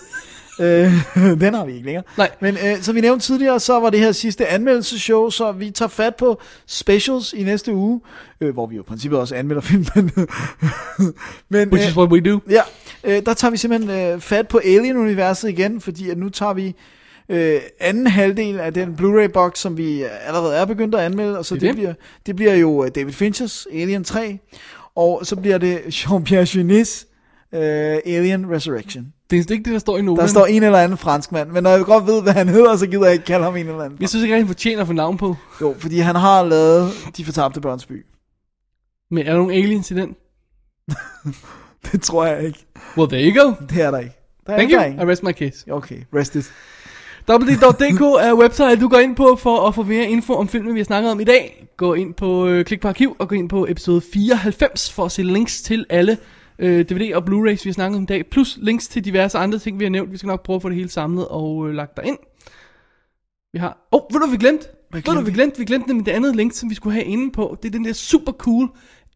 [0.61, 0.93] Øh,
[1.43, 2.05] den har vi ikke længere.
[2.19, 2.31] Nej.
[2.41, 5.89] Men øh, som vi nævnte tidligere, så var det her sidste anmeldelseshow, så vi tager
[5.89, 8.01] fat på specials i næste uge,
[8.41, 9.89] øh, hvor vi jo i princippet også anmelder filmen.
[11.49, 12.41] Men, Which is what we do.
[12.51, 12.63] Ja,
[13.05, 16.75] øh, der tager vi simpelthen øh, fat på Alien-universet igen, fordi at nu tager vi
[17.29, 21.55] øh, anden halvdel af den Blu-ray-box, som vi allerede er begyndt at anmelde, og så
[21.55, 21.95] Det det, det, bliver,
[22.27, 24.39] det bliver jo øh, David Finchers Alien 3,
[24.95, 27.07] og så bliver det Jean-Pierre Genis
[27.55, 27.61] øh,
[28.07, 29.13] Alien Resurrection.
[29.41, 30.20] Det er ikke det, der står i noten.
[30.20, 32.86] Der står en eller anden franskmand, men når jeg godt ved, hvad han hedder, så
[32.86, 33.99] gider jeg ikke kalde ham en eller anden.
[34.01, 35.36] Jeg synes ikke, han fortjener at få navn på.
[35.61, 38.07] Jo, fordi han har lavet De Fortabte Børns By.
[39.11, 40.17] Men er der nogen aliens i den?
[41.93, 42.67] Det tror jeg ikke.
[42.97, 43.52] Well, there you go.
[43.69, 44.15] Det er der ikke.
[44.47, 44.78] Der er Thank you.
[44.78, 45.02] der er ikke.
[45.02, 45.73] I rest my case.
[45.73, 46.52] Okay, rest it.
[47.31, 50.81] www.dk er website, du går ind på for at få mere info om filmen, vi
[50.81, 51.67] har snakket om i dag.
[51.77, 55.12] Gå ind på, øh, klik på arkiv og gå ind på episode 94 for at
[55.12, 56.19] se links til alle
[56.62, 58.26] øh, DVD og Blu-rays, vi har snakket om i dag.
[58.26, 60.12] Plus links til diverse andre ting, vi har nævnt.
[60.12, 62.18] Vi skal nok prøve at få det hele samlet og øh, lagt derind.
[63.52, 63.89] Vi har...
[63.92, 64.66] Åh, oh, ved du, hvad vi glemte?
[64.92, 65.58] Ved du, hvad vi glemte?
[65.58, 67.58] Vi glemte nemlig det andet link, som vi skulle have inde på.
[67.62, 68.68] Det er den der super cool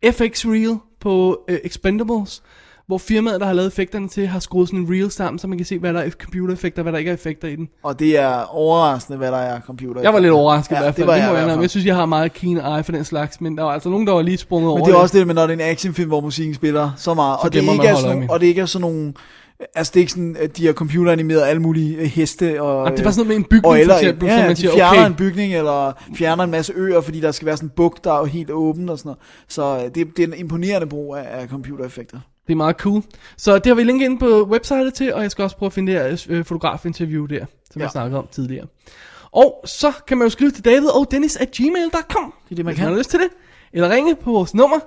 [0.04, 2.42] FX Reel på øh, Expendables,
[2.86, 5.58] hvor firmaet, der har lavet effekterne til, har skruet sådan en reel sammen, så man
[5.58, 7.68] kan se, hvad der er computereffekter, hvad der ikke er effekter i den.
[7.82, 10.02] Og det er overraskende, hvad der er computer.
[10.02, 11.02] Jeg var lidt overrasket ja, i hvert fald.
[11.02, 11.60] Det var det jeg, jeg, fald.
[11.60, 14.06] jeg synes, jeg har meget keen eye for den slags, men der var altså nogen,
[14.06, 15.70] der var lige sprunget over Men det er også det, med når det er en
[15.70, 18.60] actionfilm, hvor musikken spiller så meget, og det, ikke er sådan, nogle- og det ikke
[18.60, 19.12] er sådan nogle,
[19.74, 22.84] altså det er ikke sådan, at de har computeranimeret alle mulige øh, heste og...
[22.84, 24.42] Jamen, det er bare sådan noget med en bygning, og for eller, eksempel, ja, som
[24.42, 25.10] man de siger, fjerner okay.
[25.10, 28.20] en bygning, eller fjerner en masse øer, fordi der skal være sådan en bug, der
[28.20, 29.18] er helt åben og sådan noget.
[29.48, 32.18] Så øh, det, det er en imponerende brug af, af computereffekter.
[32.46, 33.02] Det er meget cool.
[33.36, 35.72] Så det har vi linket ind på websitet til, og jeg skal også prøve at
[35.72, 37.80] finde det her øh, fotografinterview der, som ja.
[37.80, 37.84] Ja.
[37.84, 38.66] jeg snakkede om tidligere.
[39.32, 42.34] Og så kan man jo skrive til David og Dennis at gmail.com.
[42.44, 42.84] Det er det, man kan.
[42.84, 43.28] har lyst til det.
[43.72, 44.78] Eller ringe på vores nummer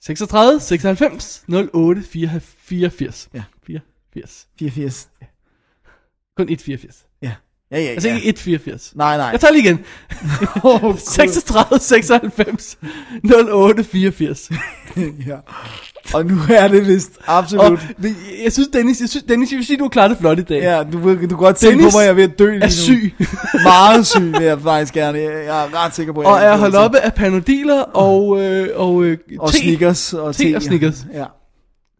[0.00, 3.28] 36 96 08 84.
[3.34, 3.42] Ja.
[3.66, 4.46] 84.
[4.58, 5.08] 84.
[6.36, 7.07] Kun 184.
[7.72, 7.78] Ja.
[7.80, 8.14] Ja, Altså ja.
[8.14, 8.92] ikke 184.
[8.96, 9.26] Nej, nej.
[9.26, 9.78] Jeg tager lige igen.
[10.62, 10.94] Gud.
[10.98, 12.78] 36 96
[13.52, 14.50] 08 84.
[15.26, 15.36] ja.
[16.14, 17.80] Og nu er det vist Og absolut...
[18.02, 20.38] det- jeg synes, Dennis, jeg synes, Dennis, jeg vil sige, du har klaret det flot
[20.38, 20.62] i dag.
[20.62, 22.62] Ja, du, du kan godt se på Dennis mig, jeg er ved at dø lige
[22.62, 22.70] er nu.
[22.72, 23.14] syg.
[23.62, 25.18] Meget syg vil jeg faktisk gerne.
[25.18, 28.40] Jeg jeg er ret sikker på, at Og jeg er holdt oppe af panodiler og,
[28.44, 29.58] øh, og, øh, Og te.
[29.58, 30.12] Snickers.
[30.12, 31.06] Og Te og Snickers.
[31.14, 31.24] Ja.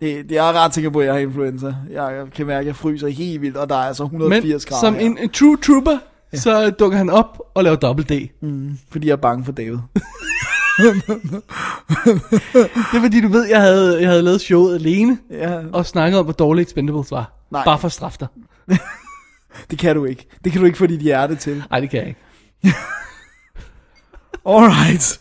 [0.00, 1.74] Det, det er jeg ret sikker på, at jeg har influenza.
[1.90, 4.80] Jeg, kan mærke, at jeg fryser helt vildt, og der er altså 180 Men grader
[4.80, 5.00] som her.
[5.00, 5.98] en, en true trooper,
[6.32, 6.38] ja.
[6.38, 8.12] så dukker han op og laver dobbelt D.
[8.42, 9.78] Mm, fordi jeg er bange for David.
[10.78, 10.86] Det
[12.96, 15.58] er fordi, du ved, jeg havde, jeg havde lavet showet alene, Ja.
[15.72, 17.32] og snakket om, hvor dårlig Expendables var.
[17.50, 17.64] Nej.
[17.64, 18.28] Bare for at straffe dig.
[19.70, 20.26] Det kan du ikke.
[20.44, 21.64] Det kan du ikke få dit hjerte til.
[21.70, 22.20] Nej, det kan jeg ikke.
[24.46, 25.20] Alright.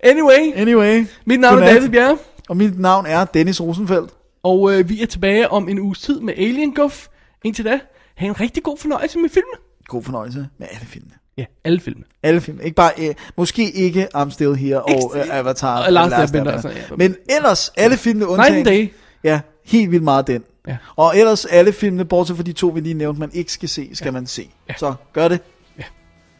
[0.00, 1.06] Anyway, Anyway.
[1.26, 1.66] mit navn er.
[1.74, 4.10] David Bjerre, Og mit navn er Dennis Rosenfeldt.
[4.42, 7.06] og øh, vi er tilbage om en uges tid med Alien Guff.
[7.44, 7.80] Indtil da,
[8.14, 9.54] have en rigtig god fornøjelse med filmen.
[9.86, 11.14] God fornøjelse med alle filmene.
[11.38, 12.04] Ja, alle filmene.
[12.22, 12.60] Alle film.
[12.60, 15.84] Ikke bare, øh, måske ikke I'm Still Here og øh, Avatar.
[15.86, 16.96] og Last Airbender sådan, ja.
[16.96, 18.52] Men ellers, alle filmene undtagen.
[18.52, 18.88] Night Day.
[19.24, 20.42] Ja, helt vildt meget den.
[20.68, 20.76] Ja.
[20.96, 23.90] Og ellers alle filmene, bortset fra de to, vi lige nævnte, man ikke skal se,
[23.92, 24.12] skal ja.
[24.12, 24.48] man se.
[24.68, 24.74] Ja.
[24.78, 25.40] Så gør det.
[25.78, 25.84] Ja.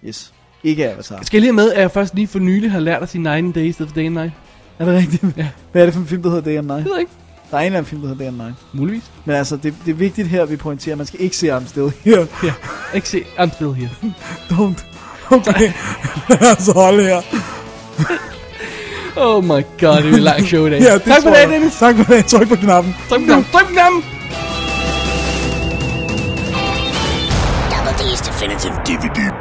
[0.08, 0.32] Yes.
[0.62, 1.22] Ikke Avatar.
[1.22, 3.38] Skal jeg lige med, at jeg først lige for nylig har lært at sige Night
[3.44, 4.32] and Day i stedet for Day and Night?
[4.78, 5.24] Er det rigtigt?
[5.36, 5.46] Ja.
[5.72, 6.78] Hvad er det for en film, der hedder Day and Night?
[6.78, 7.12] Det ved jeg ikke.
[7.50, 8.54] Der er en eller anden film, der hedder Day and Night.
[8.72, 9.02] Muligvis.
[9.24, 11.56] Men altså, det, det er vigtigt her, at vi pointerer, at man skal ikke se
[11.56, 12.26] I'm Still Here.
[12.42, 12.52] Ja,
[12.94, 13.90] ikke se I'm Still Here.
[14.50, 14.84] Don't.
[15.30, 15.72] Okay.
[16.40, 17.20] altså hold her.
[19.16, 19.48] Oh my
[19.80, 20.80] god, det er en lang show i dag.
[20.88, 21.48] Ja, det tak for jeg.
[21.48, 21.74] Dennis.
[21.78, 22.26] Tak for det.
[22.26, 22.96] Tryk på knappen.
[23.08, 23.46] Tryk på knappen.
[23.52, 24.02] Tryk på knappen.
[27.70, 29.33] Double D's Definitive DVD